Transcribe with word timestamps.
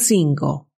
5. 0.00 0.68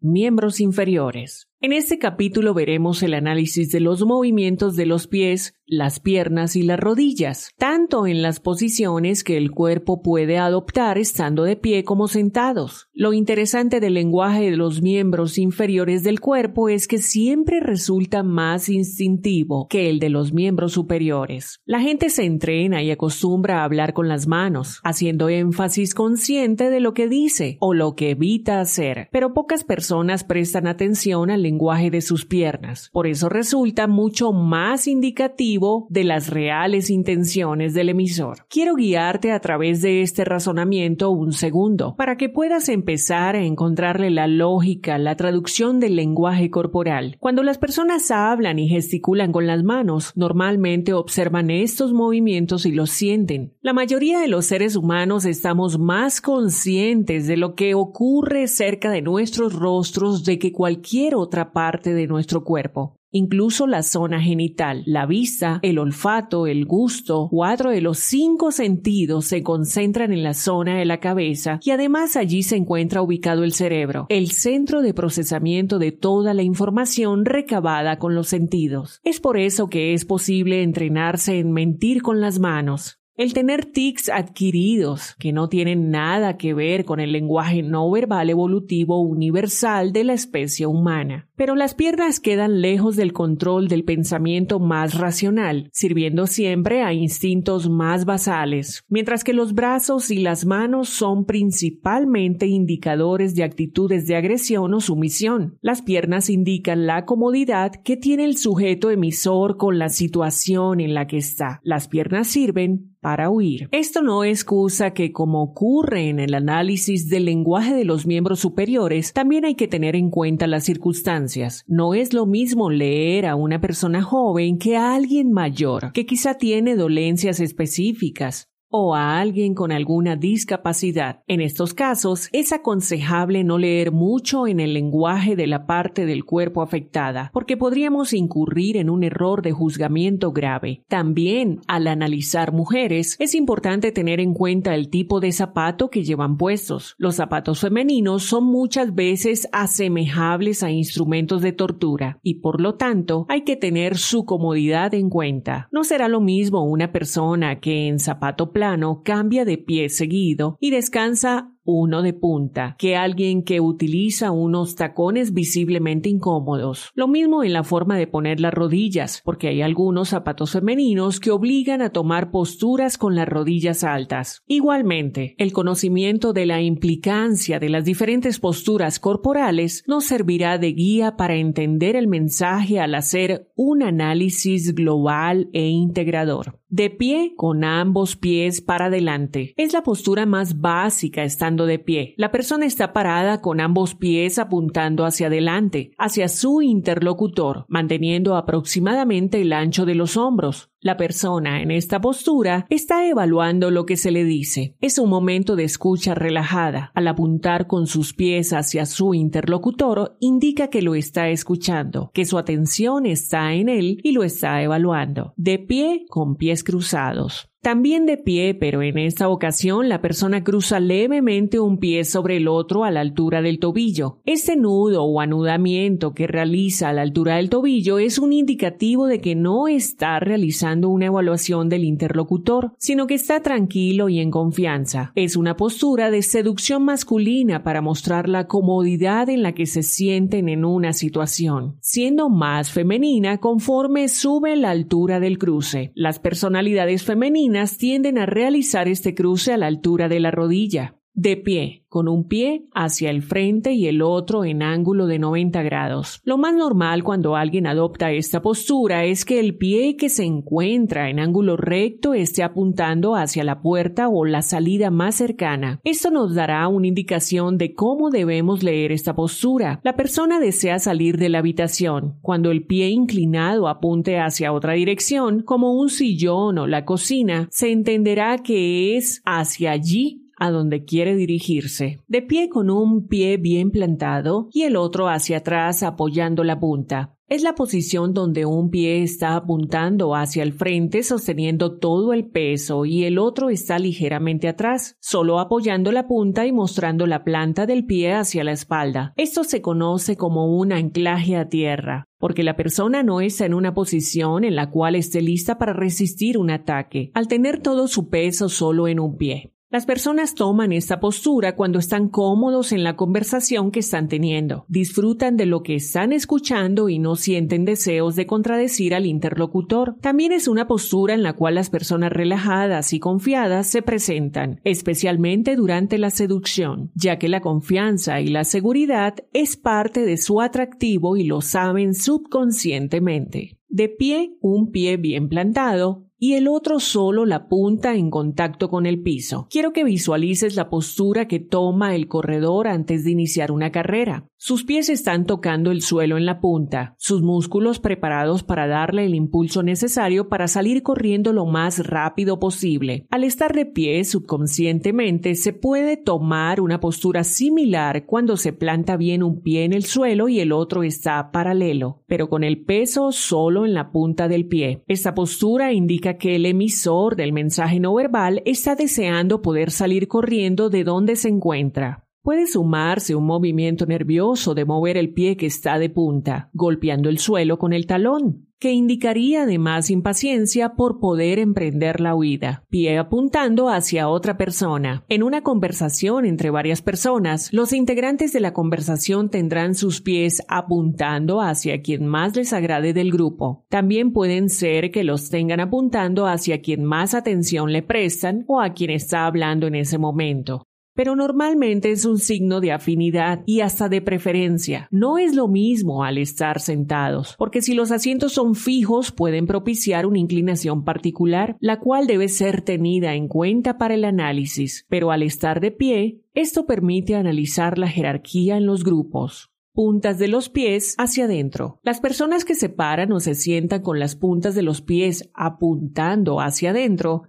Miembros 0.00 0.60
inferiores. 0.60 1.48
En 1.64 1.72
este 1.72 1.98
capítulo 1.98 2.52
veremos 2.52 3.02
el 3.02 3.14
análisis 3.14 3.70
de 3.70 3.80
los 3.80 4.04
movimientos 4.04 4.76
de 4.76 4.84
los 4.84 5.06
pies, 5.06 5.56
las 5.66 5.98
piernas 5.98 6.56
y 6.56 6.62
las 6.62 6.78
rodillas, 6.78 7.52
tanto 7.56 8.06
en 8.06 8.20
las 8.20 8.38
posiciones 8.38 9.24
que 9.24 9.38
el 9.38 9.50
cuerpo 9.50 10.02
puede 10.02 10.36
adoptar 10.36 10.98
estando 10.98 11.42
de 11.42 11.56
pie 11.56 11.82
como 11.82 12.06
sentados. 12.06 12.90
Lo 12.92 13.14
interesante 13.14 13.80
del 13.80 13.94
lenguaje 13.94 14.50
de 14.50 14.58
los 14.58 14.82
miembros 14.82 15.38
inferiores 15.38 16.02
del 16.02 16.20
cuerpo 16.20 16.68
es 16.68 16.86
que 16.86 16.98
siempre 16.98 17.60
resulta 17.60 18.22
más 18.22 18.68
instintivo 18.68 19.66
que 19.66 19.88
el 19.88 20.00
de 20.00 20.10
los 20.10 20.34
miembros 20.34 20.72
superiores. 20.72 21.62
La 21.64 21.80
gente 21.80 22.10
se 22.10 22.24
entrena 22.24 22.82
y 22.82 22.90
acostumbra 22.90 23.62
a 23.62 23.64
hablar 23.64 23.94
con 23.94 24.06
las 24.06 24.26
manos, 24.26 24.80
haciendo 24.84 25.30
énfasis 25.30 25.94
consciente 25.94 26.68
de 26.68 26.80
lo 26.80 26.92
que 26.92 27.08
dice 27.08 27.56
o 27.60 27.72
lo 27.72 27.94
que 27.94 28.10
evita 28.10 28.60
hacer, 28.60 29.08
pero 29.10 29.32
pocas 29.32 29.64
personas 29.64 30.24
prestan 30.24 30.66
atención 30.66 31.30
al 31.30 31.40
lenguaje 31.40 31.53
de 31.90 32.00
sus 32.02 32.26
piernas. 32.26 32.90
Por 32.92 33.06
eso 33.06 33.28
resulta 33.28 33.86
mucho 33.86 34.32
más 34.32 34.86
indicativo 34.86 35.86
de 35.88 36.04
las 36.04 36.28
reales 36.28 36.90
intenciones 36.90 37.74
del 37.74 37.88
emisor. 37.88 38.46
Quiero 38.48 38.74
guiarte 38.74 39.32
a 39.32 39.40
través 39.40 39.80
de 39.80 40.02
este 40.02 40.24
razonamiento 40.24 41.10
un 41.10 41.32
segundo 41.32 41.94
para 41.96 42.16
que 42.16 42.28
puedas 42.28 42.68
empezar 42.68 43.34
a 43.34 43.44
encontrarle 43.44 44.10
la 44.10 44.26
lógica, 44.26 44.98
la 44.98 45.16
traducción 45.16 45.80
del 45.80 45.96
lenguaje 45.96 46.50
corporal. 46.50 47.16
Cuando 47.18 47.42
las 47.42 47.58
personas 47.58 48.10
hablan 48.10 48.58
y 48.58 48.68
gesticulan 48.68 49.32
con 49.32 49.46
las 49.46 49.62
manos, 49.62 50.12
normalmente 50.16 50.92
observan 50.92 51.50
estos 51.50 51.92
movimientos 51.92 52.66
y 52.66 52.72
los 52.72 52.90
sienten. 52.90 53.54
La 53.62 53.72
mayoría 53.72 54.20
de 54.20 54.28
los 54.28 54.46
seres 54.46 54.76
humanos 54.76 55.24
estamos 55.24 55.78
más 55.78 56.20
conscientes 56.20 57.26
de 57.26 57.36
lo 57.36 57.54
que 57.54 57.74
ocurre 57.74 58.48
cerca 58.48 58.90
de 58.90 59.02
nuestros 59.02 59.54
rostros 59.54 60.24
de 60.24 60.38
que 60.38 60.52
cualquier 60.52 61.14
otra 61.14 61.43
parte 61.52 61.94
de 61.94 62.06
nuestro 62.06 62.44
cuerpo. 62.44 62.96
Incluso 63.16 63.68
la 63.68 63.84
zona 63.84 64.20
genital, 64.20 64.82
la 64.86 65.06
vista, 65.06 65.60
el 65.62 65.78
olfato, 65.78 66.48
el 66.48 66.66
gusto, 66.66 67.28
cuatro 67.30 67.70
de 67.70 67.80
los 67.80 68.00
cinco 68.00 68.50
sentidos 68.50 69.26
se 69.26 69.44
concentran 69.44 70.12
en 70.12 70.24
la 70.24 70.34
zona 70.34 70.78
de 70.78 70.84
la 70.84 70.98
cabeza 70.98 71.60
y 71.62 71.70
además 71.70 72.16
allí 72.16 72.42
se 72.42 72.56
encuentra 72.56 73.02
ubicado 73.02 73.44
el 73.44 73.52
cerebro, 73.52 74.06
el 74.08 74.32
centro 74.32 74.82
de 74.82 74.94
procesamiento 74.94 75.78
de 75.78 75.92
toda 75.92 76.34
la 76.34 76.42
información 76.42 77.24
recabada 77.24 78.00
con 78.00 78.16
los 78.16 78.26
sentidos. 78.26 79.00
Es 79.04 79.20
por 79.20 79.38
eso 79.38 79.68
que 79.68 79.94
es 79.94 80.04
posible 80.04 80.64
entrenarse 80.64 81.38
en 81.38 81.52
mentir 81.52 82.02
con 82.02 82.20
las 82.20 82.40
manos. 82.40 82.98
El 83.16 83.32
tener 83.32 83.66
tics 83.66 84.08
adquiridos 84.08 85.14
que 85.20 85.32
no 85.32 85.48
tienen 85.48 85.92
nada 85.92 86.36
que 86.36 86.52
ver 86.52 86.84
con 86.84 86.98
el 86.98 87.12
lenguaje 87.12 87.62
no 87.62 87.88
verbal 87.88 88.28
evolutivo 88.28 89.00
universal 89.02 89.92
de 89.92 90.02
la 90.02 90.14
especie 90.14 90.66
humana. 90.66 91.28
Pero 91.36 91.54
las 91.54 91.76
piernas 91.76 92.18
quedan 92.18 92.60
lejos 92.60 92.96
del 92.96 93.12
control 93.12 93.68
del 93.68 93.84
pensamiento 93.84 94.58
más 94.58 94.94
racional, 94.98 95.68
sirviendo 95.72 96.26
siempre 96.26 96.82
a 96.82 96.92
instintos 96.92 97.70
más 97.70 98.04
basales, 98.04 98.82
mientras 98.88 99.22
que 99.22 99.32
los 99.32 99.54
brazos 99.54 100.10
y 100.10 100.18
las 100.18 100.44
manos 100.44 100.88
son 100.88 101.24
principalmente 101.24 102.48
indicadores 102.48 103.36
de 103.36 103.44
actitudes 103.44 104.08
de 104.08 104.16
agresión 104.16 104.74
o 104.74 104.80
sumisión. 104.80 105.56
Las 105.60 105.82
piernas 105.82 106.30
indican 106.30 106.86
la 106.88 107.04
comodidad 107.04 107.70
que 107.84 107.96
tiene 107.96 108.24
el 108.24 108.36
sujeto 108.36 108.90
emisor 108.90 109.56
con 109.56 109.78
la 109.78 109.88
situación 109.88 110.80
en 110.80 110.94
la 110.94 111.06
que 111.06 111.18
está. 111.18 111.60
Las 111.62 111.86
piernas 111.86 112.26
sirven 112.26 112.94
para 113.04 113.28
huir. 113.28 113.68
Esto 113.70 114.00
no 114.00 114.24
excusa 114.24 114.94
que, 114.94 115.12
como 115.12 115.42
ocurre 115.42 116.08
en 116.08 116.18
el 116.18 116.32
análisis 116.32 117.10
del 117.10 117.26
lenguaje 117.26 117.74
de 117.74 117.84
los 117.84 118.06
miembros 118.06 118.40
superiores, 118.40 119.12
también 119.12 119.44
hay 119.44 119.56
que 119.56 119.68
tener 119.68 119.94
en 119.94 120.08
cuenta 120.08 120.46
las 120.46 120.64
circunstancias. 120.64 121.64
No 121.68 121.92
es 121.92 122.14
lo 122.14 122.24
mismo 122.24 122.70
leer 122.70 123.26
a 123.26 123.36
una 123.36 123.60
persona 123.60 124.02
joven 124.02 124.56
que 124.56 124.78
a 124.78 124.94
alguien 124.94 125.32
mayor, 125.32 125.92
que 125.92 126.06
quizá 126.06 126.38
tiene 126.38 126.76
dolencias 126.76 127.40
específicas, 127.40 128.48
o 128.76 128.96
a 128.96 129.20
alguien 129.20 129.54
con 129.54 129.70
alguna 129.70 130.16
discapacidad. 130.16 131.22
En 131.28 131.40
estos 131.40 131.74
casos, 131.74 132.28
es 132.32 132.52
aconsejable 132.52 133.44
no 133.44 133.56
leer 133.56 133.92
mucho 133.92 134.48
en 134.48 134.58
el 134.58 134.74
lenguaje 134.74 135.36
de 135.36 135.46
la 135.46 135.64
parte 135.64 136.06
del 136.06 136.24
cuerpo 136.24 136.60
afectada, 136.60 137.30
porque 137.32 137.56
podríamos 137.56 138.12
incurrir 138.12 138.76
en 138.76 138.90
un 138.90 139.04
error 139.04 139.42
de 139.42 139.52
juzgamiento 139.52 140.32
grave. 140.32 140.82
También, 140.88 141.60
al 141.68 141.86
analizar 141.86 142.52
mujeres, 142.52 143.14
es 143.20 143.36
importante 143.36 143.92
tener 143.92 144.18
en 144.18 144.34
cuenta 144.34 144.74
el 144.74 144.90
tipo 144.90 145.20
de 145.20 145.30
zapato 145.30 145.88
que 145.88 146.02
llevan 146.02 146.36
puestos. 146.36 146.96
Los 146.98 147.14
zapatos 147.14 147.60
femeninos 147.60 148.24
son 148.24 148.42
muchas 148.42 148.92
veces 148.92 149.48
asemejables 149.52 150.64
a 150.64 150.72
instrumentos 150.72 151.42
de 151.42 151.52
tortura 151.52 152.18
y 152.24 152.40
por 152.40 152.60
lo 152.60 152.74
tanto 152.74 153.24
hay 153.28 153.42
que 153.42 153.54
tener 153.54 153.98
su 153.98 154.24
comodidad 154.24 154.94
en 154.94 155.10
cuenta. 155.10 155.68
No 155.70 155.84
será 155.84 156.08
lo 156.08 156.20
mismo 156.20 156.64
una 156.64 156.90
persona 156.90 157.60
que 157.60 157.86
en 157.86 158.00
zapato 158.00 158.50
plano 158.50 158.63
cambia 159.04 159.44
de 159.44 159.58
pie 159.58 159.88
seguido 159.88 160.56
y 160.60 160.70
descansa 160.70 161.53
uno 161.64 162.02
de 162.02 162.12
punta, 162.12 162.76
que 162.78 162.96
alguien 162.96 163.42
que 163.42 163.60
utiliza 163.60 164.30
unos 164.30 164.74
tacones 164.74 165.32
visiblemente 165.32 166.08
incómodos. 166.08 166.90
Lo 166.94 167.08
mismo 167.08 167.42
en 167.42 167.52
la 167.52 167.64
forma 167.64 167.96
de 167.96 168.06
poner 168.06 168.40
las 168.40 168.54
rodillas, 168.54 169.22
porque 169.24 169.48
hay 169.48 169.62
algunos 169.62 170.10
zapatos 170.10 170.52
femeninos 170.52 171.20
que 171.20 171.30
obligan 171.30 171.82
a 171.82 171.90
tomar 171.90 172.30
posturas 172.30 172.98
con 172.98 173.14
las 173.14 173.28
rodillas 173.28 173.84
altas. 173.84 174.42
Igualmente, 174.46 175.34
el 175.38 175.52
conocimiento 175.52 176.32
de 176.32 176.46
la 176.46 176.60
implicancia 176.60 177.58
de 177.58 177.68
las 177.68 177.84
diferentes 177.84 178.38
posturas 178.40 178.98
corporales 178.98 179.84
nos 179.86 180.04
servirá 180.04 180.58
de 180.58 180.72
guía 180.72 181.16
para 181.16 181.36
entender 181.36 181.96
el 181.96 182.08
mensaje 182.08 182.80
al 182.80 182.94
hacer 182.94 183.50
un 183.54 183.82
análisis 183.82 184.74
global 184.74 185.48
e 185.52 185.68
integrador. 185.68 186.60
De 186.68 186.90
pie 186.90 187.34
con 187.36 187.62
ambos 187.62 188.16
pies 188.16 188.60
para 188.60 188.86
adelante. 188.86 189.54
Es 189.56 189.72
la 189.72 189.84
postura 189.84 190.26
más 190.26 190.60
básica 190.60 191.22
estando 191.22 191.53
de 191.54 191.78
pie. 191.78 192.14
La 192.16 192.32
persona 192.32 192.66
está 192.66 192.92
parada 192.92 193.40
con 193.40 193.60
ambos 193.60 193.94
pies 193.94 194.38
apuntando 194.40 195.04
hacia 195.04 195.28
adelante, 195.28 195.92
hacia 195.96 196.28
su 196.28 196.60
interlocutor, 196.60 197.64
manteniendo 197.68 198.36
aproximadamente 198.36 199.40
el 199.40 199.52
ancho 199.52 199.86
de 199.86 199.94
los 199.94 200.16
hombros. 200.16 200.72
La 200.84 200.98
persona 200.98 201.62
en 201.62 201.70
esta 201.70 201.98
postura 201.98 202.66
está 202.68 203.08
evaluando 203.08 203.70
lo 203.70 203.86
que 203.86 203.96
se 203.96 204.10
le 204.10 204.22
dice. 204.22 204.76
Es 204.82 204.98
un 204.98 205.08
momento 205.08 205.56
de 205.56 205.64
escucha 205.64 206.14
relajada. 206.14 206.92
Al 206.94 207.08
apuntar 207.08 207.66
con 207.66 207.86
sus 207.86 208.12
pies 208.12 208.52
hacia 208.52 208.84
su 208.84 209.14
interlocutor, 209.14 210.18
indica 210.20 210.68
que 210.68 210.82
lo 210.82 210.94
está 210.94 211.30
escuchando, 211.30 212.10
que 212.12 212.26
su 212.26 212.36
atención 212.36 213.06
está 213.06 213.54
en 213.54 213.70
él 213.70 213.98
y 214.02 214.12
lo 214.12 214.24
está 214.24 214.60
evaluando. 214.60 215.32
De 215.38 215.58
pie 215.58 216.04
con 216.10 216.36
pies 216.36 216.62
cruzados. 216.62 217.48
También 217.64 218.04
de 218.04 218.18
pie, 218.18 218.52
pero 218.52 218.82
en 218.82 218.98
esta 218.98 219.30
ocasión 219.30 219.88
la 219.88 220.02
persona 220.02 220.44
cruza 220.44 220.80
levemente 220.80 221.60
un 221.60 221.78
pie 221.78 222.04
sobre 222.04 222.36
el 222.36 222.46
otro 222.46 222.84
a 222.84 222.90
la 222.90 223.00
altura 223.00 223.40
del 223.40 223.58
tobillo. 223.58 224.20
Este 224.26 224.54
nudo 224.54 225.02
o 225.04 225.18
anudamiento 225.18 226.12
que 226.12 226.26
realiza 226.26 226.90
a 226.90 226.92
la 226.92 227.00
altura 227.00 227.36
del 227.36 227.48
tobillo 227.48 227.98
es 227.98 228.18
un 228.18 228.34
indicativo 228.34 229.06
de 229.06 229.22
que 229.22 229.34
no 229.34 229.66
está 229.66 230.20
realizando 230.20 230.73
una 230.82 231.06
evaluación 231.06 231.68
del 231.68 231.84
interlocutor, 231.84 232.72
sino 232.78 233.06
que 233.06 233.14
está 233.14 233.40
tranquilo 233.42 234.08
y 234.08 234.20
en 234.20 234.30
confianza. 234.30 235.12
Es 235.14 235.36
una 235.36 235.56
postura 235.56 236.10
de 236.10 236.22
seducción 236.22 236.84
masculina 236.84 237.62
para 237.62 237.82
mostrar 237.82 238.28
la 238.28 238.46
comodidad 238.46 239.28
en 239.28 239.42
la 239.42 239.52
que 239.52 239.66
se 239.66 239.82
sienten 239.82 240.48
en 240.48 240.64
una 240.64 240.92
situación, 240.92 241.76
siendo 241.80 242.30
más 242.30 242.70
femenina 242.70 243.38
conforme 243.38 244.08
sube 244.08 244.56
la 244.56 244.70
altura 244.70 245.20
del 245.20 245.38
cruce. 245.38 245.92
Las 245.94 246.18
personalidades 246.18 247.04
femeninas 247.04 247.78
tienden 247.78 248.18
a 248.18 248.26
realizar 248.26 248.88
este 248.88 249.14
cruce 249.14 249.52
a 249.52 249.58
la 249.58 249.66
altura 249.66 250.08
de 250.08 250.20
la 250.20 250.30
rodilla, 250.30 250.96
de 251.14 251.36
pie, 251.36 251.84
con 251.88 252.08
un 252.08 252.26
pie 252.26 252.66
hacia 252.74 253.10
el 253.10 253.22
frente 253.22 253.72
y 253.72 253.86
el 253.86 254.02
otro 254.02 254.44
en 254.44 254.62
ángulo 254.62 255.06
de 255.06 255.20
90 255.20 255.62
grados. 255.62 256.20
Lo 256.24 256.38
más 256.38 256.54
normal 256.54 257.04
cuando 257.04 257.36
alguien 257.36 257.68
adopta 257.68 258.10
esta 258.10 258.42
postura 258.42 259.04
es 259.04 259.24
que 259.24 259.38
el 259.38 259.56
pie 259.56 259.96
que 259.96 260.08
se 260.08 260.24
encuentra 260.24 261.08
en 261.08 261.20
ángulo 261.20 261.56
recto 261.56 262.14
esté 262.14 262.42
apuntando 262.42 263.14
hacia 263.14 263.44
la 263.44 263.62
puerta 263.62 264.08
o 264.08 264.24
la 264.24 264.42
salida 264.42 264.90
más 264.90 265.14
cercana. 265.14 265.80
Esto 265.84 266.10
nos 266.10 266.34
dará 266.34 266.66
una 266.66 266.88
indicación 266.88 267.58
de 267.58 267.74
cómo 267.74 268.10
debemos 268.10 268.64
leer 268.64 268.90
esta 268.90 269.14
postura. 269.14 269.80
La 269.84 269.94
persona 269.94 270.40
desea 270.40 270.80
salir 270.80 271.16
de 271.16 271.28
la 271.28 271.38
habitación. 271.38 272.18
Cuando 272.22 272.50
el 272.50 272.66
pie 272.66 272.88
inclinado 272.88 273.68
apunte 273.68 274.18
hacia 274.18 274.52
otra 274.52 274.72
dirección, 274.72 275.42
como 275.42 275.74
un 275.74 275.90
sillón 275.90 276.58
o 276.58 276.66
la 276.66 276.84
cocina, 276.84 277.46
se 277.52 277.70
entenderá 277.70 278.38
que 278.38 278.96
es 278.96 279.22
hacia 279.24 279.70
allí 279.70 280.23
a 280.44 280.50
donde 280.50 280.84
quiere 280.84 281.16
dirigirse, 281.16 282.00
de 282.06 282.22
pie 282.22 282.48
con 282.48 282.70
un 282.70 283.06
pie 283.06 283.36
bien 283.36 283.70
plantado 283.70 284.48
y 284.52 284.62
el 284.62 284.76
otro 284.76 285.08
hacia 285.08 285.38
atrás 285.38 285.82
apoyando 285.82 286.44
la 286.44 286.60
punta. 286.60 287.14
Es 287.26 287.42
la 287.42 287.54
posición 287.54 288.12
donde 288.12 288.44
un 288.44 288.68
pie 288.68 289.02
está 289.02 289.34
apuntando 289.34 290.14
hacia 290.14 290.42
el 290.42 290.52
frente 290.52 291.02
sosteniendo 291.02 291.78
todo 291.78 292.12
el 292.12 292.26
peso 292.26 292.84
y 292.84 293.04
el 293.04 293.18
otro 293.18 293.48
está 293.48 293.78
ligeramente 293.78 294.46
atrás, 294.46 294.98
solo 295.00 295.40
apoyando 295.40 295.90
la 295.90 296.06
punta 296.06 296.46
y 296.46 296.52
mostrando 296.52 297.06
la 297.06 297.24
planta 297.24 297.64
del 297.64 297.86
pie 297.86 298.12
hacia 298.12 298.44
la 298.44 298.52
espalda. 298.52 299.14
Esto 299.16 299.42
se 299.42 299.62
conoce 299.62 300.16
como 300.18 300.54
un 300.54 300.72
anclaje 300.72 301.36
a 301.36 301.48
tierra 301.48 302.04
porque 302.18 302.42
la 302.42 302.56
persona 302.56 303.02
no 303.02 303.20
está 303.20 303.44
en 303.44 303.52
una 303.52 303.74
posición 303.74 304.44
en 304.44 304.56
la 304.56 304.70
cual 304.70 304.94
esté 304.94 305.20
lista 305.20 305.58
para 305.58 305.74
resistir 305.74 306.38
un 306.38 306.50
ataque, 306.50 307.10
al 307.12 307.28
tener 307.28 307.60
todo 307.60 307.86
su 307.86 308.08
peso 308.08 308.48
solo 308.48 308.88
en 308.88 308.98
un 308.98 309.18
pie. 309.18 309.53
Las 309.74 309.86
personas 309.86 310.36
toman 310.36 310.70
esta 310.70 311.00
postura 311.00 311.56
cuando 311.56 311.80
están 311.80 312.08
cómodos 312.08 312.70
en 312.70 312.84
la 312.84 312.94
conversación 312.94 313.72
que 313.72 313.80
están 313.80 314.06
teniendo, 314.06 314.66
disfrutan 314.68 315.36
de 315.36 315.46
lo 315.46 315.64
que 315.64 315.74
están 315.74 316.12
escuchando 316.12 316.88
y 316.88 317.00
no 317.00 317.16
sienten 317.16 317.64
deseos 317.64 318.14
de 318.14 318.24
contradecir 318.24 318.94
al 318.94 319.04
interlocutor. 319.04 319.96
También 320.00 320.30
es 320.30 320.46
una 320.46 320.68
postura 320.68 321.14
en 321.14 321.24
la 321.24 321.32
cual 321.32 321.56
las 321.56 321.70
personas 321.70 322.12
relajadas 322.12 322.92
y 322.92 323.00
confiadas 323.00 323.66
se 323.66 323.82
presentan, 323.82 324.60
especialmente 324.62 325.56
durante 325.56 325.98
la 325.98 326.10
seducción, 326.10 326.92
ya 326.94 327.18
que 327.18 327.28
la 327.28 327.40
confianza 327.40 328.20
y 328.20 328.28
la 328.28 328.44
seguridad 328.44 329.16
es 329.32 329.56
parte 329.56 330.06
de 330.06 330.18
su 330.18 330.40
atractivo 330.40 331.16
y 331.16 331.24
lo 331.24 331.40
saben 331.40 331.94
subconscientemente. 331.94 333.58
De 333.68 333.88
pie, 333.88 334.36
un 334.40 334.70
pie 334.70 334.98
bien 334.98 335.28
plantado, 335.28 336.04
y 336.24 336.36
el 336.36 336.48
otro 336.48 336.80
solo 336.80 337.26
la 337.26 337.48
punta 337.48 337.96
en 337.96 338.08
contacto 338.08 338.70
con 338.70 338.86
el 338.86 339.02
piso. 339.02 339.46
Quiero 339.50 339.74
que 339.74 339.84
visualices 339.84 340.56
la 340.56 340.70
postura 340.70 341.28
que 341.28 341.38
toma 341.38 341.94
el 341.94 342.08
corredor 342.08 342.66
antes 342.66 343.04
de 343.04 343.10
iniciar 343.10 343.52
una 343.52 343.70
carrera. 343.70 344.26
Sus 344.46 344.64
pies 344.64 344.90
están 344.90 345.24
tocando 345.24 345.70
el 345.70 345.80
suelo 345.80 346.18
en 346.18 346.26
la 346.26 346.40
punta, 346.40 346.94
sus 346.98 347.22
músculos 347.22 347.78
preparados 347.78 348.42
para 348.42 348.66
darle 348.66 349.06
el 349.06 349.14
impulso 349.14 349.62
necesario 349.62 350.28
para 350.28 350.48
salir 350.48 350.82
corriendo 350.82 351.32
lo 351.32 351.46
más 351.46 351.86
rápido 351.86 352.38
posible. 352.38 353.06
Al 353.10 353.24
estar 353.24 353.54
de 353.54 353.64
pie 353.64 354.04
subconscientemente 354.04 355.34
se 355.34 355.52
puede 355.52 355.96
tomar 355.96 356.60
una 356.60 356.80
postura 356.80 357.24
similar 357.24 358.04
cuando 358.06 358.36
se 358.36 358.52
planta 358.52 358.96
bien 358.98 359.22
un 359.22 359.42
pie 359.42 359.64
en 359.64 359.72
el 359.72 359.84
suelo 359.84 360.28
y 360.28 360.40
el 360.40 360.52
otro 360.52 360.82
está 360.82 361.30
paralelo, 361.30 362.02
pero 362.06 362.28
con 362.28 362.44
el 362.44 362.64
peso 362.64 363.12
solo 363.12 363.64
en 363.64 363.72
la 363.72 363.92
punta 363.92 364.28
del 364.28 364.46
pie. 364.46 364.84
Esta 364.86 365.14
postura 365.14 365.72
indica 365.72 366.13
que 366.18 366.36
el 366.36 366.46
emisor 366.46 367.16
del 367.16 367.32
mensaje 367.32 367.80
no 367.80 367.94
verbal 367.94 368.42
está 368.44 368.74
deseando 368.74 369.42
poder 369.42 369.70
salir 369.70 370.08
corriendo 370.08 370.70
de 370.70 370.84
donde 370.84 371.16
se 371.16 371.28
encuentra. 371.28 372.04
Puede 372.22 372.46
sumarse 372.46 373.14
un 373.14 373.26
movimiento 373.26 373.84
nervioso 373.84 374.54
de 374.54 374.64
mover 374.64 374.96
el 374.96 375.12
pie 375.12 375.36
que 375.36 375.44
está 375.44 375.78
de 375.78 375.90
punta, 375.90 376.48
golpeando 376.54 377.10
el 377.10 377.18
suelo 377.18 377.58
con 377.58 377.74
el 377.74 377.86
talón, 377.86 378.48
que 378.64 378.72
indicaría 378.72 379.42
además 379.42 379.90
impaciencia 379.90 380.70
por 380.70 380.98
poder 380.98 381.38
emprender 381.38 382.00
la 382.00 382.14
huida, 382.14 382.64
pie 382.70 382.96
apuntando 382.96 383.68
hacia 383.68 384.08
otra 384.08 384.38
persona. 384.38 385.04
En 385.10 385.22
una 385.22 385.42
conversación 385.42 386.24
entre 386.24 386.48
varias 386.48 386.80
personas, 386.80 387.52
los 387.52 387.74
integrantes 387.74 388.32
de 388.32 388.40
la 388.40 388.54
conversación 388.54 389.28
tendrán 389.28 389.74
sus 389.74 390.00
pies 390.00 390.42
apuntando 390.48 391.42
hacia 391.42 391.82
quien 391.82 392.06
más 392.06 392.34
les 392.36 392.54
agrade 392.54 392.94
del 392.94 393.12
grupo. 393.12 393.66
También 393.68 394.14
pueden 394.14 394.48
ser 394.48 394.90
que 394.90 395.04
los 395.04 395.28
tengan 395.28 395.60
apuntando 395.60 396.26
hacia 396.26 396.62
quien 396.62 396.84
más 396.84 397.12
atención 397.12 397.70
le 397.70 397.82
prestan 397.82 398.46
o 398.48 398.62
a 398.62 398.72
quien 398.72 398.88
está 398.88 399.26
hablando 399.26 399.66
en 399.66 399.74
ese 399.74 399.98
momento 399.98 400.64
pero 400.94 401.16
normalmente 401.16 401.90
es 401.90 402.04
un 402.04 402.18
signo 402.18 402.60
de 402.60 402.72
afinidad 402.72 403.42
y 403.46 403.60
hasta 403.60 403.88
de 403.88 404.00
preferencia. 404.00 404.88
No 404.90 405.18
es 405.18 405.34
lo 405.34 405.48
mismo 405.48 406.04
al 406.04 406.18
estar 406.18 406.60
sentados, 406.60 407.34
porque 407.38 407.62
si 407.62 407.74
los 407.74 407.90
asientos 407.90 408.32
son 408.32 408.54
fijos 408.54 409.12
pueden 409.12 409.46
propiciar 409.46 410.06
una 410.06 410.18
inclinación 410.18 410.84
particular, 410.84 411.56
la 411.60 411.80
cual 411.80 412.06
debe 412.06 412.28
ser 412.28 412.62
tenida 412.62 413.14
en 413.14 413.28
cuenta 413.28 413.78
para 413.78 413.94
el 413.94 414.04
análisis, 414.04 414.86
pero 414.88 415.10
al 415.10 415.22
estar 415.22 415.60
de 415.60 415.70
pie, 415.70 416.20
esto 416.32 416.66
permite 416.66 417.14
analizar 417.14 417.78
la 417.78 417.88
jerarquía 417.88 418.56
en 418.56 418.66
los 418.66 418.84
grupos 418.84 419.50
puntas 419.74 420.20
de 420.20 420.28
los 420.28 420.48
pies 420.48 420.94
hacia 420.98 421.24
adentro. 421.24 421.80
Las 421.82 422.00
personas 422.00 422.44
que 422.44 422.54
se 422.54 422.68
paran 422.68 423.10
o 423.12 423.18
se 423.18 423.34
sientan 423.34 423.82
con 423.82 423.98
las 423.98 424.14
puntas 424.14 424.54
de 424.54 424.62
los 424.62 424.80
pies 424.80 425.28
apuntando 425.34 426.40
hacia 426.40 426.70
adentro 426.70 427.24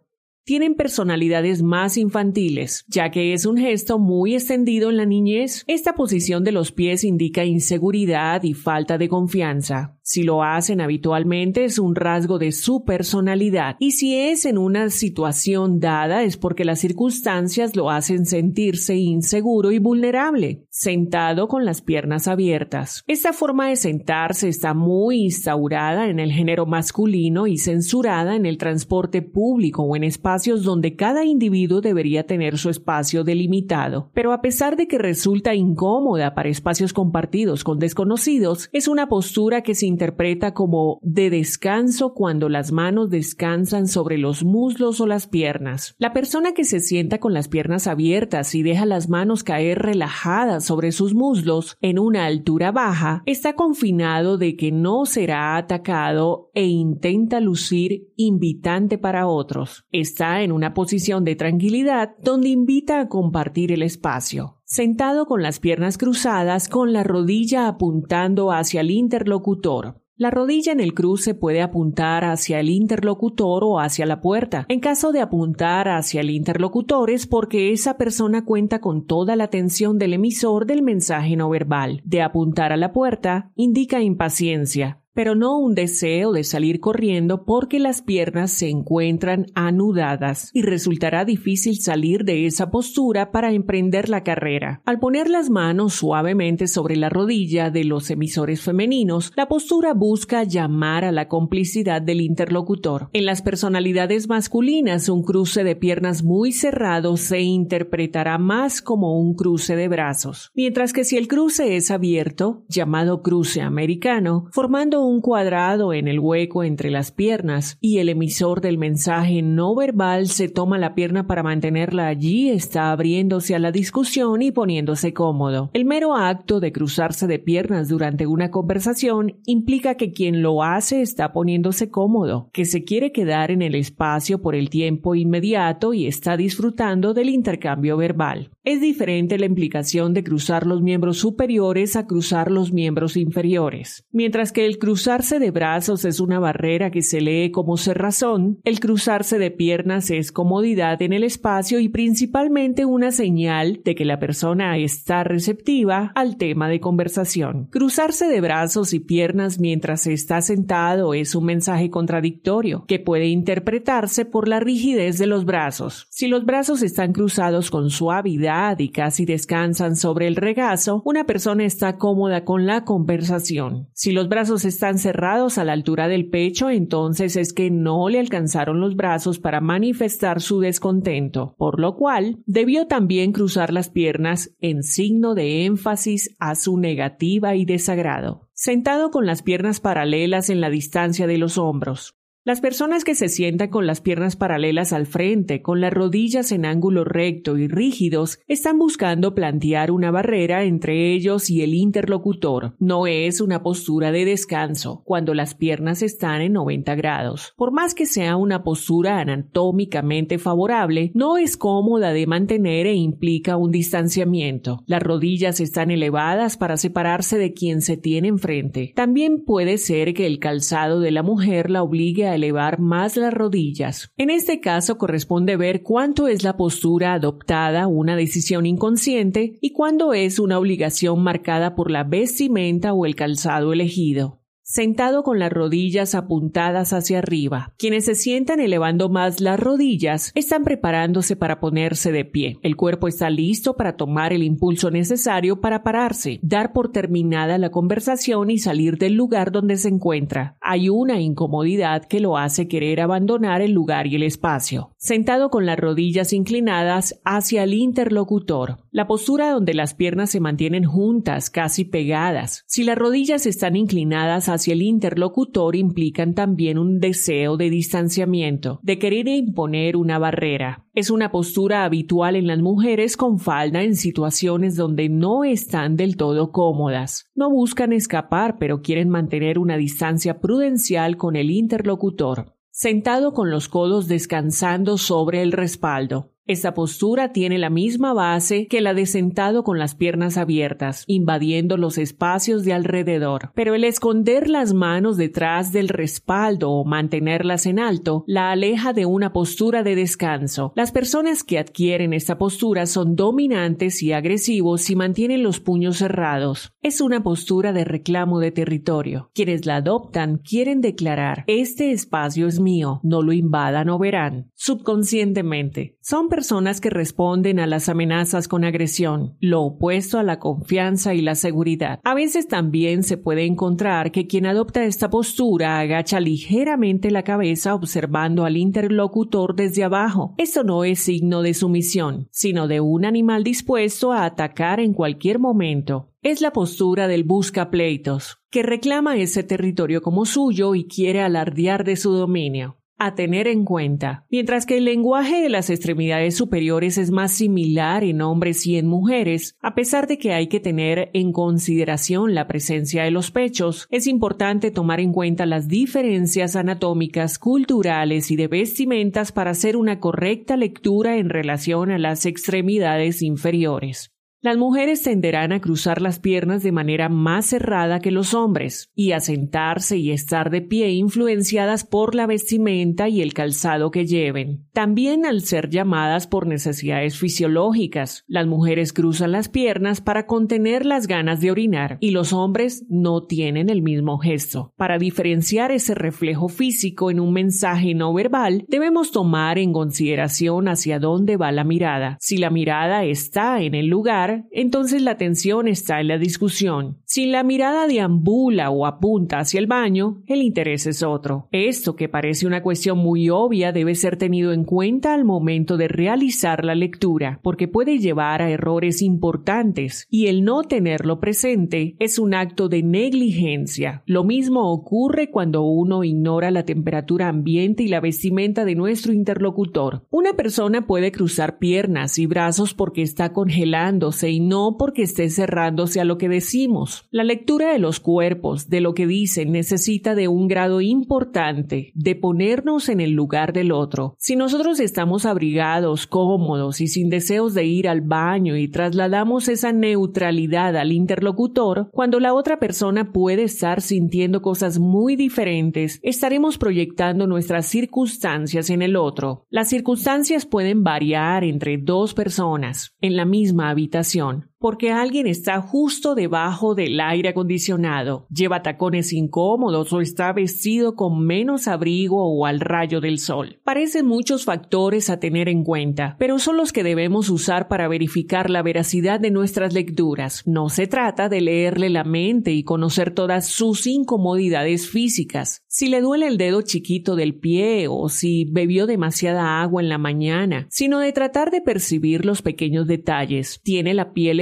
tienen 0.46 0.76
personalidades 0.76 1.64
más 1.64 1.98
infantiles, 1.98 2.86
ya 2.88 3.10
que 3.10 3.34
es 3.34 3.46
un 3.46 3.58
gesto 3.58 3.98
muy 3.98 4.36
extendido 4.36 4.92
en 4.92 4.98
la 4.98 5.06
niñez. 5.06 5.64
Esta 5.68 5.96
posición 5.96 6.44
de 6.44 6.52
los 6.52 6.72
pies 6.72 7.04
indica 7.04 7.44
inseguridad 7.44 8.44
y 8.44 8.54
falta 8.54 8.98
de 9.00 9.10
confianza. 9.10 9.95
Si 10.08 10.22
lo 10.22 10.44
hacen 10.44 10.82
habitualmente 10.82 11.66
es 11.66 11.80
un 11.80 11.96
rasgo 11.96 12.38
de 12.38 12.52
su 12.52 12.84
personalidad 12.86 13.76
y 13.80 13.94
si 13.94 14.16
es 14.16 14.46
en 14.46 14.60
una 14.60 14.92
situación 14.92 15.80
dada 15.80 16.22
es 16.22 16.38
porque 16.38 16.64
las 16.64 16.80
circunstancias 16.80 17.76
lo 17.76 17.90
hacen 17.90 18.28
sentirse 18.28 18.98
inseguro 18.98 19.72
y 19.72 19.80
vulnerable, 19.80 20.68
sentado 20.70 21.48
con 21.48 21.66
las 21.66 21.82
piernas 21.82 22.28
abiertas. 22.28 23.04
Esta 23.08 23.34
forma 23.34 23.70
de 23.70 23.78
sentarse 23.78 24.48
está 24.48 24.76
muy 24.76 25.24
instaurada 25.24 26.08
en 26.08 26.20
el 26.20 26.32
género 26.32 26.68
masculino 26.68 27.48
y 27.48 27.58
censurada 27.58 28.36
en 28.36 28.46
el 28.46 28.60
transporte 28.60 29.24
público 29.24 29.82
o 29.82 29.96
en 29.96 30.04
espacios 30.04 30.62
donde 30.62 30.96
cada 30.96 31.26
individuo 31.26 31.82
debería 31.82 32.28
tener 32.28 32.60
su 32.60 32.70
espacio 32.70 33.24
delimitado. 33.24 34.12
Pero 34.14 34.34
a 34.34 34.42
pesar 34.44 34.76
de 34.76 34.88
que 34.88 35.00
resulta 35.00 35.56
incómoda 35.56 36.36
para 36.36 36.50
espacios 36.50 36.94
compartidos 36.94 37.64
con 37.64 37.80
desconocidos, 37.80 38.70
es 38.72 38.88
una 38.88 39.10
postura 39.10 39.64
que 39.64 39.74
se 39.74 39.95
interpreta 39.96 40.54
como 40.54 41.00
de 41.02 41.30
descanso 41.30 42.14
cuando 42.14 42.50
las 42.50 42.74
manos 42.74 43.10
descansan 43.10 43.88
sobre 43.88 44.18
los 44.18 44.44
muslos 44.44 45.00
o 45.00 45.08
las 45.08 45.28
piernas. 45.28 45.96
La 46.00 46.12
persona 46.12 46.54
que 46.54 46.66
se 46.66 46.82
sienta 46.82 47.20
con 47.20 47.34
las 47.34 47.48
piernas 47.48 47.88
abiertas 47.88 48.54
y 48.56 48.62
deja 48.62 48.86
las 48.86 49.08
manos 49.08 49.46
caer 49.46 49.80
relajadas 49.80 50.66
sobre 50.66 50.92
sus 50.92 51.14
muslos 51.14 51.78
en 51.80 51.98
una 51.98 52.26
altura 52.26 52.74
baja 52.74 53.24
está 53.26 53.54
confinado 53.54 54.38
de 54.38 54.58
que 54.58 54.74
no 54.74 55.06
será 55.06 55.56
atacado 55.56 56.52
e 56.54 56.66
intenta 56.66 57.40
lucir 57.40 58.12
invitante 58.18 58.98
para 58.98 59.28
otros. 59.28 59.86
Está 59.94 60.42
en 60.42 60.52
una 60.52 60.74
posición 60.74 61.24
de 61.24 61.38
tranquilidad 61.38 62.16
donde 62.22 62.50
invita 62.50 63.00
a 63.00 63.08
compartir 63.08 63.72
el 63.72 63.82
espacio 63.82 64.55
sentado 64.66 65.26
con 65.26 65.42
las 65.42 65.60
piernas 65.60 65.98
cruzadas 65.98 66.68
con 66.68 66.92
la 66.92 67.04
rodilla 67.04 67.68
apuntando 67.68 68.52
hacia 68.52 68.82
el 68.82 68.92
interlocutor. 68.92 70.02
La 70.18 70.32
rodilla 70.32 70.72
en 70.72 70.80
el 70.80 70.94
cruce 70.94 71.34
puede 71.34 71.62
apuntar 71.62 72.24
hacia 72.24 72.62
el 72.62 72.70
interlocutor 72.70 73.66
o 73.66 73.80
hacia 73.80 74.06
la 74.06 74.22
puerta. 74.22 74.66
En 74.70 74.80
caso 74.80 75.12
de 75.12 75.20
apuntar 75.20 75.90
hacia 75.90 76.22
el 76.22 76.30
interlocutor 76.30 77.10
es 77.10 77.28
porque 77.28 77.74
esa 77.74 77.98
persona 77.98 78.46
cuenta 78.46 78.80
con 78.80 79.06
toda 79.06 79.36
la 79.36 79.44
atención 79.44 79.98
del 79.98 80.14
emisor 80.14 80.66
del 80.66 80.84
mensaje 80.84 81.36
no 81.36 81.50
verbal. 81.50 82.02
De 82.06 82.22
apuntar 82.22 82.72
a 82.72 82.78
la 82.78 82.94
puerta 82.94 83.52
indica 83.56 84.02
impaciencia 84.02 85.02
pero 85.16 85.34
no 85.34 85.58
un 85.58 85.74
deseo 85.74 86.34
de 86.34 86.44
salir 86.44 86.80
corriendo 86.80 87.46
porque 87.46 87.80
las 87.80 88.04
piernas 88.04 88.52
se 88.52 88.70
encuentran 88.70 89.48
anudadas 89.56 90.52
y 90.54 90.62
resultará 90.62 91.26
difícil 91.26 91.80
salir 91.80 92.26
de 92.26 92.46
esa 92.46 92.70
postura 92.70 93.32
para 93.32 93.54
emprender 93.54 94.10
la 94.10 94.24
carrera. 94.24 94.82
Al 94.86 95.00
poner 95.00 95.30
las 95.30 95.50
manos 95.50 95.94
suavemente 95.94 96.68
sobre 96.68 96.98
la 96.98 97.10
rodilla 97.10 97.72
de 97.72 97.86
los 97.86 98.12
emisores 98.12 98.62
femeninos, 98.62 99.32
la 99.36 99.48
postura 99.48 99.94
busca 99.94 100.44
llamar 100.44 101.06
a 101.06 101.12
la 101.12 101.28
complicidad 101.28 102.02
del 102.02 102.22
interlocutor. 102.22 103.10
En 103.14 103.26
las 103.26 103.42
personalidades 103.42 104.28
masculinas, 104.28 105.08
un 105.08 105.24
cruce 105.24 105.64
de 105.64 105.78
piernas 105.78 106.24
muy 106.24 106.52
cerrado 106.52 107.16
se 107.16 107.40
interpretará 107.40 108.38
más 108.38 108.82
como 108.82 109.18
un 109.18 109.34
cruce 109.34 109.78
de 109.78 109.88
brazos, 109.88 110.52
mientras 110.54 110.92
que 110.92 111.06
si 111.06 111.16
el 111.16 111.30
cruce 111.30 111.78
es 111.78 111.90
abierto, 111.90 112.66
llamado 112.68 113.22
cruce 113.22 113.62
americano, 113.62 114.48
formando 114.52 115.05
un 115.06 115.22
cuadrado 115.22 115.94
en 115.94 116.08
el 116.08 116.20
hueco 116.20 116.64
entre 116.64 116.92
las 116.92 117.12
piernas 117.12 117.78
y 117.80 118.00
el 118.00 118.10
emisor 118.10 118.62
del 118.62 118.78
mensaje 118.78 119.42
no 119.42 119.76
verbal 119.76 120.28
se 120.28 120.50
toma 120.50 120.78
la 120.78 120.96
pierna 120.96 121.28
para 121.28 121.44
mantenerla 121.44 122.08
allí, 122.08 122.50
está 122.50 122.92
abriéndose 122.92 123.56
a 123.56 123.60
la 123.60 123.72
discusión 123.72 124.42
y 124.42 124.52
poniéndose 124.52 125.14
cómodo. 125.14 125.70
El 125.74 125.86
mero 125.86 126.16
acto 126.16 126.60
de 126.60 126.72
cruzarse 126.72 127.28
de 127.28 127.40
piernas 127.40 127.88
durante 127.90 128.28
una 128.28 128.52
conversación 128.52 129.40
implica 129.46 129.96
que 129.96 130.12
quien 130.12 130.42
lo 130.42 130.64
hace 130.64 131.02
está 131.02 131.32
poniéndose 131.32 131.90
cómodo, 131.90 132.50
que 132.54 132.66
se 132.66 132.84
quiere 132.84 133.12
quedar 133.12 133.52
en 133.52 133.62
el 133.62 133.76
espacio 133.76 134.42
por 134.42 134.56
el 134.56 134.70
tiempo 134.70 135.16
inmediato 135.16 135.94
y 135.94 136.08
está 136.08 136.38
disfrutando 136.38 137.14
del 137.14 137.30
intercambio 137.30 137.98
verbal. 137.98 138.52
Es 138.64 138.82
diferente 138.82 139.38
la 139.38 139.46
implicación 139.46 140.14
de 140.14 140.24
cruzar 140.24 140.66
los 140.66 140.82
miembros 140.82 141.18
superiores 141.18 141.96
a 141.96 142.08
cruzar 142.08 142.50
los 142.50 142.74
miembros 142.74 143.16
inferiores. 143.18 144.06
Mientras 144.12 144.52
que 144.52 144.66
el 144.66 144.80
cruzarse 144.96 145.40
de 145.40 145.52
brazos 145.52 146.06
es 146.06 146.22
una 146.22 146.40
barrera 146.40 146.90
que 146.90 147.02
se 147.02 147.20
lee 147.20 147.52
como 147.52 147.76
cerrazón, 147.76 148.62
el 148.64 148.80
cruzarse 148.80 149.38
de 149.38 149.52
piernas 149.52 150.10
es 150.10 150.32
comodidad 150.32 151.02
en 151.02 151.12
el 151.12 151.26
espacio 151.26 151.82
y 151.82 151.90
principalmente 151.90 152.86
una 152.86 153.12
señal 153.12 153.82
de 153.84 153.94
que 153.94 154.06
la 154.06 154.20
persona 154.20 154.78
está 154.78 155.26
receptiva 155.26 156.14
al 156.16 156.38
tema 156.38 156.70
de 156.70 156.80
conversación. 156.80 157.68
Cruzarse 157.72 158.28
de 158.28 158.40
brazos 158.40 158.94
y 158.94 159.02
piernas 159.02 159.60
mientras 159.60 160.08
está 160.08 160.40
sentado 160.42 161.14
es 161.14 161.36
un 161.36 161.44
mensaje 161.44 161.90
contradictorio 161.90 162.86
que 162.88 163.00
puede 163.00 163.26
interpretarse 163.26 164.24
por 164.24 164.48
la 164.48 164.62
rigidez 164.62 165.18
de 165.18 165.28
los 165.28 165.44
brazos. 165.44 166.08
Si 166.10 166.30
los 166.30 166.46
brazos 166.46 166.82
están 166.84 167.12
cruzados 167.12 167.70
con 167.70 167.90
suavidad, 167.90 168.80
y 168.80 168.90
casi 168.90 169.26
descansan 169.26 169.96
sobre 169.96 170.28
el 170.28 170.36
regazo, 170.36 171.02
una 171.04 171.26
persona 171.26 171.66
está 171.66 171.98
cómoda 171.98 172.46
con 172.46 172.66
la 172.66 172.86
conversación. 172.86 173.90
Si 173.94 174.12
los 174.12 174.30
brazos 174.30 174.64
están 174.66 174.85
cerrados 174.94 175.58
a 175.58 175.64
la 175.64 175.74
altura 175.74 176.08
del 176.08 176.30
pecho, 176.30 176.70
entonces 176.70 177.36
es 177.36 177.52
que 177.52 177.72
no 177.72 178.08
le 178.10 178.20
alcanzaron 178.20 178.80
los 178.80 178.96
brazos 178.96 179.40
para 179.40 179.60
manifestar 179.60 180.40
su 180.40 180.60
descontento, 180.60 181.56
por 181.58 181.80
lo 181.80 181.96
cual 181.96 182.38
debió 182.46 182.88
también 182.88 183.32
cruzar 183.32 183.74
las 183.74 183.90
piernas 183.90 184.52
en 184.60 184.84
signo 184.84 185.34
de 185.34 185.66
énfasis 185.66 186.36
a 186.40 186.56
su 186.56 186.78
negativa 186.78 187.56
y 187.56 187.66
desagrado. 187.66 188.48
Sentado 188.54 189.12
con 189.12 189.26
las 189.26 189.42
piernas 189.42 189.80
paralelas 189.80 190.50
en 190.50 190.62
la 190.62 190.70
distancia 190.70 191.28
de 191.28 191.38
los 191.38 191.58
hombros, 191.58 192.16
las 192.46 192.62
personas 192.62 193.04
que 193.04 193.16
se 193.16 193.28
sientan 193.28 193.72
con 193.72 193.88
las 193.88 194.02
piernas 194.02 194.36
paralelas 194.36 194.94
al 194.94 195.08
frente, 195.08 195.64
con 195.64 195.82
las 195.82 195.92
rodillas 195.92 196.52
en 196.52 196.66
ángulo 196.66 197.04
recto 197.04 197.58
y 197.58 197.68
rígidos, 197.68 198.38
están 198.48 198.78
buscando 198.78 199.34
plantear 199.34 199.90
una 199.90 200.12
barrera 200.12 200.64
entre 200.64 201.12
ellos 201.12 201.50
y 201.50 201.64
el 201.64 201.74
interlocutor. 201.74 202.76
No 202.78 203.08
es 203.08 203.42
una 203.42 203.64
postura 203.64 204.12
de 204.12 204.26
descanso 204.26 205.02
cuando 205.06 205.34
las 205.34 205.56
piernas 205.56 206.04
están 206.04 206.42
en 206.42 206.54
90 206.54 206.94
grados. 206.94 207.56
Por 207.58 207.72
más 207.72 207.96
que 207.96 208.06
sea 208.06 208.36
una 208.36 208.64
postura 208.64 209.20
anatómicamente 209.20 210.38
favorable, 210.38 211.10
no 211.16 211.40
es 211.40 211.58
cómoda 211.58 212.14
de 212.14 212.28
mantener 212.28 212.86
e 212.86 212.94
implica 212.94 213.58
un 213.58 213.72
distanciamiento. 213.72 214.84
Las 214.86 215.02
rodillas 215.02 215.60
están 215.60 215.90
elevadas 215.90 216.58
para 216.58 216.78
separarse 216.78 217.40
de 217.40 217.54
quien 217.54 217.82
se 217.82 217.98
tiene 217.98 218.28
enfrente. 218.28 218.94
También 218.96 219.44
puede 219.44 219.80
ser 219.80 220.14
que 220.14 220.28
el 220.28 220.38
calzado 220.38 221.00
de 221.00 221.10
la 221.10 221.24
mujer 221.24 221.72
la 221.72 221.82
obligue 221.82 222.28
a 222.28 222.35
elevar 222.36 222.80
más 222.80 223.18
las 223.18 223.34
rodillas. 223.34 224.12
En 224.18 224.30
este 224.30 224.60
caso 224.60 224.98
corresponde 224.98 225.58
ver 225.58 225.84
cuánto 225.84 226.28
es 226.28 226.44
la 226.44 226.58
postura 226.58 227.14
adoptada 227.14 227.88
una 227.88 228.16
decisión 228.16 228.66
inconsciente 228.66 229.58
y 229.62 229.72
cuándo 229.72 230.14
es 230.14 230.40
una 230.40 230.60
obligación 230.60 231.24
marcada 231.24 231.76
por 231.76 231.92
la 231.92 232.04
vestimenta 232.04 232.94
o 232.94 233.06
el 233.06 233.16
calzado 233.16 233.74
elegido 233.74 234.45
sentado 234.68 235.22
con 235.22 235.38
las 235.38 235.54
rodillas 235.54 236.16
apuntadas 236.16 236.92
hacia 236.92 237.20
arriba. 237.20 237.74
Quienes 237.78 238.06
se 238.06 238.16
sientan 238.16 238.60
elevando 238.60 239.10
más 239.10 239.40
las 239.40 239.60
rodillas 239.60 240.32
están 240.34 240.64
preparándose 240.64 241.36
para 241.36 241.60
ponerse 241.60 242.12
de 242.12 242.26
pie. 242.26 242.58
El 242.64 242.76
cuerpo 242.76 243.08
está 243.08 243.30
listo 243.30 243.78
para 243.78 243.96
tomar 243.96 244.34
el 244.34 244.42
impulso 244.42 244.90
necesario 244.90 245.62
para 245.62 245.84
pararse, 245.84 246.40
dar 246.42 246.74
por 246.74 246.92
terminada 246.92 247.60
la 247.60 247.70
conversación 247.70 248.50
y 248.50 248.58
salir 248.58 248.98
del 248.98 249.14
lugar 249.14 249.52
donde 249.52 249.78
se 249.78 249.90
encuentra. 249.90 250.58
Hay 250.62 250.90
una 250.90 251.22
incomodidad 251.22 252.04
que 252.06 252.20
lo 252.20 252.36
hace 252.36 252.68
querer 252.68 253.02
abandonar 253.02 253.62
el 253.62 253.72
lugar 253.72 254.08
y 254.08 254.16
el 254.16 254.24
espacio. 254.24 254.90
Sentado 254.98 255.52
con 255.52 255.68
las 255.68 255.78
rodillas 255.78 256.34
inclinadas 256.34 257.22
hacia 257.24 257.62
el 257.62 257.76
interlocutor. 257.76 258.78
La 258.96 259.08
postura 259.08 259.52
donde 259.52 259.74
las 259.74 259.94
piernas 259.94 260.30
se 260.30 260.40
mantienen 260.40 260.86
juntas, 260.86 261.50
casi 261.50 261.84
pegadas. 261.84 262.64
Si 262.66 262.86
las 262.86 262.98
rodillas 262.98 263.46
están 263.46 263.76
inclinadas 263.76 264.48
hacia 264.48 264.72
el 264.72 264.82
interlocutor 264.82 265.76
implican 265.76 266.34
también 266.34 266.78
un 266.78 267.02
deseo 267.02 267.58
de 267.58 267.70
distanciamiento, 267.70 268.80
de 268.84 268.98
querer 268.98 269.28
imponer 269.28 269.98
una 269.98 270.18
barrera. 270.18 270.86
Es 270.94 271.10
una 271.10 271.30
postura 271.30 271.84
habitual 271.84 272.38
en 272.38 272.48
las 272.48 272.60
mujeres 272.62 273.18
con 273.18 273.38
falda 273.38 273.84
en 273.84 273.98
situaciones 273.98 274.78
donde 274.78 275.10
no 275.10 275.44
están 275.44 275.98
del 275.98 276.16
todo 276.16 276.54
cómodas. 276.54 277.30
No 277.36 277.50
buscan 277.50 277.92
escapar, 277.92 278.56
pero 278.60 278.82
quieren 278.82 279.10
mantener 279.10 279.60
una 279.60 279.76
distancia 279.76 280.40
prudencial 280.40 281.18
con 281.18 281.36
el 281.36 281.52
interlocutor 281.52 282.54
sentado 282.78 283.34
con 283.34 283.52
los 283.52 283.70
codos 283.70 284.10
descansando 284.10 284.98
sobre 284.98 285.42
el 285.42 285.54
respaldo. 285.54 286.35
Esta 286.48 286.76
postura 286.76 287.32
tiene 287.32 287.58
la 287.58 287.72
misma 287.72 288.14
base 288.14 288.68
que 288.68 288.80
la 288.80 288.94
de 288.94 289.08
sentado 289.08 289.64
con 289.64 289.80
las 289.80 289.96
piernas 289.96 290.38
abiertas, 290.38 291.04
invadiendo 291.08 291.76
los 291.76 291.98
espacios 291.98 292.64
de 292.64 292.74
alrededor. 292.74 293.52
Pero 293.56 293.74
el 293.74 293.84
esconder 293.84 294.48
las 294.48 294.76
manos 294.76 295.18
detrás 295.18 295.72
del 295.72 295.90
respaldo 295.90 296.70
o 296.70 296.86
mantenerlas 296.86 297.66
en 297.66 297.80
alto 297.80 298.24
la 298.28 298.52
aleja 298.52 298.94
de 298.94 299.08
una 299.08 299.34
postura 299.34 299.82
de 299.82 299.96
descanso. 299.96 300.72
Las 300.76 300.92
personas 300.92 301.44
que 301.44 301.58
adquieren 301.58 302.14
esta 302.14 302.38
postura 302.38 302.86
son 302.86 303.16
dominantes 303.16 304.04
y 304.04 304.14
agresivos 304.14 304.84
si 304.84 304.96
mantienen 304.96 305.42
los 305.42 305.60
puños 305.60 305.98
cerrados. 305.98 306.74
Es 306.84 307.02
una 307.02 307.24
postura 307.24 307.74
de 307.74 307.86
reclamo 307.86 308.40
de 308.40 308.52
territorio. 308.52 309.32
Quienes 309.34 309.66
la 309.66 309.78
adoptan 309.78 310.38
quieren 310.38 310.82
declarar 310.82 311.44
este 311.48 311.90
espacio 311.90 312.46
es 312.46 312.60
mío, 312.60 313.00
no 313.02 313.24
lo 313.24 313.34
invadan 313.34 313.90
o 313.90 313.98
verán. 313.98 314.52
Subconscientemente, 314.54 315.98
son 316.02 316.30
personas 316.36 316.82
que 316.82 316.90
responden 316.90 317.62
a 317.62 317.66
las 317.66 317.88
amenazas 317.88 318.50
con 318.50 318.66
agresión, 318.66 319.38
lo 319.40 319.62
opuesto 319.62 320.20
a 320.20 320.24
la 320.24 320.38
confianza 320.38 321.14
y 321.14 321.22
la 321.22 321.34
seguridad. 321.34 322.02
A 322.04 322.14
veces 322.14 322.50
también 322.50 323.04
se 323.04 323.16
puede 323.16 323.46
encontrar 323.46 324.12
que 324.12 324.28
quien 324.28 324.46
adopta 324.46 324.84
esta 324.84 325.10
postura 325.10 325.80
agacha 325.80 326.20
ligeramente 326.20 327.10
la 327.10 327.24
cabeza 327.24 327.74
observando 327.74 328.44
al 328.44 328.58
interlocutor 328.58 329.56
desde 329.56 329.86
abajo. 329.86 330.36
Esto 330.38 330.66
no 330.66 330.84
es 330.84 331.00
signo 331.00 331.42
de 331.42 331.54
sumisión, 331.54 332.28
sino 332.32 332.68
de 332.68 332.82
un 332.82 333.06
animal 333.06 333.46
dispuesto 333.46 334.12
a 334.12 334.26
atacar 334.26 334.82
en 334.82 334.92
cualquier 334.92 335.40
momento 335.40 336.10
es 336.22 336.42
la 336.42 336.52
postura 336.52 337.08
del 337.08 337.24
busca 337.24 337.70
pleitos, 337.70 338.40
que 338.50 338.64
reclama 338.64 339.16
ese 339.16 339.44
territorio 339.44 340.02
como 340.02 340.26
suyo 340.26 340.74
y 340.74 340.86
quiere 340.86 341.22
alardear 341.22 341.86
de 341.86 341.96
su 341.96 342.12
dominio 342.12 342.78
a 342.98 343.16
tener 343.16 343.48
en 343.48 343.66
cuenta. 343.66 344.26
Mientras 344.30 344.66
que 344.66 344.78
el 344.78 344.86
lenguaje 344.86 345.42
de 345.42 345.50
las 345.50 345.70
extremidades 345.70 346.36
superiores 346.36 346.98
es 346.98 347.12
más 347.12 347.32
similar 347.32 348.04
en 348.04 348.22
hombres 348.22 348.66
y 348.66 348.78
en 348.78 348.88
mujeres, 348.88 349.56
a 349.62 349.76
pesar 349.76 350.08
de 350.08 350.18
que 350.18 350.34
hay 350.34 350.48
que 350.48 350.60
tener 350.60 351.10
en 351.14 351.32
consideración 351.32 352.34
la 352.34 352.48
presencia 352.48 353.04
de 353.04 353.12
los 353.12 353.32
pechos, 353.32 353.88
es 353.92 354.08
importante 354.08 354.72
tomar 354.72 355.00
en 355.00 355.12
cuenta 355.12 355.46
las 355.46 355.68
diferencias 355.68 356.56
anatómicas, 356.56 357.38
culturales 357.40 358.32
y 358.32 358.36
de 358.36 358.48
vestimentas 358.48 359.32
para 359.32 359.52
hacer 359.52 359.78
una 359.78 360.00
correcta 360.00 360.58
lectura 360.58 361.18
en 361.18 361.30
relación 361.30 361.92
a 361.92 361.98
las 361.98 362.26
extremidades 362.26 363.22
inferiores. 363.22 364.15
Las 364.42 364.58
mujeres 364.58 365.02
tenderán 365.02 365.54
a 365.54 365.60
cruzar 365.60 366.04
las 366.04 366.20
piernas 366.20 366.62
de 366.62 366.72
manera 366.72 367.10
más 367.10 367.48
cerrada 367.48 368.00
que 368.00 368.12
los 368.12 368.36
hombres 368.36 368.92
y 368.94 369.14
a 369.14 369.20
sentarse 369.20 369.98
y 369.98 370.12
estar 370.12 370.52
de 370.52 370.62
pie 370.62 370.92
influenciadas 370.92 371.84
por 371.84 372.14
la 372.14 372.28
vestimenta 372.28 373.10
y 373.10 373.22
el 373.22 373.34
calzado 373.34 373.90
que 373.90 374.06
lleven. 374.06 374.68
También 374.72 375.26
al 375.26 375.42
ser 375.42 375.70
llamadas 375.70 376.28
por 376.28 376.46
necesidades 376.46 377.18
fisiológicas, 377.18 378.24
las 378.28 378.46
mujeres 378.46 378.94
cruzan 378.94 379.32
las 379.32 379.50
piernas 379.50 380.02
para 380.02 380.28
contener 380.28 380.86
las 380.86 381.08
ganas 381.08 381.42
de 381.42 381.50
orinar 381.50 381.98
y 382.00 382.12
los 382.12 382.32
hombres 382.32 382.86
no 382.88 383.24
tienen 383.26 383.70
el 383.70 383.82
mismo 383.82 384.20
gesto. 384.20 384.74
Para 384.78 385.00
diferenciar 385.00 385.72
ese 385.72 385.96
reflejo 385.96 386.50
físico 386.50 387.10
en 387.10 387.20
un 387.20 387.34
mensaje 387.34 387.96
no 387.96 388.14
verbal, 388.14 388.64
debemos 388.68 389.12
tomar 389.12 389.58
en 389.58 389.74
consideración 389.74 390.68
hacia 390.68 391.00
dónde 391.00 391.38
va 391.38 391.52
la 391.52 391.64
mirada. 391.64 392.18
Si 392.20 392.38
la 392.38 392.52
mirada 392.52 393.06
está 393.06 393.62
en 393.62 393.74
el 393.74 393.88
lugar, 393.88 394.35
entonces 394.52 395.02
la 395.02 395.12
atención 395.12 395.68
está 395.68 396.02
en 396.02 396.08
la 396.08 396.18
discusión. 396.18 396.98
Si 397.06 397.26
la 397.26 397.44
mirada 397.44 397.88
deambula 397.88 398.70
o 398.70 398.86
apunta 398.86 399.40
hacia 399.40 399.60
el 399.60 399.68
baño, 399.68 400.24
el 400.28 400.42
interés 400.42 400.88
es 400.88 401.04
otro. 401.04 401.48
Esto, 401.52 401.96
que 401.96 402.10
parece 402.10 402.48
una 402.48 402.62
cuestión 402.62 402.98
muy 402.98 403.30
obvia, 403.30 403.72
debe 403.72 403.96
ser 403.96 404.18
tenido 404.18 404.54
en 404.54 404.64
cuenta 404.64 405.14
al 405.14 405.26
momento 405.26 405.78
de 405.78 405.88
realizar 405.88 406.66
la 406.66 406.76
lectura, 406.76 407.40
porque 407.44 407.68
puede 407.68 408.00
llevar 408.00 408.42
a 408.42 408.50
errores 408.50 409.02
importantes, 409.02 410.08
y 410.10 410.28
el 410.28 410.44
no 410.44 410.64
tenerlo 410.64 411.20
presente 411.20 411.96
es 412.00 412.20
un 412.20 412.34
acto 412.34 412.70
de 412.70 412.84
negligencia. 412.84 414.04
Lo 414.06 414.24
mismo 414.24 414.72
ocurre 414.72 415.30
cuando 415.30 415.64
uno 415.64 416.04
ignora 416.04 416.52
la 416.52 416.66
temperatura 416.66 417.30
ambiente 417.30 417.84
y 417.84 417.88
la 417.88 418.00
vestimenta 418.00 418.66
de 418.66 418.76
nuestro 418.76 419.14
interlocutor. 419.14 420.06
Una 420.10 420.34
persona 420.34 420.88
puede 420.88 421.12
cruzar 421.12 421.58
piernas 421.58 422.18
y 422.18 422.26
brazos 422.26 422.74
porque 422.74 423.02
está 423.02 423.34
congelando 423.34 424.12
y 424.24 424.40
no 424.40 424.76
porque 424.78 425.04
esté 425.04 425.30
cerrándose 425.30 426.00
a 426.00 426.06
lo 426.06 426.18
que 426.18 426.30
decimos. 426.30 427.08
La 427.12 427.24
lectura 427.24 427.72
de 427.72 427.80
los 427.80 428.00
cuerpos, 428.00 428.70
de 428.70 428.82
lo 428.82 428.94
que 428.94 429.08
dicen, 429.08 429.52
necesita 429.52 430.16
de 430.16 430.28
un 430.28 430.48
grado 430.48 430.82
importante 430.82 431.92
de 431.94 432.16
ponernos 432.16 432.90
en 432.90 433.02
el 433.02 433.12
lugar 433.12 433.54
del 433.54 433.72
otro. 433.72 434.16
Si 434.18 434.36
nosotros 434.36 434.80
estamos 434.80 435.26
abrigados, 435.26 436.08
cómodos 436.08 436.82
y 436.82 436.88
sin 436.88 437.10
deseos 437.10 437.54
de 437.54 437.66
ir 437.66 437.88
al 437.88 438.02
baño 438.02 438.56
y 438.58 438.68
trasladamos 438.68 439.48
esa 439.48 439.72
neutralidad 439.72 440.76
al 440.78 440.92
interlocutor, 440.92 441.90
cuando 441.92 442.20
la 442.20 442.34
otra 442.34 442.60
persona 442.60 443.12
puede 443.12 443.44
estar 443.44 443.82
sintiendo 443.82 444.42
cosas 444.42 444.80
muy 444.80 445.16
diferentes, 445.16 446.00
estaremos 446.04 446.58
proyectando 446.58 447.28
nuestras 447.28 447.66
circunstancias 447.66 448.70
en 448.70 448.82
el 448.82 448.96
otro. 448.96 449.46
Las 449.50 449.70
circunstancias 449.70 450.46
pueden 450.46 450.84
variar 450.84 451.44
entre 451.44 451.78
dos 451.78 452.14
personas 452.14 452.96
en 453.02 453.16
la 453.16 453.26
misma 453.26 453.70
habitación, 453.70 454.05
relación 454.06 454.50
porque 454.66 454.92
alguien 454.92 455.28
está 455.28 455.62
justo 455.62 456.16
debajo 456.16 456.74
del 456.74 457.00
aire 457.00 457.30
acondicionado, 457.30 458.26
lleva 458.32 458.64
tacones 458.64 459.14
incómodos 459.14 459.94
o 459.94 460.02
está 460.02 460.34
vestido 460.34 460.96
con 460.96 461.24
menos 461.24 461.68
abrigo 461.68 462.36
o 462.36 462.48
al 462.48 462.60
rayo 462.60 463.00
del 463.00 463.20
sol. 463.20 463.60
Parecen 463.64 464.08
muchos 464.08 464.44
factores 464.44 465.12
a 465.12 465.20
tener 465.20 465.50
en 465.50 465.64
cuenta, 465.64 466.16
pero 466.18 466.40
son 466.40 466.58
los 466.58 466.74
que 466.74 466.82
debemos 466.82 467.30
usar 467.30 467.68
para 467.68 467.88
verificar 467.88 468.50
la 468.50 468.64
veracidad 468.64 469.20
de 469.20 469.30
nuestras 469.30 469.72
lecturas. 469.72 470.42
No 470.48 470.70
se 470.70 470.88
trata 470.88 471.30
de 471.30 471.42
leerle 471.42 471.92
la 471.92 472.04
mente 472.04 472.52
y 472.52 472.64
conocer 472.64 473.12
todas 473.12 473.48
sus 473.48 473.86
incomodidades 473.86 474.90
físicas. 474.90 475.62
Si 475.68 475.90
le 475.90 476.02
duele 476.02 476.26
el 476.26 476.38
dedo 476.38 476.64
chiquito 476.64 477.16
del 477.16 477.36
pie 477.36 477.88
o 477.88 478.10
si 478.10 478.46
bebió 478.46 478.88
demasiada 478.88 479.62
agua 479.62 479.84
en 479.84 479.90
la 479.90 480.00
mañana, 480.00 480.66
sino 480.72 480.98
de 480.98 481.12
tratar 481.12 481.52
de 481.52 481.62
percibir 481.62 482.26
los 482.26 482.42
pequeños 482.42 482.88
detalles. 482.88 483.60
Tiene 483.62 483.94
la 483.94 484.12
piel 484.14 484.40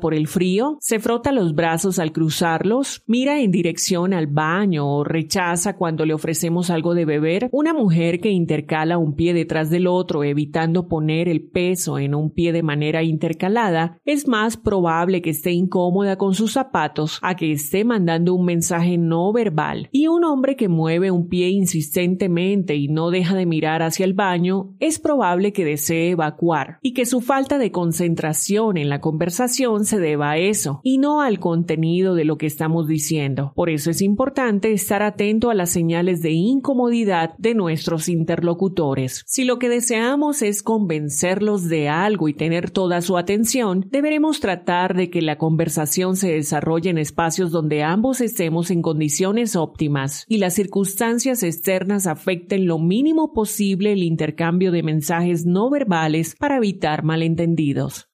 por 0.00 0.14
el 0.14 0.26
frío, 0.26 0.76
se 0.80 0.98
frota 0.98 1.32
los 1.32 1.54
brazos 1.54 1.98
al 1.98 2.12
cruzarlos, 2.12 3.02
mira 3.06 3.40
en 3.40 3.50
dirección 3.50 4.12
al 4.12 4.26
baño 4.26 4.86
o 4.88 5.04
rechaza 5.04 5.76
cuando 5.76 6.04
le 6.04 6.14
ofrecemos 6.14 6.70
algo 6.70 6.94
de 6.94 7.04
beber, 7.04 7.48
una 7.52 7.72
mujer 7.72 8.20
que 8.20 8.30
intercala 8.30 8.98
un 8.98 9.14
pie 9.14 9.34
detrás 9.34 9.70
del 9.70 9.86
otro 9.86 10.24
evitando 10.24 10.88
poner 10.88 11.28
el 11.28 11.48
peso 11.48 11.98
en 11.98 12.14
un 12.14 12.30
pie 12.30 12.52
de 12.52 12.62
manera 12.62 13.02
intercalada, 13.02 13.98
es 14.04 14.26
más 14.28 14.56
probable 14.56 15.22
que 15.22 15.30
esté 15.30 15.52
incómoda 15.52 16.16
con 16.16 16.34
sus 16.34 16.52
zapatos 16.52 17.18
a 17.22 17.36
que 17.36 17.52
esté 17.52 17.84
mandando 17.84 18.34
un 18.34 18.44
mensaje 18.44 18.98
no 18.98 19.32
verbal. 19.32 19.88
Y 19.92 20.08
un 20.08 20.24
hombre 20.24 20.56
que 20.56 20.68
mueve 20.68 21.10
un 21.10 21.28
pie 21.28 21.50
insistentemente 21.50 22.74
y 22.76 22.88
no 22.88 23.10
deja 23.10 23.34
de 23.34 23.46
mirar 23.46 23.82
hacia 23.82 24.04
el 24.04 24.14
baño, 24.14 24.74
es 24.80 24.98
probable 24.98 25.52
que 25.52 25.64
desee 25.64 26.10
evacuar 26.10 26.78
y 26.82 26.94
que 26.94 27.06
su 27.06 27.20
falta 27.20 27.58
de 27.58 27.70
concentración 27.70 28.76
en 28.76 28.88
la 28.88 29.00
conversación 29.00 29.35
se 29.84 29.98
deba 29.98 30.32
a 30.32 30.38
eso 30.38 30.80
y 30.82 30.98
no 30.98 31.20
al 31.20 31.38
contenido 31.38 32.14
de 32.14 32.24
lo 32.24 32.38
que 32.38 32.46
estamos 32.46 32.88
diciendo. 32.88 33.52
Por 33.54 33.70
eso 33.70 33.90
es 33.90 34.02
importante 34.02 34.72
estar 34.72 35.02
atento 35.02 35.50
a 35.50 35.54
las 35.54 35.70
señales 35.70 36.22
de 36.22 36.32
incomodidad 36.32 37.34
de 37.38 37.54
nuestros 37.54 38.08
interlocutores. 38.08 39.22
Si 39.26 39.44
lo 39.44 39.58
que 39.58 39.68
deseamos 39.68 40.42
es 40.42 40.62
convencerlos 40.62 41.68
de 41.68 41.88
algo 41.88 42.28
y 42.28 42.34
tener 42.34 42.70
toda 42.70 43.00
su 43.00 43.16
atención, 43.16 43.86
deberemos 43.90 44.40
tratar 44.40 44.94
de 44.94 45.10
que 45.10 45.22
la 45.22 45.38
conversación 45.38 46.16
se 46.16 46.32
desarrolle 46.32 46.90
en 46.90 46.98
espacios 46.98 47.50
donde 47.50 47.82
ambos 47.82 48.20
estemos 48.20 48.70
en 48.70 48.82
condiciones 48.82 49.56
óptimas 49.56 50.24
y 50.28 50.38
las 50.38 50.54
circunstancias 50.54 51.42
externas 51.42 52.06
afecten 52.06 52.66
lo 52.66 52.78
mínimo 52.78 53.32
posible 53.32 53.92
el 53.92 54.02
intercambio 54.02 54.72
de 54.72 54.82
mensajes 54.82 55.44
no 55.46 55.70
verbales 55.70 56.34
para 56.38 56.56
evitar 56.56 57.02
malentendidos. 57.02 58.08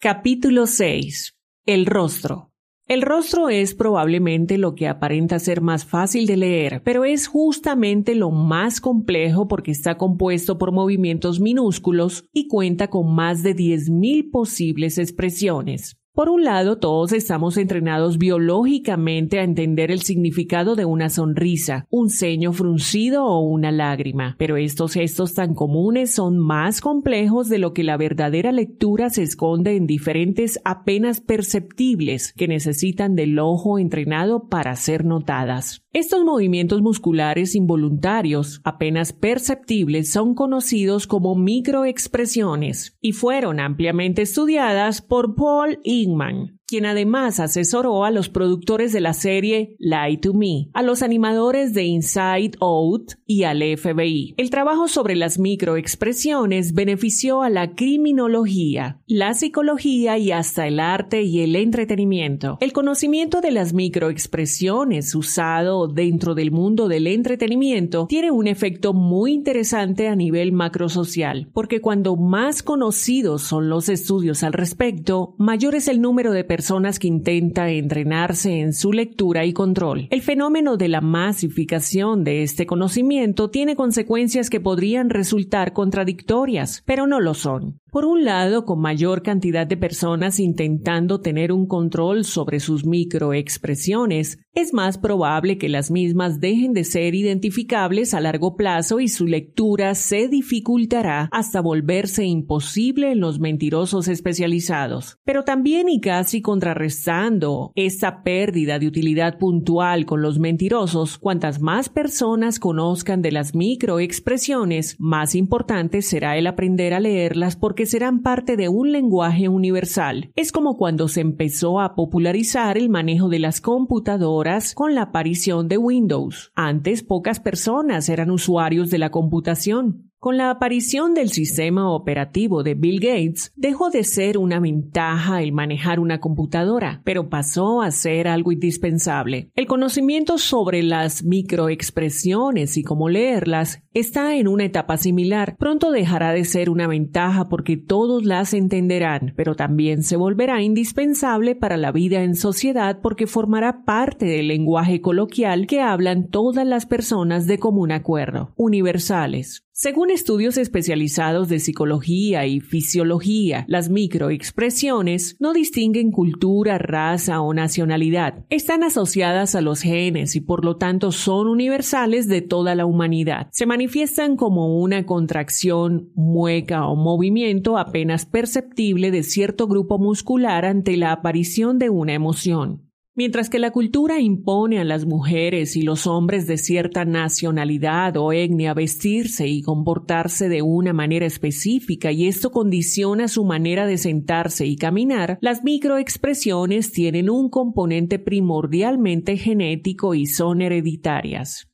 Capítulo 0.00 0.68
6. 0.68 1.34
El 1.66 1.84
rostro. 1.84 2.52
El 2.86 3.02
rostro 3.02 3.48
es 3.48 3.74
probablemente 3.74 4.56
lo 4.56 4.76
que 4.76 4.86
aparenta 4.86 5.40
ser 5.40 5.60
más 5.60 5.84
fácil 5.84 6.28
de 6.28 6.36
leer, 6.36 6.82
pero 6.84 7.04
es 7.04 7.26
justamente 7.26 8.14
lo 8.14 8.30
más 8.30 8.80
complejo 8.80 9.48
porque 9.48 9.72
está 9.72 9.98
compuesto 9.98 10.56
por 10.56 10.70
movimientos 10.70 11.40
minúsculos 11.40 12.26
y 12.32 12.46
cuenta 12.46 12.90
con 12.90 13.12
más 13.12 13.42
de 13.42 13.56
10.000 13.56 14.30
posibles 14.30 14.98
expresiones. 14.98 15.97
Por 16.18 16.30
un 16.30 16.42
lado, 16.42 16.78
todos 16.78 17.12
estamos 17.12 17.56
entrenados 17.58 18.18
biológicamente 18.18 19.38
a 19.38 19.44
entender 19.44 19.92
el 19.92 20.02
significado 20.02 20.74
de 20.74 20.84
una 20.84 21.10
sonrisa, 21.10 21.86
un 21.90 22.10
ceño 22.10 22.52
fruncido 22.52 23.24
o 23.24 23.38
una 23.38 23.70
lágrima, 23.70 24.34
pero 24.36 24.56
estos 24.56 24.94
gestos 24.94 25.34
tan 25.34 25.54
comunes 25.54 26.12
son 26.12 26.36
más 26.36 26.80
complejos 26.80 27.48
de 27.48 27.58
lo 27.58 27.72
que 27.72 27.84
la 27.84 27.96
verdadera 27.96 28.50
lectura 28.50 29.10
se 29.10 29.22
esconde 29.22 29.76
en 29.76 29.86
diferentes 29.86 30.58
apenas 30.64 31.20
perceptibles 31.20 32.32
que 32.36 32.48
necesitan 32.48 33.14
del 33.14 33.38
ojo 33.38 33.78
entrenado 33.78 34.48
para 34.48 34.74
ser 34.74 35.04
notadas. 35.04 35.84
Estos 35.92 36.24
movimientos 36.24 36.82
musculares 36.82 37.54
involuntarios, 37.54 38.60
apenas 38.62 39.12
perceptibles, 39.12 40.12
son 40.12 40.34
conocidos 40.34 41.06
como 41.06 41.34
microexpresiones 41.34 42.96
y 43.00 43.12
fueron 43.12 43.58
ampliamente 43.58 44.22
estudiadas 44.22 45.00
por 45.00 45.34
Paul 45.34 45.78
mange. 46.16 46.57
Quien 46.68 46.84
además 46.84 47.40
asesoró 47.40 48.04
a 48.04 48.10
los 48.10 48.28
productores 48.28 48.92
de 48.92 49.00
la 49.00 49.14
serie 49.14 49.74
Lie 49.78 50.18
to 50.18 50.34
Me, 50.34 50.68
a 50.74 50.82
los 50.82 51.02
animadores 51.02 51.72
de 51.72 51.84
Inside 51.84 52.52
Out 52.60 53.14
y 53.26 53.44
al 53.44 53.62
FBI. 53.62 54.34
El 54.36 54.50
trabajo 54.50 54.86
sobre 54.86 55.16
las 55.16 55.38
microexpresiones 55.38 56.74
benefició 56.74 57.40
a 57.40 57.48
la 57.48 57.74
criminología, 57.74 59.00
la 59.06 59.32
psicología 59.32 60.18
y 60.18 60.30
hasta 60.30 60.66
el 60.66 60.78
arte 60.78 61.22
y 61.22 61.40
el 61.40 61.56
entretenimiento. 61.56 62.58
El 62.60 62.74
conocimiento 62.74 63.40
de 63.40 63.50
las 63.50 63.72
microexpresiones 63.72 65.14
usado 65.14 65.88
dentro 65.88 66.34
del 66.34 66.50
mundo 66.50 66.88
del 66.88 67.06
entretenimiento 67.06 68.06
tiene 68.08 68.30
un 68.30 68.46
efecto 68.46 68.92
muy 68.92 69.32
interesante 69.32 70.08
a 70.08 70.16
nivel 70.16 70.52
macrosocial, 70.52 71.48
porque 71.54 71.80
cuando 71.80 72.16
más 72.16 72.62
conocidos 72.62 73.40
son 73.40 73.70
los 73.70 73.88
estudios 73.88 74.42
al 74.42 74.52
respecto, 74.52 75.34
mayor 75.38 75.74
es 75.74 75.88
el 75.88 76.02
número 76.02 76.30
de 76.32 76.44
personas 76.44 76.57
personas 76.58 76.98
que 76.98 77.06
intenta 77.06 77.70
entrenarse 77.70 78.58
en 78.58 78.72
su 78.72 78.92
lectura 78.92 79.44
y 79.44 79.52
control. 79.52 80.08
El 80.10 80.22
fenómeno 80.22 80.76
de 80.76 80.88
la 80.88 81.00
masificación 81.00 82.24
de 82.24 82.42
este 82.42 82.66
conocimiento 82.66 83.48
tiene 83.48 83.76
consecuencias 83.76 84.50
que 84.50 84.58
podrían 84.58 85.08
resultar 85.08 85.72
contradictorias, 85.72 86.82
pero 86.84 87.06
no 87.06 87.20
lo 87.20 87.34
son. 87.34 87.78
Por 87.90 88.04
un 88.04 88.24
lado, 88.24 88.66
con 88.66 88.80
mayor 88.80 89.22
cantidad 89.22 89.66
de 89.66 89.78
personas 89.78 90.40
intentando 90.40 91.22
tener 91.22 91.52
un 91.52 91.66
control 91.66 92.26
sobre 92.26 92.60
sus 92.60 92.84
microexpresiones, 92.84 94.38
es 94.52 94.74
más 94.74 94.98
probable 94.98 95.56
que 95.56 95.70
las 95.70 95.90
mismas 95.90 96.38
dejen 96.38 96.74
de 96.74 96.84
ser 96.84 97.14
identificables 97.14 98.12
a 98.12 98.20
largo 98.20 98.56
plazo 98.56 99.00
y 99.00 99.08
su 99.08 99.26
lectura 99.26 99.94
se 99.94 100.28
dificultará 100.28 101.30
hasta 101.32 101.62
volverse 101.62 102.24
imposible 102.24 103.12
en 103.12 103.20
los 103.20 103.40
mentirosos 103.40 104.08
especializados. 104.08 105.16
Pero 105.24 105.44
también 105.44 105.88
y 105.88 106.00
casi 106.00 106.42
contrarrestando 106.42 107.72
esta 107.74 108.22
pérdida 108.22 108.78
de 108.78 108.88
utilidad 108.88 109.38
puntual 109.38 110.04
con 110.04 110.20
los 110.20 110.38
mentirosos, 110.38 111.16
cuantas 111.16 111.60
más 111.62 111.88
personas 111.88 112.58
conozcan 112.58 113.22
de 113.22 113.32
las 113.32 113.54
microexpresiones, 113.54 114.96
más 114.98 115.34
importante 115.34 116.02
será 116.02 116.36
el 116.36 116.46
aprender 116.46 116.92
a 116.92 117.00
leerlas 117.00 117.56
porque 117.56 117.77
que 117.78 117.86
serán 117.86 118.22
parte 118.22 118.56
de 118.56 118.68
un 118.68 118.90
lenguaje 118.90 119.48
universal. 119.48 120.32
Es 120.34 120.50
como 120.50 120.76
cuando 120.76 121.06
se 121.06 121.20
empezó 121.20 121.78
a 121.78 121.94
popularizar 121.94 122.76
el 122.76 122.88
manejo 122.88 123.28
de 123.28 123.38
las 123.38 123.60
computadoras 123.60 124.74
con 124.74 124.96
la 124.96 125.02
aparición 125.02 125.68
de 125.68 125.78
Windows. 125.78 126.50
Antes 126.56 127.04
pocas 127.04 127.38
personas 127.38 128.08
eran 128.08 128.32
usuarios 128.32 128.90
de 128.90 128.98
la 128.98 129.12
computación. 129.12 130.10
Con 130.20 130.36
la 130.36 130.50
aparición 130.50 131.14
del 131.14 131.30
sistema 131.30 131.92
operativo 131.92 132.64
de 132.64 132.74
Bill 132.74 132.98
Gates, 132.98 133.52
dejó 133.54 133.90
de 133.90 134.02
ser 134.02 134.36
una 134.36 134.58
ventaja 134.58 135.42
el 135.42 135.52
manejar 135.52 136.00
una 136.00 136.18
computadora, 136.18 137.02
pero 137.04 137.28
pasó 137.28 137.82
a 137.82 137.92
ser 137.92 138.26
algo 138.26 138.50
indispensable. 138.50 139.52
El 139.54 139.68
conocimiento 139.68 140.36
sobre 140.36 140.82
las 140.82 141.22
microexpresiones 141.22 142.76
y 142.76 142.82
cómo 142.82 143.08
leerlas 143.08 143.84
está 143.94 144.34
en 144.34 144.48
una 144.48 144.64
etapa 144.64 144.96
similar. 144.96 145.54
Pronto 145.56 145.92
dejará 145.92 146.32
de 146.32 146.44
ser 146.44 146.68
una 146.68 146.88
ventaja 146.88 147.48
porque 147.48 147.76
todos 147.76 148.24
las 148.24 148.54
entenderán, 148.54 149.34
pero 149.36 149.54
también 149.54 150.02
se 150.02 150.16
volverá 150.16 150.60
indispensable 150.62 151.54
para 151.54 151.76
la 151.76 151.92
vida 151.92 152.24
en 152.24 152.34
sociedad 152.34 152.98
porque 153.00 153.28
formará 153.28 153.84
parte 153.84 154.26
del 154.26 154.48
lenguaje 154.48 155.00
coloquial 155.00 155.68
que 155.68 155.80
hablan 155.80 156.26
todas 156.26 156.66
las 156.66 156.86
personas 156.86 157.46
de 157.46 157.60
común 157.60 157.92
acuerdo, 157.92 158.52
universales. 158.56 159.67
Según 159.80 160.10
estudios 160.10 160.56
especializados 160.56 161.48
de 161.48 161.60
psicología 161.60 162.44
y 162.46 162.58
fisiología, 162.58 163.64
las 163.68 163.90
microexpresiones 163.90 165.36
no 165.38 165.52
distinguen 165.52 166.10
cultura, 166.10 166.78
raza 166.78 167.40
o 167.42 167.54
nacionalidad. 167.54 168.44
Están 168.50 168.82
asociadas 168.82 169.54
a 169.54 169.60
los 169.60 169.82
genes 169.82 170.34
y 170.34 170.40
por 170.40 170.64
lo 170.64 170.78
tanto 170.78 171.12
son 171.12 171.46
universales 171.46 172.26
de 172.26 172.42
toda 172.42 172.74
la 172.74 172.86
humanidad. 172.86 173.50
Se 173.52 173.66
manifiestan 173.66 174.34
como 174.34 174.80
una 174.80 175.06
contracción, 175.06 176.10
mueca 176.16 176.88
o 176.88 176.96
movimiento 176.96 177.78
apenas 177.78 178.26
perceptible 178.26 179.12
de 179.12 179.22
cierto 179.22 179.68
grupo 179.68 180.00
muscular 180.00 180.64
ante 180.64 180.96
la 180.96 181.12
aparición 181.12 181.78
de 181.78 181.88
una 181.88 182.14
emoción. 182.14 182.87
Mientras 183.18 183.50
que 183.50 183.58
la 183.58 183.72
cultura 183.72 184.20
impone 184.20 184.78
a 184.78 184.84
las 184.84 185.04
mujeres 185.04 185.74
y 185.74 185.82
los 185.82 186.06
hombres 186.06 186.46
de 186.46 186.56
cierta 186.56 187.04
nacionalidad 187.04 188.16
o 188.16 188.32
etnia 188.32 188.74
vestirse 188.74 189.48
y 189.48 189.60
comportarse 189.60 190.48
de 190.48 190.62
una 190.62 190.92
manera 190.92 191.26
específica 191.26 192.12
y 192.12 192.28
esto 192.28 192.52
condiciona 192.52 193.26
su 193.26 193.44
manera 193.44 193.88
de 193.88 193.98
sentarse 193.98 194.66
y 194.66 194.76
caminar, 194.76 195.36
las 195.40 195.64
microexpresiones 195.64 196.92
tienen 196.92 197.28
un 197.28 197.50
componente 197.50 198.20
primordialmente 198.20 199.36
genético 199.36 200.14
y 200.14 200.26
son 200.26 200.62
hereditarias. 200.62 201.68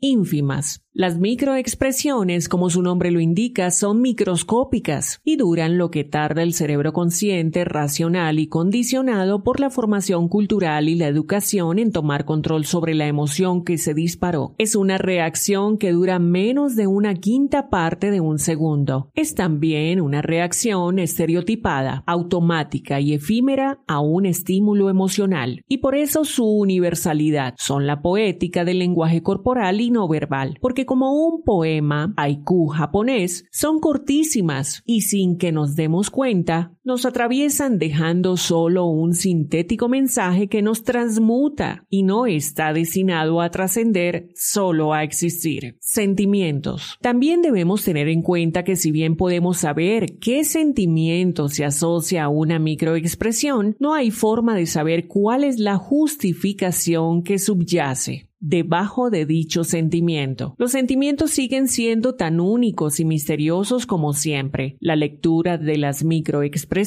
Ínfimas. 0.00 0.84
Las 1.00 1.16
microexpresiones, 1.16 2.48
como 2.48 2.70
su 2.70 2.82
nombre 2.82 3.12
lo 3.12 3.20
indica, 3.20 3.70
son 3.70 4.02
microscópicas 4.02 5.20
y 5.24 5.36
duran 5.36 5.78
lo 5.78 5.92
que 5.92 6.02
tarda 6.02 6.42
el 6.42 6.54
cerebro 6.54 6.92
consciente, 6.92 7.64
racional 7.64 8.40
y 8.40 8.48
condicionado 8.48 9.44
por 9.44 9.60
la 9.60 9.70
formación 9.70 10.26
cultural 10.26 10.88
y 10.88 10.96
la 10.96 11.06
educación 11.06 11.78
en 11.78 11.92
tomar 11.92 12.24
control 12.24 12.64
sobre 12.64 12.96
la 12.96 13.06
emoción 13.06 13.62
que 13.62 13.78
se 13.78 13.94
disparó. 13.94 14.56
Es 14.58 14.74
una 14.74 14.98
reacción 14.98 15.78
que 15.78 15.92
dura 15.92 16.18
menos 16.18 16.74
de 16.74 16.88
una 16.88 17.14
quinta 17.14 17.68
parte 17.68 18.10
de 18.10 18.20
un 18.20 18.40
segundo. 18.40 19.12
Es 19.14 19.36
también 19.36 20.00
una 20.00 20.20
reacción 20.20 20.98
estereotipada, 20.98 22.02
automática 22.08 22.98
y 22.98 23.12
efímera 23.14 23.78
a 23.86 24.00
un 24.00 24.26
estímulo 24.26 24.90
emocional, 24.90 25.62
y 25.68 25.78
por 25.78 25.94
eso 25.94 26.24
su 26.24 26.44
universalidad 26.44 27.54
son 27.56 27.86
la 27.86 28.02
poética 28.02 28.64
del 28.64 28.80
lenguaje 28.80 29.22
corporal 29.22 29.80
y 29.80 29.92
no 29.92 30.08
verbal, 30.08 30.58
porque 30.60 30.87
como 30.88 31.12
un 31.12 31.42
poema 31.42 32.14
haiku 32.16 32.68
japonés, 32.68 33.44
son 33.52 33.78
cortísimas 33.78 34.82
y 34.86 35.02
sin 35.02 35.36
que 35.36 35.52
nos 35.52 35.76
demos 35.76 36.08
cuenta, 36.08 36.72
nos 36.88 37.04
atraviesan 37.04 37.78
dejando 37.78 38.38
solo 38.38 38.86
un 38.86 39.12
sintético 39.12 39.90
mensaje 39.90 40.48
que 40.48 40.62
nos 40.62 40.84
transmuta 40.84 41.84
y 41.90 42.02
no 42.02 42.24
está 42.24 42.72
destinado 42.72 43.42
a 43.42 43.50
trascender, 43.50 44.30
solo 44.34 44.94
a 44.94 45.02
existir. 45.02 45.76
Sentimientos. 45.80 46.96
También 47.02 47.42
debemos 47.42 47.84
tener 47.84 48.08
en 48.08 48.22
cuenta 48.22 48.64
que 48.64 48.74
si 48.74 48.90
bien 48.90 49.16
podemos 49.16 49.58
saber 49.58 50.18
qué 50.18 50.44
sentimiento 50.44 51.50
se 51.50 51.66
asocia 51.66 52.24
a 52.24 52.30
una 52.30 52.58
microexpresión, 52.58 53.76
no 53.78 53.92
hay 53.92 54.10
forma 54.10 54.56
de 54.56 54.64
saber 54.64 55.08
cuál 55.08 55.44
es 55.44 55.58
la 55.58 55.76
justificación 55.76 57.22
que 57.22 57.38
subyace 57.38 58.28
debajo 58.40 59.10
de 59.10 59.26
dicho 59.26 59.64
sentimiento. 59.64 60.54
Los 60.58 60.72
sentimientos 60.72 61.30
siguen 61.32 61.68
siendo 61.68 62.14
tan 62.14 62.40
únicos 62.40 63.00
y 63.00 63.04
misteriosos 63.04 63.86
como 63.86 64.12
siempre. 64.12 64.76
La 64.80 64.96
lectura 64.96 65.58
de 65.58 65.76
las 65.76 66.04
microexpresiones 66.04 66.77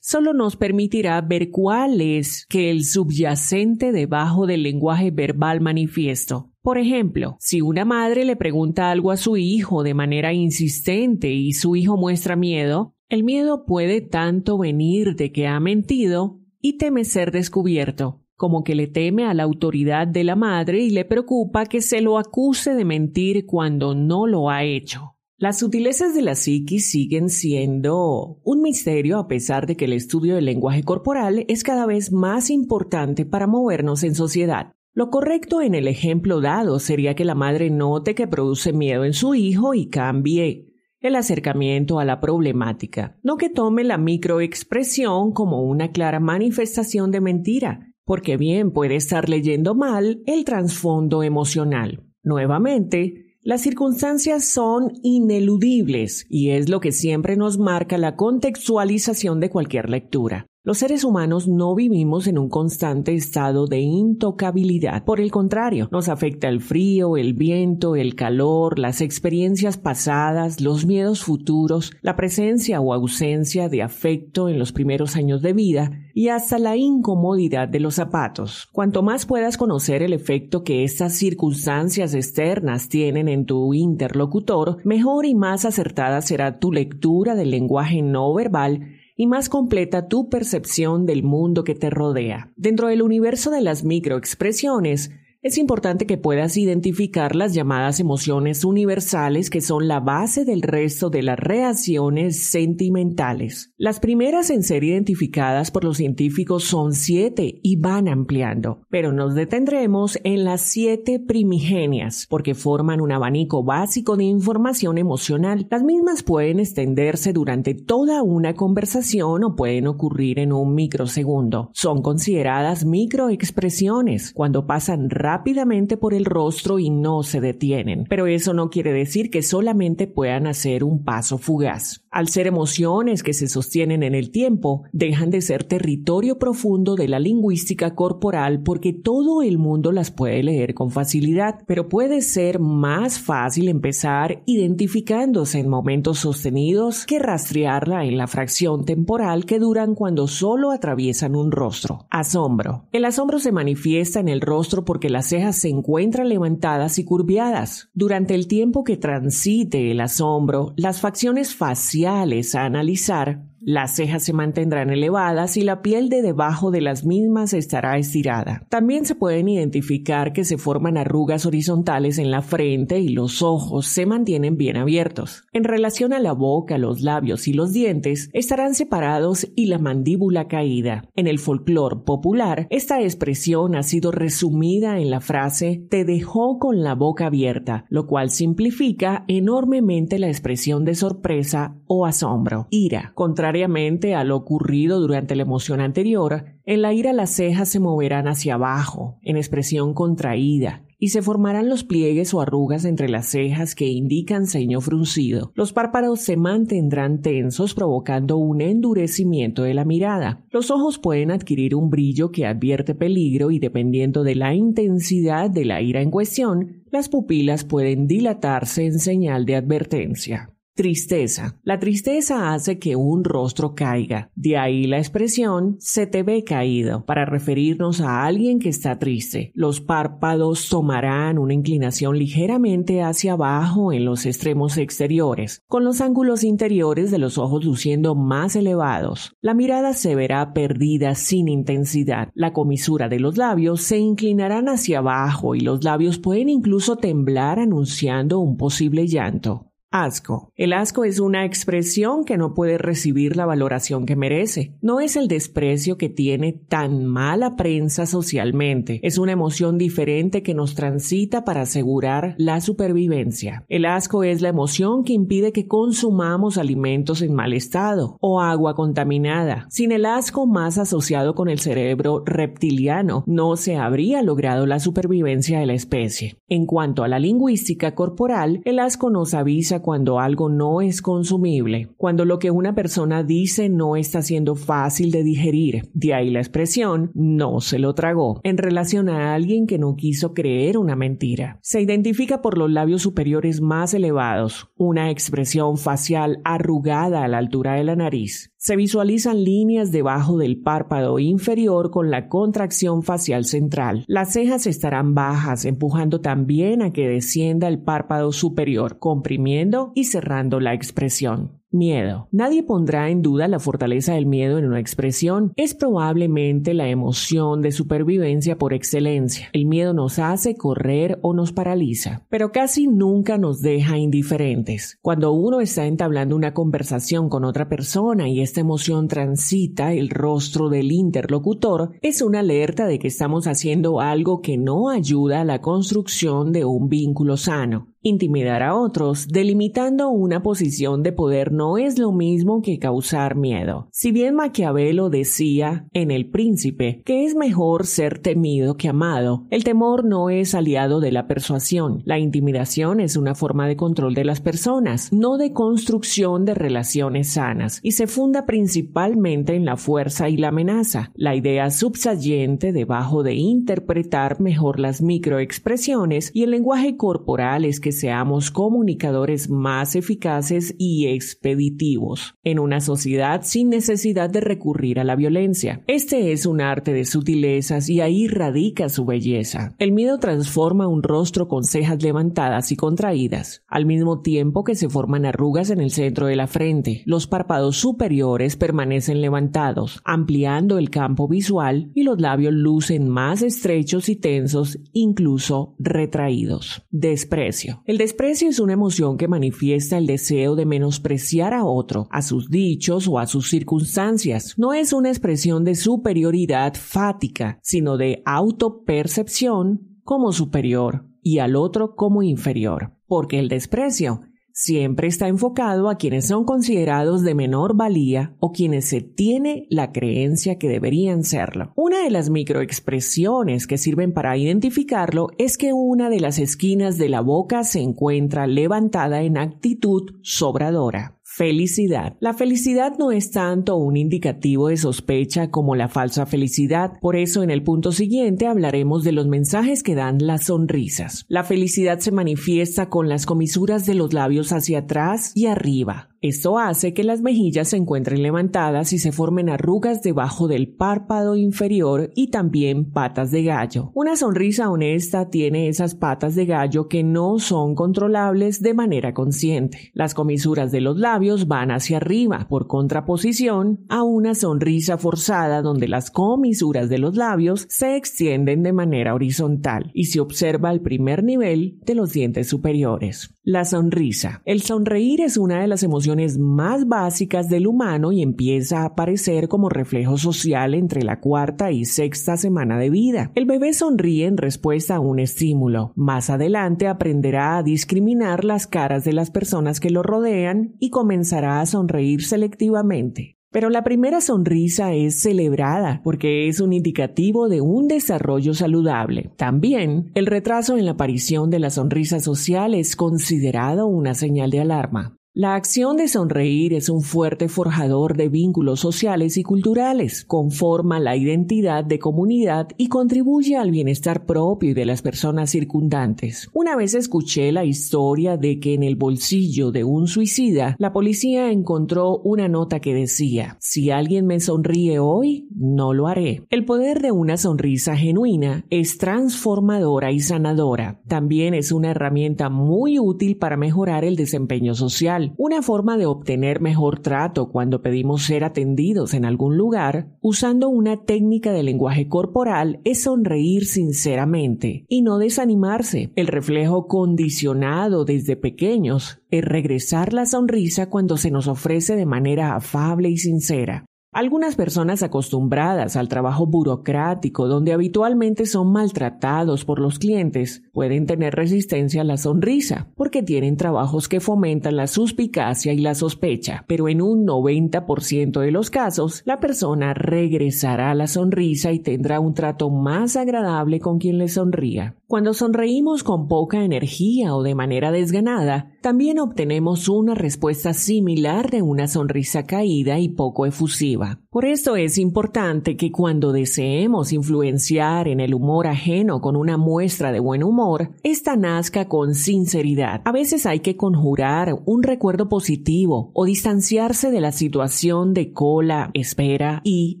solo 0.00 0.32
nos 0.32 0.56
permitirá 0.56 1.20
ver 1.20 1.50
cuál 1.50 2.00
es 2.00 2.46
que 2.48 2.70
el 2.70 2.84
subyacente 2.84 3.92
debajo 3.92 4.46
del 4.46 4.62
lenguaje 4.62 5.10
verbal 5.10 5.60
manifiesto. 5.60 6.50
Por 6.62 6.76
ejemplo, 6.76 7.36
si 7.40 7.62
una 7.62 7.84
madre 7.84 8.24
le 8.24 8.36
pregunta 8.36 8.90
algo 8.90 9.10
a 9.10 9.16
su 9.16 9.36
hijo 9.36 9.82
de 9.82 9.94
manera 9.94 10.32
insistente 10.32 11.30
y 11.32 11.52
su 11.52 11.74
hijo 11.74 11.96
muestra 11.96 12.36
miedo, 12.36 12.94
el 13.08 13.24
miedo 13.24 13.64
puede 13.64 14.00
tanto 14.00 14.58
venir 14.58 15.16
de 15.16 15.32
que 15.32 15.46
ha 15.46 15.58
mentido 15.58 16.38
y 16.60 16.76
teme 16.76 17.04
ser 17.04 17.32
descubierto, 17.32 18.22
como 18.36 18.62
que 18.62 18.74
le 18.74 18.86
teme 18.86 19.24
a 19.24 19.34
la 19.34 19.42
autoridad 19.42 20.06
de 20.06 20.24
la 20.24 20.36
madre 20.36 20.80
y 20.80 20.90
le 20.90 21.04
preocupa 21.04 21.66
que 21.66 21.80
se 21.80 22.02
lo 22.02 22.18
acuse 22.18 22.74
de 22.74 22.84
mentir 22.84 23.46
cuando 23.46 23.94
no 23.94 24.26
lo 24.26 24.50
ha 24.50 24.64
hecho. 24.64 25.16
Las 25.40 25.58
sutilezas 25.58 26.14
de 26.14 26.20
la 26.20 26.34
psiquis 26.34 26.90
siguen 26.90 27.30
siendo 27.30 28.42
un 28.44 28.60
misterio 28.60 29.18
a 29.18 29.26
pesar 29.26 29.66
de 29.66 29.74
que 29.74 29.86
el 29.86 29.94
estudio 29.94 30.34
del 30.34 30.44
lenguaje 30.44 30.82
corporal 30.82 31.46
es 31.48 31.64
cada 31.64 31.86
vez 31.86 32.12
más 32.12 32.50
importante 32.50 33.24
para 33.24 33.46
movernos 33.46 34.02
en 34.02 34.14
sociedad. 34.14 34.72
Lo 34.92 35.08
correcto 35.08 35.62
en 35.62 35.74
el 35.74 35.88
ejemplo 35.88 36.42
dado 36.42 36.78
sería 36.78 37.14
que 37.14 37.24
la 37.24 37.34
madre 37.34 37.70
note 37.70 38.14
que 38.14 38.28
produce 38.28 38.74
miedo 38.74 39.02
en 39.06 39.14
su 39.14 39.34
hijo 39.34 39.72
y 39.72 39.88
cambie 39.88 40.74
el 41.00 41.16
acercamiento 41.16 42.00
a 42.00 42.04
la 42.04 42.20
problemática, 42.20 43.18
no 43.22 43.38
que 43.38 43.48
tome 43.48 43.82
la 43.82 43.96
microexpresión 43.96 45.32
como 45.32 45.62
una 45.62 45.90
clara 45.90 46.20
manifestación 46.20 47.10
de 47.12 47.22
mentira, 47.22 47.94
porque 48.04 48.36
bien 48.36 48.72
puede 48.72 48.96
estar 48.96 49.30
leyendo 49.30 49.74
mal 49.74 50.20
el 50.26 50.44
trasfondo 50.44 51.22
emocional. 51.22 52.04
Nuevamente, 52.22 53.29
las 53.42 53.62
circunstancias 53.62 54.44
son 54.44 54.92
ineludibles 55.02 56.26
y 56.28 56.50
es 56.50 56.68
lo 56.68 56.80
que 56.80 56.92
siempre 56.92 57.36
nos 57.36 57.58
marca 57.58 57.96
la 57.96 58.14
contextualización 58.14 59.40
de 59.40 59.48
cualquier 59.48 59.88
lectura. 59.88 60.49
Los 60.62 60.76
seres 60.76 61.04
humanos 61.04 61.48
no 61.48 61.74
vivimos 61.74 62.26
en 62.26 62.36
un 62.36 62.50
constante 62.50 63.14
estado 63.14 63.66
de 63.66 63.78
intocabilidad. 63.78 65.06
Por 65.06 65.18
el 65.18 65.30
contrario, 65.30 65.88
nos 65.90 66.10
afecta 66.10 66.50
el 66.50 66.60
frío, 66.60 67.16
el 67.16 67.32
viento, 67.32 67.96
el 67.96 68.14
calor, 68.14 68.78
las 68.78 69.00
experiencias 69.00 69.78
pasadas, 69.78 70.60
los 70.60 70.84
miedos 70.84 71.24
futuros, 71.24 71.92
la 72.02 72.14
presencia 72.14 72.82
o 72.82 72.92
ausencia 72.92 73.70
de 73.70 73.82
afecto 73.82 74.50
en 74.50 74.58
los 74.58 74.72
primeros 74.72 75.16
años 75.16 75.40
de 75.40 75.54
vida 75.54 75.92
y 76.12 76.28
hasta 76.28 76.58
la 76.58 76.76
incomodidad 76.76 77.66
de 77.66 77.80
los 77.80 77.94
zapatos. 77.94 78.68
Cuanto 78.70 79.02
más 79.02 79.24
puedas 79.24 79.56
conocer 79.56 80.02
el 80.02 80.12
efecto 80.12 80.62
que 80.62 80.84
estas 80.84 81.14
circunstancias 81.14 82.12
externas 82.12 82.90
tienen 82.90 83.28
en 83.28 83.46
tu 83.46 83.72
interlocutor, 83.72 84.76
mejor 84.84 85.24
y 85.24 85.34
más 85.34 85.64
acertada 85.64 86.20
será 86.20 86.58
tu 86.58 86.70
lectura 86.70 87.34
del 87.34 87.50
lenguaje 87.50 88.02
no 88.02 88.34
verbal 88.34 88.99
y 89.20 89.26
más 89.26 89.50
completa 89.50 90.08
tu 90.08 90.30
percepción 90.30 91.04
del 91.04 91.22
mundo 91.22 91.62
que 91.62 91.74
te 91.74 91.90
rodea. 91.90 92.50
Dentro 92.56 92.88
del 92.88 93.02
universo 93.02 93.50
de 93.50 93.60
las 93.60 93.84
microexpresiones, 93.84 95.10
es 95.42 95.56
importante 95.56 96.04
que 96.04 96.18
puedas 96.18 96.58
identificar 96.58 97.34
las 97.34 97.54
llamadas 97.54 97.98
emociones 97.98 98.62
universales 98.62 99.48
que 99.48 99.62
son 99.62 99.88
la 99.88 99.98
base 99.98 100.44
del 100.44 100.60
resto 100.60 101.08
de 101.08 101.22
las 101.22 101.38
reacciones 101.38 102.50
sentimentales. 102.50 103.72
Las 103.78 104.00
primeras 104.00 104.50
en 104.50 104.62
ser 104.62 104.84
identificadas 104.84 105.70
por 105.70 105.84
los 105.84 105.96
científicos 105.96 106.64
son 106.64 106.92
siete 106.92 107.58
y 107.62 107.76
van 107.76 108.06
ampliando, 108.06 108.82
pero 108.90 109.12
nos 109.12 109.34
detendremos 109.34 110.18
en 110.24 110.44
las 110.44 110.60
siete 110.60 111.18
primigenias 111.18 112.26
porque 112.28 112.54
forman 112.54 113.00
un 113.00 113.10
abanico 113.10 113.64
básico 113.64 114.18
de 114.18 114.24
información 114.24 114.98
emocional. 114.98 115.66
Las 115.70 115.82
mismas 115.82 116.22
pueden 116.22 116.60
extenderse 116.60 117.32
durante 117.32 117.72
toda 117.72 118.22
una 118.22 118.52
conversación 118.52 119.42
o 119.44 119.56
pueden 119.56 119.86
ocurrir 119.86 120.38
en 120.38 120.52
un 120.52 120.74
microsegundo. 120.74 121.70
Son 121.72 122.02
consideradas 122.02 122.84
microexpresiones 122.84 124.34
cuando 124.34 124.66
pasan 124.66 125.08
rápidamente 125.08 125.29
rápidamente 125.30 125.96
por 125.96 126.12
el 126.12 126.24
rostro 126.24 126.80
y 126.80 126.90
no 126.90 127.22
se 127.22 127.40
detienen, 127.40 128.04
pero 128.08 128.26
eso 128.26 128.52
no 128.52 128.68
quiere 128.68 128.92
decir 128.92 129.30
que 129.30 129.42
solamente 129.42 130.08
puedan 130.08 130.48
hacer 130.48 130.82
un 130.82 131.04
paso 131.04 131.38
fugaz. 131.38 132.04
Al 132.12 132.26
ser 132.26 132.48
emociones 132.48 133.22
que 133.22 133.32
se 133.32 133.46
sostienen 133.46 134.02
en 134.02 134.16
el 134.16 134.32
tiempo, 134.32 134.82
dejan 134.92 135.30
de 135.30 135.40
ser 135.40 135.62
territorio 135.62 136.38
profundo 136.38 136.96
de 136.96 137.06
la 137.06 137.20
lingüística 137.20 137.94
corporal 137.94 138.64
porque 138.64 138.92
todo 138.92 139.42
el 139.42 139.58
mundo 139.58 139.92
las 139.92 140.10
puede 140.10 140.42
leer 140.42 140.74
con 140.74 140.90
facilidad, 140.90 141.60
pero 141.68 141.88
puede 141.88 142.20
ser 142.22 142.58
más 142.58 143.20
fácil 143.20 143.68
empezar 143.68 144.42
identificándose 144.44 145.60
en 145.60 145.68
momentos 145.68 146.18
sostenidos 146.18 147.06
que 147.06 147.20
rastrearla 147.20 148.04
en 148.04 148.16
la 148.16 148.26
fracción 148.26 148.84
temporal 148.84 149.44
que 149.44 149.60
duran 149.60 149.94
cuando 149.94 150.26
solo 150.26 150.72
atraviesan 150.72 151.36
un 151.36 151.52
rostro. 151.52 152.06
Asombro. 152.10 152.86
El 152.90 153.04
asombro 153.04 153.38
se 153.38 153.52
manifiesta 153.52 154.18
en 154.18 154.28
el 154.28 154.40
rostro 154.40 154.84
porque 154.84 155.10
las 155.10 155.28
cejas 155.28 155.54
se 155.54 155.68
encuentran 155.68 156.28
levantadas 156.28 156.98
y 156.98 157.04
curviadas. 157.04 157.88
Durante 157.94 158.34
el 158.34 158.48
tiempo 158.48 158.82
que 158.82 158.96
transite 158.96 159.92
el 159.92 160.00
asombro, 160.00 160.72
las 160.74 161.00
facciones 161.00 161.54
faciales 161.54 161.99
a 162.06 162.64
analizar 162.64 163.49
Las 163.62 163.96
cejas 163.96 164.24
se 164.24 164.32
mantendrán 164.32 164.90
elevadas 164.90 165.56
y 165.56 165.62
la 165.62 165.82
piel 165.82 166.08
de 166.08 166.22
debajo 166.22 166.70
de 166.70 166.80
las 166.80 167.04
mismas 167.04 167.52
estará 167.52 167.98
estirada. 167.98 168.66
También 168.70 169.04
se 169.04 169.14
pueden 169.14 169.48
identificar 169.48 170.32
que 170.32 170.44
se 170.44 170.56
forman 170.56 170.96
arrugas 170.96 171.44
horizontales 171.44 172.18
en 172.18 172.30
la 172.30 172.40
frente 172.40 173.00
y 173.00 173.08
los 173.08 173.42
ojos 173.42 173.86
se 173.86 174.06
mantienen 174.06 174.56
bien 174.56 174.76
abiertos. 174.76 175.44
En 175.52 175.64
relación 175.64 176.12
a 176.12 176.20
la 176.20 176.32
boca, 176.32 176.78
los 176.78 177.02
labios 177.02 177.48
y 177.48 177.52
los 177.52 177.72
dientes, 177.72 178.30
estarán 178.32 178.74
separados 178.74 179.46
y 179.54 179.66
la 179.66 179.78
mandíbula 179.78 180.48
caída. 180.48 181.04
En 181.14 181.26
el 181.26 181.38
folclore 181.38 181.96
popular, 182.06 182.66
esta 182.70 183.02
expresión 183.02 183.76
ha 183.76 183.82
sido 183.82 184.10
resumida 184.10 184.98
en 184.98 185.10
la 185.10 185.20
frase 185.20 185.84
te 185.90 186.04
dejó 186.04 186.58
con 186.58 186.82
la 186.82 186.94
boca 186.94 187.26
abierta, 187.26 187.84
lo 187.88 188.06
cual 188.06 188.30
simplifica 188.30 189.24
enormemente 189.28 190.18
la 190.18 190.28
expresión 190.28 190.84
de 190.84 190.94
sorpresa 190.94 191.76
o 191.86 192.06
asombro. 192.06 192.66
Ira. 192.70 193.12
Contrariamente 193.50 194.14
a 194.14 194.22
lo 194.22 194.36
ocurrido 194.36 195.00
durante 195.00 195.34
la 195.34 195.42
emoción 195.42 195.80
anterior, 195.80 196.44
en 196.64 196.82
la 196.82 196.94
ira 196.94 197.12
las 197.12 197.30
cejas 197.30 197.68
se 197.68 197.80
moverán 197.80 198.28
hacia 198.28 198.54
abajo, 198.54 199.18
en 199.22 199.36
expresión 199.36 199.92
contraída, 199.92 200.84
y 201.00 201.08
se 201.08 201.20
formarán 201.20 201.68
los 201.68 201.82
pliegues 201.82 202.32
o 202.32 202.40
arrugas 202.40 202.84
entre 202.84 203.08
las 203.08 203.26
cejas 203.26 203.74
que 203.74 203.88
indican 203.88 204.46
ceño 204.46 204.80
fruncido. 204.80 205.50
Los 205.56 205.72
párpados 205.72 206.20
se 206.20 206.36
mantendrán 206.36 207.22
tensos 207.22 207.74
provocando 207.74 208.36
un 208.36 208.60
endurecimiento 208.60 209.64
de 209.64 209.74
la 209.74 209.84
mirada. 209.84 210.44
Los 210.52 210.70
ojos 210.70 211.00
pueden 211.00 211.32
adquirir 211.32 211.74
un 211.74 211.90
brillo 211.90 212.30
que 212.30 212.46
advierte 212.46 212.94
peligro 212.94 213.50
y 213.50 213.58
dependiendo 213.58 214.22
de 214.22 214.36
la 214.36 214.54
intensidad 214.54 215.50
de 215.50 215.64
la 215.64 215.82
ira 215.82 216.02
en 216.02 216.12
cuestión, 216.12 216.84
las 216.92 217.08
pupilas 217.08 217.64
pueden 217.64 218.06
dilatarse 218.06 218.86
en 218.86 219.00
señal 219.00 219.44
de 219.44 219.56
advertencia. 219.56 220.54
Tristeza. 220.80 221.58
La 221.62 221.78
tristeza 221.78 222.54
hace 222.54 222.78
que 222.78 222.96
un 222.96 223.22
rostro 223.22 223.74
caiga. 223.74 224.30
De 224.34 224.56
ahí 224.56 224.86
la 224.86 224.96
expresión 224.96 225.76
se 225.78 226.06
te 226.06 226.22
ve 226.22 226.42
caído 226.42 227.04
para 227.04 227.26
referirnos 227.26 228.00
a 228.00 228.24
alguien 228.24 228.58
que 228.58 228.70
está 228.70 228.98
triste. 228.98 229.52
Los 229.54 229.82
párpados 229.82 230.70
tomarán 230.70 231.36
una 231.36 231.52
inclinación 231.52 232.18
ligeramente 232.18 233.02
hacia 233.02 233.34
abajo 233.34 233.92
en 233.92 234.06
los 234.06 234.24
extremos 234.24 234.78
exteriores, 234.78 235.62
con 235.68 235.84
los 235.84 236.00
ángulos 236.00 236.44
interiores 236.44 237.10
de 237.10 237.18
los 237.18 237.36
ojos 237.36 237.62
luciendo 237.62 238.14
más 238.14 238.56
elevados. 238.56 239.34
La 239.42 239.52
mirada 239.52 239.92
se 239.92 240.14
verá 240.14 240.54
perdida 240.54 241.14
sin 241.14 241.48
intensidad. 241.48 242.30
La 242.32 242.54
comisura 242.54 243.10
de 243.10 243.20
los 243.20 243.36
labios 243.36 243.82
se 243.82 243.98
inclinarán 243.98 244.70
hacia 244.70 245.00
abajo 245.00 245.54
y 245.54 245.60
los 245.60 245.84
labios 245.84 246.18
pueden 246.18 246.48
incluso 246.48 246.96
temblar 246.96 247.58
anunciando 247.58 248.38
un 248.38 248.56
posible 248.56 249.06
llanto. 249.06 249.69
Asco. 249.92 250.52
El 250.54 250.72
asco 250.72 251.02
es 251.02 251.18
una 251.18 251.44
expresión 251.44 252.24
que 252.24 252.36
no 252.36 252.54
puede 252.54 252.78
recibir 252.78 253.36
la 253.36 253.44
valoración 253.44 254.06
que 254.06 254.14
merece. 254.14 254.76
No 254.80 255.00
es 255.00 255.16
el 255.16 255.26
desprecio 255.26 255.98
que 255.98 256.08
tiene 256.08 256.52
tan 256.52 257.04
mala 257.06 257.56
prensa 257.56 258.06
socialmente. 258.06 259.00
Es 259.02 259.18
una 259.18 259.32
emoción 259.32 259.78
diferente 259.78 260.44
que 260.44 260.54
nos 260.54 260.76
transita 260.76 261.44
para 261.44 261.62
asegurar 261.62 262.36
la 262.38 262.60
supervivencia. 262.60 263.64
El 263.68 263.84
asco 263.84 264.22
es 264.22 264.42
la 264.42 264.48
emoción 264.48 265.02
que 265.02 265.12
impide 265.12 265.50
que 265.50 265.66
consumamos 265.66 266.56
alimentos 266.56 267.20
en 267.20 267.34
mal 267.34 267.52
estado 267.52 268.16
o 268.20 268.40
agua 268.40 268.76
contaminada. 268.76 269.66
Sin 269.70 269.90
el 269.90 270.06
asco 270.06 270.46
más 270.46 270.78
asociado 270.78 271.34
con 271.34 271.48
el 271.48 271.58
cerebro 271.58 272.22
reptiliano, 272.24 273.24
no 273.26 273.56
se 273.56 273.76
habría 273.76 274.22
logrado 274.22 274.66
la 274.66 274.78
supervivencia 274.78 275.58
de 275.58 275.66
la 275.66 275.74
especie. 275.74 276.36
En 276.48 276.66
cuanto 276.66 277.02
a 277.02 277.08
la 277.08 277.18
lingüística 277.18 277.96
corporal, 277.96 278.60
el 278.64 278.78
asco 278.78 279.10
nos 279.10 279.34
avisa 279.34 279.79
cuando 279.82 280.20
algo 280.20 280.48
no 280.48 280.80
es 280.80 281.02
consumible, 281.02 281.88
cuando 281.96 282.24
lo 282.24 282.38
que 282.38 282.50
una 282.50 282.74
persona 282.74 283.22
dice 283.22 283.68
no 283.68 283.96
está 283.96 284.22
siendo 284.22 284.54
fácil 284.54 285.10
de 285.10 285.22
digerir. 285.22 285.88
De 285.94 286.14
ahí 286.14 286.30
la 286.30 286.40
expresión 286.40 287.10
no 287.14 287.60
se 287.60 287.78
lo 287.78 287.94
tragó, 287.94 288.40
en 288.44 288.58
relación 288.58 289.08
a 289.08 289.34
alguien 289.34 289.66
que 289.66 289.78
no 289.78 289.96
quiso 289.96 290.34
creer 290.34 290.78
una 290.78 290.96
mentira. 290.96 291.58
Se 291.62 291.80
identifica 291.80 292.42
por 292.42 292.58
los 292.58 292.70
labios 292.70 293.02
superiores 293.02 293.60
más 293.60 293.94
elevados, 293.94 294.70
una 294.76 295.10
expresión 295.10 295.76
facial 295.76 296.40
arrugada 296.44 297.24
a 297.24 297.28
la 297.28 297.38
altura 297.38 297.74
de 297.74 297.84
la 297.84 297.96
nariz, 297.96 298.52
se 298.60 298.76
visualizan 298.76 299.42
líneas 299.42 299.90
debajo 299.90 300.36
del 300.36 300.60
párpado 300.60 301.18
inferior 301.18 301.90
con 301.90 302.10
la 302.10 302.28
contracción 302.28 303.02
facial 303.02 303.46
central. 303.46 304.04
Las 304.06 304.34
cejas 304.34 304.66
estarán 304.66 305.14
bajas, 305.14 305.64
empujando 305.64 306.20
también 306.20 306.82
a 306.82 306.92
que 306.92 307.08
descienda 307.08 307.68
el 307.68 307.82
párpado 307.82 308.32
superior, 308.32 308.98
comprimiendo 308.98 309.92
y 309.94 310.04
cerrando 310.04 310.60
la 310.60 310.74
expresión. 310.74 311.59
Miedo. 311.72 312.26
Nadie 312.32 312.64
pondrá 312.64 313.10
en 313.10 313.22
duda 313.22 313.46
la 313.46 313.60
fortaleza 313.60 314.14
del 314.14 314.26
miedo 314.26 314.58
en 314.58 314.66
una 314.66 314.80
expresión. 314.80 315.52
Es 315.54 315.74
probablemente 315.74 316.74
la 316.74 316.88
emoción 316.88 317.62
de 317.62 317.70
supervivencia 317.70 318.58
por 318.58 318.74
excelencia. 318.74 319.48
El 319.52 319.66
miedo 319.66 319.94
nos 319.94 320.18
hace 320.18 320.56
correr 320.56 321.20
o 321.22 321.32
nos 321.32 321.52
paraliza, 321.52 322.26
pero 322.28 322.50
casi 322.50 322.88
nunca 322.88 323.38
nos 323.38 323.60
deja 323.60 323.98
indiferentes. 323.98 324.98
Cuando 325.00 325.30
uno 325.30 325.60
está 325.60 325.86
entablando 325.86 326.34
una 326.34 326.54
conversación 326.54 327.28
con 327.28 327.44
otra 327.44 327.68
persona 327.68 328.28
y 328.28 328.40
esta 328.40 328.60
emoción 328.60 329.06
transita 329.06 329.92
el 329.92 330.10
rostro 330.10 330.70
del 330.70 330.90
interlocutor, 330.90 331.92
es 332.02 332.20
una 332.20 332.40
alerta 332.40 332.86
de 332.86 332.98
que 332.98 333.06
estamos 333.06 333.46
haciendo 333.46 334.00
algo 334.00 334.42
que 334.42 334.58
no 334.58 334.90
ayuda 334.90 335.42
a 335.42 335.44
la 335.44 335.60
construcción 335.60 336.50
de 336.50 336.64
un 336.64 336.88
vínculo 336.88 337.36
sano. 337.36 337.89
Intimidar 338.02 338.62
a 338.62 338.74
otros, 338.74 339.28
delimitando 339.28 340.08
una 340.08 340.42
posición 340.42 341.02
de 341.02 341.12
poder, 341.12 341.52
no 341.52 341.76
es 341.76 341.98
lo 341.98 342.12
mismo 342.12 342.62
que 342.62 342.78
causar 342.78 343.36
miedo. 343.36 343.88
Si 343.92 344.10
bien 344.10 344.36
Maquiavelo 344.36 345.10
decía 345.10 345.86
en 345.92 346.10
El 346.10 346.30
Príncipe 346.30 347.02
que 347.04 347.26
es 347.26 347.34
mejor 347.34 347.84
ser 347.84 348.18
temido 348.18 348.78
que 348.78 348.88
amado, 348.88 349.46
el 349.50 349.64
temor 349.64 350.06
no 350.06 350.30
es 350.30 350.54
aliado 350.54 351.00
de 351.00 351.12
la 351.12 351.26
persuasión. 351.26 352.02
La 352.06 352.18
intimidación 352.18 353.00
es 353.00 353.18
una 353.18 353.34
forma 353.34 353.68
de 353.68 353.76
control 353.76 354.14
de 354.14 354.24
las 354.24 354.40
personas, 354.40 355.12
no 355.12 355.36
de 355.36 355.52
construcción 355.52 356.46
de 356.46 356.54
relaciones 356.54 357.34
sanas, 357.34 357.80
y 357.82 357.92
se 357.92 358.06
funda 358.06 358.46
principalmente 358.46 359.54
en 359.54 359.66
la 359.66 359.76
fuerza 359.76 360.30
y 360.30 360.38
la 360.38 360.48
amenaza, 360.48 361.12
la 361.14 361.34
idea 361.34 361.70
subsayente 361.70 362.72
debajo 362.72 363.22
de 363.22 363.34
interpretar 363.34 364.40
mejor 364.40 364.80
las 364.80 365.02
microexpresiones 365.02 366.30
y 366.32 366.44
el 366.44 366.52
lenguaje 366.52 366.96
corporal 366.96 367.66
es 367.66 367.78
que 367.78 367.89
seamos 367.92 368.50
comunicadores 368.50 369.50
más 369.50 369.96
eficaces 369.96 370.74
y 370.78 371.08
expeditivos 371.08 372.34
en 372.44 372.58
una 372.58 372.80
sociedad 372.80 373.42
sin 373.42 373.68
necesidad 373.70 374.30
de 374.30 374.40
recurrir 374.40 375.00
a 375.00 375.04
la 375.04 375.16
violencia. 375.16 375.82
Este 375.86 376.32
es 376.32 376.46
un 376.46 376.60
arte 376.60 376.92
de 376.92 377.04
sutilezas 377.04 377.88
y 377.88 378.00
ahí 378.00 378.28
radica 378.28 378.88
su 378.88 379.04
belleza. 379.04 379.74
El 379.78 379.92
miedo 379.92 380.18
transforma 380.18 380.86
un 380.86 381.02
rostro 381.02 381.48
con 381.48 381.64
cejas 381.64 382.02
levantadas 382.02 382.72
y 382.72 382.76
contraídas, 382.76 383.62
al 383.68 383.86
mismo 383.86 384.20
tiempo 384.20 384.64
que 384.64 384.74
se 384.74 384.88
forman 384.88 385.26
arrugas 385.26 385.70
en 385.70 385.80
el 385.80 385.90
centro 385.90 386.26
de 386.26 386.36
la 386.36 386.46
frente. 386.46 387.02
Los 387.06 387.26
párpados 387.26 387.76
superiores 387.76 388.56
permanecen 388.56 389.20
levantados, 389.20 390.00
ampliando 390.04 390.78
el 390.78 390.90
campo 390.90 391.28
visual 391.28 391.90
y 391.94 392.02
los 392.02 392.20
labios 392.20 392.52
lucen 392.54 393.08
más 393.08 393.42
estrechos 393.42 394.08
y 394.08 394.16
tensos, 394.16 394.78
incluso 394.92 395.74
retraídos. 395.78 396.86
Desprecio. 396.90 397.79
El 397.86 397.98
desprecio 397.98 398.48
es 398.48 398.60
una 398.60 398.74
emoción 398.74 399.16
que 399.16 399.28
manifiesta 399.28 399.98
el 399.98 400.06
deseo 400.06 400.54
de 400.54 400.66
menospreciar 400.66 401.54
a 401.54 401.64
otro, 401.64 402.06
a 402.10 402.22
sus 402.22 402.50
dichos 402.50 403.08
o 403.08 403.18
a 403.18 403.26
sus 403.26 403.48
circunstancias. 403.48 404.54
No 404.58 404.72
es 404.74 404.92
una 404.92 405.08
expresión 405.08 405.64
de 405.64 405.74
superioridad 405.74 406.74
fática, 406.74 407.58
sino 407.62 407.96
de 407.96 408.22
autopercepción 408.26 410.00
como 410.04 410.32
superior 410.32 411.06
y 411.22 411.38
al 411.38 411.56
otro 411.56 411.94
como 411.94 412.22
inferior. 412.22 412.94
Porque 413.06 413.38
el 413.38 413.48
desprecio 413.48 414.22
siempre 414.60 415.08
está 415.08 415.26
enfocado 415.26 415.88
a 415.88 415.96
quienes 415.96 416.26
son 416.26 416.44
considerados 416.44 417.22
de 417.22 417.34
menor 417.34 417.74
valía 417.74 418.36
o 418.40 418.52
quienes 418.52 418.84
se 418.84 419.00
tiene 419.00 419.66
la 419.70 419.90
creencia 419.90 420.58
que 420.58 420.68
deberían 420.68 421.24
serlo. 421.24 421.72
Una 421.76 422.04
de 422.04 422.10
las 422.10 422.28
microexpresiones 422.28 423.66
que 423.66 423.78
sirven 423.78 424.12
para 424.12 424.36
identificarlo 424.36 425.28
es 425.38 425.56
que 425.56 425.72
una 425.72 426.10
de 426.10 426.20
las 426.20 426.38
esquinas 426.38 426.98
de 426.98 427.08
la 427.08 427.22
boca 427.22 427.64
se 427.64 427.80
encuentra 427.80 428.46
levantada 428.46 429.22
en 429.22 429.38
actitud 429.38 430.16
sobradora. 430.22 431.19
Felicidad. 431.40 432.18
La 432.20 432.34
felicidad 432.34 432.98
no 432.98 433.12
es 433.12 433.30
tanto 433.30 433.76
un 433.76 433.96
indicativo 433.96 434.68
de 434.68 434.76
sospecha 434.76 435.50
como 435.50 435.74
la 435.74 435.88
falsa 435.88 436.26
felicidad. 436.26 437.00
Por 437.00 437.16
eso 437.16 437.42
en 437.42 437.48
el 437.48 437.62
punto 437.62 437.92
siguiente 437.92 438.46
hablaremos 438.46 439.04
de 439.04 439.12
los 439.12 439.26
mensajes 439.26 439.82
que 439.82 439.94
dan 439.94 440.18
las 440.20 440.44
sonrisas. 440.44 441.24
La 441.28 441.42
felicidad 441.42 441.98
se 442.00 442.12
manifiesta 442.12 442.90
con 442.90 443.08
las 443.08 443.24
comisuras 443.24 443.86
de 443.86 443.94
los 443.94 444.12
labios 444.12 444.52
hacia 444.52 444.80
atrás 444.80 445.32
y 445.34 445.46
arriba, 445.46 446.09
Esto 446.22 446.58
hace 446.58 446.92
que 446.92 447.02
las 447.02 447.22
mejillas 447.22 447.68
se 447.68 447.78
encuentren 447.78 448.22
levantadas 448.22 448.92
y 448.92 448.98
se 448.98 449.10
formen 449.10 449.48
arrugas 449.48 450.02
debajo 450.02 450.48
del 450.48 450.68
párpado 450.68 451.34
inferior 451.34 452.10
y 452.14 452.28
también 452.28 452.90
patas 452.90 453.30
de 453.30 453.42
gallo. 453.42 453.90
Una 453.94 454.16
sonrisa 454.16 454.68
honesta 454.68 455.30
tiene 455.30 455.68
esas 455.68 455.94
patas 455.94 456.34
de 456.34 456.44
gallo 456.44 456.88
que 456.88 457.02
no 457.02 457.38
son 457.38 457.74
controlables 457.74 458.60
de 458.60 458.74
manera 458.74 459.14
consciente. 459.14 459.92
Las 459.94 460.12
comisuras 460.12 460.70
de 460.70 460.82
los 460.82 460.98
labios 460.98 461.48
van 461.48 461.70
hacia 461.70 461.96
arriba, 461.96 462.46
por 462.50 462.66
contraposición 462.66 463.86
a 463.88 464.02
una 464.02 464.34
sonrisa 464.34 464.98
forzada 464.98 465.62
donde 465.62 465.88
las 465.88 466.10
comisuras 466.10 466.90
de 466.90 466.98
los 466.98 467.16
labios 467.16 467.64
se 467.70 467.96
extienden 467.96 468.62
de 468.62 468.74
manera 468.74 469.14
horizontal 469.14 469.90
y 469.94 470.04
se 470.04 470.20
observa 470.20 470.70
el 470.70 470.82
primer 470.82 471.24
nivel 471.24 471.78
de 471.86 471.94
los 471.94 472.12
dientes 472.12 472.46
superiores. 472.46 473.39
La 473.42 473.64
sonrisa. 473.64 474.42
El 474.44 474.60
sonreír 474.60 475.22
es 475.22 475.38
una 475.38 475.62
de 475.62 475.66
las 475.66 475.82
emociones 475.82 476.36
más 476.36 476.86
básicas 476.86 477.48
del 477.48 477.66
humano 477.66 478.12
y 478.12 478.20
empieza 478.20 478.82
a 478.82 478.84
aparecer 478.84 479.48
como 479.48 479.70
reflejo 479.70 480.18
social 480.18 480.74
entre 480.74 481.02
la 481.04 481.20
cuarta 481.20 481.72
y 481.72 481.86
sexta 481.86 482.36
semana 482.36 482.78
de 482.78 482.90
vida. 482.90 483.32
El 483.34 483.46
bebé 483.46 483.72
sonríe 483.72 484.26
en 484.26 484.36
respuesta 484.36 484.96
a 484.96 485.00
un 485.00 485.20
estímulo. 485.20 485.94
Más 485.96 486.28
adelante 486.28 486.86
aprenderá 486.86 487.56
a 487.56 487.62
discriminar 487.62 488.44
las 488.44 488.66
caras 488.66 489.04
de 489.04 489.14
las 489.14 489.30
personas 489.30 489.80
que 489.80 489.88
lo 489.88 490.02
rodean 490.02 490.76
y 490.78 490.90
comenzará 490.90 491.62
a 491.62 491.66
sonreír 491.66 492.22
selectivamente. 492.22 493.39
Pero 493.52 493.68
la 493.68 493.82
primera 493.82 494.20
sonrisa 494.20 494.94
es 494.94 495.20
celebrada 495.20 496.00
porque 496.04 496.48
es 496.48 496.60
un 496.60 496.72
indicativo 496.72 497.48
de 497.48 497.60
un 497.60 497.88
desarrollo 497.88 498.54
saludable. 498.54 499.32
También, 499.36 500.12
el 500.14 500.26
retraso 500.26 500.76
en 500.76 500.84
la 500.84 500.92
aparición 500.92 501.50
de 501.50 501.58
la 501.58 501.70
sonrisa 501.70 502.20
social 502.20 502.74
es 502.74 502.94
considerado 502.94 503.86
una 503.86 504.14
señal 504.14 504.50
de 504.50 504.60
alarma. 504.60 505.19
La 505.32 505.54
acción 505.54 505.96
de 505.96 506.08
sonreír 506.08 506.74
es 506.74 506.88
un 506.88 507.02
fuerte 507.02 507.48
forjador 507.48 508.16
de 508.16 508.28
vínculos 508.28 508.80
sociales 508.80 509.36
y 509.36 509.44
culturales, 509.44 510.24
conforma 510.24 510.98
la 510.98 511.16
identidad 511.16 511.84
de 511.84 512.00
comunidad 512.00 512.66
y 512.76 512.88
contribuye 512.88 513.56
al 513.56 513.70
bienestar 513.70 514.26
propio 514.26 514.70
y 514.70 514.74
de 514.74 514.84
las 514.84 515.02
personas 515.02 515.50
circundantes. 515.50 516.50
Una 516.52 516.74
vez 516.74 516.94
escuché 516.94 517.52
la 517.52 517.64
historia 517.64 518.36
de 518.38 518.58
que 518.58 518.74
en 518.74 518.82
el 518.82 518.96
bolsillo 518.96 519.70
de 519.70 519.84
un 519.84 520.08
suicida 520.08 520.74
la 520.80 520.92
policía 520.92 521.52
encontró 521.52 522.18
una 522.24 522.48
nota 522.48 522.80
que 522.80 522.92
decía, 522.92 523.56
si 523.60 523.92
alguien 523.92 524.26
me 524.26 524.40
sonríe 524.40 524.98
hoy, 524.98 525.46
no 525.54 525.94
lo 525.94 526.08
haré. 526.08 526.42
El 526.50 526.64
poder 526.64 527.00
de 527.02 527.12
una 527.12 527.36
sonrisa 527.36 527.96
genuina 527.96 528.66
es 528.68 528.98
transformadora 528.98 530.10
y 530.10 530.18
sanadora. 530.18 531.00
También 531.06 531.54
es 531.54 531.70
una 531.70 531.92
herramienta 531.92 532.48
muy 532.48 532.98
útil 532.98 533.36
para 533.36 533.56
mejorar 533.56 534.04
el 534.04 534.16
desempeño 534.16 534.74
social 534.74 535.19
una 535.36 535.62
forma 535.62 535.96
de 535.96 536.06
obtener 536.06 536.60
mejor 536.60 537.00
trato 537.00 537.50
cuando 537.50 537.82
pedimos 537.82 538.22
ser 538.22 538.44
atendidos 538.44 539.14
en 539.14 539.24
algún 539.24 539.56
lugar, 539.56 540.08
usando 540.20 540.68
una 540.68 541.04
técnica 541.04 541.52
de 541.52 541.62
lenguaje 541.62 542.08
corporal, 542.08 542.80
es 542.84 543.02
sonreír 543.02 543.66
sinceramente 543.66 544.84
y 544.88 545.02
no 545.02 545.18
desanimarse. 545.18 546.12
El 546.16 546.26
reflejo 546.26 546.86
condicionado 546.86 548.04
desde 548.04 548.36
pequeños 548.36 549.20
es 549.30 549.44
regresar 549.44 550.12
la 550.12 550.26
sonrisa 550.26 550.88
cuando 550.88 551.16
se 551.16 551.30
nos 551.30 551.48
ofrece 551.48 551.96
de 551.96 552.06
manera 552.06 552.54
afable 552.54 553.08
y 553.08 553.18
sincera. 553.18 553.84
Algunas 554.12 554.56
personas 554.56 555.04
acostumbradas 555.04 555.94
al 555.94 556.08
trabajo 556.08 556.44
burocrático, 556.44 557.46
donde 557.46 557.72
habitualmente 557.72 558.44
son 558.44 558.72
maltratados 558.72 559.64
por 559.64 559.78
los 559.78 560.00
clientes, 560.00 560.64
pueden 560.72 561.06
tener 561.06 561.36
resistencia 561.36 562.00
a 562.00 562.04
la 562.04 562.16
sonrisa, 562.16 562.88
porque 562.96 563.22
tienen 563.22 563.56
trabajos 563.56 564.08
que 564.08 564.18
fomentan 564.18 564.74
la 564.74 564.88
suspicacia 564.88 565.72
y 565.72 565.78
la 565.78 565.94
sospecha, 565.94 566.64
pero 566.66 566.88
en 566.88 567.02
un 567.02 567.24
90% 567.24 568.40
de 568.40 568.50
los 568.50 568.68
casos, 568.68 569.22
la 569.26 569.38
persona 569.38 569.94
regresará 569.94 570.90
a 570.90 570.96
la 570.96 571.06
sonrisa 571.06 571.70
y 571.70 571.78
tendrá 571.78 572.18
un 572.18 572.34
trato 572.34 572.68
más 572.68 573.14
agradable 573.14 573.78
con 573.78 574.00
quien 574.00 574.18
le 574.18 574.26
sonría. 574.26 574.96
Cuando 575.06 575.34
sonreímos 575.34 576.02
con 576.02 576.26
poca 576.26 576.64
energía 576.64 577.34
o 577.34 577.44
de 577.44 577.54
manera 577.54 577.92
desganada, 577.92 578.72
también 578.80 579.20
obtenemos 579.20 579.88
una 579.88 580.14
respuesta 580.14 580.72
similar 580.72 581.50
de 581.50 581.62
una 581.62 581.86
sonrisa 581.86 582.44
caída 582.44 582.98
y 582.98 583.08
poco 583.08 583.46
efusiva. 583.46 583.99
Por 584.30 584.44
esto 584.44 584.76
es 584.76 584.98
importante 584.98 585.76
que 585.76 585.92
cuando 585.92 586.32
deseemos 586.32 587.12
influenciar 587.12 588.08
en 588.08 588.20
el 588.20 588.34
humor 588.34 588.66
ajeno 588.66 589.20
con 589.20 589.36
una 589.36 589.56
muestra 589.56 590.12
de 590.12 590.20
buen 590.20 590.42
humor, 590.42 590.90
esta 591.02 591.36
nazca 591.36 591.88
con 591.88 592.14
sinceridad. 592.14 593.02
A 593.04 593.12
veces 593.12 593.46
hay 593.46 593.60
que 593.60 593.76
conjurar 593.76 594.54
un 594.64 594.82
recuerdo 594.82 595.28
positivo 595.28 596.10
o 596.14 596.24
distanciarse 596.24 597.10
de 597.10 597.20
la 597.20 597.32
situación 597.32 598.14
de 598.14 598.32
cola, 598.32 598.90
espera 598.94 599.60
y 599.64 600.00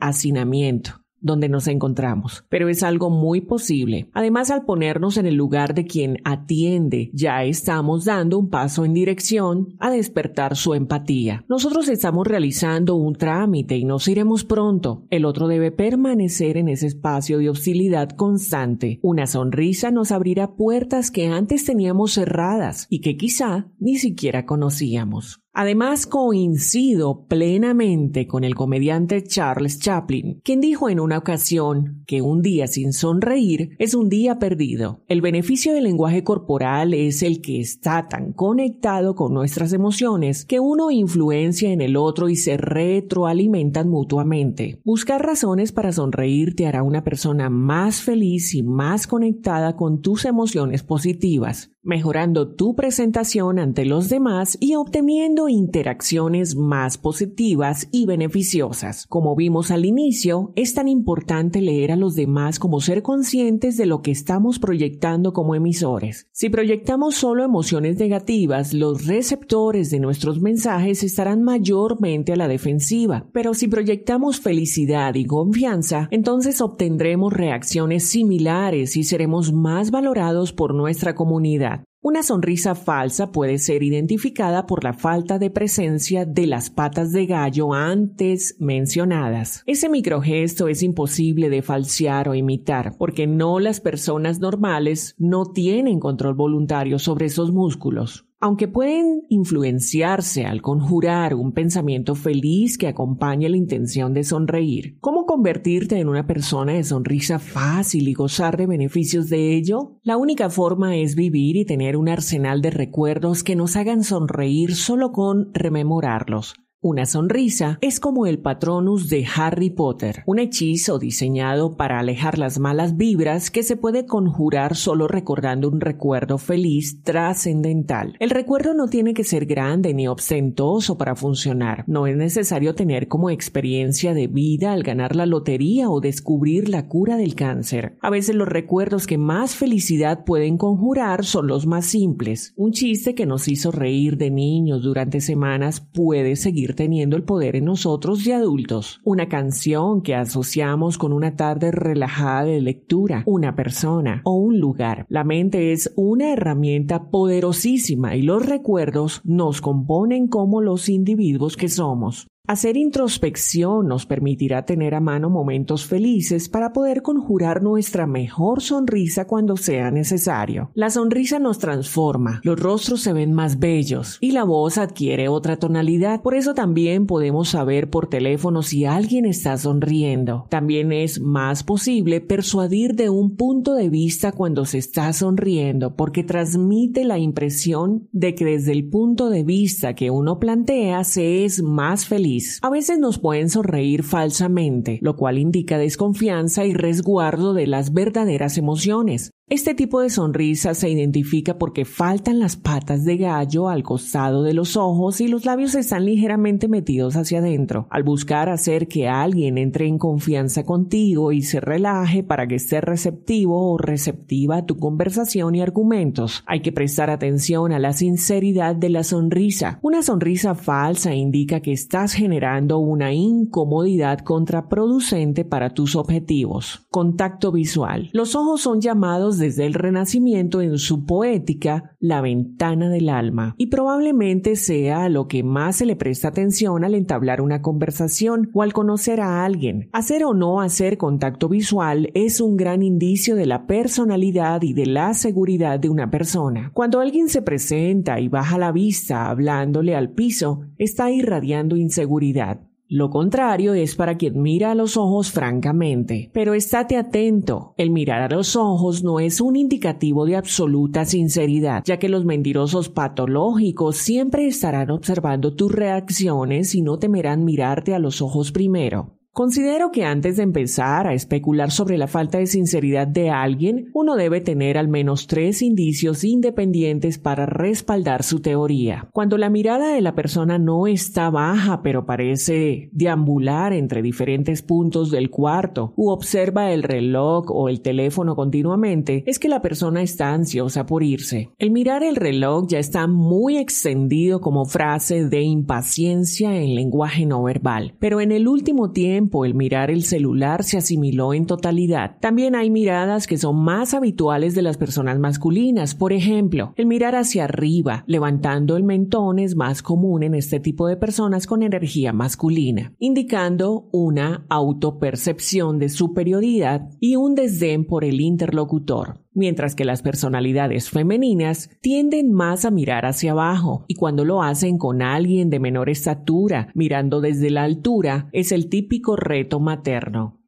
hacinamiento 0.00 1.05
donde 1.20 1.48
nos 1.48 1.66
encontramos, 1.68 2.44
pero 2.48 2.68
es 2.68 2.82
algo 2.82 3.10
muy 3.10 3.40
posible. 3.40 4.08
Además, 4.12 4.50
al 4.50 4.64
ponernos 4.64 5.16
en 5.16 5.26
el 5.26 5.34
lugar 5.34 5.74
de 5.74 5.86
quien 5.86 6.18
atiende, 6.24 7.10
ya 7.12 7.44
estamos 7.44 8.04
dando 8.04 8.38
un 8.38 8.48
paso 8.48 8.84
en 8.84 8.94
dirección 8.94 9.76
a 9.78 9.90
despertar 9.90 10.56
su 10.56 10.74
empatía. 10.74 11.44
Nosotros 11.48 11.88
estamos 11.88 12.26
realizando 12.26 12.96
un 12.96 13.14
trámite 13.14 13.76
y 13.76 13.84
nos 13.84 14.08
iremos 14.08 14.44
pronto. 14.44 15.04
El 15.10 15.24
otro 15.24 15.48
debe 15.48 15.72
permanecer 15.72 16.56
en 16.56 16.68
ese 16.68 16.86
espacio 16.86 17.38
de 17.38 17.50
hostilidad 17.50 18.10
constante. 18.10 18.98
Una 19.02 19.26
sonrisa 19.26 19.90
nos 19.90 20.12
abrirá 20.12 20.54
puertas 20.54 21.10
que 21.10 21.26
antes 21.26 21.64
teníamos 21.64 22.12
cerradas 22.12 22.86
y 22.90 23.00
que 23.00 23.16
quizá 23.16 23.68
ni 23.78 23.96
siquiera 23.96 24.46
conocíamos. 24.46 25.40
Además, 25.58 26.06
coincido 26.06 27.24
plenamente 27.28 28.26
con 28.26 28.44
el 28.44 28.54
comediante 28.54 29.24
Charles 29.24 29.78
Chaplin, 29.78 30.42
quien 30.44 30.60
dijo 30.60 30.90
en 30.90 31.00
una 31.00 31.16
ocasión 31.16 32.04
que 32.06 32.20
un 32.20 32.42
día 32.42 32.66
sin 32.66 32.92
sonreír 32.92 33.70
es 33.78 33.94
un 33.94 34.10
día 34.10 34.38
perdido. 34.38 35.00
El 35.08 35.22
beneficio 35.22 35.72
del 35.72 35.84
lenguaje 35.84 36.22
corporal 36.24 36.92
es 36.92 37.22
el 37.22 37.40
que 37.40 37.58
está 37.58 38.06
tan 38.06 38.34
conectado 38.34 39.14
con 39.14 39.32
nuestras 39.32 39.72
emociones 39.72 40.44
que 40.44 40.60
uno 40.60 40.90
influencia 40.90 41.72
en 41.72 41.80
el 41.80 41.96
otro 41.96 42.28
y 42.28 42.36
se 42.36 42.58
retroalimentan 42.58 43.88
mutuamente. 43.88 44.82
Buscar 44.84 45.24
razones 45.24 45.72
para 45.72 45.90
sonreír 45.90 46.54
te 46.54 46.66
hará 46.66 46.82
una 46.82 47.02
persona 47.02 47.48
más 47.48 48.02
feliz 48.02 48.54
y 48.54 48.62
más 48.62 49.06
conectada 49.06 49.74
con 49.74 50.02
tus 50.02 50.26
emociones 50.26 50.82
positivas 50.82 51.70
mejorando 51.86 52.48
tu 52.48 52.74
presentación 52.74 53.58
ante 53.58 53.86
los 53.86 54.08
demás 54.08 54.58
y 54.60 54.74
obteniendo 54.74 55.48
interacciones 55.48 56.56
más 56.56 56.98
positivas 56.98 57.88
y 57.92 58.06
beneficiosas. 58.06 59.06
Como 59.06 59.36
vimos 59.36 59.70
al 59.70 59.84
inicio, 59.84 60.52
es 60.56 60.74
tan 60.74 60.88
importante 60.88 61.60
leer 61.60 61.92
a 61.92 61.96
los 61.96 62.16
demás 62.16 62.58
como 62.58 62.80
ser 62.80 63.02
conscientes 63.02 63.76
de 63.76 63.86
lo 63.86 64.02
que 64.02 64.10
estamos 64.10 64.58
proyectando 64.58 65.32
como 65.32 65.54
emisores. 65.54 66.26
Si 66.32 66.50
proyectamos 66.50 67.14
solo 67.14 67.44
emociones 67.44 67.98
negativas, 67.98 68.74
los 68.74 69.06
receptores 69.06 69.90
de 69.90 70.00
nuestros 70.00 70.40
mensajes 70.40 71.04
estarán 71.04 71.42
mayormente 71.42 72.32
a 72.32 72.36
la 72.36 72.48
defensiva, 72.48 73.28
pero 73.32 73.54
si 73.54 73.68
proyectamos 73.68 74.40
felicidad 74.40 75.14
y 75.14 75.24
confianza, 75.24 76.08
entonces 76.10 76.60
obtendremos 76.60 77.32
reacciones 77.32 78.08
similares 78.08 78.96
y 78.96 79.04
seremos 79.04 79.52
más 79.52 79.90
valorados 79.92 80.52
por 80.52 80.74
nuestra 80.74 81.14
comunidad. 81.14 81.75
that 81.76 81.95
Una 82.08 82.22
sonrisa 82.22 82.76
falsa 82.76 83.32
puede 83.32 83.58
ser 83.58 83.82
identificada 83.82 84.64
por 84.66 84.84
la 84.84 84.92
falta 84.92 85.40
de 85.40 85.50
presencia 85.50 86.24
de 86.24 86.46
las 86.46 86.70
patas 86.70 87.10
de 87.10 87.26
gallo 87.26 87.72
antes 87.72 88.54
mencionadas. 88.60 89.64
Ese 89.66 89.88
microgesto 89.88 90.68
es 90.68 90.84
imposible 90.84 91.50
de 91.50 91.62
falsear 91.62 92.28
o 92.28 92.36
imitar 92.36 92.94
porque 92.96 93.26
no 93.26 93.58
las 93.58 93.80
personas 93.80 94.38
normales 94.38 95.16
no 95.18 95.46
tienen 95.46 95.98
control 95.98 96.36
voluntario 96.36 97.00
sobre 97.00 97.26
esos 97.26 97.50
músculos. 97.50 98.26
Aunque 98.38 98.68
pueden 98.68 99.22
influenciarse 99.30 100.44
al 100.44 100.60
conjurar 100.60 101.34
un 101.34 101.52
pensamiento 101.52 102.14
feliz 102.14 102.76
que 102.76 102.86
acompañe 102.86 103.48
la 103.48 103.56
intención 103.56 104.12
de 104.12 104.24
sonreír, 104.24 104.98
¿cómo 105.00 105.24
convertirte 105.24 105.98
en 105.98 106.08
una 106.08 106.26
persona 106.26 106.74
de 106.74 106.84
sonrisa 106.84 107.38
fácil 107.38 108.08
y 108.08 108.12
gozar 108.12 108.58
de 108.58 108.66
beneficios 108.66 109.30
de 109.30 109.56
ello? 109.56 109.98
La 110.02 110.18
única 110.18 110.50
forma 110.50 110.96
es 110.96 111.14
vivir 111.14 111.56
y 111.56 111.64
tener 111.64 111.95
un 111.96 112.08
arsenal 112.08 112.62
de 112.62 112.70
recuerdos 112.70 113.42
que 113.42 113.56
nos 113.56 113.76
hagan 113.76 114.04
sonreír 114.04 114.74
solo 114.74 115.12
con 115.12 115.52
rememorarlos 115.54 116.54
Una 116.86 117.04
sonrisa 117.04 117.78
es 117.80 117.98
como 117.98 118.26
el 118.26 118.38
patronus 118.38 119.08
de 119.08 119.26
Harry 119.34 119.70
Potter, 119.70 120.22
un 120.24 120.38
hechizo 120.38 121.00
diseñado 121.00 121.76
para 121.76 121.98
alejar 121.98 122.38
las 122.38 122.60
malas 122.60 122.96
vibras 122.96 123.50
que 123.50 123.64
se 123.64 123.76
puede 123.76 124.06
conjurar 124.06 124.76
solo 124.76 125.08
recordando 125.08 125.68
un 125.68 125.80
recuerdo 125.80 126.38
feliz 126.38 127.02
trascendental. 127.02 128.14
El 128.20 128.30
recuerdo 128.30 128.72
no 128.72 128.86
tiene 128.86 129.14
que 129.14 129.24
ser 129.24 129.46
grande 129.46 129.94
ni 129.94 130.06
ostentoso 130.06 130.96
para 130.96 131.16
funcionar. 131.16 131.82
No 131.88 132.06
es 132.06 132.16
necesario 132.16 132.76
tener 132.76 133.08
como 133.08 133.30
experiencia 133.30 134.14
de 134.14 134.28
vida 134.28 134.72
al 134.72 134.84
ganar 134.84 135.16
la 135.16 135.26
lotería 135.26 135.90
o 135.90 136.00
descubrir 136.00 136.68
la 136.68 136.86
cura 136.86 137.16
del 137.16 137.34
cáncer. 137.34 137.96
A 138.00 138.10
veces 138.10 138.36
los 138.36 138.46
recuerdos 138.46 139.08
que 139.08 139.18
más 139.18 139.56
felicidad 139.56 140.22
pueden 140.24 140.56
conjurar 140.56 141.24
son 141.24 141.48
los 141.48 141.66
más 141.66 141.86
simples. 141.86 142.54
Un 142.54 142.70
chiste 142.70 143.16
que 143.16 143.26
nos 143.26 143.48
hizo 143.48 143.72
reír 143.72 144.18
de 144.18 144.30
niños 144.30 144.84
durante 144.84 145.20
semanas 145.20 145.80
puede 145.80 146.36
seguir 146.36 146.75
teniendo 146.76 147.16
el 147.16 147.24
poder 147.24 147.56
en 147.56 147.64
nosotros 147.64 148.24
de 148.24 148.34
adultos. 148.34 149.00
Una 149.02 149.28
canción 149.28 150.02
que 150.02 150.14
asociamos 150.14 150.98
con 150.98 151.12
una 151.12 151.34
tarde 151.34 151.72
relajada 151.72 152.44
de 152.44 152.60
lectura, 152.60 153.24
una 153.26 153.56
persona 153.56 154.20
o 154.24 154.34
un 154.34 154.60
lugar. 154.60 155.06
La 155.08 155.24
mente 155.24 155.72
es 155.72 155.92
una 155.96 156.32
herramienta 156.32 157.10
poderosísima 157.10 158.14
y 158.14 158.22
los 158.22 158.46
recuerdos 158.46 159.20
nos 159.24 159.60
componen 159.60 160.28
como 160.28 160.60
los 160.60 160.88
individuos 160.88 161.56
que 161.56 161.68
somos. 161.68 162.28
Hacer 162.48 162.76
introspección 162.76 163.88
nos 163.88 164.06
permitirá 164.06 164.64
tener 164.64 164.94
a 164.94 165.00
mano 165.00 165.30
momentos 165.30 165.84
felices 165.84 166.48
para 166.48 166.72
poder 166.72 167.02
conjurar 167.02 167.60
nuestra 167.60 168.06
mejor 168.06 168.62
sonrisa 168.62 169.26
cuando 169.26 169.56
sea 169.56 169.90
necesario. 169.90 170.70
La 170.74 170.90
sonrisa 170.90 171.40
nos 171.40 171.58
transforma, 171.58 172.40
los 172.44 172.60
rostros 172.60 173.02
se 173.02 173.12
ven 173.12 173.32
más 173.32 173.58
bellos 173.58 174.18
y 174.20 174.30
la 174.30 174.44
voz 174.44 174.78
adquiere 174.78 175.26
otra 175.26 175.56
tonalidad. 175.56 176.22
Por 176.22 176.36
eso 176.36 176.54
también 176.54 177.06
podemos 177.06 177.48
saber 177.48 177.90
por 177.90 178.06
teléfono 178.06 178.62
si 178.62 178.84
alguien 178.84 179.24
está 179.24 179.58
sonriendo. 179.58 180.46
También 180.48 180.92
es 180.92 181.20
más 181.20 181.64
posible 181.64 182.20
persuadir 182.20 182.94
de 182.94 183.10
un 183.10 183.34
punto 183.34 183.74
de 183.74 183.88
vista 183.88 184.30
cuando 184.30 184.66
se 184.66 184.78
está 184.78 185.12
sonriendo 185.12 185.96
porque 185.96 186.22
transmite 186.22 187.04
la 187.04 187.18
impresión 187.18 188.06
de 188.12 188.36
que 188.36 188.44
desde 188.44 188.70
el 188.70 188.88
punto 188.88 189.30
de 189.30 189.42
vista 189.42 189.94
que 189.94 190.12
uno 190.12 190.38
plantea 190.38 191.02
se 191.02 191.44
es 191.44 191.60
más 191.60 192.06
feliz 192.06 192.35
a 192.62 192.70
veces 192.70 192.98
nos 192.98 193.18
pueden 193.18 193.50
sonreír 193.50 194.02
falsamente, 194.02 194.98
lo 195.02 195.16
cual 195.16 195.38
indica 195.38 195.78
desconfianza 195.78 196.64
y 196.64 196.74
resguardo 196.74 197.54
de 197.54 197.66
las 197.66 197.92
verdaderas 197.92 198.58
emociones. 198.58 199.30
Este 199.48 199.74
tipo 199.74 200.00
de 200.00 200.10
sonrisa 200.10 200.74
se 200.74 200.90
identifica 200.90 201.56
porque 201.56 201.84
faltan 201.84 202.40
las 202.40 202.56
patas 202.56 203.04
de 203.04 203.16
gallo 203.16 203.68
al 203.68 203.84
costado 203.84 204.42
de 204.42 204.54
los 204.54 204.76
ojos 204.76 205.20
y 205.20 205.28
los 205.28 205.44
labios 205.44 205.76
están 205.76 206.04
ligeramente 206.04 206.66
metidos 206.66 207.14
hacia 207.14 207.38
adentro. 207.38 207.86
Al 207.90 208.02
buscar 208.02 208.48
hacer 208.48 208.88
que 208.88 209.06
alguien 209.06 209.56
entre 209.56 209.86
en 209.86 209.98
confianza 209.98 210.64
contigo 210.64 211.30
y 211.30 211.42
se 211.42 211.60
relaje 211.60 212.24
para 212.24 212.48
que 212.48 212.56
esté 212.56 212.80
receptivo 212.80 213.70
o 213.72 213.78
receptiva 213.78 214.56
a 214.56 214.66
tu 214.66 214.78
conversación 214.78 215.54
y 215.54 215.62
argumentos, 215.62 216.42
hay 216.48 216.60
que 216.60 216.72
prestar 216.72 217.08
atención 217.08 217.70
a 217.70 217.78
la 217.78 217.92
sinceridad 217.92 218.74
de 218.74 218.88
la 218.88 219.04
sonrisa. 219.04 219.78
Una 219.80 220.02
sonrisa 220.02 220.56
falsa 220.56 221.14
indica 221.14 221.60
que 221.60 221.70
estás 221.70 222.14
generando 222.14 222.80
una 222.80 223.12
incomodidad 223.12 224.18
contraproducente 224.18 225.44
para 225.44 225.72
tus 225.72 225.94
objetivos. 225.94 226.84
Contacto 226.90 227.52
visual. 227.52 228.10
Los 228.12 228.34
ojos 228.34 228.62
son 228.62 228.80
llamados 228.80 229.35
desde 229.38 229.66
el 229.66 229.74
Renacimiento 229.74 230.60
en 230.60 230.78
su 230.78 231.04
poética 231.04 231.96
la 232.00 232.20
ventana 232.20 232.88
del 232.88 233.08
alma, 233.08 233.54
y 233.58 233.66
probablemente 233.66 234.56
sea 234.56 235.08
lo 235.08 235.28
que 235.28 235.42
más 235.42 235.76
se 235.76 235.86
le 235.86 235.96
presta 235.96 236.28
atención 236.28 236.84
al 236.84 236.94
entablar 236.94 237.40
una 237.40 237.62
conversación 237.62 238.50
o 238.54 238.62
al 238.62 238.72
conocer 238.72 239.20
a 239.20 239.44
alguien. 239.44 239.88
Hacer 239.92 240.24
o 240.24 240.34
no 240.34 240.60
hacer 240.60 240.98
contacto 240.98 241.48
visual 241.48 242.10
es 242.14 242.40
un 242.40 242.56
gran 242.56 242.82
indicio 242.82 243.36
de 243.36 243.46
la 243.46 243.66
personalidad 243.66 244.62
y 244.62 244.72
de 244.72 244.86
la 244.86 245.14
seguridad 245.14 245.78
de 245.78 245.88
una 245.88 246.10
persona. 246.10 246.70
Cuando 246.74 247.00
alguien 247.00 247.28
se 247.28 247.42
presenta 247.42 248.20
y 248.20 248.28
baja 248.28 248.58
la 248.58 248.72
vista 248.72 249.28
hablándole 249.28 249.94
al 249.94 250.10
piso, 250.10 250.60
está 250.78 251.10
irradiando 251.10 251.76
inseguridad. 251.76 252.65
Lo 252.88 253.10
contrario 253.10 253.74
es 253.74 253.96
para 253.96 254.16
quien 254.16 254.40
mira 254.40 254.70
a 254.70 254.76
los 254.76 254.96
ojos 254.96 255.32
francamente. 255.32 256.30
Pero 256.32 256.54
estate 256.54 256.96
atento, 256.96 257.74
el 257.76 257.90
mirar 257.90 258.22
a 258.22 258.34
los 258.34 258.54
ojos 258.54 259.02
no 259.02 259.18
es 259.18 259.40
un 259.40 259.56
indicativo 259.56 260.24
de 260.24 260.36
absoluta 260.36 261.04
sinceridad, 261.04 261.82
ya 261.84 261.98
que 261.98 262.08
los 262.08 262.24
mentirosos 262.24 262.88
patológicos 262.88 263.96
siempre 263.96 264.46
estarán 264.46 264.90
observando 264.90 265.52
tus 265.54 265.72
reacciones 265.72 266.76
y 266.76 266.82
no 266.82 266.98
temerán 266.98 267.44
mirarte 267.44 267.92
a 267.92 267.98
los 267.98 268.22
ojos 268.22 268.52
primero. 268.52 269.15
Considero 269.36 269.90
que 269.92 270.06
antes 270.06 270.38
de 270.38 270.44
empezar 270.44 271.06
a 271.06 271.12
especular 271.12 271.70
sobre 271.70 271.98
la 271.98 272.06
falta 272.06 272.38
de 272.38 272.46
sinceridad 272.46 273.06
de 273.06 273.28
alguien, 273.28 273.90
uno 273.92 274.16
debe 274.16 274.40
tener 274.40 274.78
al 274.78 274.88
menos 274.88 275.26
tres 275.26 275.60
indicios 275.60 276.24
independientes 276.24 277.18
para 277.18 277.44
respaldar 277.44 278.22
su 278.22 278.40
teoría. 278.40 279.10
Cuando 279.12 279.36
la 279.36 279.50
mirada 279.50 279.92
de 279.92 280.00
la 280.00 280.14
persona 280.14 280.58
no 280.58 280.86
está 280.86 281.28
baja 281.28 281.82
pero 281.82 282.06
parece 282.06 282.88
deambular 282.92 283.74
entre 283.74 284.00
diferentes 284.00 284.62
puntos 284.62 285.10
del 285.10 285.28
cuarto 285.28 285.92
u 285.96 286.08
observa 286.08 286.72
el 286.72 286.82
reloj 286.82 287.50
o 287.50 287.68
el 287.68 287.82
teléfono 287.82 288.36
continuamente, 288.36 289.22
es 289.26 289.38
que 289.38 289.50
la 289.50 289.60
persona 289.60 290.00
está 290.00 290.32
ansiosa 290.32 290.86
por 290.86 291.02
irse. 291.02 291.50
El 291.58 291.72
mirar 291.72 292.02
el 292.02 292.16
reloj 292.16 292.68
ya 292.68 292.78
está 292.78 293.06
muy 293.06 293.58
extendido 293.58 294.40
como 294.40 294.64
frase 294.64 295.28
de 295.28 295.42
impaciencia 295.42 296.56
en 296.56 296.74
lenguaje 296.74 297.26
no 297.26 297.42
verbal, 297.42 297.96
pero 297.98 298.22
en 298.22 298.32
el 298.32 298.48
último 298.48 298.92
tiempo 298.92 299.25
el 299.44 299.54
mirar 299.54 299.90
el 299.90 300.02
celular 300.02 300.64
se 300.64 300.78
asimiló 300.78 301.34
en 301.34 301.46
totalidad. 301.46 302.16
También 302.20 302.54
hay 302.54 302.70
miradas 302.70 303.26
que 303.26 303.38
son 303.38 303.56
más 303.62 303.94
habituales 303.94 304.54
de 304.54 304.62
las 304.62 304.76
personas 304.76 305.18
masculinas. 305.18 305.94
Por 305.94 306.12
ejemplo, 306.12 306.72
el 306.76 306.86
mirar 306.86 307.14
hacia 307.14 307.44
arriba, 307.44 308.04
levantando 308.06 308.76
el 308.76 308.84
mentón 308.84 309.38
es 309.38 309.56
más 309.56 309.82
común 309.82 310.22
en 310.22 310.34
este 310.34 310.60
tipo 310.60 310.86
de 310.88 310.96
personas 310.96 311.46
con 311.46 311.62
energía 311.62 312.12
masculina, 312.12 312.94
indicando 312.98 313.88
una 313.92 314.46
autopercepción 314.48 315.78
de 315.78 315.88
superioridad 315.88 316.88
y 317.00 317.16
un 317.16 317.34
desdén 317.34 317.84
por 317.84 318.04
el 318.04 318.20
interlocutor 318.20 319.25
mientras 319.36 319.76
que 319.76 319.84
las 319.84 320.02
personalidades 320.02 320.90
femeninas 320.90 321.70
tienden 321.80 322.32
más 322.32 322.64
a 322.64 322.72
mirar 322.72 323.06
hacia 323.06 323.32
abajo 323.32 323.84
y 323.86 323.94
cuando 323.94 324.24
lo 324.24 324.42
hacen 324.42 324.78
con 324.78 325.02
alguien 325.02 325.50
de 325.50 325.60
menor 325.60 325.90
estatura, 325.90 326.72
mirando 326.74 327.20
desde 327.20 327.50
la 327.50 327.62
altura, 327.62 328.28
es 328.32 328.50
el 328.50 328.68
típico 328.68 329.14
reto 329.14 329.60
materno. 329.60 330.40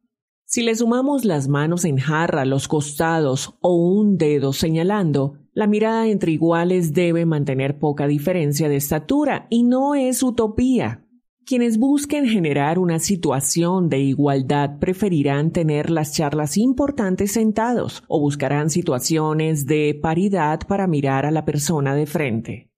Si 0.44 0.62
le 0.62 0.74
sumamos 0.74 1.26
las 1.26 1.46
manos 1.46 1.84
en 1.84 1.98
jarra, 1.98 2.46
los 2.46 2.68
costados 2.68 3.58
o 3.60 3.76
un 3.76 4.16
dedo 4.16 4.54
señalando, 4.54 5.34
la 5.52 5.66
mirada 5.66 6.08
entre 6.08 6.32
iguales 6.32 6.94
debe 6.94 7.26
mantener 7.26 7.78
poca 7.78 8.06
diferencia 8.06 8.70
de 8.70 8.76
estatura 8.76 9.46
y 9.50 9.64
no 9.64 9.94
es 9.94 10.22
utopía. 10.22 11.04
Quienes 11.48 11.78
busquen 11.78 12.26
generar 12.26 12.78
una 12.78 12.98
situación 12.98 13.88
de 13.88 14.00
igualdad 14.00 14.78
preferirán 14.78 15.50
tener 15.50 15.88
las 15.88 16.12
charlas 16.12 16.58
importantes 16.58 17.32
sentados 17.32 18.04
o 18.06 18.20
buscarán 18.20 18.68
situaciones 18.68 19.64
de 19.64 19.98
paridad 19.98 20.60
para 20.68 20.86
mirar 20.86 21.24
a 21.24 21.30
la 21.30 21.46
persona 21.46 21.94
de 21.94 22.04
frente. 22.04 22.70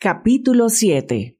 Capítulo 0.00 0.70
7 0.70 1.39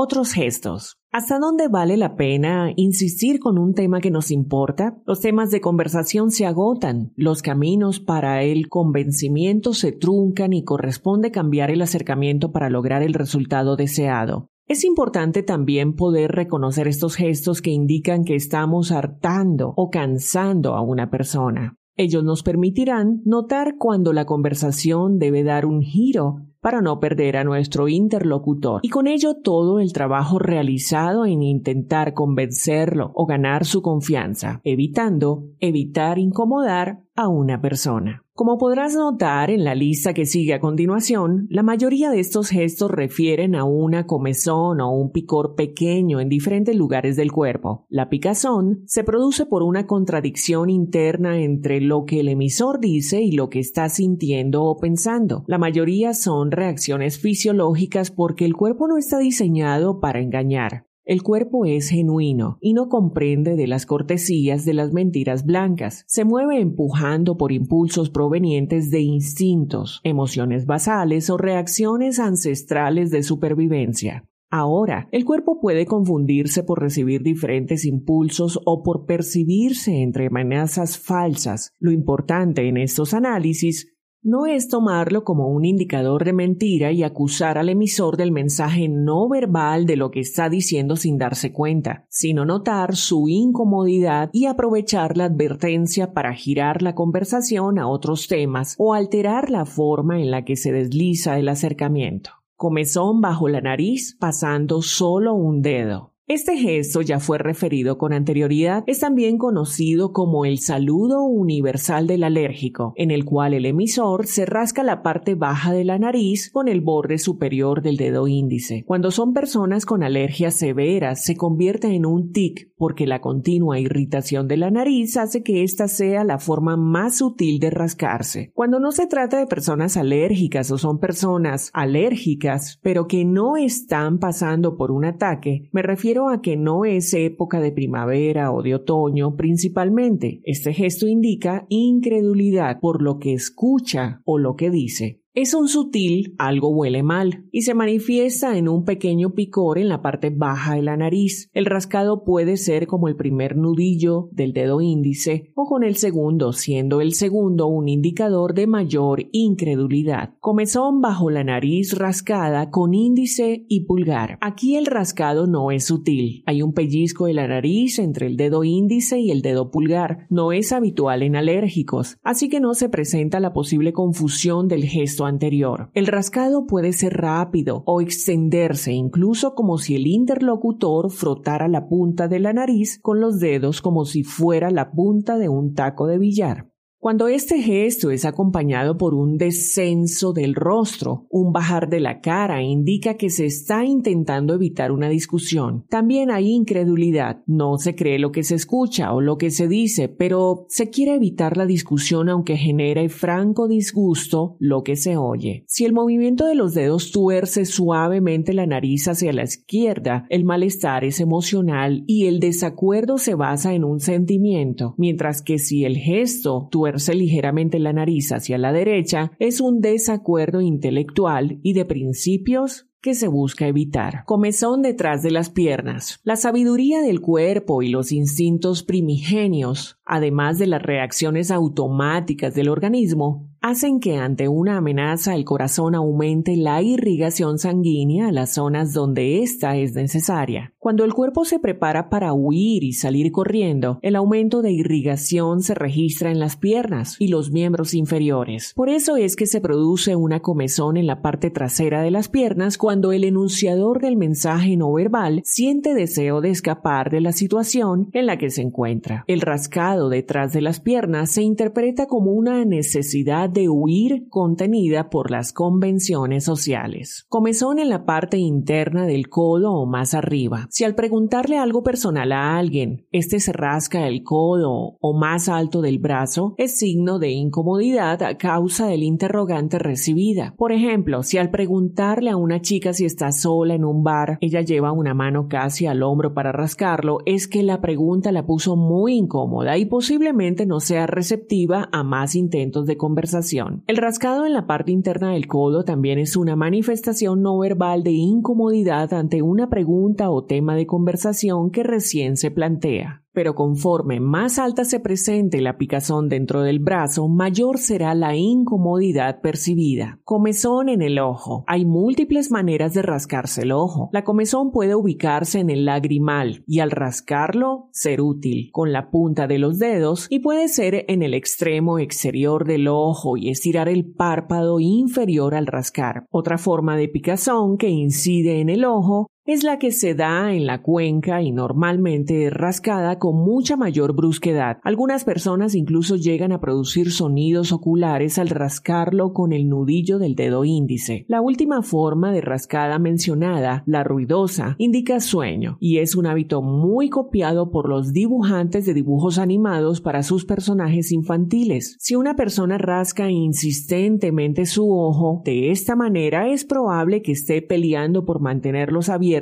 otros 0.00 0.32
gestos. 0.32 0.96
¿Hasta 1.10 1.40
dónde 1.40 1.66
vale 1.66 1.96
la 1.96 2.14
pena 2.14 2.72
insistir 2.76 3.40
con 3.40 3.58
un 3.58 3.74
tema 3.74 4.00
que 4.00 4.12
nos 4.12 4.30
importa? 4.30 4.96
Los 5.06 5.18
temas 5.18 5.50
de 5.50 5.60
conversación 5.60 6.30
se 6.30 6.46
agotan, 6.46 7.12
los 7.16 7.42
caminos 7.42 7.98
para 7.98 8.44
el 8.44 8.68
convencimiento 8.68 9.74
se 9.74 9.90
truncan 9.90 10.52
y 10.52 10.62
corresponde 10.62 11.32
cambiar 11.32 11.72
el 11.72 11.82
acercamiento 11.82 12.52
para 12.52 12.70
lograr 12.70 13.02
el 13.02 13.12
resultado 13.12 13.74
deseado. 13.74 14.46
Es 14.68 14.84
importante 14.84 15.42
también 15.42 15.96
poder 15.96 16.30
reconocer 16.30 16.86
estos 16.86 17.16
gestos 17.16 17.60
que 17.60 17.70
indican 17.70 18.22
que 18.22 18.36
estamos 18.36 18.92
hartando 18.92 19.72
o 19.76 19.90
cansando 19.90 20.74
a 20.74 20.82
una 20.82 21.10
persona. 21.10 21.74
Ellos 21.96 22.22
nos 22.22 22.44
permitirán 22.44 23.20
notar 23.24 23.74
cuando 23.76 24.12
la 24.12 24.26
conversación 24.26 25.18
debe 25.18 25.42
dar 25.42 25.66
un 25.66 25.82
giro 25.82 26.47
para 26.60 26.80
no 26.80 27.00
perder 27.00 27.36
a 27.36 27.44
nuestro 27.44 27.88
interlocutor. 27.88 28.80
Y 28.82 28.88
con 28.88 29.06
ello 29.06 29.36
todo 29.42 29.80
el 29.80 29.92
trabajo 29.92 30.38
realizado 30.38 31.26
en 31.26 31.42
intentar 31.42 32.14
convencerlo 32.14 33.12
o 33.14 33.26
ganar 33.26 33.64
su 33.64 33.82
confianza, 33.82 34.60
evitando 34.64 35.44
evitar 35.60 36.18
incomodar 36.18 37.00
a 37.18 37.26
una 37.26 37.60
persona. 37.60 38.22
Como 38.32 38.58
podrás 38.58 38.94
notar 38.94 39.50
en 39.50 39.64
la 39.64 39.74
lista 39.74 40.14
que 40.14 40.24
sigue 40.24 40.54
a 40.54 40.60
continuación, 40.60 41.48
la 41.50 41.64
mayoría 41.64 42.10
de 42.10 42.20
estos 42.20 42.48
gestos 42.48 42.92
refieren 42.92 43.56
a 43.56 43.64
una 43.64 44.06
comezón 44.06 44.80
o 44.80 44.92
un 44.92 45.10
picor 45.10 45.56
pequeño 45.56 46.20
en 46.20 46.28
diferentes 46.28 46.76
lugares 46.76 47.16
del 47.16 47.32
cuerpo. 47.32 47.86
La 47.88 48.08
picazón 48.08 48.84
se 48.86 49.02
produce 49.02 49.46
por 49.46 49.64
una 49.64 49.88
contradicción 49.88 50.70
interna 50.70 51.40
entre 51.40 51.80
lo 51.80 52.04
que 52.04 52.20
el 52.20 52.28
emisor 52.28 52.78
dice 52.78 53.20
y 53.20 53.32
lo 53.32 53.50
que 53.50 53.58
está 53.58 53.88
sintiendo 53.88 54.62
o 54.62 54.78
pensando. 54.78 55.42
La 55.48 55.58
mayoría 55.58 56.14
son 56.14 56.52
reacciones 56.52 57.18
fisiológicas 57.18 58.12
porque 58.12 58.44
el 58.44 58.54
cuerpo 58.54 58.86
no 58.86 58.96
está 58.96 59.18
diseñado 59.18 59.98
para 59.98 60.20
engañar. 60.20 60.87
El 61.08 61.22
cuerpo 61.22 61.64
es 61.64 61.88
genuino 61.88 62.58
y 62.60 62.74
no 62.74 62.90
comprende 62.90 63.56
de 63.56 63.66
las 63.66 63.86
cortesías 63.86 64.66
de 64.66 64.74
las 64.74 64.92
mentiras 64.92 65.46
blancas. 65.46 66.04
Se 66.06 66.26
mueve 66.26 66.60
empujando 66.60 67.38
por 67.38 67.50
impulsos 67.50 68.10
provenientes 68.10 68.90
de 68.90 69.00
instintos, 69.00 70.02
emociones 70.04 70.66
basales 70.66 71.30
o 71.30 71.38
reacciones 71.38 72.18
ancestrales 72.18 73.10
de 73.10 73.22
supervivencia. 73.22 74.28
Ahora, 74.50 75.08
el 75.10 75.24
cuerpo 75.24 75.60
puede 75.62 75.86
confundirse 75.86 76.62
por 76.62 76.78
recibir 76.78 77.22
diferentes 77.22 77.86
impulsos 77.86 78.60
o 78.66 78.82
por 78.82 79.06
percibirse 79.06 80.02
entre 80.02 80.26
amenazas 80.26 80.98
falsas. 80.98 81.72
Lo 81.78 81.90
importante 81.90 82.68
en 82.68 82.76
estos 82.76 83.14
análisis 83.14 83.97
no 84.28 84.44
es 84.44 84.68
tomarlo 84.68 85.24
como 85.24 85.48
un 85.48 85.64
indicador 85.64 86.22
de 86.22 86.34
mentira 86.34 86.92
y 86.92 87.02
acusar 87.02 87.56
al 87.56 87.70
emisor 87.70 88.18
del 88.18 88.30
mensaje 88.30 88.86
no 88.86 89.26
verbal 89.26 89.86
de 89.86 89.96
lo 89.96 90.10
que 90.10 90.20
está 90.20 90.50
diciendo 90.50 90.96
sin 90.96 91.16
darse 91.16 91.50
cuenta, 91.50 92.04
sino 92.10 92.44
notar 92.44 92.94
su 92.94 93.26
incomodidad 93.28 94.28
y 94.34 94.44
aprovechar 94.44 95.16
la 95.16 95.24
advertencia 95.24 96.12
para 96.12 96.34
girar 96.34 96.82
la 96.82 96.94
conversación 96.94 97.78
a 97.78 97.88
otros 97.88 98.28
temas 98.28 98.74
o 98.78 98.92
alterar 98.92 99.48
la 99.48 99.64
forma 99.64 100.20
en 100.20 100.30
la 100.30 100.44
que 100.44 100.56
se 100.56 100.72
desliza 100.72 101.38
el 101.38 101.48
acercamiento. 101.48 102.32
Comezón 102.54 103.22
bajo 103.22 103.48
la 103.48 103.62
nariz 103.62 104.14
pasando 104.20 104.82
solo 104.82 105.32
un 105.32 105.62
dedo. 105.62 106.12
Este 106.28 106.58
gesto 106.58 107.00
ya 107.00 107.20
fue 107.20 107.38
referido 107.38 107.96
con 107.96 108.12
anterioridad, 108.12 108.84
es 108.86 108.98
también 108.98 109.38
conocido 109.38 110.12
como 110.12 110.44
el 110.44 110.58
saludo 110.58 111.22
universal 111.22 112.06
del 112.06 112.22
alérgico, 112.22 112.92
en 112.96 113.10
el 113.10 113.24
cual 113.24 113.54
el 113.54 113.64
emisor 113.64 114.26
se 114.26 114.44
rasca 114.44 114.82
la 114.82 115.02
parte 115.02 115.36
baja 115.36 115.72
de 115.72 115.84
la 115.84 115.98
nariz 115.98 116.50
con 116.52 116.68
el 116.68 116.82
borde 116.82 117.16
superior 117.16 117.80
del 117.80 117.96
dedo 117.96 118.28
índice. 118.28 118.84
Cuando 118.86 119.10
son 119.10 119.32
personas 119.32 119.86
con 119.86 120.02
alergias 120.02 120.52
severas, 120.52 121.24
se 121.24 121.34
convierte 121.34 121.94
en 121.94 122.04
un 122.04 122.30
tic 122.30 122.72
porque 122.76 123.06
la 123.06 123.22
continua 123.22 123.80
irritación 123.80 124.48
de 124.48 124.58
la 124.58 124.70
nariz 124.70 125.16
hace 125.16 125.42
que 125.42 125.62
ésta 125.62 125.88
sea 125.88 126.24
la 126.24 126.38
forma 126.38 126.76
más 126.76 127.16
sutil 127.16 127.58
de 127.58 127.70
rascarse. 127.70 128.52
Cuando 128.52 128.80
no 128.80 128.92
se 128.92 129.06
trata 129.06 129.38
de 129.38 129.46
personas 129.46 129.96
alérgicas 129.96 130.70
o 130.70 130.76
son 130.76 130.98
personas 130.98 131.70
alérgicas, 131.72 132.78
pero 132.82 133.06
que 133.06 133.24
no 133.24 133.56
están 133.56 134.18
pasando 134.18 134.76
por 134.76 134.90
un 134.90 135.06
ataque, 135.06 135.70
me 135.72 135.80
refiero 135.80 136.17
a 136.26 136.42
que 136.42 136.56
no 136.56 136.84
es 136.84 137.14
época 137.14 137.60
de 137.60 137.70
primavera 137.70 138.50
o 138.50 138.62
de 138.62 138.74
otoño 138.74 139.36
principalmente. 139.36 140.40
Este 140.42 140.74
gesto 140.74 141.06
indica 141.06 141.66
incredulidad 141.68 142.80
por 142.80 143.00
lo 143.00 143.20
que 143.20 143.32
escucha 143.32 144.20
o 144.24 144.38
lo 144.38 144.56
que 144.56 144.70
dice. 144.70 145.22
Es 145.40 145.54
un 145.54 145.68
sutil 145.68 146.34
algo 146.36 146.70
huele 146.70 147.04
mal 147.04 147.44
y 147.52 147.62
se 147.62 147.72
manifiesta 147.72 148.58
en 148.58 148.68
un 148.68 148.84
pequeño 148.84 149.34
picor 149.34 149.78
en 149.78 149.88
la 149.88 150.02
parte 150.02 150.30
baja 150.30 150.74
de 150.74 150.82
la 150.82 150.96
nariz. 150.96 151.48
El 151.54 151.64
rascado 151.64 152.24
puede 152.24 152.56
ser 152.56 152.88
como 152.88 153.06
el 153.06 153.14
primer 153.14 153.56
nudillo 153.56 154.30
del 154.32 154.52
dedo 154.52 154.80
índice 154.80 155.52
o 155.54 155.66
con 155.66 155.84
el 155.84 155.94
segundo, 155.94 156.52
siendo 156.52 157.00
el 157.00 157.12
segundo 157.12 157.68
un 157.68 157.88
indicador 157.88 158.52
de 158.52 158.66
mayor 158.66 159.28
incredulidad. 159.30 160.34
Comezón 160.40 161.00
bajo 161.00 161.30
la 161.30 161.44
nariz 161.44 161.96
rascada 161.96 162.70
con 162.70 162.92
índice 162.92 163.64
y 163.68 163.84
pulgar. 163.84 164.38
Aquí 164.40 164.74
el 164.74 164.86
rascado 164.86 165.46
no 165.46 165.70
es 165.70 165.84
sutil. 165.84 166.42
Hay 166.46 166.62
un 166.62 166.72
pellizco 166.72 167.26
de 167.26 167.34
la 167.34 167.46
nariz 167.46 168.00
entre 168.00 168.26
el 168.26 168.36
dedo 168.36 168.64
índice 168.64 169.20
y 169.20 169.30
el 169.30 169.42
dedo 169.42 169.70
pulgar. 169.70 170.26
No 170.30 170.50
es 170.50 170.72
habitual 170.72 171.22
en 171.22 171.36
alérgicos, 171.36 172.18
así 172.24 172.48
que 172.48 172.58
no 172.58 172.74
se 172.74 172.88
presenta 172.88 173.38
la 173.38 173.52
posible 173.52 173.92
confusión 173.92 174.66
del 174.66 174.82
gesto 174.84 175.27
anterior. 175.28 175.90
El 175.94 176.06
rascado 176.06 176.66
puede 176.66 176.92
ser 176.92 177.14
rápido 177.14 177.82
o 177.86 178.00
extenderse 178.00 178.92
incluso 178.92 179.54
como 179.54 179.78
si 179.78 179.94
el 179.94 180.06
interlocutor 180.06 181.10
frotara 181.10 181.68
la 181.68 181.88
punta 181.88 182.28
de 182.28 182.40
la 182.40 182.52
nariz 182.52 182.98
con 183.00 183.20
los 183.20 183.38
dedos 183.38 183.80
como 183.80 184.04
si 184.04 184.24
fuera 184.24 184.70
la 184.70 184.90
punta 184.90 185.38
de 185.38 185.48
un 185.48 185.74
taco 185.74 186.06
de 186.06 186.18
billar. 186.18 186.67
Cuando 187.00 187.28
este 187.28 187.62
gesto 187.62 188.10
es 188.10 188.24
acompañado 188.24 188.98
por 188.98 189.14
un 189.14 189.36
descenso 189.36 190.32
del 190.32 190.56
rostro, 190.56 191.28
un 191.30 191.52
bajar 191.52 191.88
de 191.88 192.00
la 192.00 192.20
cara, 192.20 192.60
indica 192.64 193.14
que 193.14 193.30
se 193.30 193.46
está 193.46 193.84
intentando 193.84 194.52
evitar 194.52 194.90
una 194.90 195.08
discusión. 195.08 195.84
También 195.88 196.32
hay 196.32 196.48
incredulidad. 196.48 197.44
No 197.46 197.78
se 197.78 197.94
cree 197.94 198.18
lo 198.18 198.32
que 198.32 198.42
se 198.42 198.56
escucha 198.56 199.12
o 199.12 199.20
lo 199.20 199.38
que 199.38 199.52
se 199.52 199.68
dice, 199.68 200.08
pero 200.08 200.66
se 200.68 200.90
quiere 200.90 201.14
evitar 201.14 201.56
la 201.56 201.66
discusión 201.66 202.28
aunque 202.28 202.56
genere 202.56 203.08
franco 203.08 203.68
disgusto 203.68 204.56
lo 204.58 204.82
que 204.82 204.96
se 204.96 205.16
oye. 205.16 205.62
Si 205.68 205.84
el 205.84 205.92
movimiento 205.92 206.46
de 206.46 206.56
los 206.56 206.74
dedos 206.74 207.12
tuerce 207.12 207.64
suavemente 207.64 208.54
la 208.54 208.66
nariz 208.66 209.06
hacia 209.06 209.32
la 209.32 209.44
izquierda, 209.44 210.26
el 210.30 210.44
malestar 210.44 211.04
es 211.04 211.20
emocional 211.20 212.02
y 212.08 212.26
el 212.26 212.40
desacuerdo 212.40 213.18
se 213.18 213.36
basa 213.36 213.72
en 213.72 213.84
un 213.84 214.00
sentimiento, 214.00 214.96
mientras 214.98 215.42
que 215.42 215.58
si 215.58 215.84
el 215.84 215.96
gesto 215.96 216.66
tuerce 216.72 216.87
ligeramente 217.14 217.78
la 217.78 217.92
nariz 217.92 218.32
hacia 218.32 218.58
la 218.58 218.72
derecha 218.72 219.32
es 219.38 219.60
un 219.60 219.80
desacuerdo 219.80 220.60
intelectual 220.60 221.58
y 221.62 221.72
de 221.72 221.84
principios 221.84 222.88
que 223.00 223.14
se 223.14 223.28
busca 223.28 223.66
evitar. 223.66 224.24
Comezón 224.24 224.82
detrás 224.82 225.22
de 225.22 225.30
las 225.30 225.50
piernas. 225.50 226.20
La 226.24 226.36
sabiduría 226.36 227.00
del 227.00 227.20
cuerpo 227.20 227.82
y 227.82 227.88
los 227.88 228.12
instintos 228.12 228.82
primigenios, 228.82 230.00
además 230.04 230.58
de 230.58 230.66
las 230.66 230.82
reacciones 230.82 231.50
automáticas 231.50 232.54
del 232.54 232.68
organismo, 232.68 233.47
hacen 233.60 234.00
que 234.00 234.16
ante 234.16 234.48
una 234.48 234.76
amenaza 234.76 235.34
el 235.34 235.44
corazón 235.44 235.94
aumente 235.94 236.56
la 236.56 236.82
irrigación 236.82 237.58
sanguínea 237.58 238.28
a 238.28 238.32
las 238.32 238.54
zonas 238.54 238.92
donde 238.92 239.42
ésta 239.42 239.76
es 239.76 239.94
necesaria. 239.94 240.72
Cuando 240.78 241.04
el 241.04 241.12
cuerpo 241.12 241.44
se 241.44 241.58
prepara 241.58 242.08
para 242.08 242.32
huir 242.32 242.84
y 242.84 242.92
salir 242.92 243.32
corriendo, 243.32 243.98
el 244.02 244.16
aumento 244.16 244.62
de 244.62 244.72
irrigación 244.72 245.62
se 245.62 245.74
registra 245.74 246.30
en 246.30 246.38
las 246.38 246.56
piernas 246.56 247.16
y 247.18 247.28
los 247.28 247.50
miembros 247.50 247.94
inferiores. 247.94 248.72
Por 248.74 248.88
eso 248.88 249.16
es 249.16 249.36
que 249.36 249.46
se 249.46 249.60
produce 249.60 250.16
una 250.16 250.40
comezón 250.40 250.96
en 250.96 251.06
la 251.06 251.20
parte 251.20 251.50
trasera 251.50 252.02
de 252.02 252.10
las 252.10 252.28
piernas 252.28 252.78
cuando 252.78 253.12
el 253.12 253.24
enunciador 253.24 254.00
del 254.00 254.16
mensaje 254.16 254.76
no 254.76 254.92
verbal 254.92 255.42
siente 255.44 255.94
deseo 255.94 256.40
de 256.40 256.50
escapar 256.50 257.10
de 257.10 257.20
la 257.20 257.32
situación 257.32 258.08
en 258.12 258.26
la 258.26 258.38
que 258.38 258.50
se 258.50 258.62
encuentra. 258.62 259.24
El 259.26 259.40
rascado 259.40 260.08
detrás 260.08 260.52
de 260.52 260.62
las 260.62 260.80
piernas 260.80 261.30
se 261.30 261.42
interpreta 261.42 262.06
como 262.06 262.32
una 262.32 262.64
necesidad 262.64 263.47
de 263.52 263.68
huir 263.68 264.28
contenida 264.28 265.10
por 265.10 265.30
las 265.30 265.52
convenciones 265.52 266.44
sociales. 266.44 267.26
Comezón 267.28 267.78
en 267.78 267.88
la 267.88 268.04
parte 268.04 268.38
interna 268.38 269.06
del 269.06 269.28
codo 269.28 269.72
o 269.72 269.86
más 269.86 270.14
arriba. 270.14 270.66
Si 270.70 270.84
al 270.84 270.94
preguntarle 270.94 271.58
algo 271.58 271.82
personal 271.82 272.32
a 272.32 272.56
alguien, 272.56 273.06
este 273.12 273.40
se 273.40 273.52
rasca 273.52 274.06
el 274.06 274.22
codo 274.22 274.98
o 275.00 275.18
más 275.18 275.48
alto 275.48 275.80
del 275.80 275.98
brazo, 275.98 276.54
es 276.58 276.78
signo 276.78 277.18
de 277.18 277.30
incomodidad 277.30 278.22
a 278.22 278.36
causa 278.36 278.86
del 278.86 279.02
interrogante 279.02 279.78
recibida. 279.78 280.54
Por 280.56 280.72
ejemplo, 280.72 281.22
si 281.22 281.38
al 281.38 281.50
preguntarle 281.50 282.30
a 282.30 282.36
una 282.36 282.60
chica 282.60 282.92
si 282.92 283.04
está 283.04 283.32
sola 283.32 283.74
en 283.74 283.84
un 283.84 284.02
bar, 284.02 284.38
ella 284.40 284.60
lleva 284.60 284.92
una 284.92 285.14
mano 285.14 285.48
casi 285.48 285.86
al 285.86 286.02
hombro 286.02 286.34
para 286.34 286.52
rascarlo, 286.52 287.18
es 287.26 287.48
que 287.48 287.62
la 287.62 287.80
pregunta 287.80 288.32
la 288.32 288.46
puso 288.46 288.76
muy 288.76 289.16
incómoda 289.16 289.78
y 289.78 289.86
posiblemente 289.86 290.66
no 290.66 290.80
sea 290.80 291.06
receptiva 291.06 291.88
a 291.92 292.02
más 292.02 292.34
intentos 292.34 292.86
de 292.86 292.96
conversación 292.96 293.37
el 293.86 293.96
rascado 293.96 294.46
en 294.46 294.52
la 294.52 294.66
parte 294.66 294.92
interna 294.92 295.32
del 295.32 295.46
codo 295.46 295.84
también 295.84 296.18
es 296.18 296.36
una 296.36 296.56
manifestación 296.56 297.42
no 297.42 297.58
verbal 297.58 298.02
de 298.02 298.12
incomodidad 298.12 299.12
ante 299.12 299.42
una 299.42 299.68
pregunta 299.68 300.30
o 300.30 300.44
tema 300.44 300.74
de 300.74 300.86
conversación 300.86 301.70
que 301.70 301.82
recién 301.82 302.36
se 302.36 302.50
plantea 302.50 303.22
pero 303.38 303.54
conforme 303.54 304.18
más 304.18 304.58
alta 304.58 304.84
se 304.84 304.98
presente 304.98 305.60
la 305.60 305.78
picazón 305.78 306.28
dentro 306.28 306.62
del 306.62 306.80
brazo, 306.80 307.28
mayor 307.28 307.78
será 307.78 308.12
la 308.16 308.34
incomodidad 308.34 309.40
percibida. 309.40 310.18
Comezón 310.24 310.88
en 310.88 311.02
el 311.02 311.20
ojo. 311.20 311.62
Hay 311.68 311.84
múltiples 311.84 312.50
maneras 312.50 312.94
de 312.94 313.02
rascarse 313.02 313.62
el 313.62 313.70
ojo. 313.70 314.10
La 314.12 314.24
comezón 314.24 314.72
puede 314.72 314.96
ubicarse 314.96 315.60
en 315.60 315.70
el 315.70 315.84
lagrimal 315.84 316.64
y 316.66 316.80
al 316.80 316.90
rascarlo 316.90 317.90
ser 317.92 318.22
útil 318.22 318.70
con 318.72 318.90
la 318.90 319.08
punta 319.08 319.46
de 319.46 319.60
los 319.60 319.78
dedos 319.78 320.26
y 320.30 320.40
puede 320.40 320.66
ser 320.66 321.04
en 321.06 321.22
el 321.22 321.32
extremo 321.32 322.00
exterior 322.00 322.66
del 322.66 322.88
ojo 322.88 323.36
y 323.36 323.50
estirar 323.50 323.88
el 323.88 324.04
párpado 324.04 324.80
inferior 324.80 325.54
al 325.54 325.68
rascar. 325.68 326.26
Otra 326.32 326.58
forma 326.58 326.96
de 326.96 327.06
picazón 327.06 327.78
que 327.78 327.88
incide 327.88 328.58
en 328.58 328.68
el 328.68 328.84
ojo 328.84 329.28
es 329.48 329.64
la 329.64 329.78
que 329.78 329.92
se 329.92 330.14
da 330.14 330.52
en 330.52 330.66
la 330.66 330.82
cuenca 330.82 331.40
y 331.40 331.52
normalmente 331.52 332.44
es 332.44 332.52
rascada 332.52 333.18
con 333.18 333.36
mucha 333.36 333.78
mayor 333.78 334.14
brusquedad. 334.14 334.76
Algunas 334.82 335.24
personas 335.24 335.74
incluso 335.74 336.16
llegan 336.16 336.52
a 336.52 336.60
producir 336.60 337.10
sonidos 337.10 337.72
oculares 337.72 338.38
al 338.38 338.50
rascarlo 338.50 339.32
con 339.32 339.54
el 339.54 339.66
nudillo 339.66 340.18
del 340.18 340.34
dedo 340.34 340.66
índice. 340.66 341.24
La 341.28 341.40
última 341.40 341.80
forma 341.80 342.30
de 342.30 342.42
rascada 342.42 342.98
mencionada, 342.98 343.84
la 343.86 344.04
ruidosa, 344.04 344.76
indica 344.76 345.18
sueño 345.18 345.78
y 345.80 345.96
es 345.96 346.14
un 346.14 346.26
hábito 346.26 346.60
muy 346.60 347.08
copiado 347.08 347.70
por 347.70 347.88
los 347.88 348.12
dibujantes 348.12 348.84
de 348.84 348.92
dibujos 348.92 349.38
animados 349.38 350.02
para 350.02 350.22
sus 350.24 350.44
personajes 350.44 351.10
infantiles. 351.10 351.96
Si 352.00 352.16
una 352.16 352.36
persona 352.36 352.76
rasca 352.76 353.30
insistentemente 353.30 354.66
su 354.66 354.92
ojo 354.92 355.40
de 355.46 355.70
esta 355.70 355.96
manera 355.96 356.48
es 356.52 356.66
probable 356.66 357.22
que 357.22 357.32
esté 357.32 357.62
peleando 357.62 358.26
por 358.26 358.42
mantenerlos 358.42 359.08
abiertos 359.08 359.37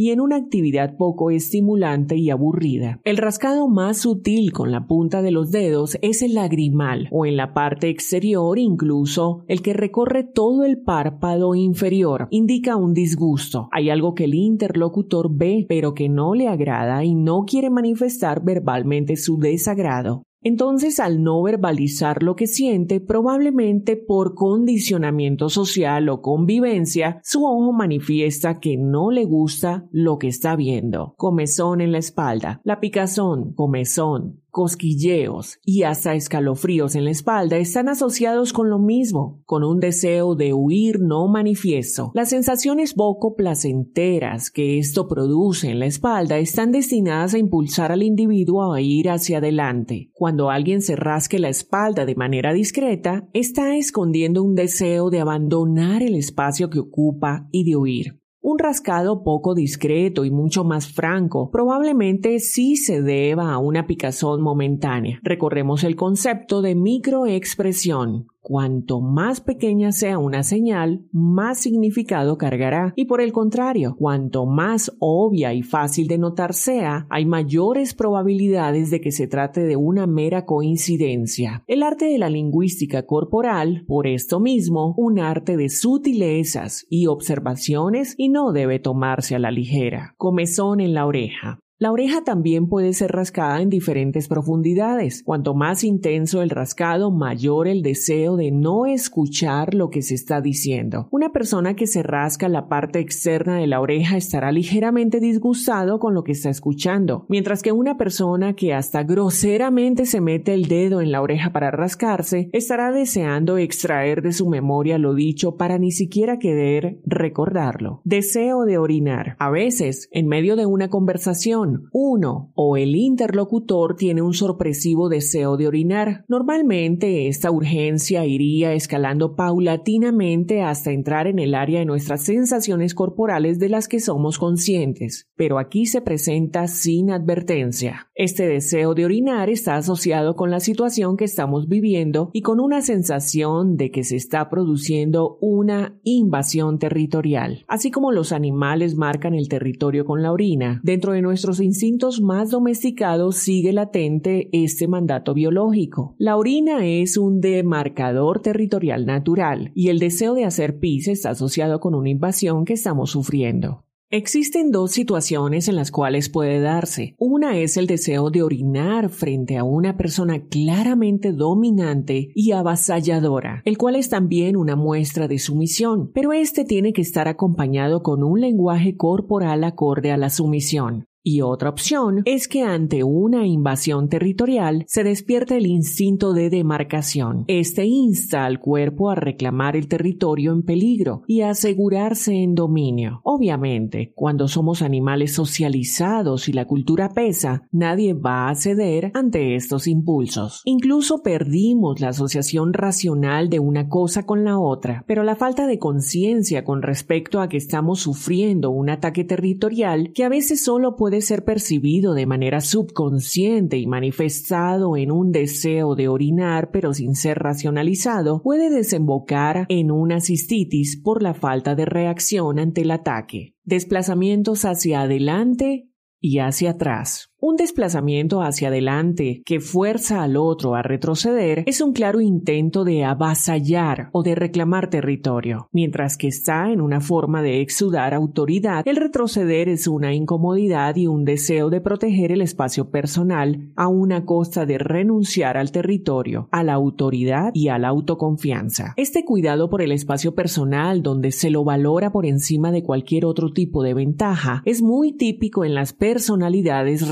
y 0.00 0.12
en 0.12 0.20
una 0.20 0.36
actividad 0.36 0.96
poco 0.96 1.30
estimulante 1.30 2.16
y 2.16 2.30
aburrida. 2.30 3.00
El 3.04 3.18
rascado 3.18 3.68
más 3.68 3.98
sutil 3.98 4.50
con 4.50 4.72
la 4.72 4.86
punta 4.86 5.20
de 5.20 5.30
los 5.30 5.50
dedos 5.50 5.98
es 6.00 6.22
el 6.22 6.36
lagrimal 6.36 7.06
o 7.12 7.26
en 7.26 7.36
la 7.36 7.52
parte 7.52 7.90
exterior 7.90 8.58
incluso 8.58 9.44
el 9.46 9.60
que 9.60 9.74
recorre 9.74 10.24
todo 10.24 10.64
el 10.64 10.80
párpado 10.80 11.54
inferior 11.54 12.28
indica 12.30 12.76
un 12.76 12.94
disgusto. 12.94 13.68
Hay 13.72 13.90
algo 13.90 14.14
que 14.14 14.24
el 14.24 14.34
interlocutor 14.34 15.28
ve 15.30 15.66
pero 15.68 15.92
que 15.92 16.08
no 16.08 16.34
le 16.34 16.48
agrada 16.48 17.04
y 17.04 17.14
no 17.14 17.44
quiere 17.44 17.68
manifestar 17.68 18.42
verbalmente 18.42 19.16
su 19.16 19.38
desagrado. 19.38 20.22
Entonces, 20.42 21.00
al 21.00 21.22
no 21.22 21.42
verbalizar 21.42 22.22
lo 22.22 22.34
que 22.34 22.46
siente, 22.46 23.00
probablemente 23.00 23.96
por 23.96 24.34
condicionamiento 24.34 25.50
social 25.50 26.08
o 26.08 26.22
convivencia, 26.22 27.20
su 27.22 27.44
ojo 27.44 27.72
manifiesta 27.72 28.58
que 28.58 28.76
no 28.78 29.10
le 29.10 29.24
gusta 29.24 29.86
lo 29.92 30.18
que 30.18 30.28
está 30.28 30.56
viendo. 30.56 31.14
Comezón 31.16 31.82
en 31.82 31.92
la 31.92 31.98
espalda, 31.98 32.60
la 32.64 32.80
picazón, 32.80 33.52
comezón, 33.52 34.40
cosquilleos 34.50 35.58
y 35.64 35.84
hasta 35.84 36.14
escalofríos 36.14 36.94
en 36.94 37.04
la 37.04 37.10
espalda 37.10 37.56
están 37.56 37.88
asociados 37.88 38.52
con 38.52 38.70
lo 38.70 38.78
mismo, 38.78 39.42
con 39.46 39.64
un 39.64 39.80
deseo 39.80 40.34
de 40.34 40.52
huir 40.52 41.00
no 41.00 41.28
manifiesto. 41.28 42.10
Las 42.14 42.30
sensaciones 42.30 42.94
poco 42.94 43.34
placenteras 43.34 44.50
que 44.50 44.78
esto 44.78 45.08
produce 45.08 45.70
en 45.70 45.78
la 45.78 45.86
espalda 45.86 46.38
están 46.38 46.72
destinadas 46.72 47.34
a 47.34 47.38
impulsar 47.38 47.92
al 47.92 48.02
individuo 48.02 48.72
a 48.72 48.80
ir 48.80 49.10
hacia 49.10 49.38
adelante. 49.38 50.10
Cuando 50.12 50.50
alguien 50.50 50.82
se 50.82 50.96
rasque 50.96 51.38
la 51.38 51.48
espalda 51.48 52.04
de 52.04 52.14
manera 52.14 52.52
discreta, 52.52 53.28
está 53.32 53.76
escondiendo 53.76 54.42
un 54.42 54.54
deseo 54.54 55.10
de 55.10 55.20
abandonar 55.20 56.02
el 56.02 56.14
espacio 56.14 56.70
que 56.70 56.78
ocupa 56.78 57.48
y 57.50 57.64
de 57.64 57.76
huir. 57.76 58.19
Un 58.42 58.58
rascado 58.58 59.22
poco 59.22 59.54
discreto 59.54 60.24
y 60.24 60.30
mucho 60.30 60.64
más 60.64 60.90
franco 60.90 61.50
probablemente 61.50 62.38
sí 62.38 62.76
se 62.76 63.02
deba 63.02 63.52
a 63.52 63.58
una 63.58 63.86
picazón 63.86 64.40
momentánea. 64.40 65.20
Recorremos 65.22 65.84
el 65.84 65.94
concepto 65.94 66.62
de 66.62 66.74
microexpresión, 66.74 68.28
Cuanto 68.42 69.00
más 69.02 69.42
pequeña 69.42 69.92
sea 69.92 70.18
una 70.18 70.42
señal, 70.42 71.04
más 71.12 71.60
significado 71.60 72.38
cargará 72.38 72.94
y 72.96 73.04
por 73.04 73.20
el 73.20 73.32
contrario, 73.32 73.94
cuanto 73.98 74.46
más 74.46 74.96
obvia 74.98 75.52
y 75.52 75.62
fácil 75.62 76.08
de 76.08 76.16
notar 76.16 76.54
sea, 76.54 77.06
hay 77.10 77.26
mayores 77.26 77.92
probabilidades 77.92 78.90
de 78.90 79.00
que 79.02 79.12
se 79.12 79.26
trate 79.26 79.62
de 79.62 79.76
una 79.76 80.06
mera 80.06 80.46
coincidencia. 80.46 81.64
El 81.66 81.82
arte 81.82 82.06
de 82.06 82.18
la 82.18 82.30
lingüística 82.30 83.04
corporal, 83.04 83.84
por 83.86 84.06
esto 84.06 84.40
mismo, 84.40 84.94
un 84.96 85.18
arte 85.18 85.58
de 85.58 85.68
sutilezas 85.68 86.86
y 86.88 87.06
observaciones 87.06 88.14
y 88.16 88.30
no 88.30 88.52
debe 88.52 88.78
tomarse 88.78 89.34
a 89.34 89.38
la 89.38 89.50
ligera. 89.50 90.14
Comezón 90.16 90.80
en 90.80 90.94
la 90.94 91.06
oreja. 91.06 91.60
La 91.82 91.92
oreja 91.92 92.22
también 92.22 92.68
puede 92.68 92.92
ser 92.92 93.10
rascada 93.12 93.62
en 93.62 93.70
diferentes 93.70 94.28
profundidades. 94.28 95.22
Cuanto 95.24 95.54
más 95.54 95.82
intenso 95.82 96.42
el 96.42 96.50
rascado, 96.50 97.10
mayor 97.10 97.68
el 97.68 97.80
deseo 97.80 98.36
de 98.36 98.50
no 98.50 98.84
escuchar 98.84 99.72
lo 99.72 99.88
que 99.88 100.02
se 100.02 100.14
está 100.14 100.42
diciendo. 100.42 101.08
Una 101.10 101.32
persona 101.32 101.76
que 101.76 101.86
se 101.86 102.02
rasca 102.02 102.50
la 102.50 102.68
parte 102.68 102.98
externa 102.98 103.56
de 103.56 103.66
la 103.66 103.80
oreja 103.80 104.18
estará 104.18 104.52
ligeramente 104.52 105.20
disgustado 105.20 105.98
con 106.00 106.12
lo 106.12 106.22
que 106.22 106.32
está 106.32 106.50
escuchando, 106.50 107.24
mientras 107.30 107.62
que 107.62 107.72
una 107.72 107.96
persona 107.96 108.52
que 108.52 108.74
hasta 108.74 109.02
groseramente 109.02 110.04
se 110.04 110.20
mete 110.20 110.52
el 110.52 110.68
dedo 110.68 111.00
en 111.00 111.10
la 111.10 111.22
oreja 111.22 111.50
para 111.50 111.70
rascarse 111.70 112.50
estará 112.52 112.92
deseando 112.92 113.56
extraer 113.56 114.20
de 114.20 114.34
su 114.34 114.50
memoria 114.50 114.98
lo 114.98 115.14
dicho 115.14 115.56
para 115.56 115.78
ni 115.78 115.92
siquiera 115.92 116.38
querer 116.38 117.00
recordarlo. 117.06 118.02
Deseo 118.04 118.66
de 118.66 118.76
orinar. 118.76 119.34
A 119.38 119.48
veces, 119.48 120.10
en 120.12 120.28
medio 120.28 120.56
de 120.56 120.66
una 120.66 120.90
conversación, 120.90 121.69
uno 121.92 122.52
o 122.54 122.76
el 122.76 122.96
interlocutor 122.96 123.96
tiene 123.96 124.22
un 124.22 124.34
sorpresivo 124.34 125.08
deseo 125.08 125.56
de 125.56 125.66
orinar. 125.66 126.24
Normalmente 126.28 127.28
esta 127.28 127.50
urgencia 127.50 128.26
iría 128.26 128.72
escalando 128.72 129.36
paulatinamente 129.36 130.62
hasta 130.62 130.90
entrar 130.92 131.26
en 131.26 131.38
el 131.38 131.54
área 131.54 131.80
de 131.80 131.86
nuestras 131.86 132.22
sensaciones 132.22 132.94
corporales 132.94 133.58
de 133.58 133.68
las 133.68 133.88
que 133.88 134.00
somos 134.00 134.38
conscientes, 134.38 135.29
pero 135.40 135.58
aquí 135.58 135.86
se 135.86 136.02
presenta 136.02 136.68
sin 136.68 137.10
advertencia. 137.10 138.10
Este 138.14 138.46
deseo 138.46 138.92
de 138.92 139.06
orinar 139.06 139.48
está 139.48 139.76
asociado 139.76 140.36
con 140.36 140.50
la 140.50 140.60
situación 140.60 141.16
que 141.16 141.24
estamos 141.24 141.66
viviendo 141.66 142.28
y 142.34 142.42
con 142.42 142.60
una 142.60 142.82
sensación 142.82 143.78
de 143.78 143.90
que 143.90 144.04
se 144.04 144.16
está 144.16 144.50
produciendo 144.50 145.38
una 145.40 145.98
invasión 146.04 146.78
territorial. 146.78 147.64
Así 147.68 147.90
como 147.90 148.12
los 148.12 148.32
animales 148.32 148.96
marcan 148.96 149.32
el 149.32 149.48
territorio 149.48 150.04
con 150.04 150.20
la 150.22 150.30
orina, 150.30 150.82
dentro 150.84 151.14
de 151.14 151.22
nuestros 151.22 151.62
instintos 151.62 152.20
más 152.20 152.50
domesticados 152.50 153.36
sigue 153.36 153.72
latente 153.72 154.50
este 154.52 154.88
mandato 154.88 155.32
biológico. 155.32 156.16
La 156.18 156.36
orina 156.36 156.84
es 156.84 157.16
un 157.16 157.40
demarcador 157.40 158.42
territorial 158.42 159.06
natural 159.06 159.72
y 159.74 159.88
el 159.88 160.00
deseo 160.00 160.34
de 160.34 160.44
hacer 160.44 160.80
pis 160.80 161.08
está 161.08 161.30
asociado 161.30 161.80
con 161.80 161.94
una 161.94 162.10
invasión 162.10 162.66
que 162.66 162.74
estamos 162.74 163.12
sufriendo. 163.12 163.86
Existen 164.12 164.72
dos 164.72 164.90
situaciones 164.90 165.68
en 165.68 165.76
las 165.76 165.92
cuales 165.92 166.28
puede 166.30 166.58
darse. 166.58 167.14
Una 167.16 167.56
es 167.58 167.76
el 167.76 167.86
deseo 167.86 168.30
de 168.30 168.42
orinar 168.42 169.08
frente 169.08 169.56
a 169.56 169.62
una 169.62 169.96
persona 169.96 170.48
claramente 170.48 171.30
dominante 171.30 172.32
y 172.34 172.50
avasalladora, 172.50 173.62
el 173.64 173.78
cual 173.78 173.94
es 173.94 174.08
también 174.08 174.56
una 174.56 174.74
muestra 174.74 175.28
de 175.28 175.38
sumisión, 175.38 176.10
pero 176.12 176.32
este 176.32 176.64
tiene 176.64 176.92
que 176.92 177.02
estar 177.02 177.28
acompañado 177.28 178.02
con 178.02 178.24
un 178.24 178.40
lenguaje 178.40 178.96
corporal 178.96 179.62
acorde 179.62 180.10
a 180.10 180.16
la 180.16 180.28
sumisión. 180.28 181.06
Y 181.22 181.42
otra 181.42 181.68
opción 181.68 182.22
es 182.24 182.48
que 182.48 182.62
ante 182.62 183.04
una 183.04 183.46
invasión 183.46 184.08
territorial 184.08 184.84
se 184.86 185.04
despierte 185.04 185.58
el 185.58 185.66
instinto 185.66 186.32
de 186.32 186.48
demarcación. 186.48 187.44
Este 187.46 187.84
insta 187.84 188.46
al 188.46 188.58
cuerpo 188.58 189.10
a 189.10 189.16
reclamar 189.16 189.76
el 189.76 189.86
territorio 189.86 190.52
en 190.52 190.62
peligro 190.62 191.22
y 191.26 191.42
a 191.42 191.50
asegurarse 191.50 192.32
en 192.32 192.54
dominio. 192.54 193.20
Obviamente, 193.22 194.12
cuando 194.14 194.48
somos 194.48 194.80
animales 194.80 195.34
socializados 195.34 196.48
y 196.48 196.54
la 196.54 196.66
cultura 196.66 197.10
pesa, 197.10 197.68
nadie 197.70 198.14
va 198.14 198.48
a 198.48 198.54
ceder 198.54 199.10
ante 199.12 199.56
estos 199.56 199.86
impulsos. 199.86 200.62
Incluso 200.64 201.22
perdimos 201.22 202.00
la 202.00 202.08
asociación 202.08 202.72
racional 202.72 203.50
de 203.50 203.58
una 203.58 203.88
cosa 203.88 204.24
con 204.24 204.44
la 204.44 204.58
otra, 204.58 205.04
pero 205.06 205.22
la 205.22 205.36
falta 205.36 205.66
de 205.66 205.78
conciencia 205.78 206.64
con 206.64 206.80
respecto 206.80 207.40
a 207.40 207.48
que 207.48 207.58
estamos 207.58 208.00
sufriendo 208.00 208.70
un 208.70 208.88
ataque 208.88 209.24
territorial 209.24 210.12
que 210.14 210.24
a 210.24 210.30
veces 210.30 210.64
solo 210.64 210.96
puede 210.96 211.09
puede 211.10 211.22
ser 211.22 211.42
percibido 211.42 212.14
de 212.14 212.24
manera 212.24 212.60
subconsciente 212.60 213.76
y 213.78 213.88
manifestado 213.88 214.96
en 214.96 215.10
un 215.10 215.32
deseo 215.32 215.96
de 215.96 216.06
orinar 216.06 216.70
pero 216.70 216.94
sin 216.94 217.16
ser 217.16 217.40
racionalizado, 217.40 218.42
puede 218.42 218.70
desembocar 218.70 219.66
en 219.70 219.90
una 219.90 220.20
cistitis 220.20 221.00
por 221.02 221.20
la 221.20 221.34
falta 221.34 221.74
de 221.74 221.84
reacción 221.84 222.60
ante 222.60 222.82
el 222.82 222.92
ataque. 222.92 223.56
Desplazamientos 223.64 224.64
hacia 224.64 225.00
adelante 225.00 225.90
y 226.20 226.38
hacia 226.38 226.70
atrás. 226.70 227.29
Un 227.42 227.56
desplazamiento 227.56 228.42
hacia 228.42 228.68
adelante 228.68 229.40
que 229.46 229.60
fuerza 229.60 230.22
al 230.22 230.36
otro 230.36 230.74
a 230.74 230.82
retroceder 230.82 231.64
es 231.66 231.80
un 231.80 231.94
claro 231.94 232.20
intento 232.20 232.84
de 232.84 233.02
avasallar 233.02 234.10
o 234.12 234.22
de 234.22 234.34
reclamar 234.34 234.90
territorio, 234.90 235.70
mientras 235.72 236.18
que 236.18 236.28
está 236.28 236.70
en 236.70 236.82
una 236.82 237.00
forma 237.00 237.40
de 237.40 237.62
exudar 237.62 238.12
autoridad, 238.12 238.86
el 238.86 238.96
retroceder 238.96 239.70
es 239.70 239.88
una 239.88 240.12
incomodidad 240.12 240.96
y 240.96 241.06
un 241.06 241.24
deseo 241.24 241.70
de 241.70 241.80
proteger 241.80 242.30
el 242.30 242.42
espacio 242.42 242.90
personal 242.90 243.72
a 243.74 243.88
una 243.88 244.26
costa 244.26 244.66
de 244.66 244.76
renunciar 244.76 245.56
al 245.56 245.72
territorio, 245.72 246.50
a 246.52 246.62
la 246.62 246.74
autoridad 246.74 247.52
y 247.54 247.68
a 247.68 247.78
la 247.78 247.88
autoconfianza. 247.88 248.92
Este 248.98 249.24
cuidado 249.24 249.70
por 249.70 249.80
el 249.80 249.92
espacio 249.92 250.34
personal 250.34 251.02
donde 251.02 251.32
se 251.32 251.48
lo 251.48 251.64
valora 251.64 252.12
por 252.12 252.26
encima 252.26 252.70
de 252.70 252.82
cualquier 252.82 253.24
otro 253.24 253.50
tipo 253.50 253.82
de 253.82 253.94
ventaja 253.94 254.60
es 254.66 254.82
muy 254.82 255.16
típico 255.16 255.64
en 255.64 255.74
las 255.74 255.94
personalidades 255.94 257.08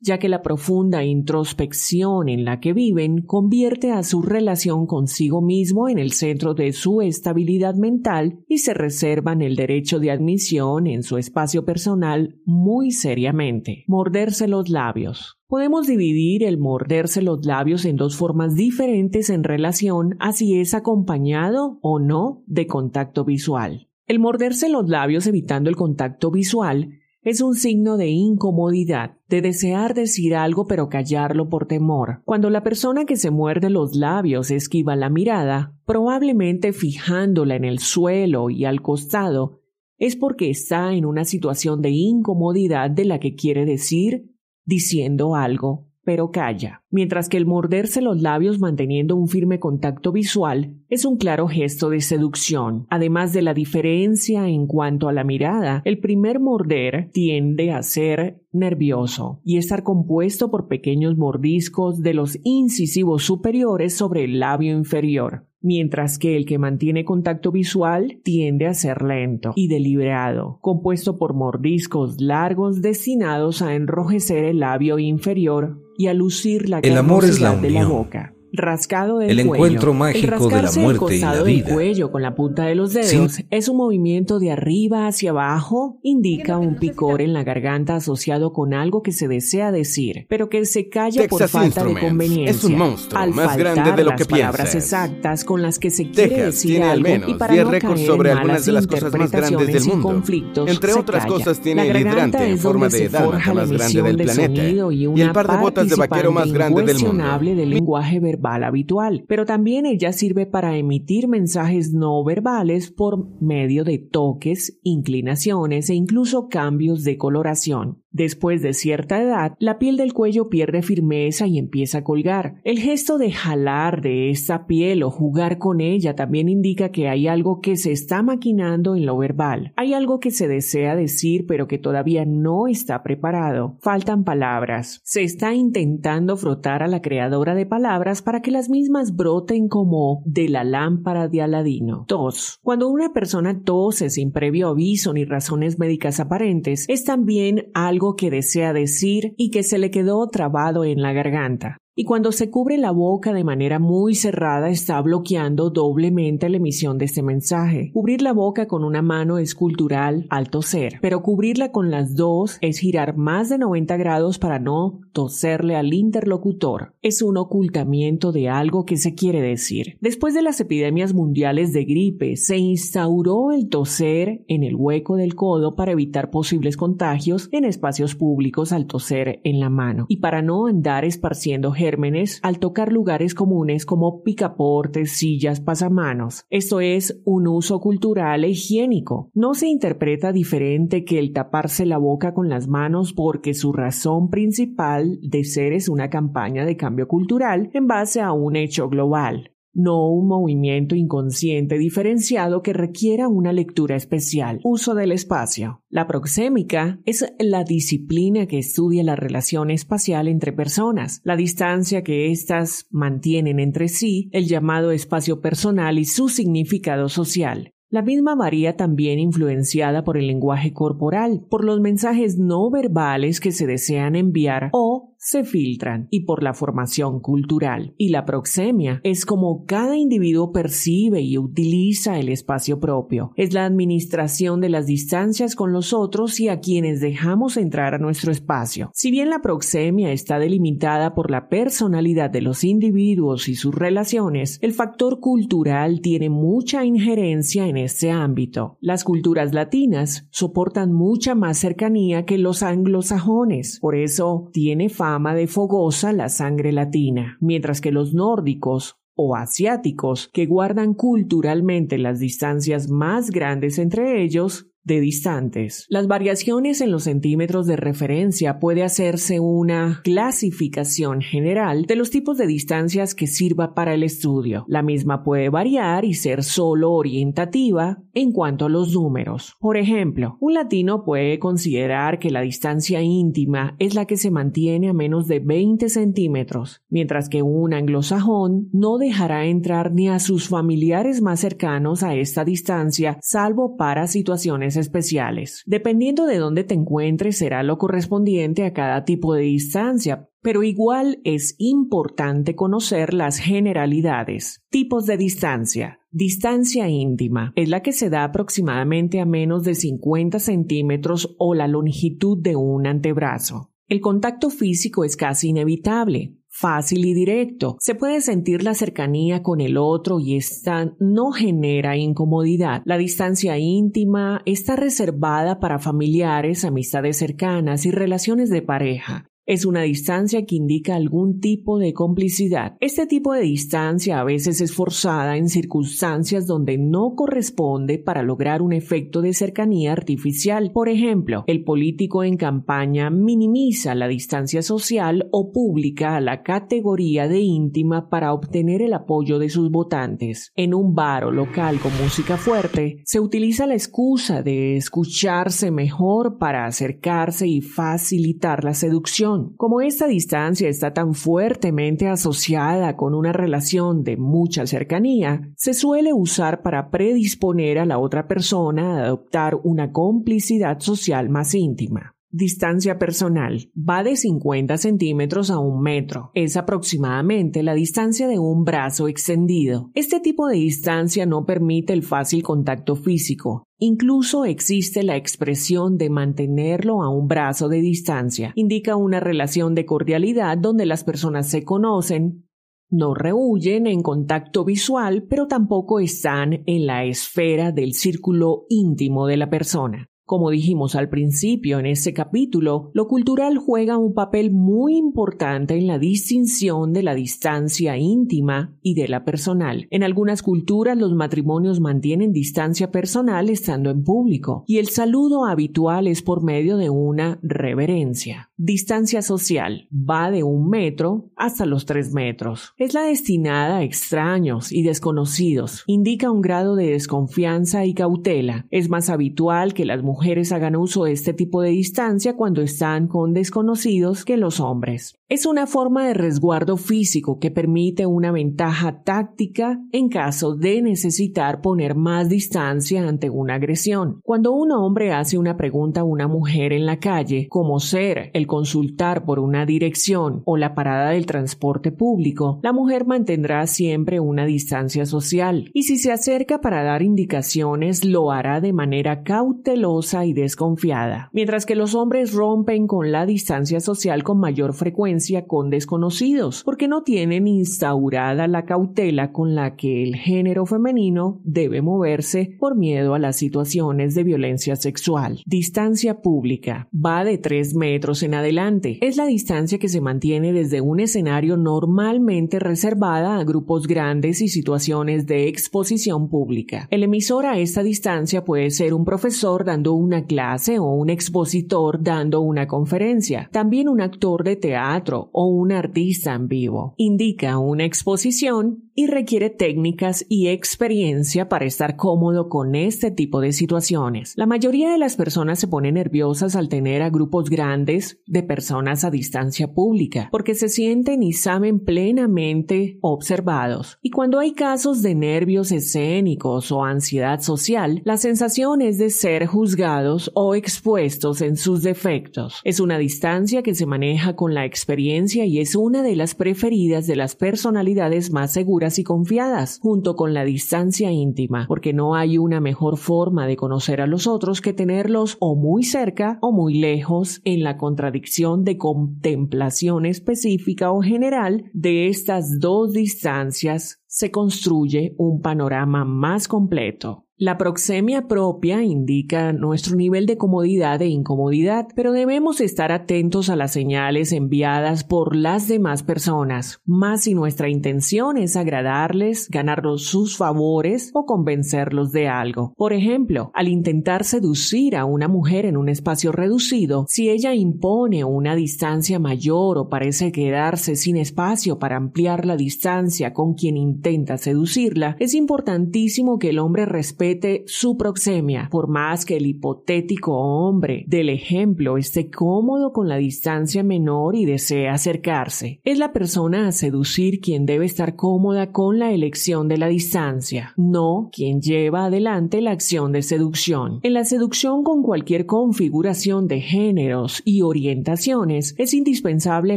ya 0.00 0.18
que 0.18 0.28
la 0.28 0.42
profunda 0.42 1.04
introspección 1.04 2.28
en 2.28 2.44
la 2.44 2.60
que 2.60 2.72
viven 2.72 3.22
convierte 3.22 3.92
a 3.92 4.02
su 4.02 4.22
relación 4.22 4.86
consigo 4.86 5.40
mismo 5.40 5.88
en 5.88 5.98
el 5.98 6.12
centro 6.12 6.54
de 6.54 6.72
su 6.72 7.00
estabilidad 7.00 7.74
mental 7.74 8.44
y 8.48 8.58
se 8.58 8.74
reservan 8.74 9.42
el 9.42 9.56
derecho 9.56 10.00
de 10.00 10.10
admisión 10.10 10.86
en 10.86 11.02
su 11.02 11.16
espacio 11.16 11.64
personal 11.64 12.40
muy 12.44 12.90
seriamente. 12.90 13.84
Morderse 13.86 14.48
los 14.48 14.68
labios. 14.68 15.38
Podemos 15.46 15.86
dividir 15.86 16.44
el 16.44 16.58
morderse 16.58 17.22
los 17.22 17.44
labios 17.44 17.84
en 17.84 17.96
dos 17.96 18.16
formas 18.16 18.54
diferentes 18.54 19.30
en 19.30 19.42
relación 19.42 20.16
a 20.20 20.32
si 20.32 20.60
es 20.60 20.74
acompañado 20.74 21.78
o 21.82 21.98
no 21.98 22.44
de 22.46 22.66
contacto 22.66 23.24
visual. 23.24 23.88
El 24.06 24.18
morderse 24.18 24.68
los 24.68 24.88
labios 24.88 25.26
evitando 25.26 25.70
el 25.70 25.76
contacto 25.76 26.30
visual 26.30 26.99
es 27.22 27.42
un 27.42 27.54
signo 27.54 27.98
de 27.98 28.08
incomodidad, 28.08 29.18
de 29.28 29.42
desear 29.42 29.94
decir 29.94 30.34
algo 30.34 30.66
pero 30.66 30.88
callarlo 30.88 31.48
por 31.48 31.66
temor. 31.66 32.22
Cuando 32.24 32.48
la 32.48 32.62
persona 32.62 33.04
que 33.04 33.16
se 33.16 33.30
muerde 33.30 33.68
los 33.68 33.94
labios 33.94 34.50
esquiva 34.50 34.96
la 34.96 35.10
mirada, 35.10 35.74
probablemente 35.84 36.72
fijándola 36.72 37.56
en 37.56 37.64
el 37.64 37.78
suelo 37.78 38.48
y 38.48 38.64
al 38.64 38.80
costado, 38.80 39.60
es 39.98 40.16
porque 40.16 40.48
está 40.48 40.94
en 40.94 41.04
una 41.04 41.26
situación 41.26 41.82
de 41.82 41.90
incomodidad 41.90 42.90
de 42.90 43.04
la 43.04 43.20
que 43.20 43.34
quiere 43.34 43.66
decir 43.66 44.30
diciendo 44.64 45.34
algo 45.34 45.89
pero 46.10 46.32
calla, 46.32 46.82
mientras 46.90 47.28
que 47.28 47.36
el 47.36 47.46
morderse 47.46 48.02
los 48.02 48.20
labios 48.20 48.58
manteniendo 48.58 49.14
un 49.14 49.28
firme 49.28 49.60
contacto 49.60 50.10
visual 50.10 50.74
es 50.88 51.04
un 51.04 51.18
claro 51.18 51.46
gesto 51.46 51.88
de 51.88 52.00
seducción. 52.00 52.88
Además 52.90 53.32
de 53.32 53.42
la 53.42 53.54
diferencia 53.54 54.48
en 54.48 54.66
cuanto 54.66 55.08
a 55.08 55.12
la 55.12 55.22
mirada, 55.22 55.82
el 55.84 56.00
primer 56.00 56.40
morder 56.40 57.10
tiende 57.12 57.70
a 57.70 57.84
ser 57.84 58.42
nervioso 58.50 59.40
y 59.44 59.56
estar 59.58 59.84
compuesto 59.84 60.50
por 60.50 60.66
pequeños 60.66 61.16
mordiscos 61.16 62.00
de 62.00 62.14
los 62.14 62.40
incisivos 62.42 63.22
superiores 63.22 63.96
sobre 63.96 64.24
el 64.24 64.40
labio 64.40 64.76
inferior 64.76 65.46
mientras 65.60 66.18
que 66.18 66.36
el 66.36 66.46
que 66.46 66.58
mantiene 66.58 67.04
contacto 67.04 67.52
visual 67.52 68.20
tiende 68.22 68.66
a 68.66 68.74
ser 68.74 69.02
lento 69.02 69.52
y 69.54 69.68
deliberado, 69.68 70.58
compuesto 70.60 71.18
por 71.18 71.34
mordiscos 71.34 72.20
largos 72.20 72.80
destinados 72.82 73.62
a 73.62 73.74
enrojecer 73.74 74.44
el 74.44 74.60
labio 74.60 74.98
inferior 74.98 75.82
y 76.00 76.06
a 76.06 76.14
lucir 76.14 76.70
la 76.70 76.78
el 76.78 76.96
amor 76.96 77.26
es 77.26 77.40
la 77.40 77.54
de 77.54 77.68
la 77.68 77.84
boca 77.84 78.32
rascado 78.52 79.18
del 79.18 79.30
el 79.30 79.40
encuentro 79.40 79.94
mágico 79.94 80.48
de 80.48 80.62
la 80.62 80.72
muerte 80.72 81.16
y 81.16 81.20
la 81.20 81.42
vida. 81.42 81.68
El 81.68 81.74
cuello 81.74 82.10
con 82.10 82.22
la 82.22 82.34
punta 82.34 82.64
de 82.64 82.74
los 82.74 82.92
dedos 82.92 83.40
es 83.50 83.68
un 83.68 83.76
movimiento 83.76 84.38
de 84.38 84.52
arriba 84.52 85.06
hacia 85.06 85.30
abajo, 85.30 85.98
indica 86.02 86.58
un 86.58 86.76
picor 86.76 87.20
en 87.22 87.32
la 87.32 87.44
garganta 87.44 87.96
asociado 87.96 88.52
con 88.52 88.74
algo 88.74 89.02
que 89.02 89.12
se 89.12 89.28
desea 89.28 89.72
decir, 89.72 90.26
pero 90.28 90.48
que 90.48 90.64
se 90.64 90.88
calla 90.88 91.26
por 91.28 91.46
falta 91.48 91.84
de 91.84 91.98
conveniencia. 91.98 92.50
Es 92.50 92.64
un 92.64 92.76
monstruo 92.76 93.20
al 93.20 93.32
más 93.32 93.56
grande 93.56 93.92
de 93.92 94.04
lo 94.04 94.10
que 94.12 94.18
las 94.18 94.28
palabras 94.28 94.70
piensas. 94.70 94.74
exactas 94.92 95.44
con 95.44 95.62
las 95.62 95.78
que 95.78 95.90
se 95.90 96.10
quiere 96.10 96.28
Texas 96.30 96.46
decir 96.46 96.70
tiene 96.72 96.86
al 96.86 96.90
algo 96.92 97.02
menos 97.08 97.30
y 97.30 97.34
para 97.34 97.52
10 97.54 97.64
no 97.64 97.70
récords 97.70 97.94
caer 97.94 98.06
sobre 98.06 98.30
en 98.30 98.36
algunas 98.38 98.52
malas 98.54 98.66
de 98.66 98.72
las 98.72 98.86
cosas 98.86 99.14
más 99.14 99.30
grandes 99.30 99.50
del 99.50 99.52
interpretaciones 99.52 99.86
y 99.86 99.90
mundo. 99.90 100.08
conflictos, 100.08 100.70
Entre 100.70 100.92
otras 100.94 101.22
calla. 101.24 101.34
cosas 101.34 101.60
tiene 101.60 101.82
el 101.82 101.88
hidrante 101.88 102.08
garganta 102.10 102.46
en 102.46 102.54
es 102.54 102.60
forma 102.60 102.86
donde 102.86 102.98
de 102.98 103.08
se 103.08 103.18
forja 103.18 103.28
dálmata 103.30 103.54
la 103.54 103.60
más 103.60 103.70
grande 103.70 104.02
del 104.02 104.16
de 104.16 104.24
planeta 104.24 104.62
y 104.92 105.20
y 105.20 105.20
el 105.22 105.32
par 105.32 105.50
de 105.50 105.56
botas 105.56 105.88
de 105.88 105.96
vaquero 105.96 106.32
más 106.32 106.52
grande 106.52 106.82
del 106.82 106.98
mundo. 106.98 107.38
del 107.40 107.70
lenguaje 107.70 108.20
verbal 108.20 108.39
habitual, 108.42 109.24
pero 109.28 109.44
también 109.44 109.86
ella 109.86 110.12
sirve 110.12 110.46
para 110.46 110.76
emitir 110.76 111.28
mensajes 111.28 111.92
no 111.92 112.22
verbales 112.24 112.90
por 112.90 113.40
medio 113.40 113.84
de 113.84 113.98
toques, 113.98 114.78
inclinaciones 114.82 115.90
e 115.90 115.94
incluso 115.94 116.48
cambios 116.48 117.04
de 117.04 117.16
coloración. 117.16 117.99
Después 118.12 118.60
de 118.60 118.74
cierta 118.74 119.22
edad, 119.22 119.54
la 119.60 119.78
piel 119.78 119.96
del 119.96 120.12
cuello 120.12 120.48
pierde 120.48 120.82
firmeza 120.82 121.46
y 121.46 121.58
empieza 121.58 121.98
a 121.98 122.04
colgar. 122.04 122.56
El 122.64 122.80
gesto 122.80 123.18
de 123.18 123.30
jalar 123.30 124.02
de 124.02 124.30
esta 124.30 124.66
piel 124.66 125.04
o 125.04 125.10
jugar 125.10 125.58
con 125.58 125.80
ella 125.80 126.16
también 126.16 126.48
indica 126.48 126.90
que 126.90 127.08
hay 127.08 127.28
algo 127.28 127.60
que 127.60 127.76
se 127.76 127.92
está 127.92 128.22
maquinando 128.22 128.96
en 128.96 129.06
lo 129.06 129.16
verbal. 129.16 129.72
Hay 129.76 129.94
algo 129.94 130.18
que 130.18 130.32
se 130.32 130.48
desea 130.48 130.96
decir 130.96 131.46
pero 131.46 131.68
que 131.68 131.78
todavía 131.78 132.24
no 132.24 132.66
está 132.66 133.02
preparado. 133.04 133.76
Faltan 133.80 134.24
palabras. 134.24 135.00
Se 135.04 135.22
está 135.22 135.54
intentando 135.54 136.36
frotar 136.36 136.82
a 136.82 136.88
la 136.88 137.02
creadora 137.02 137.54
de 137.54 137.66
palabras 137.66 138.22
para 138.22 138.42
que 138.42 138.50
las 138.50 138.68
mismas 138.68 139.14
broten 139.14 139.68
como 139.68 140.22
de 140.24 140.48
la 140.48 140.64
lámpara 140.64 141.28
de 141.28 141.42
Aladino. 141.42 142.06
Tos. 142.08 142.58
Cuando 142.62 142.88
una 142.88 143.12
persona 143.12 143.62
tose 143.62 144.10
sin 144.10 144.32
previo 144.32 144.68
aviso 144.68 145.12
ni 145.12 145.24
razones 145.24 145.78
médicas 145.78 146.18
aparentes, 146.18 146.86
es 146.88 147.04
también 147.04 147.70
algo 147.74 147.99
que 148.16 148.30
desea 148.30 148.72
decir 148.72 149.34
y 149.36 149.50
que 149.50 149.62
se 149.62 149.78
le 149.78 149.90
quedó 149.90 150.26
trabado 150.28 150.84
en 150.84 151.02
la 151.02 151.12
garganta. 151.12 151.79
Y 151.96 152.04
cuando 152.04 152.30
se 152.30 152.50
cubre 152.50 152.78
la 152.78 152.92
boca 152.92 153.32
de 153.32 153.42
manera 153.42 153.80
muy 153.80 154.14
cerrada 154.14 154.70
está 154.70 155.00
bloqueando 155.02 155.70
doblemente 155.70 156.48
la 156.48 156.58
emisión 156.58 156.98
de 156.98 157.06
este 157.06 157.22
mensaje. 157.22 157.90
Cubrir 157.92 158.22
la 158.22 158.32
boca 158.32 158.68
con 158.68 158.84
una 158.84 159.02
mano 159.02 159.38
es 159.38 159.56
cultural 159.56 160.26
al 160.30 160.50
toser, 160.50 160.98
pero 161.02 161.20
cubrirla 161.22 161.72
con 161.72 161.90
las 161.90 162.14
dos 162.14 162.58
es 162.60 162.78
girar 162.78 163.16
más 163.16 163.48
de 163.48 163.58
90 163.58 163.96
grados 163.96 164.38
para 164.38 164.60
no 164.60 165.00
toserle 165.12 165.74
al 165.74 165.92
interlocutor. 165.92 166.94
Es 167.02 167.22
un 167.22 167.36
ocultamiento 167.36 168.30
de 168.30 168.48
algo 168.48 168.84
que 168.84 168.96
se 168.96 169.14
quiere 169.14 169.42
decir. 169.42 169.98
Después 170.00 170.32
de 170.32 170.42
las 170.42 170.60
epidemias 170.60 171.12
mundiales 171.12 171.72
de 171.72 171.84
gripe, 171.84 172.36
se 172.36 172.56
instauró 172.56 173.50
el 173.50 173.68
toser 173.68 174.44
en 174.46 174.62
el 174.62 174.76
hueco 174.76 175.16
del 175.16 175.34
codo 175.34 175.74
para 175.74 175.92
evitar 175.92 176.30
posibles 176.30 176.76
contagios 176.76 177.48
en 177.50 177.64
espacios 177.64 178.14
públicos 178.14 178.72
al 178.72 178.86
toser 178.86 179.40
en 179.42 179.58
la 179.58 179.70
mano 179.70 180.06
y 180.08 180.18
para 180.18 180.40
no 180.40 180.66
andar 180.66 181.04
esparciendo 181.04 181.72
gérmenes 181.80 182.40
al 182.42 182.58
tocar 182.58 182.92
lugares 182.92 183.34
comunes 183.34 183.86
como 183.86 184.22
picaportes, 184.22 185.12
sillas, 185.12 185.60
pasamanos. 185.60 186.44
Esto 186.50 186.80
es 186.80 187.20
un 187.24 187.48
uso 187.48 187.80
cultural 187.80 188.44
e 188.44 188.50
higiénico. 188.50 189.30
No 189.34 189.54
se 189.54 189.66
interpreta 189.68 190.32
diferente 190.32 191.04
que 191.04 191.18
el 191.18 191.32
taparse 191.32 191.86
la 191.86 191.96
boca 191.96 192.34
con 192.34 192.50
las 192.50 192.68
manos 192.68 193.14
porque 193.14 193.54
su 193.54 193.72
razón 193.72 194.28
principal 194.28 195.18
de 195.22 195.44
ser 195.44 195.72
es 195.72 195.88
una 195.88 196.10
campaña 196.10 196.66
de 196.66 196.76
cambio 196.76 197.08
cultural 197.08 197.70
en 197.72 197.86
base 197.86 198.20
a 198.20 198.32
un 198.32 198.56
hecho 198.56 198.88
global 198.88 199.50
no 199.82 200.08
un 200.08 200.28
movimiento 200.28 200.94
inconsciente 200.94 201.78
diferenciado 201.78 202.62
que 202.62 202.72
requiera 202.72 203.28
una 203.28 203.52
lectura 203.52 203.96
especial. 203.96 204.60
Uso 204.64 204.94
del 204.94 205.12
espacio. 205.12 205.82
La 205.88 206.06
proxémica 206.06 207.00
es 207.04 207.24
la 207.38 207.64
disciplina 207.64 208.46
que 208.46 208.58
estudia 208.58 209.02
la 209.02 209.16
relación 209.16 209.70
espacial 209.70 210.28
entre 210.28 210.52
personas, 210.52 211.20
la 211.24 211.36
distancia 211.36 212.02
que 212.02 212.30
éstas 212.30 212.86
mantienen 212.90 213.60
entre 213.60 213.88
sí, 213.88 214.28
el 214.32 214.46
llamado 214.46 214.90
espacio 214.90 215.40
personal 215.40 215.98
y 215.98 216.04
su 216.04 216.28
significado 216.28 217.08
social. 217.08 217.72
La 217.92 218.02
misma 218.02 218.36
varía 218.36 218.76
también 218.76 219.18
influenciada 219.18 220.04
por 220.04 220.16
el 220.16 220.28
lenguaje 220.28 220.72
corporal, 220.72 221.44
por 221.50 221.64
los 221.64 221.80
mensajes 221.80 222.38
no 222.38 222.70
verbales 222.70 223.40
que 223.40 223.50
se 223.50 223.66
desean 223.66 224.14
enviar 224.14 224.70
o 224.72 225.16
se 225.22 225.44
filtran 225.44 226.08
y 226.10 226.20
por 226.20 226.42
la 226.42 226.54
formación 226.54 227.20
cultural. 227.20 227.94
Y 227.98 228.08
la 228.08 228.24
proxemia 228.24 229.00
es 229.04 229.26
como 229.26 229.66
cada 229.66 229.96
individuo 229.96 230.50
percibe 230.50 231.20
y 231.20 231.36
utiliza 231.36 232.18
el 232.18 232.30
espacio 232.30 232.80
propio. 232.80 233.32
Es 233.36 233.52
la 233.52 233.66
administración 233.66 234.62
de 234.62 234.70
las 234.70 234.86
distancias 234.86 235.54
con 235.54 235.72
los 235.72 235.92
otros 235.92 236.40
y 236.40 236.48
a 236.48 236.60
quienes 236.60 237.02
dejamos 237.02 237.58
entrar 237.58 237.94
a 237.94 237.98
nuestro 237.98 238.32
espacio. 238.32 238.90
Si 238.94 239.10
bien 239.10 239.28
la 239.28 239.42
proxemia 239.42 240.10
está 240.10 240.38
delimitada 240.38 241.14
por 241.14 241.30
la 241.30 241.48
personalidad 241.48 242.30
de 242.30 242.40
los 242.40 242.64
individuos 242.64 243.48
y 243.48 243.56
sus 243.56 243.74
relaciones, 243.74 244.58
el 244.62 244.72
factor 244.72 245.20
cultural 245.20 246.00
tiene 246.00 246.30
mucha 246.30 246.86
injerencia 246.86 247.66
en 247.66 247.76
este 247.76 248.10
ámbito. 248.10 248.78
Las 248.80 249.04
culturas 249.04 249.52
latinas 249.52 250.26
soportan 250.30 250.94
mucha 250.94 251.34
más 251.34 251.58
cercanía 251.58 252.24
que 252.24 252.38
los 252.38 252.62
anglosajones, 252.62 253.78
por 253.80 253.96
eso 253.96 254.48
tiene 254.54 254.88
fama 254.88 255.09
de 255.18 255.46
fogosa 255.46 256.12
la 256.12 256.28
sangre 256.28 256.72
latina, 256.72 257.36
mientras 257.40 257.80
que 257.80 257.90
los 257.90 258.14
nórdicos 258.14 258.96
o 259.14 259.36
asiáticos, 259.36 260.30
que 260.32 260.46
guardan 260.46 260.94
culturalmente 260.94 261.98
las 261.98 262.20
distancias 262.20 262.88
más 262.88 263.30
grandes 263.30 263.78
entre 263.78 264.22
ellos, 264.22 264.69
de 264.84 265.00
distantes. 265.00 265.86
Las 265.88 266.06
variaciones 266.06 266.80
en 266.80 266.90
los 266.90 267.04
centímetros 267.04 267.66
de 267.66 267.76
referencia 267.76 268.58
puede 268.58 268.82
hacerse 268.82 269.40
una 269.40 270.00
clasificación 270.04 271.20
general 271.20 271.84
de 271.86 271.96
los 271.96 272.10
tipos 272.10 272.38
de 272.38 272.46
distancias 272.46 273.14
que 273.14 273.26
sirva 273.26 273.74
para 273.74 273.94
el 273.94 274.02
estudio. 274.02 274.64
La 274.68 274.82
misma 274.82 275.22
puede 275.22 275.48
variar 275.48 276.04
y 276.04 276.14
ser 276.14 276.42
solo 276.42 276.92
orientativa 276.92 278.02
en 278.14 278.32
cuanto 278.32 278.66
a 278.66 278.68
los 278.68 278.92
números. 278.92 279.56
Por 279.60 279.76
ejemplo, 279.76 280.36
un 280.40 280.54
latino 280.54 281.04
puede 281.04 281.38
considerar 281.38 282.18
que 282.18 282.30
la 282.30 282.40
distancia 282.40 283.02
íntima 283.02 283.76
es 283.78 283.94
la 283.94 284.06
que 284.06 284.16
se 284.16 284.30
mantiene 284.30 284.88
a 284.88 284.94
menos 284.94 285.26
de 285.26 285.40
20 285.40 285.88
centímetros, 285.88 286.82
mientras 286.88 287.28
que 287.28 287.42
un 287.42 287.74
anglosajón 287.74 288.68
no 288.72 288.98
dejará 288.98 289.46
entrar 289.46 289.92
ni 289.92 290.08
a 290.08 290.18
sus 290.18 290.48
familiares 290.48 291.20
más 291.22 291.40
cercanos 291.40 292.02
a 292.02 292.14
esta 292.14 292.44
distancia 292.44 293.18
salvo 293.22 293.76
para 293.76 294.06
situaciones 294.06 294.69
especiales. 294.76 295.62
Dependiendo 295.66 296.26
de 296.26 296.38
dónde 296.38 296.64
te 296.64 296.74
encuentres 296.74 297.38
será 297.38 297.62
lo 297.62 297.78
correspondiente 297.78 298.64
a 298.64 298.72
cada 298.72 299.04
tipo 299.04 299.34
de 299.34 299.42
distancia, 299.42 300.28
pero 300.42 300.62
igual 300.62 301.20
es 301.24 301.54
importante 301.58 302.54
conocer 302.54 303.14
las 303.14 303.38
generalidades. 303.38 304.62
Tipos 304.70 305.06
de 305.06 305.16
distancia. 305.16 306.00
Distancia 306.10 306.88
íntima 306.88 307.52
es 307.56 307.68
la 307.68 307.82
que 307.82 307.92
se 307.92 308.10
da 308.10 308.24
aproximadamente 308.24 309.20
a 309.20 309.26
menos 309.26 309.62
de 309.64 309.74
50 309.74 310.38
centímetros 310.38 311.36
o 311.38 311.54
la 311.54 311.68
longitud 311.68 312.38
de 312.38 312.56
un 312.56 312.86
antebrazo. 312.86 313.70
El 313.86 314.00
contacto 314.00 314.50
físico 314.50 315.04
es 315.04 315.16
casi 315.16 315.48
inevitable, 315.48 316.36
fácil 316.50 317.06
y 317.06 317.14
directo. 317.14 317.76
Se 317.80 317.94
puede 317.94 318.20
sentir 318.20 318.62
la 318.62 318.74
cercanía 318.74 319.42
con 319.42 319.60
el 319.60 319.76
otro 319.78 320.20
y 320.20 320.36
esta 320.36 320.92
no 320.98 321.30
genera 321.30 321.96
incomodidad. 321.96 322.82
La 322.84 322.98
distancia 322.98 323.56
íntima 323.56 324.42
está 324.44 324.76
reservada 324.76 325.60
para 325.60 325.78
familiares, 325.78 326.64
amistades 326.64 327.16
cercanas 327.16 327.86
y 327.86 327.90
relaciones 327.90 328.50
de 328.50 328.62
pareja. 328.62 329.29
Es 329.46 329.64
una 329.64 329.82
distancia 329.82 330.44
que 330.44 330.54
indica 330.54 330.94
algún 330.94 331.40
tipo 331.40 331.78
de 331.78 331.92
complicidad. 331.92 332.76
Este 332.80 333.06
tipo 333.06 333.32
de 333.32 333.40
distancia 333.40 334.20
a 334.20 334.24
veces 334.24 334.60
es 334.60 334.72
forzada 334.72 335.36
en 335.36 335.48
circunstancias 335.48 336.46
donde 336.46 336.78
no 336.78 337.14
corresponde 337.16 337.98
para 337.98 338.22
lograr 338.22 338.60
un 338.60 338.72
efecto 338.72 339.22
de 339.22 339.32
cercanía 339.32 339.92
artificial. 339.92 340.70
Por 340.72 340.88
ejemplo, 340.88 341.44
el 341.46 341.64
político 341.64 342.22
en 342.22 342.36
campaña 342.36 343.10
minimiza 343.10 343.94
la 343.94 344.08
distancia 344.08 344.62
social 344.62 345.28
o 345.32 345.52
pública 345.52 346.16
a 346.16 346.20
la 346.20 346.42
categoría 346.42 347.26
de 347.26 347.40
íntima 347.40 348.08
para 348.08 348.34
obtener 348.34 348.82
el 348.82 348.92
apoyo 348.92 349.38
de 349.38 349.48
sus 349.48 349.70
votantes. 349.70 350.52
En 350.54 350.74
un 350.74 350.94
bar 350.94 351.24
o 351.24 351.30
local 351.30 351.80
con 351.80 351.92
música 352.02 352.36
fuerte, 352.36 353.02
se 353.04 353.20
utiliza 353.20 353.66
la 353.66 353.74
excusa 353.74 354.42
de 354.42 354.76
escucharse 354.76 355.70
mejor 355.70 356.38
para 356.38 356.66
acercarse 356.66 357.48
y 357.48 357.62
facilitar 357.62 358.64
la 358.64 358.74
seducción 358.74 359.29
como 359.56 359.80
esta 359.80 360.06
distancia 360.06 360.68
está 360.68 360.92
tan 360.92 361.14
fuertemente 361.14 362.08
asociada 362.08 362.96
con 362.96 363.14
una 363.14 363.32
relación 363.32 364.02
de 364.02 364.16
mucha 364.16 364.66
cercanía, 364.66 365.52
se 365.56 365.74
suele 365.74 366.12
usar 366.12 366.62
para 366.62 366.90
predisponer 366.90 367.78
a 367.78 367.86
la 367.86 367.98
otra 367.98 368.26
persona 368.26 368.98
a 368.98 369.04
adoptar 369.06 369.56
una 369.62 369.92
complicidad 369.92 370.80
social 370.80 371.28
más 371.28 371.54
íntima. 371.54 372.14
Distancia 372.32 372.96
personal 372.96 373.72
va 373.76 374.04
de 374.04 374.14
50 374.14 374.76
centímetros 374.76 375.50
a 375.50 375.58
un 375.58 375.82
metro. 375.82 376.30
Es 376.34 376.56
aproximadamente 376.56 377.64
la 377.64 377.74
distancia 377.74 378.28
de 378.28 378.38
un 378.38 378.62
brazo 378.62 379.08
extendido. 379.08 379.90
Este 379.94 380.20
tipo 380.20 380.46
de 380.46 380.54
distancia 380.54 381.26
no 381.26 381.44
permite 381.44 381.92
el 381.92 382.04
fácil 382.04 382.44
contacto 382.44 382.94
físico. 382.94 383.64
Incluso 383.78 384.44
existe 384.44 385.02
la 385.02 385.16
expresión 385.16 385.96
de 385.96 386.08
mantenerlo 386.08 387.02
a 387.02 387.08
un 387.08 387.26
brazo 387.26 387.68
de 387.68 387.80
distancia. 387.80 388.52
Indica 388.54 388.94
una 388.94 389.18
relación 389.18 389.74
de 389.74 389.84
cordialidad 389.84 390.56
donde 390.56 390.86
las 390.86 391.02
personas 391.02 391.48
se 391.48 391.64
conocen, 391.64 392.46
no 392.90 393.12
rehuyen 393.12 393.88
en 393.88 394.02
contacto 394.02 394.64
visual, 394.64 395.26
pero 395.28 395.48
tampoco 395.48 395.98
están 395.98 396.62
en 396.66 396.86
la 396.86 397.04
esfera 397.04 397.72
del 397.72 397.94
círculo 397.94 398.66
íntimo 398.68 399.26
de 399.26 399.36
la 399.36 399.50
persona. 399.50 400.09
Como 400.30 400.50
dijimos 400.50 400.94
al 400.94 401.08
principio 401.08 401.80
en 401.80 401.86
este 401.86 402.12
capítulo, 402.12 402.92
lo 402.94 403.08
cultural 403.08 403.58
juega 403.58 403.98
un 403.98 404.14
papel 404.14 404.52
muy 404.52 404.96
importante 404.96 405.76
en 405.76 405.88
la 405.88 405.98
distinción 405.98 406.92
de 406.92 407.02
la 407.02 407.16
distancia 407.16 407.96
íntima 407.96 408.78
y 408.80 408.94
de 408.94 409.08
la 409.08 409.24
personal. 409.24 409.88
En 409.90 410.04
algunas 410.04 410.42
culturas 410.42 410.96
los 410.96 411.14
matrimonios 411.14 411.80
mantienen 411.80 412.30
distancia 412.30 412.92
personal 412.92 413.50
estando 413.50 413.90
en 413.90 414.04
público 414.04 414.62
y 414.68 414.78
el 414.78 414.90
saludo 414.90 415.46
habitual 415.46 416.06
es 416.06 416.22
por 416.22 416.44
medio 416.44 416.76
de 416.76 416.90
una 416.90 417.40
reverencia. 417.42 418.52
Distancia 418.56 419.22
social 419.22 419.88
va 419.92 420.30
de 420.30 420.44
un 420.44 420.68
metro 420.68 421.32
hasta 421.34 421.66
los 421.66 421.86
tres 421.86 422.12
metros. 422.12 422.72
Es 422.76 422.94
la 422.94 423.02
destinada 423.02 423.78
a 423.78 423.82
extraños 423.82 424.70
y 424.70 424.84
desconocidos. 424.84 425.82
Indica 425.88 426.30
un 426.30 426.40
grado 426.40 426.76
de 426.76 426.92
desconfianza 426.92 427.84
y 427.84 427.94
cautela. 427.94 428.68
Es 428.70 428.88
más 428.88 429.10
habitual 429.10 429.74
que 429.74 429.84
las 429.84 430.04
mujeres 430.04 430.19
mujeres 430.20 430.52
hagan 430.52 430.76
uso 430.76 431.04
de 431.04 431.12
este 431.12 431.32
tipo 431.32 431.62
de 431.62 431.70
distancia 431.70 432.36
cuando 432.36 432.60
están 432.60 433.08
con 433.08 433.32
desconocidos 433.32 434.26
que 434.26 434.36
los 434.36 434.60
hombres. 434.60 435.14
Es 435.30 435.46
una 435.46 435.66
forma 435.66 436.06
de 436.06 436.12
resguardo 436.12 436.76
físico 436.76 437.38
que 437.38 437.50
permite 437.50 438.04
una 438.04 438.30
ventaja 438.30 439.02
táctica 439.02 439.80
en 439.92 440.10
caso 440.10 440.56
de 440.56 440.82
necesitar 440.82 441.62
poner 441.62 441.94
más 441.94 442.28
distancia 442.28 443.08
ante 443.08 443.30
una 443.30 443.54
agresión. 443.54 444.20
Cuando 444.22 444.52
un 444.52 444.72
hombre 444.72 445.12
hace 445.12 445.38
una 445.38 445.56
pregunta 445.56 446.00
a 446.00 446.04
una 446.04 446.28
mujer 446.28 446.74
en 446.74 446.84
la 446.84 446.98
calle, 446.98 447.46
como 447.48 447.80
ser 447.80 448.30
el 448.34 448.46
consultar 448.46 449.24
por 449.24 449.38
una 449.38 449.64
dirección 449.64 450.42
o 450.44 450.58
la 450.58 450.74
parada 450.74 451.12
del 451.12 451.24
transporte 451.24 451.92
público, 451.92 452.60
la 452.62 452.74
mujer 452.74 453.06
mantendrá 453.06 453.66
siempre 453.66 454.20
una 454.20 454.44
distancia 454.44 455.06
social 455.06 455.70
y 455.72 455.84
si 455.84 455.96
se 455.96 456.12
acerca 456.12 456.60
para 456.60 456.82
dar 456.82 457.00
indicaciones 457.00 458.04
lo 458.04 458.32
hará 458.32 458.60
de 458.60 458.74
manera 458.74 459.22
cautelosa 459.22 460.09
y 460.12 460.32
desconfiada, 460.32 461.30
mientras 461.32 461.66
que 461.66 461.76
los 461.76 461.94
hombres 461.94 462.32
rompen 462.34 462.86
con 462.86 463.12
la 463.12 463.26
distancia 463.26 463.80
social 463.80 464.24
con 464.24 464.40
mayor 464.40 464.74
frecuencia 464.74 465.46
con 465.46 465.70
desconocidos, 465.70 466.62
porque 466.64 466.88
no 466.88 467.02
tienen 467.02 467.46
instaurada 467.46 468.48
la 468.48 468.64
cautela 468.64 469.30
con 469.30 469.54
la 469.54 469.76
que 469.76 470.02
el 470.02 470.16
género 470.16 470.66
femenino 470.66 471.40
debe 471.44 471.80
moverse 471.80 472.56
por 472.58 472.76
miedo 472.76 473.14
a 473.14 473.18
las 473.18 473.36
situaciones 473.36 474.14
de 474.14 474.24
violencia 474.24 474.76
sexual. 474.76 475.40
Distancia 475.46 476.20
pública 476.20 476.88
va 476.92 477.24
de 477.24 477.38
3 477.38 477.74
metros 477.76 478.22
en 478.22 478.34
adelante. 478.34 478.98
Es 479.00 479.16
la 479.16 479.26
distancia 479.26 479.78
que 479.78 479.88
se 479.88 480.00
mantiene 480.00 480.52
desde 480.52 480.80
un 480.80 481.00
escenario 481.00 481.56
normalmente 481.56 482.58
reservada 482.58 483.38
a 483.38 483.44
grupos 483.44 483.86
grandes 483.86 484.40
y 484.40 484.48
situaciones 484.48 485.26
de 485.26 485.48
exposición 485.48 486.28
pública. 486.28 486.88
El 486.90 487.02
emisor 487.02 487.46
a 487.46 487.58
esta 487.58 487.82
distancia 487.82 488.44
puede 488.44 488.70
ser 488.70 488.94
un 488.94 489.04
profesor 489.04 489.64
dando 489.64 489.89
una 489.94 490.24
clase 490.24 490.78
o 490.78 490.92
un 490.92 491.10
expositor 491.10 492.02
dando 492.02 492.40
una 492.40 492.66
conferencia. 492.66 493.48
También 493.52 493.88
un 493.88 494.00
actor 494.00 494.44
de 494.44 494.56
teatro 494.56 495.30
o 495.32 495.46
un 495.46 495.72
artista 495.72 496.34
en 496.34 496.48
vivo. 496.48 496.94
Indica 496.96 497.58
una 497.58 497.84
exposición 497.84 498.89
y 498.94 499.06
requiere 499.06 499.50
técnicas 499.50 500.24
y 500.28 500.48
experiencia 500.48 501.48
para 501.48 501.64
estar 501.64 501.96
cómodo 501.96 502.48
con 502.48 502.74
este 502.74 503.10
tipo 503.10 503.40
de 503.40 503.52
situaciones. 503.52 504.34
La 504.36 504.46
mayoría 504.46 504.90
de 504.90 504.98
las 504.98 505.16
personas 505.16 505.58
se 505.58 505.68
ponen 505.68 505.94
nerviosas 505.94 506.56
al 506.56 506.68
tener 506.68 507.02
a 507.02 507.10
grupos 507.10 507.50
grandes 507.50 508.20
de 508.26 508.42
personas 508.42 509.04
a 509.04 509.10
distancia 509.10 509.72
pública, 509.72 510.28
porque 510.30 510.54
se 510.54 510.68
sienten 510.68 511.22
y 511.22 511.32
saben 511.32 511.80
plenamente 511.80 512.98
observados. 513.00 513.98
Y 514.02 514.10
cuando 514.10 514.38
hay 514.38 514.52
casos 514.52 515.02
de 515.02 515.14
nervios 515.14 515.72
escénicos 515.72 516.72
o 516.72 516.84
ansiedad 516.84 517.40
social, 517.40 518.02
la 518.04 518.16
sensación 518.16 518.82
es 518.82 518.98
de 518.98 519.10
ser 519.10 519.46
juzgados 519.46 520.30
o 520.34 520.54
expuestos 520.54 521.40
en 521.40 521.56
sus 521.56 521.82
defectos. 521.82 522.60
Es 522.64 522.80
una 522.80 522.98
distancia 522.98 523.62
que 523.62 523.74
se 523.74 523.86
maneja 523.86 524.36
con 524.36 524.54
la 524.54 524.64
experiencia 524.64 525.44
y 525.44 525.60
es 525.60 525.74
una 525.74 526.02
de 526.02 526.16
las 526.16 526.34
preferidas 526.34 527.06
de 527.06 527.16
las 527.16 527.36
personalidades 527.36 528.30
más 528.30 528.52
seguras 528.52 528.89
y 528.98 529.04
confiadas, 529.04 529.78
junto 529.80 530.16
con 530.16 530.34
la 530.34 530.44
distancia 530.44 531.12
íntima, 531.12 531.66
porque 531.68 531.92
no 531.92 532.14
hay 532.14 532.38
una 532.38 532.60
mejor 532.60 532.96
forma 532.96 533.46
de 533.46 533.56
conocer 533.56 534.00
a 534.00 534.06
los 534.06 534.26
otros 534.26 534.60
que 534.60 534.72
tenerlos 534.72 535.36
o 535.40 535.56
muy 535.56 535.84
cerca 535.84 536.38
o 536.42 536.52
muy 536.52 536.78
lejos 536.78 537.40
en 537.44 537.62
la 537.62 537.76
contradicción 537.76 538.64
de 538.64 538.76
contemplación 538.76 540.06
específica 540.06 540.92
o 540.92 541.00
general 541.00 541.64
de 541.72 542.08
estas 542.08 542.58
dos 542.58 542.92
distancias 542.92 544.00
se 544.06 544.30
construye 544.30 545.14
un 545.18 545.40
panorama 545.40 546.04
más 546.04 546.48
completo. 546.48 547.26
La 547.42 547.56
proxemia 547.56 548.28
propia 548.28 548.84
indica 548.84 549.54
nuestro 549.54 549.96
nivel 549.96 550.26
de 550.26 550.36
comodidad 550.36 551.00
e 551.00 551.06
incomodidad, 551.06 551.88
pero 551.96 552.12
debemos 552.12 552.60
estar 552.60 552.92
atentos 552.92 553.48
a 553.48 553.56
las 553.56 553.72
señales 553.72 554.32
enviadas 554.32 555.04
por 555.04 555.34
las 555.34 555.66
demás 555.66 556.02
personas, 556.02 556.82
más 556.84 557.22
si 557.22 557.32
nuestra 557.32 557.70
intención 557.70 558.36
es 558.36 558.56
agradarles, 558.56 559.48
ganarlos 559.48 560.04
sus 560.04 560.36
favores 560.36 561.12
o 561.14 561.24
convencerlos 561.24 562.12
de 562.12 562.28
algo. 562.28 562.74
Por 562.76 562.92
ejemplo, 562.92 563.50
al 563.54 563.68
intentar 563.68 564.24
seducir 564.24 564.94
a 564.94 565.06
una 565.06 565.26
mujer 565.26 565.64
en 565.64 565.78
un 565.78 565.88
espacio 565.88 566.32
reducido, 566.32 567.06
si 567.08 567.30
ella 567.30 567.54
impone 567.54 568.22
una 568.22 568.54
distancia 568.54 569.18
mayor 569.18 569.78
o 569.78 569.88
parece 569.88 570.30
quedarse 570.30 570.94
sin 570.94 571.16
espacio 571.16 571.78
para 571.78 571.96
ampliar 571.96 572.44
la 572.44 572.58
distancia 572.58 573.32
con 573.32 573.54
quien 573.54 573.78
intenta 573.78 574.36
seducirla, 574.36 575.16
es 575.18 575.32
importantísimo 575.32 576.38
que 576.38 576.50
el 576.50 576.58
hombre 576.58 576.84
respete 576.84 577.29
su 577.66 577.96
proxemia, 577.96 578.68
por 578.70 578.88
más 578.88 579.24
que 579.24 579.36
el 579.36 579.46
hipotético 579.46 580.32
hombre 580.34 581.04
del 581.06 581.28
ejemplo 581.28 581.96
esté 581.96 582.30
cómodo 582.30 582.92
con 582.92 583.08
la 583.08 583.16
distancia 583.16 583.82
menor 583.82 584.34
y 584.36 584.44
desee 584.44 584.88
acercarse. 584.88 585.80
Es 585.84 585.98
la 585.98 586.12
persona 586.12 586.68
a 586.68 586.72
seducir 586.72 587.40
quien 587.40 587.66
debe 587.66 587.86
estar 587.86 588.16
cómoda 588.16 588.72
con 588.72 588.98
la 588.98 589.12
elección 589.12 589.68
de 589.68 589.78
la 589.78 589.88
distancia, 589.88 590.72
no 590.76 591.30
quien 591.32 591.60
lleva 591.60 592.06
adelante 592.06 592.60
la 592.60 592.72
acción 592.72 593.12
de 593.12 593.22
seducción. 593.22 594.00
En 594.02 594.14
la 594.14 594.24
seducción 594.24 594.82
con 594.82 595.02
cualquier 595.02 595.46
configuración 595.46 596.48
de 596.48 596.60
géneros 596.60 597.42
y 597.44 597.62
orientaciones, 597.62 598.74
es 598.78 598.94
indispensable 598.94 599.76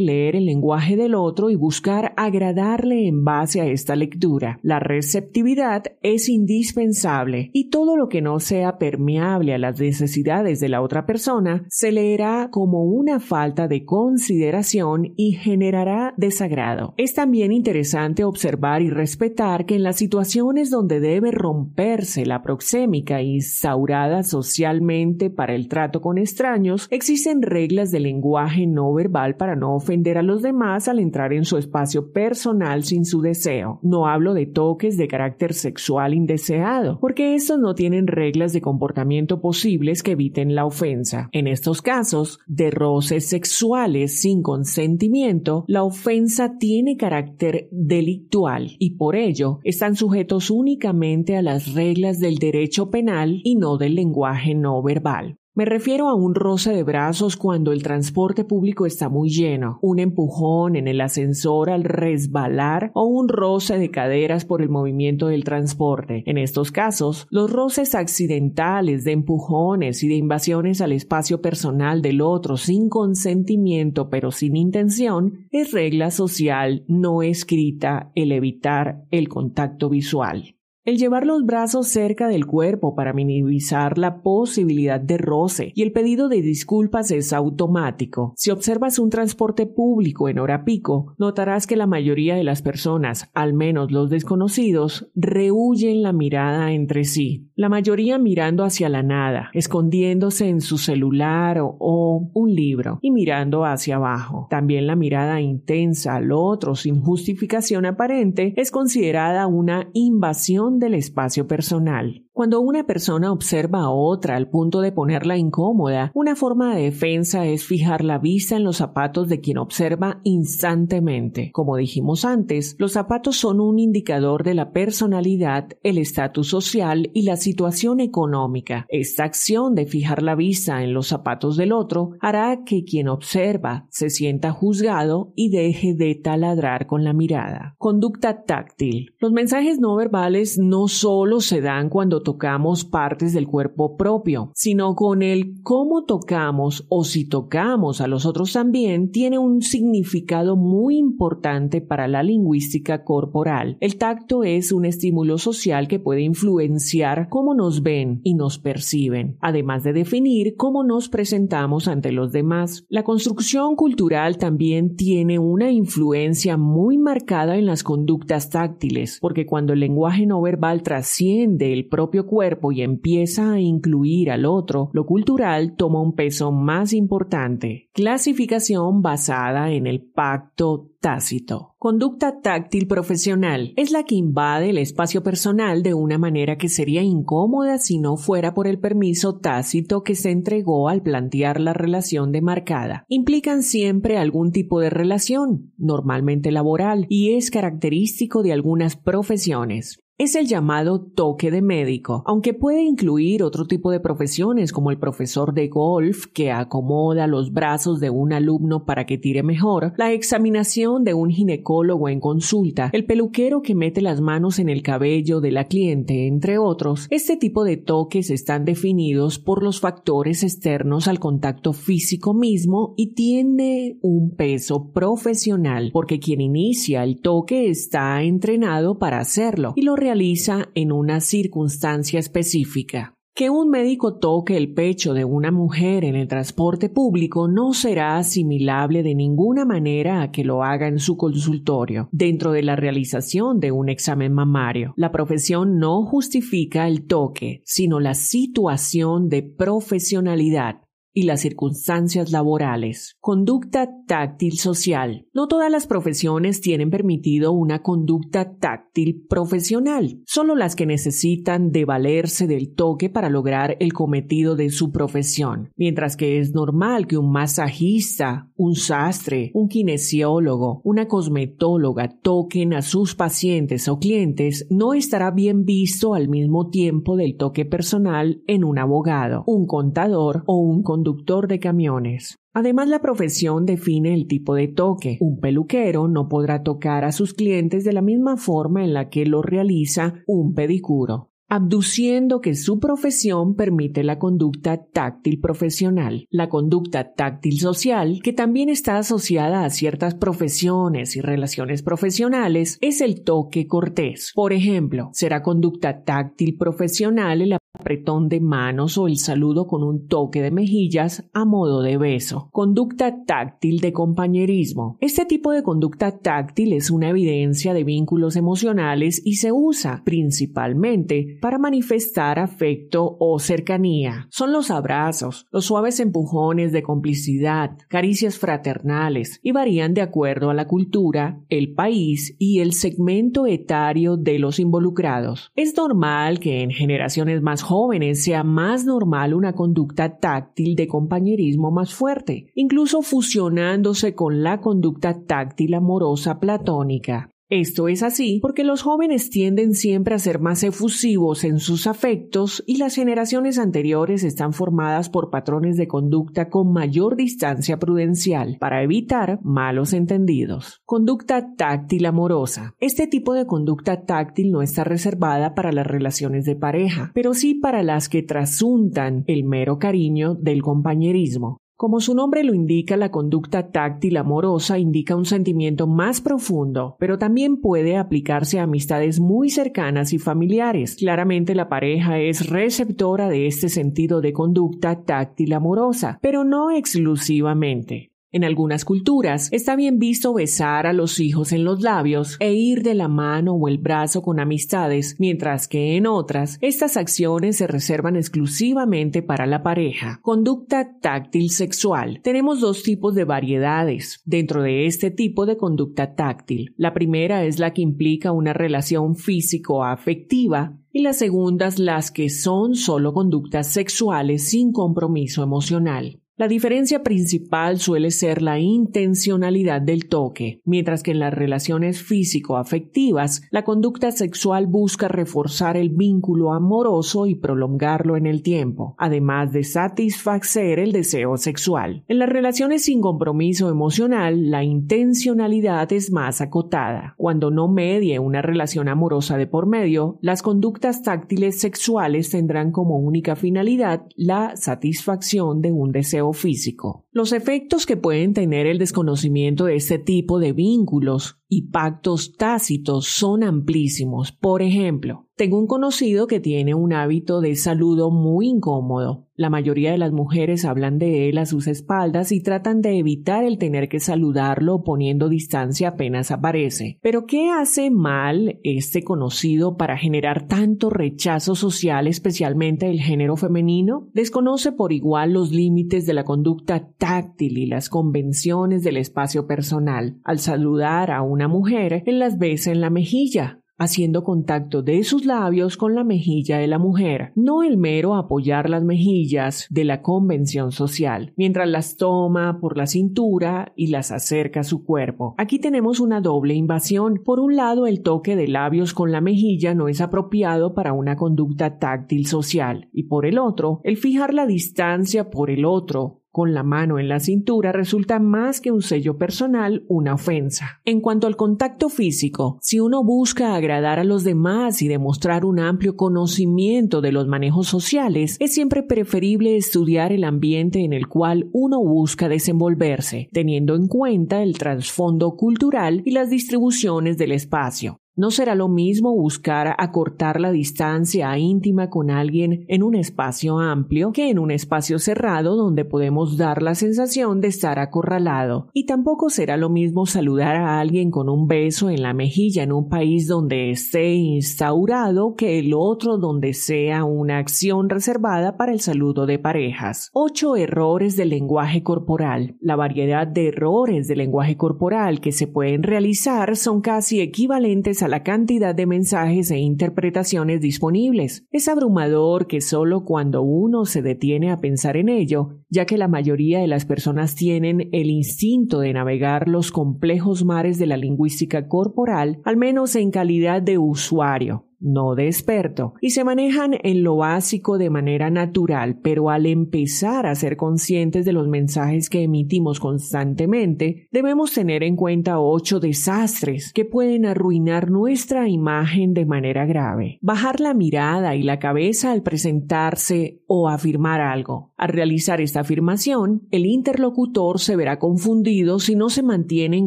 leer 0.00 0.36
el 0.36 0.46
lenguaje 0.46 0.96
del 0.96 1.14
otro 1.14 1.50
y 1.50 1.56
buscar 1.56 2.12
agradarle 2.16 3.06
en 3.06 3.24
base 3.24 3.60
a 3.60 3.66
esta 3.66 3.96
lectura. 3.96 4.58
La 4.62 4.80
receptividad 4.80 5.84
es 6.02 6.28
indispensable 6.28 7.43
y 7.52 7.70
todo 7.70 7.96
lo 7.96 8.08
que 8.08 8.22
no 8.22 8.40
sea 8.40 8.78
permeable 8.78 9.54
a 9.54 9.58
las 9.58 9.80
necesidades 9.80 10.60
de 10.60 10.68
la 10.68 10.82
otra 10.82 11.06
persona 11.06 11.64
se 11.68 11.92
leerá 11.92 12.48
como 12.50 12.84
una 12.84 13.20
falta 13.20 13.68
de 13.68 13.84
consideración 13.84 15.12
y 15.16 15.32
generará 15.32 16.14
desagrado. 16.16 16.94
Es 16.96 17.14
también 17.14 17.52
interesante 17.52 18.24
observar 18.24 18.82
y 18.82 18.90
respetar 18.90 19.66
que 19.66 19.76
en 19.76 19.82
las 19.82 19.96
situaciones 19.96 20.70
donde 20.70 21.00
debe 21.00 21.30
romperse 21.30 22.26
la 22.26 22.42
proxémica 22.42 23.22
instaurada 23.22 24.22
socialmente 24.22 25.30
para 25.30 25.54
el 25.54 25.68
trato 25.68 26.00
con 26.00 26.18
extraños, 26.18 26.88
existen 26.90 27.42
reglas 27.42 27.90
de 27.90 28.00
lenguaje 28.00 28.66
no 28.66 28.92
verbal 28.92 29.36
para 29.36 29.56
no 29.56 29.74
ofender 29.74 30.18
a 30.18 30.22
los 30.22 30.42
demás 30.42 30.88
al 30.88 30.98
entrar 30.98 31.32
en 31.32 31.44
su 31.44 31.56
espacio 31.56 32.12
personal 32.12 32.84
sin 32.84 33.04
su 33.04 33.20
deseo. 33.20 33.78
No 33.82 34.06
hablo 34.06 34.34
de 34.34 34.46
toques 34.46 34.96
de 34.96 35.08
carácter 35.08 35.54
sexual 35.54 36.14
indeseado, 36.14 36.98
porque 37.00 37.23
estos 37.24 37.58
no 37.58 37.74
tienen 37.74 38.06
reglas 38.06 38.52
de 38.52 38.60
comportamiento 38.60 39.40
posibles 39.40 40.02
que 40.02 40.12
eviten 40.12 40.54
la 40.54 40.66
ofensa. 40.66 41.28
En 41.32 41.46
estos 41.46 41.80
casos, 41.80 42.38
de 42.46 42.70
roces 42.70 43.28
sexuales 43.28 44.20
sin 44.20 44.42
consentimiento, 44.42 45.64
la 45.66 45.82
ofensa 45.82 46.58
tiene 46.58 46.96
carácter 46.96 47.68
delictual 47.70 48.76
y 48.78 48.96
por 48.96 49.16
ello 49.16 49.60
están 49.64 49.96
sujetos 49.96 50.50
únicamente 50.50 51.36
a 51.36 51.42
las 51.42 51.74
reglas 51.74 52.20
del 52.20 52.36
derecho 52.36 52.90
penal 52.90 53.40
y 53.44 53.56
no 53.56 53.78
del 53.78 53.94
lenguaje 53.94 54.54
no 54.54 54.82
verbal. 54.82 55.38
Me 55.56 55.64
refiero 55.64 56.08
a 56.08 56.14
un 56.14 56.34
roce 56.34 56.72
de 56.72 56.82
brazos 56.82 57.36
cuando 57.36 57.70
el 57.70 57.84
transporte 57.84 58.42
público 58.42 58.86
está 58.86 59.08
muy 59.08 59.30
lleno, 59.30 59.78
un 59.82 60.00
empujón 60.00 60.74
en 60.74 60.88
el 60.88 61.00
ascensor 61.00 61.70
al 61.70 61.84
resbalar 61.84 62.90
o 62.92 63.04
un 63.04 63.28
roce 63.28 63.78
de 63.78 63.88
caderas 63.92 64.44
por 64.44 64.62
el 64.62 64.68
movimiento 64.68 65.28
del 65.28 65.44
transporte. 65.44 66.24
En 66.26 66.38
estos 66.38 66.72
casos, 66.72 67.28
los 67.30 67.52
roces 67.52 67.94
accidentales 67.94 69.04
de 69.04 69.12
empujones 69.12 70.02
y 70.02 70.08
de 70.08 70.16
invasiones 70.16 70.80
al 70.80 70.90
espacio 70.90 71.40
personal 71.40 72.02
del 72.02 72.20
otro 72.20 72.56
sin 72.56 72.88
consentimiento 72.88 74.10
pero 74.10 74.32
sin 74.32 74.56
intención 74.56 75.46
es 75.52 75.70
regla 75.70 76.10
social 76.10 76.84
no 76.88 77.22
escrita 77.22 78.10
el 78.16 78.32
evitar 78.32 79.04
el 79.12 79.28
contacto 79.28 79.88
visual. 79.88 80.56
El 80.86 80.98
llevar 80.98 81.24
los 81.24 81.46
brazos 81.46 81.88
cerca 81.88 82.28
del 82.28 82.44
cuerpo 82.44 82.94
para 82.94 83.14
minimizar 83.14 83.96
la 83.96 84.20
posibilidad 84.20 85.00
de 85.00 85.16
roce 85.16 85.72
y 85.74 85.80
el 85.80 85.92
pedido 85.92 86.28
de 86.28 86.42
disculpas 86.42 87.10
es 87.10 87.32
automático. 87.32 88.34
Si 88.36 88.50
observas 88.50 88.98
un 88.98 89.08
transporte 89.08 89.64
público 89.64 90.28
en 90.28 90.38
hora 90.38 90.62
pico, 90.66 91.14
notarás 91.16 91.66
que 91.66 91.76
la 91.76 91.86
mayoría 91.86 92.34
de 92.34 92.44
las 92.44 92.60
personas, 92.60 93.30
al 93.32 93.54
menos 93.54 93.92
los 93.92 94.10
desconocidos, 94.10 95.08
rehuyen 95.14 96.02
la 96.02 96.12
mirada 96.12 96.72
entre 96.72 97.04
sí. 97.04 97.48
La 97.56 97.70
mayoría 97.70 98.18
mirando 98.18 98.62
hacia 98.62 98.90
la 98.90 99.02
nada, 99.02 99.48
escondiéndose 99.54 100.50
en 100.50 100.60
su 100.60 100.76
celular 100.76 101.60
o, 101.60 101.78
o 101.80 102.30
un 102.34 102.54
libro 102.54 102.98
y 103.00 103.10
mirando 103.10 103.64
hacia 103.64 103.96
abajo. 103.96 104.48
También 104.50 104.86
la 104.86 104.96
mirada 104.96 105.40
intensa 105.40 106.16
al 106.16 106.30
otro 106.30 106.74
sin 106.74 107.00
justificación 107.00 107.86
aparente 107.86 108.52
es 108.58 108.70
considerada 108.70 109.46
una 109.46 109.88
invasión 109.94 110.73
del 110.78 110.94
espacio 110.94 111.46
personal. 111.46 112.24
Cuando 112.34 112.60
una 112.60 112.82
persona 112.82 113.30
observa 113.30 113.82
a 113.82 113.90
otra 113.90 114.34
al 114.34 114.48
punto 114.48 114.80
de 114.80 114.90
ponerla 114.90 115.38
incómoda, 115.38 116.10
una 116.16 116.34
forma 116.34 116.74
de 116.74 116.82
defensa 116.82 117.46
es 117.46 117.64
fijar 117.64 118.02
la 118.02 118.18
vista 118.18 118.56
en 118.56 118.64
los 118.64 118.78
zapatos 118.78 119.28
de 119.28 119.40
quien 119.40 119.56
observa 119.56 120.20
instantemente. 120.24 121.52
Como 121.52 121.76
dijimos 121.76 122.24
antes, 122.24 122.74
los 122.80 122.90
zapatos 122.90 123.36
son 123.36 123.60
un 123.60 123.78
indicador 123.78 124.42
de 124.42 124.54
la 124.54 124.72
personalidad, 124.72 125.68
el 125.84 125.96
estatus 125.96 126.48
social 126.48 127.08
y 127.14 127.22
la 127.22 127.36
situación 127.36 128.00
económica. 128.00 128.84
Esta 128.88 129.22
acción 129.22 129.76
de 129.76 129.86
fijar 129.86 130.20
la 130.20 130.34
vista 130.34 130.82
en 130.82 130.92
los 130.92 131.06
zapatos 131.06 131.56
del 131.56 131.70
otro 131.70 132.16
hará 132.20 132.64
que 132.64 132.82
quien 132.82 133.06
observa 133.06 133.86
se 133.90 134.10
sienta 134.10 134.50
juzgado 134.50 135.32
y 135.36 135.50
deje 135.50 135.94
de 135.94 136.16
taladrar 136.16 136.88
con 136.88 137.04
la 137.04 137.12
mirada. 137.12 137.76
Conducta 137.78 138.42
táctil. 138.42 139.14
Los 139.20 139.30
mensajes 139.30 139.78
no 139.78 139.94
verbales 139.94 140.58
no 140.58 140.88
solo 140.88 141.40
se 141.40 141.60
dan 141.60 141.90
cuando 141.90 142.23
tocamos 142.24 142.84
partes 142.84 143.32
del 143.32 143.46
cuerpo 143.46 143.96
propio, 143.96 144.50
sino 144.54 144.96
con 144.96 145.22
el 145.22 145.62
cómo 145.62 146.04
tocamos 146.04 146.86
o 146.88 147.04
si 147.04 147.28
tocamos 147.28 148.00
a 148.00 148.08
los 148.08 148.26
otros 148.26 148.52
también 148.52 149.12
tiene 149.12 149.38
un 149.38 149.62
significado 149.62 150.56
muy 150.56 150.98
importante 150.98 151.80
para 151.80 152.08
la 152.08 152.24
lingüística 152.24 153.04
corporal. 153.04 153.76
El 153.80 153.96
tacto 153.96 154.42
es 154.42 154.72
un 154.72 154.84
estímulo 154.84 155.38
social 155.38 155.86
que 155.86 156.00
puede 156.00 156.22
influenciar 156.22 157.28
cómo 157.28 157.54
nos 157.54 157.82
ven 157.82 158.20
y 158.24 158.34
nos 158.34 158.58
perciben, 158.58 159.36
además 159.40 159.84
de 159.84 159.92
definir 159.92 160.56
cómo 160.56 160.82
nos 160.82 161.08
presentamos 161.08 161.86
ante 161.86 162.10
los 162.10 162.32
demás. 162.32 162.86
La 162.88 163.04
construcción 163.04 163.76
cultural 163.76 164.38
también 164.38 164.96
tiene 164.96 165.38
una 165.38 165.70
influencia 165.70 166.56
muy 166.56 166.96
marcada 166.96 167.56
en 167.56 167.66
las 167.66 167.82
conductas 167.82 168.48
táctiles, 168.48 169.18
porque 169.20 169.44
cuando 169.44 169.74
el 169.74 169.80
lenguaje 169.80 170.26
no 170.26 170.40
verbal 170.40 170.82
trasciende 170.82 171.72
el 171.72 171.88
propio 171.88 172.13
cuerpo 172.22 172.72
y 172.72 172.82
empieza 172.82 173.52
a 173.52 173.60
incluir 173.60 174.30
al 174.30 174.46
otro, 174.46 174.90
lo 174.92 175.04
cultural 175.06 175.74
toma 175.76 176.00
un 176.00 176.14
peso 176.14 176.52
más 176.52 176.92
importante. 176.92 177.90
Clasificación 177.92 179.02
basada 179.02 179.70
en 179.70 179.86
el 179.86 180.02
pacto 180.02 180.90
tácito. 181.00 181.74
Conducta 181.78 182.40
táctil 182.40 182.86
profesional 182.86 183.74
es 183.76 183.90
la 183.90 184.04
que 184.04 184.14
invade 184.14 184.70
el 184.70 184.78
espacio 184.78 185.22
personal 185.22 185.82
de 185.82 185.92
una 185.92 186.16
manera 186.16 186.56
que 186.56 186.70
sería 186.70 187.02
incómoda 187.02 187.76
si 187.76 187.98
no 187.98 188.16
fuera 188.16 188.54
por 188.54 188.66
el 188.66 188.78
permiso 188.78 189.36
tácito 189.36 190.02
que 190.02 190.14
se 190.14 190.30
entregó 190.30 190.88
al 190.88 191.02
plantear 191.02 191.60
la 191.60 191.74
relación 191.74 192.32
demarcada. 192.32 193.04
Implican 193.08 193.62
siempre 193.62 194.16
algún 194.16 194.50
tipo 194.50 194.80
de 194.80 194.88
relación, 194.88 195.74
normalmente 195.76 196.50
laboral, 196.50 197.04
y 197.10 197.34
es 197.34 197.50
característico 197.50 198.42
de 198.42 198.54
algunas 198.54 198.96
profesiones. 198.96 199.98
Es 200.16 200.36
el 200.36 200.46
llamado 200.46 201.00
toque 201.00 201.50
de 201.50 201.60
médico, 201.60 202.22
aunque 202.24 202.54
puede 202.54 202.84
incluir 202.84 203.42
otro 203.42 203.64
tipo 203.64 203.90
de 203.90 203.98
profesiones 203.98 204.70
como 204.72 204.92
el 204.92 204.98
profesor 205.00 205.54
de 205.54 205.66
golf 205.66 206.26
que 206.26 206.52
acomoda 206.52 207.26
los 207.26 207.52
brazos 207.52 207.98
de 207.98 208.10
un 208.10 208.32
alumno 208.32 208.84
para 208.84 209.06
que 209.06 209.18
tire 209.18 209.42
mejor, 209.42 209.92
la 209.96 210.12
examinación 210.12 211.02
de 211.02 211.14
un 211.14 211.30
ginecólogo 211.30 212.08
en 212.08 212.20
consulta, 212.20 212.90
el 212.92 213.06
peluquero 213.06 213.60
que 213.60 213.74
mete 213.74 214.02
las 214.02 214.20
manos 214.20 214.60
en 214.60 214.68
el 214.68 214.84
cabello 214.84 215.40
de 215.40 215.50
la 215.50 215.64
cliente, 215.64 216.28
entre 216.28 216.58
otros. 216.58 217.08
Este 217.10 217.36
tipo 217.36 217.64
de 217.64 217.76
toques 217.76 218.30
están 218.30 218.64
definidos 218.64 219.40
por 219.40 219.64
los 219.64 219.80
factores 219.80 220.44
externos 220.44 221.08
al 221.08 221.18
contacto 221.18 221.72
físico 221.72 222.34
mismo 222.34 222.94
y 222.96 223.14
tiene 223.14 223.98
un 224.00 224.36
peso 224.36 224.92
profesional 224.92 225.90
porque 225.92 226.20
quien 226.20 226.40
inicia 226.40 227.02
el 227.02 227.20
toque 227.20 227.68
está 227.68 228.22
entrenado 228.22 229.00
para 229.00 229.18
hacerlo 229.18 229.72
y 229.74 229.82
lo 229.82 230.03
realiza 230.04 230.68
en 230.74 230.92
una 230.92 231.22
circunstancia 231.22 232.20
específica. 232.20 233.14
Que 233.34 233.48
un 233.48 233.70
médico 233.70 234.18
toque 234.18 234.54
el 234.54 234.74
pecho 234.74 235.14
de 235.14 235.24
una 235.24 235.50
mujer 235.50 236.04
en 236.04 236.14
el 236.14 236.28
transporte 236.28 236.90
público 236.90 237.48
no 237.48 237.72
será 237.72 238.18
asimilable 238.18 239.02
de 239.02 239.14
ninguna 239.14 239.64
manera 239.64 240.20
a 240.20 240.30
que 240.30 240.44
lo 240.44 240.62
haga 240.62 240.88
en 240.88 240.98
su 240.98 241.16
consultorio, 241.16 242.10
dentro 242.12 242.52
de 242.52 242.62
la 242.62 242.76
realización 242.76 243.60
de 243.60 243.72
un 243.72 243.88
examen 243.88 244.34
mamario. 244.34 244.92
La 244.98 245.10
profesión 245.10 245.78
no 245.78 246.04
justifica 246.04 246.86
el 246.86 247.06
toque, 247.06 247.62
sino 247.64 247.98
la 247.98 248.12
situación 248.12 249.30
de 249.30 249.42
profesionalidad 249.42 250.83
y 251.14 251.22
las 251.22 251.40
circunstancias 251.40 252.32
laborales. 252.32 253.16
Conducta 253.20 253.88
táctil 254.06 254.58
social. 254.58 255.26
No 255.32 255.46
todas 255.46 255.70
las 255.70 255.86
profesiones 255.86 256.60
tienen 256.60 256.90
permitido 256.90 257.52
una 257.52 257.82
conducta 257.82 258.56
táctil 258.58 259.24
profesional, 259.28 260.20
solo 260.26 260.56
las 260.56 260.74
que 260.74 260.86
necesitan 260.86 261.70
de 261.70 261.84
valerse 261.84 262.46
del 262.46 262.74
toque 262.74 263.08
para 263.08 263.30
lograr 263.30 263.76
el 263.78 263.92
cometido 263.92 264.56
de 264.56 264.70
su 264.70 264.90
profesión, 264.90 265.70
mientras 265.76 266.16
que 266.16 266.40
es 266.40 266.52
normal 266.52 267.06
que 267.06 267.16
un 267.16 267.30
masajista, 267.30 268.50
un 268.56 268.74
sastre, 268.74 269.52
un 269.54 269.68
kinesiólogo, 269.68 270.80
una 270.84 271.06
cosmetóloga 271.06 272.08
toquen 272.22 272.74
a 272.74 272.82
sus 272.82 273.14
pacientes 273.14 273.88
o 273.88 273.98
clientes, 273.98 274.66
no 274.68 274.94
estará 274.94 275.30
bien 275.30 275.64
visto 275.64 276.14
al 276.14 276.28
mismo 276.28 276.70
tiempo 276.70 277.16
del 277.16 277.36
toque 277.36 277.64
personal 277.64 278.42
en 278.48 278.64
un 278.64 278.78
abogado, 278.78 279.44
un 279.46 279.66
contador 279.66 280.42
o 280.46 280.56
un 280.56 280.82
conductor 281.04 281.48
de 281.48 281.60
camiones. 281.60 282.38
Además, 282.54 282.88
la 282.88 283.00
profesión 283.00 283.66
define 283.66 284.14
el 284.14 284.26
tipo 284.26 284.54
de 284.54 284.68
toque. 284.68 285.18
Un 285.20 285.38
peluquero 285.38 286.08
no 286.08 286.28
podrá 286.28 286.62
tocar 286.62 287.04
a 287.04 287.12
sus 287.12 287.34
clientes 287.34 287.84
de 287.84 287.92
la 287.92 288.00
misma 288.00 288.38
forma 288.38 288.82
en 288.84 288.94
la 288.94 289.10
que 289.10 289.26
lo 289.26 289.42
realiza 289.42 290.14
un 290.26 290.54
pedicuro 290.54 291.30
abduciendo 291.46 292.40
que 292.40 292.54
su 292.54 292.80
profesión 292.80 293.54
permite 293.54 294.02
la 294.02 294.18
conducta 294.18 294.86
táctil 294.92 295.40
profesional, 295.40 296.26
la 296.30 296.48
conducta 296.48 297.12
táctil 297.12 297.60
social, 297.60 298.20
que 298.24 298.32
también 298.32 298.68
está 298.68 298.98
asociada 298.98 299.64
a 299.64 299.70
ciertas 299.70 300.14
profesiones 300.14 301.16
y 301.16 301.20
relaciones 301.20 301.82
profesionales, 301.82 302.78
es 302.80 303.00
el 303.00 303.22
toque 303.22 303.68
cortés. 303.68 304.32
Por 304.34 304.52
ejemplo, 304.52 305.10
será 305.12 305.42
conducta 305.42 306.02
táctil 306.02 306.56
profesional 306.56 307.42
el 307.42 307.58
apretón 307.74 308.28
de 308.28 308.40
manos 308.40 308.96
o 308.98 309.08
el 309.08 309.18
saludo 309.18 309.66
con 309.66 309.82
un 309.82 310.06
toque 310.06 310.40
de 310.40 310.52
mejillas 310.52 311.28
a 311.32 311.44
modo 311.44 311.82
de 311.82 311.96
beso. 311.96 312.48
Conducta 312.52 313.24
táctil 313.24 313.80
de 313.80 313.92
compañerismo. 313.92 314.96
Este 315.00 315.24
tipo 315.24 315.50
de 315.50 315.64
conducta 315.64 316.18
táctil 316.18 316.72
es 316.72 316.90
una 316.90 317.08
evidencia 317.08 317.74
de 317.74 317.82
vínculos 317.82 318.36
emocionales 318.36 319.20
y 319.24 319.34
se 319.34 319.50
usa 319.50 320.02
principalmente 320.04 321.38
para 321.40 321.58
manifestar 321.58 322.38
afecto 322.38 323.16
o 323.18 323.40
cercanía. 323.40 324.28
Son 324.30 324.52
los 324.52 324.70
abrazos, 324.70 325.46
los 325.50 325.64
suaves 325.64 325.98
empujones 325.98 326.70
de 326.70 326.82
complicidad, 326.82 327.76
caricias 327.88 328.38
fraternales 328.38 329.40
y 329.42 329.50
varían 329.50 329.94
de 329.94 330.02
acuerdo 330.02 330.50
a 330.50 330.54
la 330.54 330.68
cultura, 330.68 331.40
el 331.48 331.74
país 331.74 332.36
y 332.38 332.60
el 332.60 332.72
segmento 332.72 333.46
etario 333.46 334.16
de 334.16 334.38
los 334.38 334.60
involucrados. 334.60 335.50
Es 335.56 335.76
normal 335.76 336.38
que 336.38 336.62
en 336.62 336.70
generaciones 336.70 337.42
más 337.42 337.63
jóvenes 337.64 338.22
sea 338.22 338.44
más 338.44 338.84
normal 338.84 339.34
una 339.34 339.54
conducta 339.54 340.18
táctil 340.18 340.76
de 340.76 340.86
compañerismo 340.86 341.70
más 341.70 341.92
fuerte, 341.94 342.46
incluso 342.54 343.02
fusionándose 343.02 344.14
con 344.14 344.42
la 344.42 344.60
conducta 344.60 345.24
táctil 345.26 345.74
amorosa 345.74 346.38
platónica. 346.38 347.33
Esto 347.50 347.88
es 347.88 348.02
así 348.02 348.38
porque 348.40 348.64
los 348.64 348.80
jóvenes 348.80 349.28
tienden 349.28 349.74
siempre 349.74 350.14
a 350.14 350.18
ser 350.18 350.40
más 350.40 350.62
efusivos 350.62 351.44
en 351.44 351.58
sus 351.58 351.86
afectos 351.86 352.64
y 352.66 352.78
las 352.78 352.94
generaciones 352.94 353.58
anteriores 353.58 354.24
están 354.24 354.54
formadas 354.54 355.10
por 355.10 355.28
patrones 355.28 355.76
de 355.76 355.86
conducta 355.86 356.48
con 356.48 356.72
mayor 356.72 357.16
distancia 357.16 357.78
prudencial 357.78 358.56
para 358.58 358.82
evitar 358.82 359.40
malos 359.42 359.92
entendidos. 359.92 360.80
Conducta 360.86 361.54
táctil 361.54 362.06
amorosa. 362.06 362.74
Este 362.80 363.06
tipo 363.06 363.34
de 363.34 363.46
conducta 363.46 364.06
táctil 364.06 364.50
no 364.50 364.62
está 364.62 364.82
reservada 364.82 365.54
para 365.54 365.70
las 365.70 365.86
relaciones 365.86 366.46
de 366.46 366.56
pareja, 366.56 367.12
pero 367.14 367.34
sí 367.34 367.54
para 367.54 367.82
las 367.82 368.08
que 368.08 368.22
trasuntan 368.22 369.22
el 369.26 369.44
mero 369.44 369.78
cariño 369.78 370.34
del 370.34 370.62
compañerismo. 370.62 371.58
Como 371.84 372.00
su 372.00 372.14
nombre 372.14 372.42
lo 372.44 372.54
indica, 372.54 372.96
la 372.96 373.10
conducta 373.10 373.70
táctil 373.70 374.16
amorosa 374.16 374.78
indica 374.78 375.16
un 375.16 375.26
sentimiento 375.26 375.86
más 375.86 376.22
profundo, 376.22 376.96
pero 376.98 377.18
también 377.18 377.60
puede 377.60 377.98
aplicarse 377.98 378.58
a 378.58 378.62
amistades 378.62 379.20
muy 379.20 379.50
cercanas 379.50 380.14
y 380.14 380.18
familiares. 380.18 380.96
Claramente 380.96 381.54
la 381.54 381.68
pareja 381.68 382.18
es 382.20 382.48
receptora 382.48 383.28
de 383.28 383.48
este 383.48 383.68
sentido 383.68 384.22
de 384.22 384.32
conducta 384.32 385.02
táctil 385.02 385.52
amorosa, 385.52 386.18
pero 386.22 386.42
no 386.42 386.70
exclusivamente. 386.70 388.13
En 388.34 388.42
algunas 388.42 388.84
culturas 388.84 389.48
está 389.52 389.76
bien 389.76 390.00
visto 390.00 390.34
besar 390.34 390.88
a 390.88 390.92
los 390.92 391.20
hijos 391.20 391.52
en 391.52 391.62
los 391.62 391.82
labios 391.82 392.36
e 392.40 392.52
ir 392.52 392.82
de 392.82 392.94
la 392.94 393.06
mano 393.06 393.54
o 393.54 393.68
el 393.68 393.78
brazo 393.78 394.22
con 394.22 394.40
amistades, 394.40 395.14
mientras 395.20 395.68
que 395.68 395.96
en 395.96 396.08
otras 396.08 396.58
estas 396.60 396.96
acciones 396.96 397.58
se 397.58 397.68
reservan 397.68 398.16
exclusivamente 398.16 399.22
para 399.22 399.46
la 399.46 399.62
pareja. 399.62 400.18
Conducta 400.20 400.98
táctil 401.00 401.50
sexual. 401.50 402.22
Tenemos 402.24 402.58
dos 402.60 402.82
tipos 402.82 403.14
de 403.14 403.22
variedades 403.22 404.20
dentro 404.24 404.64
de 404.64 404.86
este 404.86 405.12
tipo 405.12 405.46
de 405.46 405.56
conducta 405.56 406.16
táctil. 406.16 406.74
La 406.76 406.92
primera 406.92 407.44
es 407.44 407.60
la 407.60 407.72
que 407.72 407.82
implica 407.82 408.32
una 408.32 408.52
relación 408.52 409.14
físico-afectiva 409.14 410.76
y 410.90 411.02
las 411.02 411.18
segundas 411.18 411.78
las 411.78 412.10
que 412.10 412.28
son 412.30 412.74
solo 412.74 413.12
conductas 413.12 413.68
sexuales 413.68 414.48
sin 414.48 414.72
compromiso 414.72 415.44
emocional. 415.44 416.23
La 416.36 416.48
diferencia 416.48 417.04
principal 417.04 417.78
suele 417.78 418.10
ser 418.10 418.42
la 418.42 418.58
intencionalidad 418.58 419.80
del 419.80 420.08
toque, 420.08 420.60
mientras 420.64 421.04
que 421.04 421.12
en 421.12 421.20
las 421.20 421.32
relaciones 421.32 422.02
físico-afectivas 422.02 423.42
la 423.52 423.62
conducta 423.62 424.10
sexual 424.10 424.66
busca 424.66 425.06
reforzar 425.06 425.76
el 425.76 425.90
vínculo 425.90 426.52
amoroso 426.52 427.28
y 427.28 427.36
prolongarlo 427.36 428.16
en 428.16 428.26
el 428.26 428.42
tiempo, 428.42 428.96
además 428.98 429.52
de 429.52 429.62
satisfacer 429.62 430.80
el 430.80 430.90
deseo 430.90 431.36
sexual. 431.36 432.02
En 432.08 432.18
las 432.18 432.28
relaciones 432.28 432.82
sin 432.82 433.00
compromiso 433.00 433.70
emocional, 433.70 434.50
la 434.50 434.64
intencionalidad 434.64 435.92
es 435.92 436.10
más 436.10 436.40
acotada. 436.40 437.14
Cuando 437.16 437.52
no 437.52 437.68
medie 437.68 438.18
una 438.18 438.42
relación 438.42 438.88
amorosa 438.88 439.38
de 439.38 439.46
por 439.46 439.68
medio, 439.68 440.18
las 440.20 440.42
conductas 440.42 441.02
táctiles 441.02 441.60
sexuales 441.60 442.30
tendrán 442.30 442.72
como 442.72 442.98
única 442.98 443.36
finalidad 443.36 444.04
la 444.16 444.56
satisfacción 444.56 445.60
de 445.60 445.70
un 445.70 445.92
deseo 445.92 446.23
físico. 446.32 447.06
Los 447.10 447.32
efectos 447.32 447.86
que 447.86 447.96
pueden 447.96 448.32
tener 448.32 448.66
el 448.66 448.78
desconocimiento 448.78 449.66
de 449.66 449.76
este 449.76 449.98
tipo 449.98 450.38
de 450.38 450.52
vínculos 450.52 451.40
y 451.48 451.70
pactos 451.70 452.36
tácitos 452.36 453.06
son 453.06 453.42
amplísimos. 453.44 454.32
Por 454.32 454.62
ejemplo, 454.62 455.23
tengo 455.36 455.58
un 455.58 455.66
conocido 455.66 456.28
que 456.28 456.38
tiene 456.38 456.74
un 456.74 456.92
hábito 456.92 457.40
de 457.40 457.56
saludo 457.56 458.10
muy 458.12 458.48
incómodo. 458.48 459.26
La 459.36 459.50
mayoría 459.50 459.90
de 459.90 459.98
las 459.98 460.12
mujeres 460.12 460.64
hablan 460.64 460.98
de 460.98 461.28
él 461.28 461.38
a 461.38 461.46
sus 461.46 461.66
espaldas 461.66 462.30
y 462.30 462.40
tratan 462.40 462.80
de 462.80 462.98
evitar 462.98 463.42
el 463.42 463.58
tener 463.58 463.88
que 463.88 463.98
saludarlo 463.98 464.84
poniendo 464.84 465.28
distancia 465.28 465.88
apenas 465.88 466.30
aparece. 466.30 467.00
Pero 467.02 467.26
¿qué 467.26 467.50
hace 467.50 467.90
mal 467.90 468.60
este 468.62 469.02
conocido 469.02 469.76
para 469.76 469.98
generar 469.98 470.46
tanto 470.46 470.88
rechazo 470.88 471.56
social, 471.56 472.06
especialmente 472.06 472.86
del 472.86 473.00
género 473.00 473.36
femenino? 473.36 474.08
Desconoce 474.14 474.70
por 474.70 474.92
igual 474.92 475.32
los 475.32 475.50
límites 475.50 476.06
de 476.06 476.14
la 476.14 476.22
conducta 476.22 476.88
táctil 476.96 477.58
y 477.58 477.66
las 477.66 477.88
convenciones 477.88 478.84
del 478.84 478.98
espacio 478.98 479.48
personal. 479.48 480.20
Al 480.22 480.38
saludar 480.38 481.10
a 481.10 481.22
una 481.22 481.48
mujer, 481.48 482.04
él 482.06 482.20
las 482.20 482.38
besa 482.38 482.70
en 482.70 482.80
la 482.80 482.90
mejilla, 482.90 483.63
haciendo 483.78 484.24
contacto 484.24 484.82
de 484.82 485.02
sus 485.04 485.24
labios 485.24 485.76
con 485.76 485.94
la 485.94 486.04
mejilla 486.04 486.58
de 486.58 486.66
la 486.66 486.78
mujer, 486.78 487.32
no 487.34 487.62
el 487.62 487.76
mero 487.76 488.14
apoyar 488.14 488.70
las 488.70 488.84
mejillas 488.84 489.66
de 489.70 489.84
la 489.84 490.02
convención 490.02 490.72
social, 490.72 491.32
mientras 491.36 491.68
las 491.68 491.96
toma 491.96 492.58
por 492.60 492.76
la 492.76 492.86
cintura 492.86 493.72
y 493.76 493.88
las 493.88 494.12
acerca 494.12 494.60
a 494.60 494.64
su 494.64 494.84
cuerpo. 494.84 495.34
Aquí 495.38 495.58
tenemos 495.58 496.00
una 496.00 496.20
doble 496.20 496.54
invasión. 496.54 497.20
Por 497.24 497.40
un 497.40 497.56
lado, 497.56 497.86
el 497.86 498.02
toque 498.02 498.36
de 498.36 498.48
labios 498.48 498.94
con 498.94 499.12
la 499.12 499.20
mejilla 499.20 499.74
no 499.74 499.88
es 499.88 500.00
apropiado 500.00 500.74
para 500.74 500.92
una 500.92 501.16
conducta 501.16 501.78
táctil 501.78 502.26
social, 502.26 502.88
y 502.92 503.04
por 503.04 503.26
el 503.26 503.38
otro, 503.38 503.80
el 503.84 503.96
fijar 503.96 504.34
la 504.34 504.46
distancia 504.46 505.30
por 505.30 505.50
el 505.50 505.64
otro 505.64 506.23
con 506.34 506.52
la 506.52 506.64
mano 506.64 506.98
en 506.98 507.06
la 507.06 507.20
cintura 507.20 507.70
resulta 507.70 508.18
más 508.18 508.60
que 508.60 508.72
un 508.72 508.82
sello 508.82 509.18
personal 509.18 509.84
una 509.86 510.14
ofensa. 510.14 510.80
En 510.84 511.00
cuanto 511.00 511.28
al 511.28 511.36
contacto 511.36 511.88
físico, 511.88 512.58
si 512.60 512.80
uno 512.80 513.04
busca 513.04 513.54
agradar 513.54 514.00
a 514.00 514.04
los 514.04 514.24
demás 514.24 514.82
y 514.82 514.88
demostrar 514.88 515.44
un 515.44 515.60
amplio 515.60 515.94
conocimiento 515.94 517.00
de 517.00 517.12
los 517.12 517.28
manejos 517.28 517.68
sociales, 517.68 518.36
es 518.40 518.52
siempre 518.52 518.82
preferible 518.82 519.56
estudiar 519.56 520.10
el 520.10 520.24
ambiente 520.24 520.80
en 520.80 520.92
el 520.92 521.06
cual 521.06 521.50
uno 521.52 521.80
busca 521.80 522.28
desenvolverse, 522.28 523.28
teniendo 523.32 523.76
en 523.76 523.86
cuenta 523.86 524.42
el 524.42 524.58
trasfondo 524.58 525.36
cultural 525.36 526.02
y 526.04 526.10
las 526.10 526.30
distribuciones 526.30 527.16
del 527.16 527.30
espacio. 527.30 528.00
No 528.16 528.30
será 528.30 528.54
lo 528.54 528.68
mismo 528.68 529.12
buscar 529.12 529.74
acortar 529.76 530.40
la 530.40 530.52
distancia 530.52 531.36
íntima 531.36 531.90
con 531.90 532.12
alguien 532.12 532.64
en 532.68 532.84
un 532.84 532.94
espacio 532.94 533.58
amplio 533.58 534.12
que 534.12 534.30
en 534.30 534.38
un 534.38 534.52
espacio 534.52 535.00
cerrado 535.00 535.56
donde 535.56 535.84
podemos 535.84 536.36
dar 536.36 536.62
la 536.62 536.76
sensación 536.76 537.40
de 537.40 537.48
estar 537.48 537.80
acorralado. 537.80 538.68
Y 538.72 538.86
tampoco 538.86 539.30
será 539.30 539.56
lo 539.56 539.68
mismo 539.68 540.06
saludar 540.06 540.54
a 540.54 540.78
alguien 540.78 541.10
con 541.10 541.28
un 541.28 541.48
beso 541.48 541.90
en 541.90 542.02
la 542.02 542.14
mejilla 542.14 542.62
en 542.62 542.70
un 542.70 542.88
país 542.88 543.26
donde 543.26 543.72
esté 543.72 544.14
instaurado 544.14 545.34
que 545.34 545.58
el 545.58 545.74
otro 545.74 546.16
donde 546.16 546.54
sea 546.54 547.02
una 547.02 547.38
acción 547.38 547.88
reservada 547.88 548.56
para 548.56 548.70
el 548.70 548.78
saludo 548.78 549.26
de 549.26 549.40
parejas. 549.40 550.10
Ocho 550.12 550.54
errores 550.54 551.16
del 551.16 551.30
lenguaje 551.30 551.82
corporal. 551.82 552.54
La 552.60 552.76
variedad 552.76 553.26
de 553.26 553.48
errores 553.48 554.06
del 554.06 554.18
lenguaje 554.18 554.56
corporal 554.56 555.20
que 555.20 555.32
se 555.32 555.48
pueden 555.48 555.82
realizar 555.82 556.54
son 556.54 556.80
casi 556.80 557.20
equivalentes 557.20 558.03
la 558.08 558.22
cantidad 558.22 558.74
de 558.74 558.86
mensajes 558.86 559.50
e 559.50 559.58
interpretaciones 559.58 560.60
disponibles. 560.60 561.46
Es 561.50 561.68
abrumador 561.68 562.46
que 562.46 562.60
solo 562.60 563.04
cuando 563.04 563.42
uno 563.42 563.84
se 563.84 564.02
detiene 564.02 564.50
a 564.50 564.60
pensar 564.60 564.96
en 564.96 565.08
ello, 565.08 565.60
ya 565.68 565.86
que 565.86 565.98
la 565.98 566.08
mayoría 566.08 566.60
de 566.60 566.66
las 566.66 566.84
personas 566.84 567.34
tienen 567.34 567.88
el 567.92 568.10
instinto 568.10 568.80
de 568.80 568.92
navegar 568.92 569.48
los 569.48 569.72
complejos 569.72 570.44
mares 570.44 570.78
de 570.78 570.86
la 570.86 570.96
lingüística 570.96 571.68
corporal, 571.68 572.40
al 572.44 572.56
menos 572.56 572.96
en 572.96 573.10
calidad 573.10 573.62
de 573.62 573.78
usuario 573.78 574.66
no 574.84 575.14
de 575.14 575.26
experto, 575.26 575.94
y 576.00 576.10
se 576.10 576.24
manejan 576.24 576.76
en 576.82 577.02
lo 577.02 577.16
básico 577.16 577.78
de 577.78 577.88
manera 577.88 578.28
natural, 578.28 578.98
pero 579.02 579.30
al 579.30 579.46
empezar 579.46 580.26
a 580.26 580.34
ser 580.34 580.58
conscientes 580.58 581.24
de 581.24 581.32
los 581.32 581.48
mensajes 581.48 582.10
que 582.10 582.22
emitimos 582.22 582.80
constantemente, 582.80 584.08
debemos 584.12 584.52
tener 584.52 584.82
en 584.82 584.94
cuenta 584.94 585.40
ocho 585.40 585.80
desastres 585.80 586.72
que 586.74 586.84
pueden 586.84 587.24
arruinar 587.24 587.90
nuestra 587.90 588.48
imagen 588.48 589.14
de 589.14 589.24
manera 589.24 589.64
grave. 589.64 590.18
Bajar 590.20 590.60
la 590.60 590.74
mirada 590.74 591.34
y 591.34 591.42
la 591.42 591.58
cabeza 591.58 592.12
al 592.12 592.22
presentarse 592.22 593.42
o 593.46 593.70
afirmar 593.70 594.20
algo. 594.20 594.72
Al 594.76 594.90
realizar 594.90 595.40
esta 595.40 595.60
afirmación, 595.60 596.42
el 596.50 596.66
interlocutor 596.66 597.58
se 597.58 597.74
verá 597.74 597.98
confundido 597.98 598.78
si 598.78 598.96
no 598.96 599.08
se 599.08 599.22
mantiene 599.22 599.78
en 599.78 599.86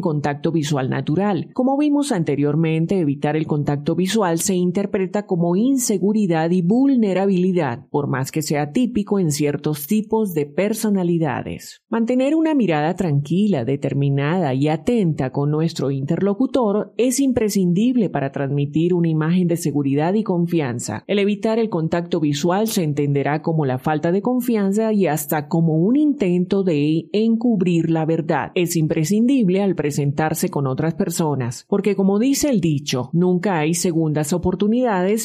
contacto 0.00 0.50
visual 0.50 0.90
natural. 0.90 1.50
Como 1.54 1.78
vimos 1.78 2.10
anteriormente, 2.10 2.98
evitar 2.98 3.36
el 3.36 3.46
contacto 3.46 3.94
visual 3.94 4.40
se 4.40 4.54
interpreta 4.54 4.87
como 5.26 5.56
inseguridad 5.56 6.50
y 6.50 6.62
vulnerabilidad, 6.62 7.86
por 7.90 8.08
más 8.08 8.30
que 8.30 8.42
sea 8.42 8.72
típico 8.72 9.18
en 9.18 9.30
ciertos 9.30 9.86
tipos 9.86 10.34
de 10.34 10.46
personalidades. 10.46 11.82
Mantener 11.88 12.34
una 12.34 12.54
mirada 12.54 12.94
tranquila, 12.94 13.64
determinada 13.64 14.54
y 14.54 14.68
atenta 14.68 15.30
con 15.30 15.50
nuestro 15.50 15.90
interlocutor 15.90 16.92
es 16.96 17.20
imprescindible 17.20 18.10
para 18.10 18.32
transmitir 18.32 18.94
una 18.94 19.08
imagen 19.08 19.46
de 19.46 19.56
seguridad 19.56 20.14
y 20.14 20.22
confianza. 20.22 21.04
El 21.06 21.18
evitar 21.18 21.58
el 21.58 21.68
contacto 21.68 22.20
visual 22.20 22.68
se 22.68 22.82
entenderá 22.82 23.42
como 23.42 23.66
la 23.66 23.78
falta 23.78 24.12
de 24.12 24.22
confianza 24.22 24.92
y 24.92 25.06
hasta 25.06 25.48
como 25.48 25.76
un 25.76 25.96
intento 25.96 26.62
de 26.62 27.08
encubrir 27.12 27.90
la 27.90 28.04
verdad. 28.04 28.52
Es 28.54 28.76
imprescindible 28.76 29.62
al 29.62 29.74
presentarse 29.74 30.48
con 30.48 30.66
otras 30.66 30.94
personas, 30.94 31.64
porque 31.68 31.94
como 31.94 32.18
dice 32.18 32.48
el 32.50 32.60
dicho, 32.60 33.10
nunca 33.12 33.58
hay 33.58 33.74
segundas 33.74 34.32
oportunidades 34.32 34.77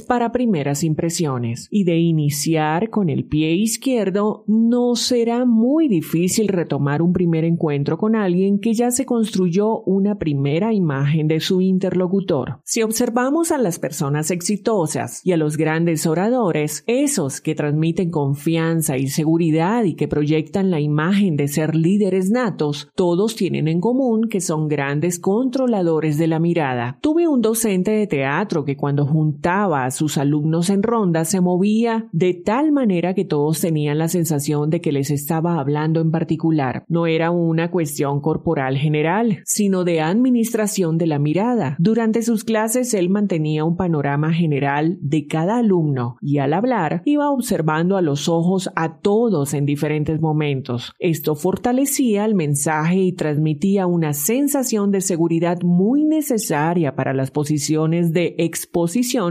para 0.07 0.31
primeras 0.31 0.83
impresiones, 0.83 1.67
y 1.71 1.83
de 1.83 1.97
iniciar 1.97 2.89
con 2.89 3.09
el 3.09 3.25
pie 3.25 3.53
izquierdo 3.53 4.43
no 4.47 4.95
será 4.95 5.45
muy 5.45 5.87
difícil 5.87 6.47
retomar 6.47 7.01
un 7.01 7.13
primer 7.13 7.43
encuentro 7.43 7.97
con 7.97 8.15
alguien 8.15 8.59
que 8.59 8.73
ya 8.73 8.91
se 8.91 9.05
construyó 9.05 9.81
una 9.81 10.17
primera 10.17 10.73
imagen 10.73 11.27
de 11.27 11.39
su 11.39 11.61
interlocutor. 11.61 12.59
Si 12.63 12.81
observamos 12.81 13.51
a 13.51 13.57
las 13.57 13.79
personas 13.79 14.31
exitosas 14.31 15.21
y 15.23 15.31
a 15.31 15.37
los 15.37 15.57
grandes 15.57 16.05
oradores, 16.05 16.83
esos 16.87 17.41
que 17.41 17.55
transmiten 17.55 18.09
confianza 18.09 18.97
y 18.97 19.07
seguridad 19.07 19.83
y 19.83 19.95
que 19.95 20.07
proyectan 20.07 20.71
la 20.71 20.79
imagen 20.79 21.35
de 21.35 21.47
ser 21.47 21.75
líderes 21.75 22.29
natos, 22.29 22.89
todos 22.95 23.35
tienen 23.35 23.67
en 23.67 23.79
común 23.79 24.27
que 24.29 24.41
son 24.41 24.67
grandes 24.67 25.19
controladores 25.19 26.17
de 26.17 26.27
la 26.27 26.39
mirada. 26.39 26.97
Tuve 27.01 27.27
un 27.27 27.41
docente 27.41 27.91
de 27.91 28.07
teatro 28.07 28.65
que 28.65 28.77
cuando 28.77 29.05
a 29.43 29.91
sus 29.91 30.17
alumnos 30.17 30.69
en 30.69 30.83
ronda 30.83 31.25
se 31.25 31.41
movía 31.41 32.07
de 32.11 32.33
tal 32.33 32.71
manera 32.71 33.13
que 33.13 33.25
todos 33.25 33.61
tenían 33.61 33.97
la 33.97 34.07
sensación 34.07 34.69
de 34.69 34.81
que 34.81 34.91
les 34.91 35.11
estaba 35.11 35.59
hablando 35.59 36.01
en 36.01 36.11
particular. 36.11 36.85
No 36.87 37.07
era 37.07 37.31
una 37.31 37.71
cuestión 37.71 38.21
corporal 38.21 38.77
general, 38.77 39.39
sino 39.45 39.83
de 39.83 40.01
administración 40.01 40.97
de 40.97 41.07
la 41.07 41.19
mirada. 41.19 41.75
Durante 41.79 42.21
sus 42.21 42.43
clases 42.43 42.93
él 42.93 43.09
mantenía 43.09 43.63
un 43.63 43.77
panorama 43.77 44.33
general 44.33 44.97
de 45.01 45.27
cada 45.27 45.57
alumno 45.57 46.17
y 46.21 46.37
al 46.39 46.53
hablar 46.53 47.01
iba 47.05 47.29
observando 47.29 47.97
a 47.97 48.01
los 48.01 48.29
ojos 48.29 48.69
a 48.75 48.99
todos 48.99 49.53
en 49.53 49.65
diferentes 49.65 50.19
momentos. 50.19 50.93
Esto 50.99 51.35
fortalecía 51.35 52.25
el 52.25 52.35
mensaje 52.35 52.97
y 52.97 53.13
transmitía 53.13 53.87
una 53.87 54.13
sensación 54.13 54.91
de 54.91 55.01
seguridad 55.01 55.61
muy 55.63 56.05
necesaria 56.05 56.95
para 56.95 57.13
las 57.13 57.31
posiciones 57.31 58.13
de 58.13 58.35
exposición 58.37 59.22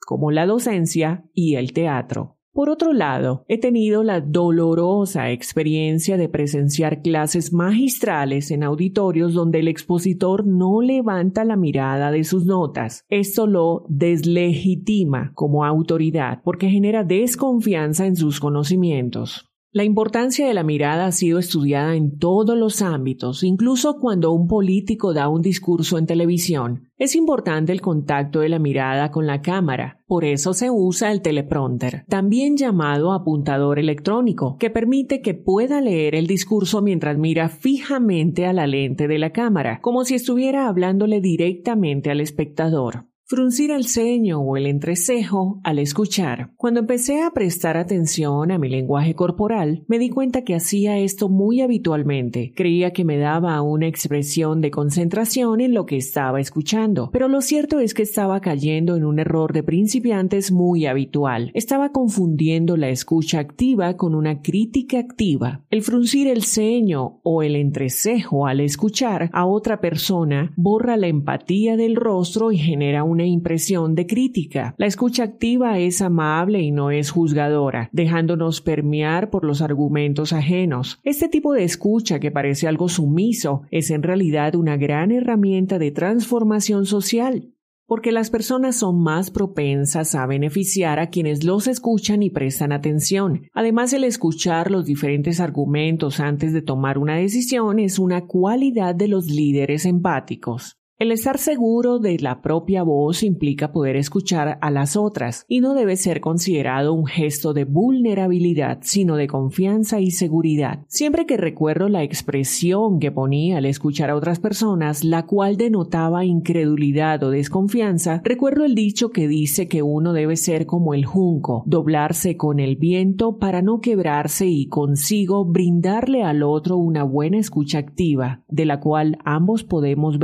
como 0.00 0.30
la 0.30 0.46
docencia 0.46 1.24
y 1.32 1.56
el 1.56 1.72
teatro. 1.72 2.38
Por 2.54 2.70
otro 2.70 2.92
lado, 2.92 3.44
he 3.48 3.58
tenido 3.58 4.04
la 4.04 4.20
dolorosa 4.20 5.32
experiencia 5.32 6.16
de 6.16 6.28
presenciar 6.28 7.02
clases 7.02 7.52
magistrales 7.52 8.52
en 8.52 8.62
auditorios 8.62 9.34
donde 9.34 9.58
el 9.58 9.66
expositor 9.66 10.46
no 10.46 10.80
levanta 10.80 11.44
la 11.44 11.56
mirada 11.56 12.12
de 12.12 12.22
sus 12.22 12.44
notas. 12.44 13.04
Esto 13.08 13.48
lo 13.48 13.84
deslegitima 13.88 15.32
como 15.34 15.64
autoridad 15.64 16.42
porque 16.44 16.70
genera 16.70 17.02
desconfianza 17.02 18.06
en 18.06 18.14
sus 18.14 18.38
conocimientos. 18.38 19.52
La 19.76 19.82
importancia 19.82 20.46
de 20.46 20.54
la 20.54 20.62
mirada 20.62 21.06
ha 21.06 21.10
sido 21.10 21.40
estudiada 21.40 21.96
en 21.96 22.16
todos 22.16 22.56
los 22.56 22.80
ámbitos, 22.80 23.42
incluso 23.42 23.98
cuando 23.98 24.30
un 24.30 24.46
político 24.46 25.12
da 25.12 25.28
un 25.28 25.42
discurso 25.42 25.98
en 25.98 26.06
televisión. 26.06 26.92
Es 26.96 27.16
importante 27.16 27.72
el 27.72 27.80
contacto 27.80 28.38
de 28.38 28.50
la 28.50 28.60
mirada 28.60 29.10
con 29.10 29.26
la 29.26 29.42
cámara, 29.42 29.98
por 30.06 30.24
eso 30.24 30.54
se 30.54 30.70
usa 30.70 31.10
el 31.10 31.22
teleprompter, 31.22 32.04
también 32.08 32.56
llamado 32.56 33.12
apuntador 33.12 33.80
electrónico, 33.80 34.58
que 34.60 34.70
permite 34.70 35.20
que 35.22 35.34
pueda 35.34 35.80
leer 35.80 36.14
el 36.14 36.28
discurso 36.28 36.80
mientras 36.80 37.18
mira 37.18 37.48
fijamente 37.48 38.46
a 38.46 38.52
la 38.52 38.68
lente 38.68 39.08
de 39.08 39.18
la 39.18 39.32
cámara, 39.32 39.80
como 39.82 40.04
si 40.04 40.14
estuviera 40.14 40.68
hablándole 40.68 41.20
directamente 41.20 42.12
al 42.12 42.20
espectador. 42.20 43.06
Fruncir 43.26 43.70
el 43.70 43.86
ceño 43.86 44.40
o 44.40 44.58
el 44.58 44.66
entrecejo 44.66 45.58
al 45.64 45.78
escuchar. 45.78 46.50
Cuando 46.56 46.80
empecé 46.80 47.22
a 47.22 47.30
prestar 47.30 47.78
atención 47.78 48.50
a 48.50 48.58
mi 48.58 48.68
lenguaje 48.68 49.14
corporal, 49.14 49.82
me 49.88 49.98
di 49.98 50.10
cuenta 50.10 50.42
que 50.44 50.54
hacía 50.54 50.98
esto 50.98 51.30
muy 51.30 51.62
habitualmente. 51.62 52.52
Creía 52.54 52.92
que 52.92 53.06
me 53.06 53.16
daba 53.16 53.62
una 53.62 53.86
expresión 53.86 54.60
de 54.60 54.70
concentración 54.70 55.62
en 55.62 55.72
lo 55.72 55.86
que 55.86 55.96
estaba 55.96 56.38
escuchando, 56.38 57.08
pero 57.14 57.28
lo 57.28 57.40
cierto 57.40 57.78
es 57.78 57.94
que 57.94 58.02
estaba 58.02 58.42
cayendo 58.42 58.94
en 58.94 59.06
un 59.06 59.18
error 59.18 59.54
de 59.54 59.62
principiantes 59.62 60.52
muy 60.52 60.84
habitual. 60.84 61.50
Estaba 61.54 61.92
confundiendo 61.92 62.76
la 62.76 62.90
escucha 62.90 63.38
activa 63.38 63.96
con 63.96 64.14
una 64.14 64.42
crítica 64.42 64.98
activa. 64.98 65.64
El 65.70 65.80
fruncir 65.80 66.28
el 66.28 66.42
ceño 66.42 67.20
o 67.22 67.42
el 67.42 67.56
entrecejo 67.56 68.46
al 68.46 68.60
escuchar 68.60 69.30
a 69.32 69.46
otra 69.46 69.80
persona 69.80 70.52
borra 70.58 70.98
la 70.98 71.06
empatía 71.06 71.78
del 71.78 71.96
rostro 71.96 72.52
y 72.52 72.58
genera 72.58 73.02
un 73.02 73.13
una 73.14 73.24
impresión 73.24 73.94
de 73.94 74.06
crítica. 74.06 74.74
La 74.76 74.86
escucha 74.86 75.22
activa 75.22 75.78
es 75.78 76.02
amable 76.02 76.60
y 76.60 76.72
no 76.72 76.90
es 76.90 77.10
juzgadora, 77.10 77.88
dejándonos 77.92 78.60
permear 78.60 79.30
por 79.30 79.44
los 79.44 79.62
argumentos 79.62 80.32
ajenos. 80.32 80.98
Este 81.04 81.28
tipo 81.28 81.54
de 81.54 81.64
escucha 81.64 82.18
que 82.18 82.30
parece 82.30 82.68
algo 82.68 82.88
sumiso 82.88 83.62
es 83.70 83.90
en 83.90 84.02
realidad 84.02 84.56
una 84.56 84.76
gran 84.76 85.12
herramienta 85.12 85.78
de 85.78 85.92
transformación 85.92 86.86
social 86.86 87.54
porque 87.86 88.12
las 88.12 88.30
personas 88.30 88.76
son 88.76 89.02
más 89.02 89.30
propensas 89.30 90.14
a 90.14 90.26
beneficiar 90.26 90.98
a 90.98 91.10
quienes 91.10 91.44
los 91.44 91.66
escuchan 91.66 92.22
y 92.22 92.30
prestan 92.30 92.72
atención. 92.72 93.48
Además, 93.52 93.92
el 93.92 94.04
escuchar 94.04 94.70
los 94.70 94.86
diferentes 94.86 95.40
argumentos 95.40 96.20
antes 96.20 96.52
de 96.52 96.62
tomar 96.62 96.98
una 96.98 97.16
decisión 97.16 97.78
es 97.78 97.98
una 97.98 98.26
cualidad 98.26 98.94
de 98.94 99.08
los 99.08 99.26
líderes 99.26 99.84
empáticos. 99.84 100.78
El 101.04 101.12
estar 101.12 101.36
seguro 101.36 101.98
de 101.98 102.18
la 102.18 102.40
propia 102.40 102.82
voz 102.82 103.24
implica 103.24 103.72
poder 103.72 103.94
escuchar 103.94 104.56
a 104.62 104.70
las 104.70 104.96
otras 104.96 105.44
y 105.48 105.60
no 105.60 105.74
debe 105.74 105.96
ser 105.96 106.22
considerado 106.22 106.94
un 106.94 107.04
gesto 107.04 107.52
de 107.52 107.66
vulnerabilidad, 107.66 108.78
sino 108.80 109.16
de 109.16 109.26
confianza 109.26 110.00
y 110.00 110.12
seguridad. 110.12 110.86
Siempre 110.88 111.26
que 111.26 111.36
recuerdo 111.36 111.90
la 111.90 112.02
expresión 112.02 113.00
que 113.00 113.12
ponía 113.12 113.58
al 113.58 113.66
escuchar 113.66 114.08
a 114.08 114.16
otras 114.16 114.38
personas, 114.38 115.04
la 115.04 115.26
cual 115.26 115.58
denotaba 115.58 116.24
incredulidad 116.24 117.22
o 117.22 117.28
desconfianza, 117.28 118.22
recuerdo 118.24 118.64
el 118.64 118.74
dicho 118.74 119.10
que 119.10 119.28
dice 119.28 119.68
que 119.68 119.82
uno 119.82 120.14
debe 120.14 120.36
ser 120.36 120.64
como 120.64 120.94
el 120.94 121.04
junco, 121.04 121.64
doblarse 121.66 122.38
con 122.38 122.60
el 122.60 122.76
viento 122.76 123.36
para 123.36 123.60
no 123.60 123.80
quebrarse 123.82 124.46
y 124.46 124.68
consigo 124.68 125.44
brindarle 125.44 126.22
al 126.22 126.42
otro 126.42 126.78
una 126.78 127.02
buena 127.02 127.36
escucha 127.36 127.76
activa, 127.76 128.42
de 128.48 128.64
la 128.64 128.80
cual 128.80 129.18
ambos 129.26 129.64
podemos 129.64 130.18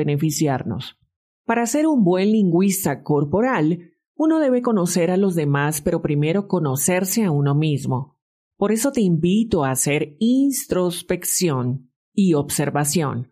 Para 1.45 1.67
ser 1.67 1.87
un 1.87 2.05
buen 2.05 2.33
lingüista 2.33 3.03
corporal, 3.03 3.91
uno 4.15 4.39
debe 4.39 4.63
conocer 4.63 5.11
a 5.11 5.17
los 5.17 5.35
demás, 5.35 5.81
pero 5.81 6.03
primero 6.03 6.47
conocerse 6.47 7.25
a 7.25 7.31
uno 7.31 7.55
mismo. 7.55 8.19
Por 8.57 8.73
eso 8.73 8.93
te 8.93 9.01
invito 9.01 9.65
a 9.65 9.71
hacer 9.71 10.17
introspección 10.19 11.91
y 12.15 12.35
observación. 12.35 13.31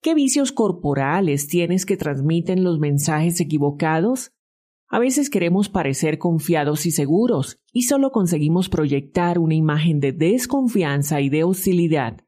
¿Qué 0.00 0.14
vicios 0.14 0.52
corporales 0.52 1.48
tienes 1.48 1.84
que 1.84 1.96
transmiten 1.96 2.62
los 2.62 2.78
mensajes 2.78 3.40
equivocados? 3.40 4.30
A 4.88 5.00
veces 5.00 5.28
queremos 5.28 5.68
parecer 5.68 6.18
confiados 6.18 6.86
y 6.86 6.92
seguros 6.92 7.58
y 7.72 7.82
solo 7.82 8.12
conseguimos 8.12 8.68
proyectar 8.68 9.40
una 9.40 9.56
imagen 9.56 9.98
de 9.98 10.12
desconfianza 10.12 11.20
y 11.20 11.28
de 11.28 11.42
hostilidad. 11.42 12.24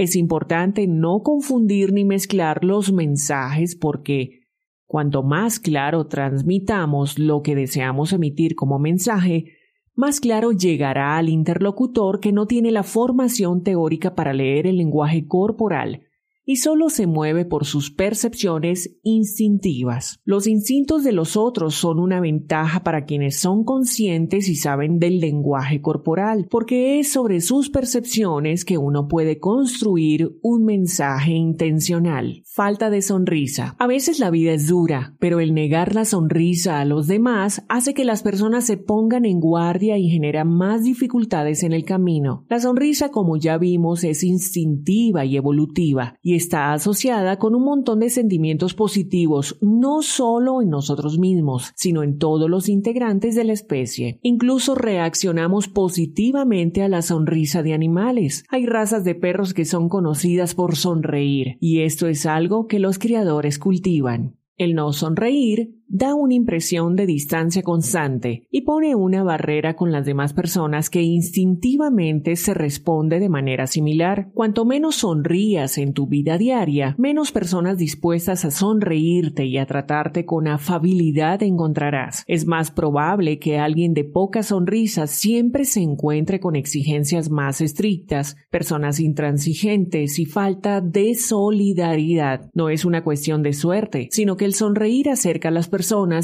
Es 0.00 0.16
importante 0.16 0.86
no 0.86 1.20
confundir 1.22 1.92
ni 1.92 2.06
mezclar 2.06 2.64
los 2.64 2.90
mensajes 2.90 3.76
porque 3.76 4.40
cuanto 4.86 5.22
más 5.22 5.60
claro 5.60 6.06
transmitamos 6.06 7.18
lo 7.18 7.42
que 7.42 7.54
deseamos 7.54 8.14
emitir 8.14 8.54
como 8.54 8.78
mensaje, 8.78 9.58
más 9.94 10.18
claro 10.18 10.52
llegará 10.52 11.18
al 11.18 11.28
interlocutor 11.28 12.18
que 12.18 12.32
no 12.32 12.46
tiene 12.46 12.70
la 12.70 12.82
formación 12.82 13.62
teórica 13.62 14.14
para 14.14 14.32
leer 14.32 14.66
el 14.66 14.78
lenguaje 14.78 15.26
corporal 15.26 16.06
y 16.50 16.56
solo 16.56 16.90
se 16.90 17.06
mueve 17.06 17.44
por 17.44 17.64
sus 17.64 17.92
percepciones 17.92 18.98
instintivas. 19.04 20.18
Los 20.24 20.48
instintos 20.48 21.04
de 21.04 21.12
los 21.12 21.36
otros 21.36 21.76
son 21.76 22.00
una 22.00 22.18
ventaja 22.18 22.82
para 22.82 23.04
quienes 23.04 23.38
son 23.38 23.62
conscientes 23.62 24.48
y 24.48 24.56
saben 24.56 24.98
del 24.98 25.20
lenguaje 25.20 25.80
corporal, 25.80 26.48
porque 26.50 26.98
es 26.98 27.12
sobre 27.12 27.40
sus 27.40 27.70
percepciones 27.70 28.64
que 28.64 28.78
uno 28.78 29.06
puede 29.06 29.38
construir 29.38 30.40
un 30.42 30.64
mensaje 30.64 31.34
intencional. 31.34 32.42
Falta 32.52 32.90
de 32.90 33.00
sonrisa. 33.00 33.76
A 33.78 33.86
veces 33.86 34.18
la 34.18 34.28
vida 34.28 34.50
es 34.52 34.66
dura, 34.66 35.14
pero 35.20 35.38
el 35.38 35.54
negar 35.54 35.94
la 35.94 36.04
sonrisa 36.04 36.80
a 36.80 36.84
los 36.84 37.06
demás 37.06 37.62
hace 37.68 37.94
que 37.94 38.04
las 38.04 38.24
personas 38.24 38.66
se 38.66 38.76
pongan 38.76 39.24
en 39.24 39.38
guardia 39.38 39.98
y 39.98 40.10
genera 40.10 40.44
más 40.44 40.82
dificultades 40.82 41.62
en 41.62 41.72
el 41.72 41.84
camino. 41.84 42.44
La 42.48 42.58
sonrisa, 42.58 43.12
como 43.12 43.36
ya 43.36 43.56
vimos, 43.56 44.02
es 44.02 44.24
instintiva 44.24 45.24
y 45.24 45.36
evolutiva 45.36 46.16
y 46.24 46.34
está 46.34 46.72
asociada 46.72 47.38
con 47.38 47.54
un 47.54 47.62
montón 47.62 48.00
de 48.00 48.10
sentimientos 48.10 48.74
positivos, 48.74 49.56
no 49.60 50.02
solo 50.02 50.60
en 50.60 50.70
nosotros 50.70 51.20
mismos, 51.20 51.70
sino 51.76 52.02
en 52.02 52.18
todos 52.18 52.50
los 52.50 52.68
integrantes 52.68 53.36
de 53.36 53.44
la 53.44 53.52
especie. 53.52 54.18
Incluso 54.22 54.74
reaccionamos 54.74 55.68
positivamente 55.68 56.82
a 56.82 56.88
la 56.88 57.02
sonrisa 57.02 57.62
de 57.62 57.74
animales. 57.74 58.44
Hay 58.48 58.66
razas 58.66 59.04
de 59.04 59.14
perros 59.14 59.54
que 59.54 59.64
son 59.64 59.88
conocidas 59.88 60.56
por 60.56 60.74
sonreír, 60.74 61.56
y 61.60 61.82
esto 61.82 62.08
es 62.08 62.26
algo 62.26 62.39
que 62.68 62.78
los 62.78 62.98
criadores 62.98 63.58
cultivan. 63.58 64.36
El 64.56 64.74
no 64.74 64.92
sonreír 64.92 65.79
da 65.92 66.14
una 66.14 66.34
impresión 66.34 66.94
de 66.94 67.04
distancia 67.04 67.62
constante 67.62 68.46
y 68.48 68.60
pone 68.60 68.94
una 68.94 69.24
barrera 69.24 69.74
con 69.74 69.90
las 69.90 70.06
demás 70.06 70.32
personas 70.32 70.88
que 70.88 71.02
instintivamente 71.02 72.36
se 72.36 72.54
responde 72.54 73.18
de 73.18 73.28
manera 73.28 73.66
similar. 73.66 74.30
Cuanto 74.32 74.64
menos 74.64 74.96
sonrías 74.96 75.78
en 75.78 75.92
tu 75.92 76.06
vida 76.06 76.38
diaria, 76.38 76.94
menos 76.96 77.32
personas 77.32 77.76
dispuestas 77.76 78.44
a 78.44 78.52
sonreírte 78.52 79.46
y 79.46 79.58
a 79.58 79.66
tratarte 79.66 80.24
con 80.24 80.46
afabilidad 80.46 81.42
encontrarás. 81.42 82.22
Es 82.28 82.46
más 82.46 82.70
probable 82.70 83.40
que 83.40 83.58
alguien 83.58 83.92
de 83.92 84.04
poca 84.04 84.44
sonrisa 84.44 85.08
siempre 85.08 85.64
se 85.64 85.80
encuentre 85.80 86.38
con 86.38 86.54
exigencias 86.54 87.30
más 87.30 87.60
estrictas, 87.60 88.36
personas 88.48 89.00
intransigentes 89.00 90.20
y 90.20 90.24
falta 90.24 90.80
de 90.80 91.16
solidaridad. 91.16 92.48
No 92.54 92.68
es 92.68 92.84
una 92.84 93.02
cuestión 93.02 93.42
de 93.42 93.54
suerte, 93.54 94.06
sino 94.12 94.36
que 94.36 94.44
el 94.44 94.54
sonreír 94.54 95.08
acerca 95.08 95.48
a 95.48 95.52
las 95.52 95.66
personas 95.66 95.79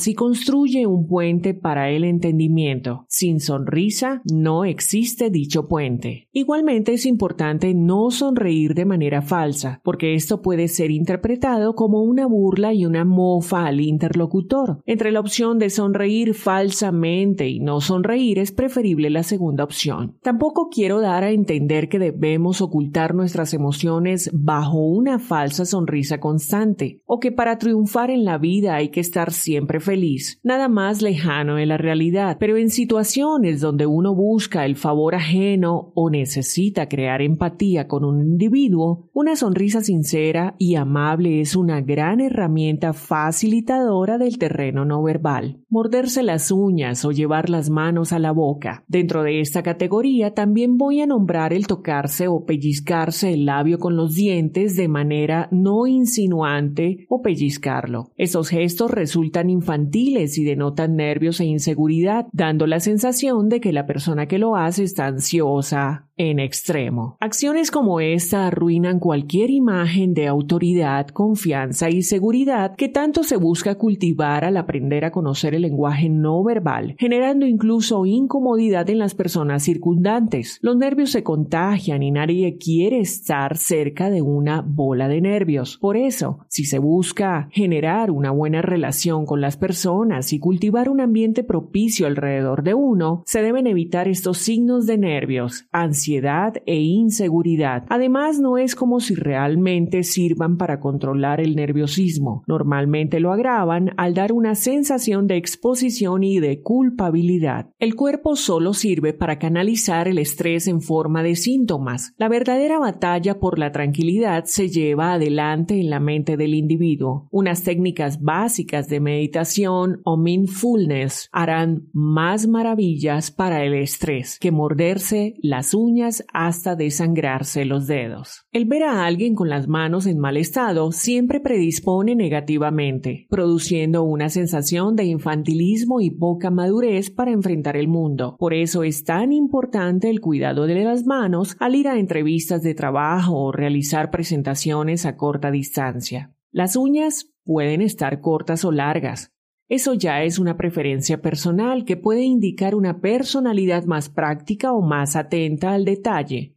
y 0.06 0.14
construye 0.14 0.86
un 0.86 1.06
puente 1.06 1.54
para 1.54 1.90
el 1.90 2.04
entendimiento. 2.04 3.06
Sin 3.08 3.40
sonrisa 3.40 4.20
no 4.30 4.64
existe 4.64 5.30
dicho 5.30 5.66
puente. 5.66 6.28
Igualmente 6.32 6.92
es 6.92 7.06
importante 7.06 7.72
no 7.74 8.10
sonreír 8.10 8.74
de 8.74 8.84
manera 8.84 9.22
falsa, 9.22 9.80
porque 9.82 10.14
esto 10.14 10.42
puede 10.42 10.68
ser 10.68 10.90
interpretado 10.90 11.74
como 11.74 12.02
una 12.02 12.26
burla 12.26 12.74
y 12.74 12.84
una 12.84 13.04
mofa 13.04 13.66
al 13.66 13.80
interlocutor. 13.80 14.82
Entre 14.84 15.10
la 15.10 15.20
opción 15.20 15.58
de 15.58 15.70
sonreír 15.70 16.34
falsamente 16.34 17.48
y 17.48 17.60
no 17.60 17.80
sonreír 17.80 18.38
es 18.38 18.52
preferible 18.52 19.08
la 19.10 19.22
segunda 19.22 19.64
opción. 19.64 20.16
Tampoco 20.22 20.68
quiero 20.68 21.00
dar 21.00 21.24
a 21.24 21.30
entender 21.30 21.88
que 21.88 21.98
debemos 21.98 22.60
ocultar 22.60 23.14
nuestras 23.14 23.54
emociones 23.54 24.30
bajo 24.34 24.86
una 24.86 25.18
falsa 25.18 25.64
sonrisa 25.64 26.20
constante, 26.20 27.00
o 27.06 27.20
que 27.20 27.32
para 27.32 27.58
triunfar 27.58 28.10
en 28.10 28.24
la 28.24 28.38
vida 28.38 28.74
hay 28.74 28.90
que 28.90 29.00
estar 29.00 29.32
siempre 29.46 29.78
feliz, 29.78 30.40
nada 30.42 30.68
más 30.68 31.02
lejano 31.02 31.54
de 31.54 31.66
la 31.66 31.76
realidad, 31.76 32.36
pero 32.40 32.56
en 32.56 32.68
situaciones 32.68 33.60
donde 33.60 33.86
uno 33.86 34.12
busca 34.12 34.66
el 34.66 34.74
favor 34.74 35.14
ajeno 35.14 35.92
o 35.94 36.10
necesita 36.10 36.88
crear 36.88 37.22
empatía 37.22 37.86
con 37.86 38.04
un 38.04 38.26
individuo, 38.26 39.08
una 39.12 39.36
sonrisa 39.36 39.82
sincera 39.82 40.56
y 40.58 40.74
amable 40.74 41.40
es 41.40 41.54
una 41.54 41.80
gran 41.80 42.20
herramienta 42.20 42.92
facilitadora 42.92 44.18
del 44.18 44.36
terreno 44.36 44.84
no 44.84 45.00
verbal. 45.04 45.60
Morderse 45.68 46.24
las 46.24 46.50
uñas 46.50 47.04
o 47.04 47.12
llevar 47.12 47.48
las 47.48 47.70
manos 47.70 48.12
a 48.12 48.18
la 48.18 48.32
boca. 48.32 48.84
Dentro 48.88 49.22
de 49.22 49.40
esta 49.40 49.62
categoría 49.62 50.34
también 50.34 50.76
voy 50.76 51.02
a 51.02 51.06
nombrar 51.06 51.52
el 51.52 51.68
tocarse 51.68 52.26
o 52.26 52.44
pellizcarse 52.44 53.32
el 53.32 53.46
labio 53.46 53.78
con 53.78 53.96
los 53.96 54.16
dientes 54.16 54.74
de 54.74 54.88
manera 54.88 55.48
no 55.52 55.86
insinuante 55.86 57.06
o 57.08 57.22
pellizcarlo. 57.22 58.10
Esos 58.16 58.48
gestos 58.48 58.90
resultan 58.90 59.35
infantiles 59.44 60.38
y 60.38 60.44
denotan 60.44 60.96
nervios 60.96 61.40
e 61.40 61.44
inseguridad, 61.44 62.26
dando 62.32 62.66
la 62.66 62.80
sensación 62.80 63.48
de 63.48 63.60
que 63.60 63.72
la 63.72 63.86
persona 63.86 64.26
que 64.26 64.38
lo 64.38 64.56
hace 64.56 64.84
está 64.84 65.06
ansiosa, 65.06 66.06
en 66.16 66.38
extremo. 66.38 67.16
Acciones 67.20 67.70
como 67.70 68.00
esta 68.00 68.46
arruinan 68.46 68.98
cualquier 68.98 69.50
imagen 69.50 70.14
de 70.14 70.26
autoridad, 70.26 71.08
confianza 71.08 71.90
y 71.90 72.02
seguridad 72.02 72.74
que 72.76 72.88
tanto 72.88 73.22
se 73.22 73.36
busca 73.36 73.76
cultivar 73.76 74.44
al 74.44 74.56
aprender 74.56 75.04
a 75.04 75.10
conocer 75.10 75.54
el 75.54 75.62
lenguaje 75.62 76.08
no 76.08 76.42
verbal, 76.42 76.96
generando 76.98 77.46
incluso 77.46 78.06
incomodidad 78.06 78.88
en 78.88 78.98
las 78.98 79.14
personas 79.14 79.62
circundantes. 79.62 80.58
Los 80.62 80.76
nervios 80.76 81.10
se 81.10 81.22
contagian 81.22 82.02
y 82.02 82.10
nadie 82.10 82.56
quiere 82.56 83.00
estar 83.00 83.56
cerca 83.56 84.10
de 84.10 84.22
una 84.22 84.62
bola 84.62 85.08
de 85.08 85.20
nervios. 85.20 85.76
Por 85.78 85.96
eso, 85.96 86.38
si 86.48 86.64
se 86.64 86.78
busca 86.78 87.48
generar 87.52 88.10
una 88.10 88.30
buena 88.30 88.62
relación 88.62 89.25
con 89.26 89.40
las 89.40 89.56
personas 89.56 90.32
y 90.32 90.38
cultivar 90.38 90.88
un 90.88 91.00
ambiente 91.00 91.44
propicio 91.44 92.06
alrededor 92.06 92.62
de 92.62 92.74
uno, 92.74 93.22
se 93.26 93.42
deben 93.42 93.66
evitar 93.66 94.08
estos 94.08 94.38
signos 94.38 94.86
de 94.86 94.96
nervios, 94.96 95.66
ansiedad, 95.72 96.54
e 96.64 96.76
inseguridad. 96.76 97.84
Además, 97.88 98.40
no 98.40 98.58
es 98.58 98.74
como 98.74 99.00
si 99.00 99.14
realmente 99.14 100.02
sirvan 100.02 100.56
para 100.56 100.80
controlar 100.80 101.40
el 101.40 101.56
nerviosismo. 101.56 102.42
Normalmente 102.46 103.20
lo 103.20 103.32
agravan 103.32 103.90
al 103.96 104.14
dar 104.14 104.32
una 104.32 104.54
sensación 104.54 105.26
de 105.26 105.36
exposición 105.36 106.22
y 106.24 106.40
de 106.40 106.62
culpabilidad. 106.62 107.70
El 107.78 107.94
cuerpo 107.94 108.36
solo 108.36 108.72
sirve 108.72 109.12
para 109.12 109.38
canalizar 109.38 110.08
el 110.08 110.18
estrés 110.18 110.68
en 110.68 110.80
forma 110.80 111.22
de 111.22 111.36
síntomas. 111.36 112.14
La 112.16 112.28
verdadera 112.28 112.78
batalla 112.78 113.38
por 113.38 113.58
la 113.58 113.72
tranquilidad 113.72 114.44
se 114.44 114.68
lleva 114.68 115.14
adelante 115.14 115.80
en 115.80 115.90
la 115.90 116.00
mente 116.00 116.36
del 116.36 116.54
individuo. 116.54 117.28
Unas 117.30 117.62
técnicas 117.62 118.22
básicas 118.22 118.88
de 118.88 119.00
meditación 119.06 120.00
o 120.04 120.16
mindfulness 120.16 121.30
harán 121.32 121.88
más 121.92 122.46
maravillas 122.46 123.30
para 123.30 123.64
el 123.64 123.72
estrés 123.74 124.38
que 124.38 124.52
morderse 124.52 125.36
las 125.40 125.72
uñas 125.72 126.24
hasta 126.32 126.76
desangrarse 126.76 127.64
los 127.64 127.86
dedos. 127.86 128.44
El 128.52 128.66
ver 128.66 128.82
a 128.82 129.06
alguien 129.06 129.34
con 129.34 129.48
las 129.48 129.68
manos 129.68 130.06
en 130.06 130.18
mal 130.18 130.36
estado 130.36 130.92
siempre 130.92 131.40
predispone 131.40 132.14
negativamente, 132.14 133.26
produciendo 133.30 134.02
una 134.02 134.28
sensación 134.28 134.96
de 134.96 135.04
infantilismo 135.04 136.00
y 136.00 136.10
poca 136.10 136.50
madurez 136.50 137.10
para 137.10 137.30
enfrentar 137.30 137.76
el 137.76 137.88
mundo. 137.88 138.36
Por 138.38 138.52
eso 138.52 138.82
es 138.82 139.04
tan 139.04 139.32
importante 139.32 140.10
el 140.10 140.20
cuidado 140.20 140.66
de 140.66 140.84
las 140.84 141.06
manos 141.06 141.56
al 141.60 141.76
ir 141.76 141.88
a 141.88 141.98
entrevistas 141.98 142.62
de 142.62 142.74
trabajo 142.74 143.36
o 143.36 143.52
realizar 143.52 144.10
presentaciones 144.10 145.06
a 145.06 145.16
corta 145.16 145.50
distancia. 145.50 146.32
Las 146.50 146.74
uñas 146.74 147.35
pueden 147.46 147.80
estar 147.80 148.20
cortas 148.20 148.64
o 148.64 148.72
largas, 148.72 149.32
eso 149.68 149.94
ya 149.94 150.22
es 150.22 150.38
una 150.38 150.56
preferencia 150.56 151.22
personal 151.22 151.84
que 151.84 151.96
puede 151.96 152.22
indicar 152.22 152.74
una 152.74 153.00
personalidad 153.00 153.84
más 153.84 154.08
práctica 154.08 154.72
o 154.72 154.82
más 154.82 155.16
atenta 155.16 155.72
al 155.72 155.84
detalle, 155.84 156.56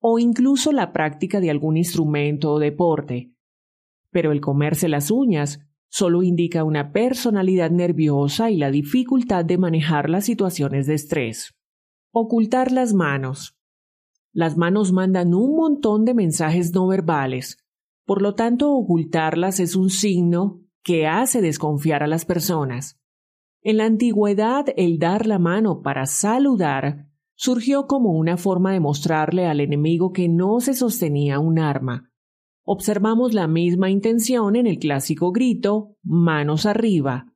o 0.00 0.18
incluso 0.18 0.72
la 0.72 0.92
práctica 0.92 1.40
de 1.40 1.50
algún 1.50 1.76
instrumento 1.76 2.52
o 2.52 2.58
deporte. 2.58 3.32
Pero 4.10 4.32
el 4.32 4.40
comerse 4.40 4.88
las 4.88 5.10
uñas 5.10 5.60
solo 5.88 6.22
indica 6.22 6.64
una 6.64 6.92
personalidad 6.92 7.70
nerviosa 7.70 8.50
y 8.50 8.56
la 8.56 8.70
dificultad 8.70 9.44
de 9.44 9.58
manejar 9.58 10.10
las 10.10 10.24
situaciones 10.24 10.86
de 10.86 10.94
estrés. 10.94 11.54
Ocultar 12.12 12.72
las 12.72 12.94
manos. 12.94 13.56
Las 14.32 14.56
manos 14.56 14.92
mandan 14.92 15.34
un 15.34 15.56
montón 15.56 16.04
de 16.04 16.14
mensajes 16.14 16.72
no 16.72 16.86
verbales, 16.86 17.58
por 18.08 18.22
lo 18.22 18.34
tanto 18.34 18.72
ocultarlas 18.72 19.60
es 19.60 19.76
un 19.76 19.90
signo 19.90 20.62
que 20.82 21.06
hace 21.06 21.42
desconfiar 21.42 22.02
a 22.02 22.06
las 22.06 22.24
personas. 22.24 22.98
En 23.60 23.76
la 23.76 23.84
antigüedad, 23.84 24.64
el 24.78 24.98
dar 24.98 25.26
la 25.26 25.38
mano 25.38 25.82
para 25.82 26.06
saludar 26.06 27.10
surgió 27.34 27.86
como 27.86 28.12
una 28.12 28.38
forma 28.38 28.72
de 28.72 28.80
mostrarle 28.80 29.44
al 29.44 29.60
enemigo 29.60 30.14
que 30.14 30.26
no 30.26 30.60
se 30.60 30.72
sostenía 30.72 31.38
un 31.38 31.58
arma. 31.58 32.10
Observamos 32.64 33.34
la 33.34 33.46
misma 33.46 33.90
intención 33.90 34.56
en 34.56 34.66
el 34.66 34.78
clásico 34.78 35.30
grito 35.30 35.98
manos 36.02 36.64
arriba, 36.64 37.34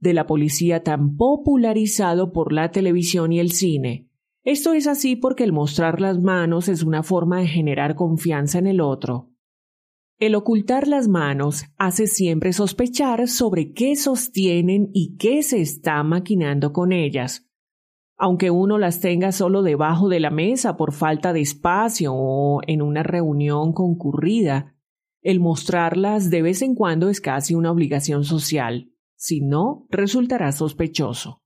de 0.00 0.12
la 0.12 0.26
policía 0.26 0.82
tan 0.82 1.14
popularizado 1.16 2.32
por 2.32 2.52
la 2.52 2.72
televisión 2.72 3.32
y 3.32 3.38
el 3.38 3.52
cine. 3.52 4.08
Esto 4.42 4.72
es 4.72 4.88
así 4.88 5.14
porque 5.14 5.44
el 5.44 5.52
mostrar 5.52 6.00
las 6.00 6.18
manos 6.18 6.66
es 6.66 6.82
una 6.82 7.04
forma 7.04 7.38
de 7.38 7.46
generar 7.46 7.94
confianza 7.94 8.58
en 8.58 8.66
el 8.66 8.80
otro. 8.80 9.29
El 10.20 10.34
ocultar 10.34 10.86
las 10.86 11.08
manos 11.08 11.64
hace 11.78 12.06
siempre 12.06 12.52
sospechar 12.52 13.26
sobre 13.26 13.72
qué 13.72 13.96
sostienen 13.96 14.90
y 14.92 15.16
qué 15.16 15.42
se 15.42 15.62
está 15.62 16.02
maquinando 16.02 16.74
con 16.74 16.92
ellas. 16.92 17.48
Aunque 18.18 18.50
uno 18.50 18.76
las 18.76 19.00
tenga 19.00 19.32
solo 19.32 19.62
debajo 19.62 20.10
de 20.10 20.20
la 20.20 20.28
mesa 20.28 20.76
por 20.76 20.92
falta 20.92 21.32
de 21.32 21.40
espacio 21.40 22.12
o 22.14 22.60
en 22.66 22.82
una 22.82 23.02
reunión 23.02 23.72
concurrida, 23.72 24.76
el 25.22 25.40
mostrarlas 25.40 26.28
de 26.28 26.42
vez 26.42 26.60
en 26.60 26.74
cuando 26.74 27.08
es 27.08 27.22
casi 27.22 27.54
una 27.54 27.72
obligación 27.72 28.24
social. 28.24 28.92
Si 29.16 29.40
no, 29.40 29.86
resultará 29.88 30.52
sospechoso. 30.52 31.42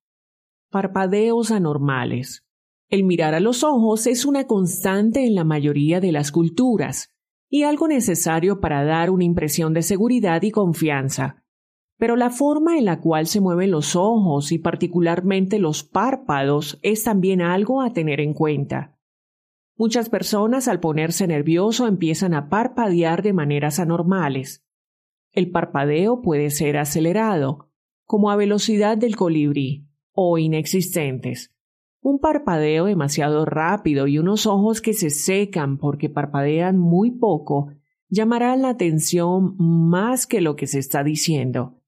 Parpadeos 0.73 1.53
anormales. 1.53 2.45
El 2.89 3.05
mirar 3.05 3.35
a 3.35 3.41
los 3.41 3.63
ojos 3.63 4.09
es 4.09 4.25
una 4.25 4.49
constante 4.49 5.25
en 5.25 5.37
la 5.37 5.45
mayoría 5.45 6.01
de 6.01 6.11
las 6.11 6.33
culturas 6.33 7.14
y 7.55 7.63
algo 7.63 7.87
necesario 7.87 8.59
para 8.59 8.83
dar 8.83 9.11
una 9.11 9.23
impresión 9.23 9.75
de 9.75 9.83
seguridad 9.83 10.43
y 10.43 10.51
confianza. 10.51 11.45
Pero 11.97 12.17
la 12.17 12.31
forma 12.31 12.79
en 12.79 12.85
la 12.85 13.01
cual 13.01 13.29
se 13.29 13.41
mueven 13.41 13.71
los 13.71 13.95
ojos 13.95 14.51
y 14.51 14.59
particularmente 14.59 15.61
los 15.61 15.85
párpados 15.85 16.81
es 16.83 17.05
también 17.05 17.41
algo 17.41 17.81
a 17.81 17.93
tener 17.93 18.19
en 18.19 18.35
cuenta. 18.35 18.99
Muchas 19.77 20.09
personas 20.09 20.67
al 20.67 20.81
ponerse 20.81 21.29
nervioso 21.29 21.87
empiezan 21.87 22.35
a 22.35 22.49
parpadear 22.49 23.23
de 23.23 23.33
maneras 23.33 23.79
anormales. 23.79 24.65
El 25.31 25.53
parpadeo 25.53 26.23
puede 26.23 26.51
ser 26.51 26.77
acelerado, 26.77 27.71
como 28.05 28.33
a 28.33 28.37
velocidad 28.37 28.99
del 28.99 29.15
colibrí, 29.15 29.87
o 30.11 30.39
inexistentes 30.39 31.54
un 32.05 32.19
parpadeo 32.19 32.85
demasiado 32.85 33.47
rápido 33.47 34.07
y 34.07 34.19
unos 34.19 34.47
ojos 34.47 34.83
que 34.83 34.93
se 34.93 35.09
secan 35.09 35.79
porque 35.79 36.11
parpadean 36.11 36.79
muy 36.79 37.13
poco 37.13 37.69
llamarán 38.11 38.61
la 38.61 38.69
atención 38.69 39.57
más 39.57 40.27
que 40.27 40.43
lo 40.43 40.55
que 40.55 40.67
se 40.67 40.79
está 40.79 41.03
diciendo. 41.03 41.81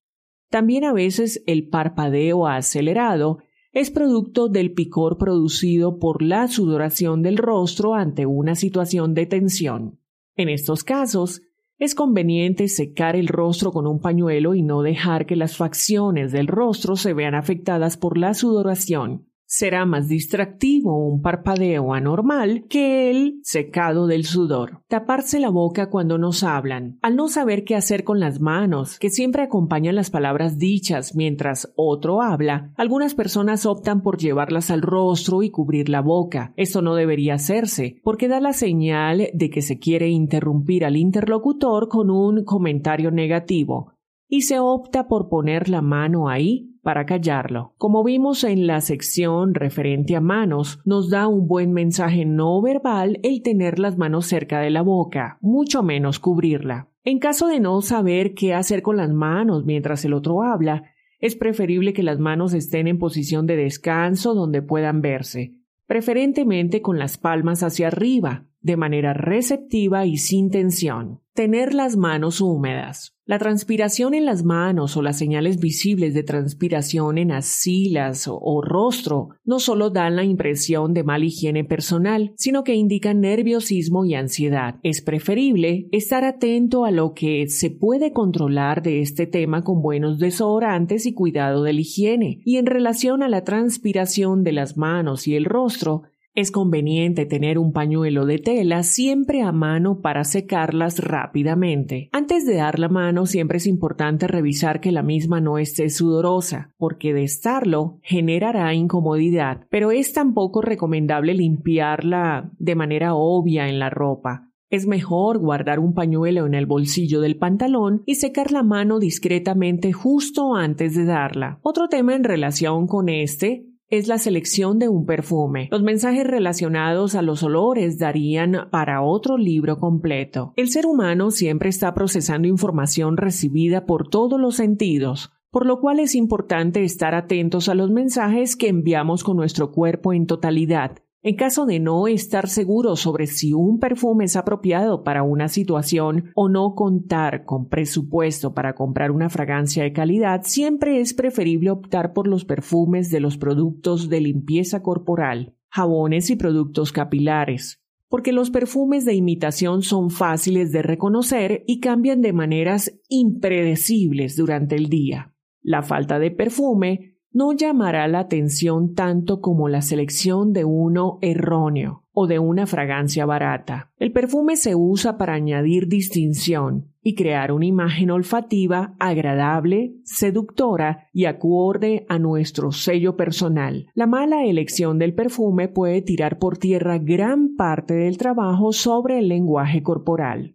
También 0.49 0.85
a 0.85 0.95
veces 0.95 1.43
el 1.47 1.69
parpadeo 1.69 2.47
acelerado 2.47 3.41
es 3.73 3.91
producto 3.91 4.49
del 4.49 4.73
picor 4.73 5.19
producido 5.19 5.99
por 5.99 6.23
la 6.23 6.49
sudoración 6.49 7.21
del 7.21 7.37
rostro 7.37 7.93
ante 7.93 8.25
una 8.25 8.55
situación 8.55 9.13
de 9.13 9.27
tensión. 9.27 10.01
En 10.35 10.49
estos 10.49 10.83
casos, 10.83 11.43
es 11.79 11.95
conveniente 11.95 12.69
secar 12.69 13.17
el 13.17 13.29
rostro 13.29 13.71
con 13.71 13.87
un 13.87 14.01
pañuelo 14.01 14.55
y 14.55 14.63
no 14.63 14.81
dejar 14.81 15.27
que 15.27 15.37
las 15.37 15.59
facciones 15.59 16.33
del 16.33 16.47
rostro 16.47 16.97
se 16.97 17.13
vean 17.13 17.35
afectadas 17.35 17.99
por 17.99 18.17
la 18.17 18.33
sudoración 18.33 19.27
será 19.47 19.87
más 19.87 20.09
distractivo 20.09 21.07
un 21.07 21.23
parpadeo 21.23 21.95
anormal 21.95 22.65
que 22.69 23.11
el 23.11 23.41
secado 23.43 24.07
del 24.07 24.25
sudor. 24.25 24.83
Taparse 24.89 25.41
la 25.41 25.51
boca 25.51 25.89
cuando 25.89 26.19
nos 26.19 26.43
hablan. 26.43 26.99
Al 27.03 27.17
no 27.17 27.29
saber 27.29 27.65
qué 27.65 27.75
hacer 27.75 28.05
con 28.05 28.21
las 28.21 28.41
manos, 28.41 28.99
que 28.99 29.11
siempre 29.11 29.43
acompañan 29.43 29.95
las 29.95 30.11
palabras 30.11 30.59
dichas 30.59 31.15
mientras 31.15 31.73
otro 31.77 32.23
habla, 32.23 32.73
algunas 32.77 33.15
personas 33.15 33.67
optan 33.67 34.03
por 34.03 34.19
llevarlas 34.19 34.71
al 34.71 34.83
rostro 34.83 35.43
y 35.43 35.51
cubrir 35.51 35.89
la 35.89 36.01
boca. 36.01 36.53
Esto 36.57 36.83
no 36.83 36.95
debería 36.95 37.35
hacerse, 37.35 38.01
porque 38.03 38.29
da 38.29 38.41
la 38.41 38.53
señal 38.53 39.29
de 39.33 39.51
que 39.51 39.63
se 39.63 39.79
quiere 39.79 40.09
interrumpir 40.09 40.85
al 40.85 40.97
interlocutor 40.97 41.89
con 41.89 42.11
un 42.11 42.45
comentario 42.45 43.11
negativo, 43.11 43.96
y 44.29 44.43
se 44.43 44.59
opta 44.59 45.09
por 45.09 45.29
poner 45.29 45.69
la 45.69 45.83
mano 45.83 46.29
ahí 46.29 46.73
para 46.83 47.07
callarlo. 47.07 47.75
Como 47.79 48.05
vimos 48.05 48.45
en 48.45 48.67
la 48.67 48.81
sección 48.81 49.55
referente 49.55 50.15
a 50.17 50.21
manos, 50.21 50.81
nos 50.85 51.11
da 51.11 51.27
un 51.27 51.49
buen 51.49 51.73
mensaje 51.73 52.25
no 52.25 52.61
verbal 52.63 53.19
el 53.23 53.43
tener 53.43 53.79
las 53.79 53.99
manos 53.99 54.27
cerca 54.27 54.61
de 54.61 54.71
la 54.71 54.83
boca, 54.83 55.39
mucho 55.41 55.83
menos 55.83 56.19
cubrirla. 56.19 56.89
En 57.03 57.19
caso 57.19 57.49
de 57.49 57.61
no 57.61 57.83
saber 57.83 58.35
qué 58.35 58.55
hacer 58.55 58.83
con 58.83 58.97
las 58.97 59.11
manos 59.11 59.65
mientras 59.65 60.05
el 60.05 60.13
otro 60.13 60.43
habla, 60.43 60.85
es 61.19 61.35
preferible 61.35 61.93
que 61.93 62.03
las 62.03 62.19
manos 62.19 62.53
estén 62.53 62.89
en 62.89 62.99
posición 62.99 63.47
de 63.47 63.57
descanso 63.57 64.35
donde 64.35 64.63
puedan 64.63 65.01
verse, 65.01 65.55
preferentemente 65.87 66.83
con 66.83 66.99
las 66.99 67.17
palmas 67.17 67.63
hacia 67.63 67.89
arriba, 67.89 68.47
de 68.61 68.77
manera 68.77 69.13
receptiva 69.13 70.07
y 70.07 70.17
sin 70.17 70.51
tensión. 70.51 71.21
Tener 71.35 71.75
las 71.75 71.97
manos 71.97 72.41
húmedas. 72.41 73.17
La 73.27 73.39
transpiración 73.39 74.15
en 74.15 74.25
las 74.25 74.45
manos 74.45 74.97
o 74.97 75.03
las 75.03 75.19
señales 75.19 75.59
visibles 75.59 76.15
de 76.15 76.23
transpiración 76.23 77.19
en 77.19 77.33
axilas 77.33 78.29
o, 78.29 78.39
o, 78.41 78.63
rostro 78.63 79.31
no 79.45 79.59
solo 79.59 79.91
dan 79.91 80.15
la 80.15 80.23
impresión 80.23 80.95
de 80.95 81.03
mala 81.03 81.25
higiene 81.25 81.65
personal, 81.65 82.33
sino 82.37 82.63
que 82.63 82.77
indican 82.77 83.21
nerviosismo 83.21 84.05
y 84.05 84.15
ansiedad. 84.15 84.77
Es 84.85 85.03
preferible 85.03 85.89
estar 85.91 86.25
atento 86.25 86.85
a 86.85 86.93
lo 86.93 87.15
que 87.15 87.49
se 87.49 87.71
puede 87.71 88.13
controlar 88.13 88.83
de 88.83 89.03
este 89.03 89.27
tema 89.27 89.65
con 89.65 89.83
buenos 89.83 90.21
desodorantes 90.21 91.05
y 91.05 91.13
cuidado 91.13 91.65
de 91.65 91.73
la 91.73 91.81
higiene. 91.81 92.41
Y 92.45 92.59
en 92.59 92.67
relación 92.67 93.25
a 93.25 93.29
la 93.29 93.43
transpiración 93.43 94.45
de 94.45 94.53
las 94.53 94.77
manos 94.77 95.27
y 95.27 95.35
el 95.35 95.47
rostro, 95.47 96.05
es 96.37 96.51
conveniente 96.51 97.25
tener 97.25 97.59
un 97.59 97.73
pañuelo 97.73 98.27
de 98.27 98.39
tela 98.39 98.83
siempre 98.83 99.41
a 99.41 99.53
mano 99.53 100.03
para 100.03 100.23
secarlas 100.23 100.99
rápidamente. 100.99 102.11
Antes 102.13 102.47
de 102.47 102.57
dar 102.57 102.79
la 102.79 102.91
mano 102.91 103.25
siempre 103.25 103.57
es 103.57 103.67
importante 103.67 104.29
revisar 104.29 104.81
que 104.81 104.93
la 104.93 105.03
misma 105.03 105.41
no 105.41 105.57
esté 105.57 105.89
sudorosa, 105.89 106.75
porque 106.77 107.15
de 107.15 107.23
estarlo 107.23 108.01
generará 108.03 108.75
incomodidad, 108.75 109.67
pero 109.71 109.91
es 109.91 110.13
tampoco 110.13 110.61
recomendable 110.61 111.33
limpiarla 111.33 112.53
de 112.59 112.75
manera 112.75 113.15
obvia 113.15 113.69
en 113.69 113.79
la 113.79 113.89
ropa. 113.89 114.53
Es 114.69 114.87
mejor 114.87 115.39
guardar 115.39 115.79
un 115.79 115.95
pañuelo 115.95 116.45
en 116.45 116.53
el 116.53 116.67
bolsillo 116.67 117.23
del 117.23 117.39
pantalón 117.39 118.03
y 118.05 118.17
secar 118.17 118.53
la 118.53 118.63
mano 118.63 118.99
discretamente 118.99 119.93
justo 119.93 120.55
antes 120.55 120.95
de 120.95 121.07
darla. 121.07 121.61
Otro 121.63 121.89
tema 121.89 122.15
en 122.15 122.25
relación 122.25 122.87
con 122.87 123.09
este 123.09 123.65
es 123.89 124.09
la 124.09 124.19
selección 124.19 124.79
de 124.79 124.89
un 124.89 125.07
perfume. 125.07 125.69
Los 125.71 125.83
mensajes 125.83 126.27
relacionados 126.27 127.15
a 127.15 127.23
los 127.23 127.43
olores 127.43 127.99
darían 127.99 128.69
para 128.71 129.03
otro 129.03 129.39
libro 129.39 129.79
completo. 129.79 130.53
El 130.57 130.69
ser 130.69 130.87
humano 130.87 131.31
siempre 131.31 131.69
está 131.69 131.95
procesando 131.95 132.49
información 132.49 133.17
recibida 133.17 133.87
por 133.87 134.09
todos 134.09 134.41
los 134.41 134.57
sentidos, 134.57 135.33
por 135.51 135.67
lo 135.67 135.81
cual 135.81 136.01
es 136.01 136.15
importante 136.15 136.83
estar 136.83 137.15
atentos 137.15 137.69
a 137.69 137.75
los 137.75 137.91
mensajes 137.91 138.57
que 138.57 138.69
enviamos 138.69 139.25
con 139.25 139.37
nuestro 139.37 139.73
cuerpo 139.73 140.13
en 140.13 140.27
totalidad 140.27 141.03
en 141.27 141.35
caso 141.35 141.67
de 141.67 141.81
no 141.81 142.07
estar 142.07 142.49
seguro 142.49 142.95
sobre 142.95 143.27
si 143.27 143.53
un 143.53 143.81
perfume 143.81 144.27
es 144.27 144.37
apropiado 144.37 145.03
para 145.03 145.25
una 145.25 145.49
situación 145.49 146.31
o 146.37 146.49
no 146.49 146.77
contar 146.77 147.45
con 147.45 147.69
presupuesto 147.69 148.55
para 148.55 148.77
comprar 148.77 149.11
una 149.11 149.29
fragancia 149.29 149.83
de 149.83 149.93
calidad, 149.93 150.43
siempre 150.45 151.01
es 151.01 151.15
preferible 151.15 151.71
optar 151.71 152.13
por 152.13 152.29
los 152.29 152.45
perfumes 152.45 153.11
de 153.11 153.19
los 153.19 153.39
productos 153.39 154.09
de 154.09 154.21
limpieza 154.21 154.85
corporal, 154.85 155.57
jabones 155.69 156.31
y 156.31 156.37
productos 156.37 156.93
capilares 156.93 157.83
porque 158.09 158.31
los 158.31 158.51
perfumes 158.51 159.05
de 159.05 159.15
imitación 159.15 159.83
son 159.83 160.11
fáciles 160.11 160.71
de 160.71 160.83
reconocer 160.83 161.65
y 161.67 161.81
cambian 161.81 162.21
de 162.21 162.33
maneras 162.33 163.01
impredecibles 163.09 164.37
durante 164.37 164.77
el 164.77 164.89
día. 164.89 165.35
La 165.61 165.83
falta 165.83 166.21
de 166.21 166.31
perfume 166.31 167.16
no 167.37 167.53
llamará 167.53 168.09
la 168.09 168.21
atención 168.21 168.95
tanto 168.95 169.43
como 169.43 169.69
la 169.69 169.83
selección 169.83 170.55
de 170.55 170.65
uno 170.65 171.19
erróneo 171.21 172.03
o 172.15 172.27
de 172.27 172.39
una 172.39 172.67
fragancia 172.67 173.27
barata. 173.27 173.93
El 173.99 174.11
perfume 174.11 174.57
se 174.57 174.75
usa 174.75 175.19
para 175.19 175.35
añadir 175.35 175.87
distinción 175.87 176.95
y 177.03 177.15
crear 177.15 177.53
una 177.53 177.67
imagen 177.67 178.11
olfativa 178.11 178.97
agradable, 178.99 179.97
seductora 180.03 181.11
y 181.13 181.27
acorde 181.27 182.07
a 182.09 182.19
nuestro 182.19 182.73
sello 182.73 183.19
personal. 183.19 183.89
La 183.93 184.07
mala 184.07 184.47
elección 184.47 184.99
del 184.99 185.15
perfume 185.15 185.69
puede 185.69 186.01
tirar 186.01 186.39
por 186.39 186.57
tierra 186.57 186.97
gran 186.97 187.55
parte 187.55 187.93
del 187.93 188.17
trabajo 188.17 188.73
sobre 188.73 189.19
el 189.19 189.29
lenguaje 189.29 189.83
corporal. 189.83 190.55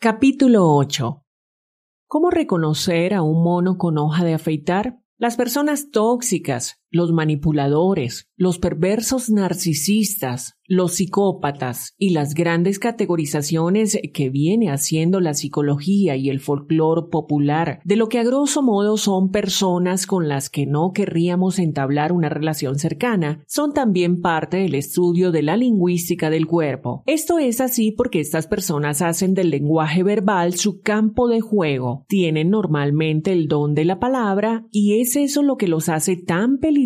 Capítulo 0.00 0.74
8 0.74 1.21
¿Cómo 2.12 2.28
reconocer 2.28 3.14
a 3.14 3.22
un 3.22 3.42
mono 3.42 3.78
con 3.78 3.96
hoja 3.96 4.22
de 4.22 4.34
afeitar? 4.34 4.98
Las 5.16 5.36
personas 5.36 5.90
tóxicas 5.90 6.81
los 6.92 7.10
manipuladores, 7.10 8.28
los 8.36 8.58
perversos 8.58 9.30
narcisistas, 9.30 10.58
los 10.66 10.94
psicópatas 10.94 11.94
y 11.98 12.10
las 12.10 12.34
grandes 12.34 12.78
categorizaciones 12.78 13.98
que 14.12 14.30
viene 14.30 14.70
haciendo 14.70 15.20
la 15.20 15.34
psicología 15.34 16.16
y 16.16 16.28
el 16.28 16.40
folclore 16.40 17.08
popular 17.10 17.80
de 17.84 17.96
lo 17.96 18.08
que 18.08 18.18
a 18.18 18.24
grosso 18.24 18.62
modo 18.62 18.96
son 18.96 19.30
personas 19.30 20.06
con 20.06 20.28
las 20.28 20.50
que 20.50 20.66
no 20.66 20.92
querríamos 20.92 21.58
entablar 21.58 22.12
una 22.12 22.28
relación 22.28 22.78
cercana, 22.78 23.42
son 23.46 23.72
también 23.72 24.20
parte 24.20 24.58
del 24.58 24.74
estudio 24.74 25.32
de 25.32 25.42
la 25.42 25.56
lingüística 25.56 26.30
del 26.30 26.46
cuerpo. 26.46 27.02
Esto 27.06 27.38
es 27.38 27.60
así 27.60 27.90
porque 27.90 28.20
estas 28.20 28.46
personas 28.46 29.02
hacen 29.02 29.34
del 29.34 29.50
lenguaje 29.50 30.02
verbal 30.02 30.54
su 30.54 30.80
campo 30.80 31.28
de 31.28 31.40
juego, 31.40 32.04
tienen 32.08 32.50
normalmente 32.50 33.32
el 33.32 33.48
don 33.48 33.74
de 33.74 33.86
la 33.86 33.98
palabra 33.98 34.66
y 34.70 35.00
es 35.00 35.16
eso 35.16 35.42
lo 35.42 35.56
que 35.56 35.68
los 35.68 35.88
hace 35.88 36.16
tan 36.16 36.58
peligrosos 36.58 36.81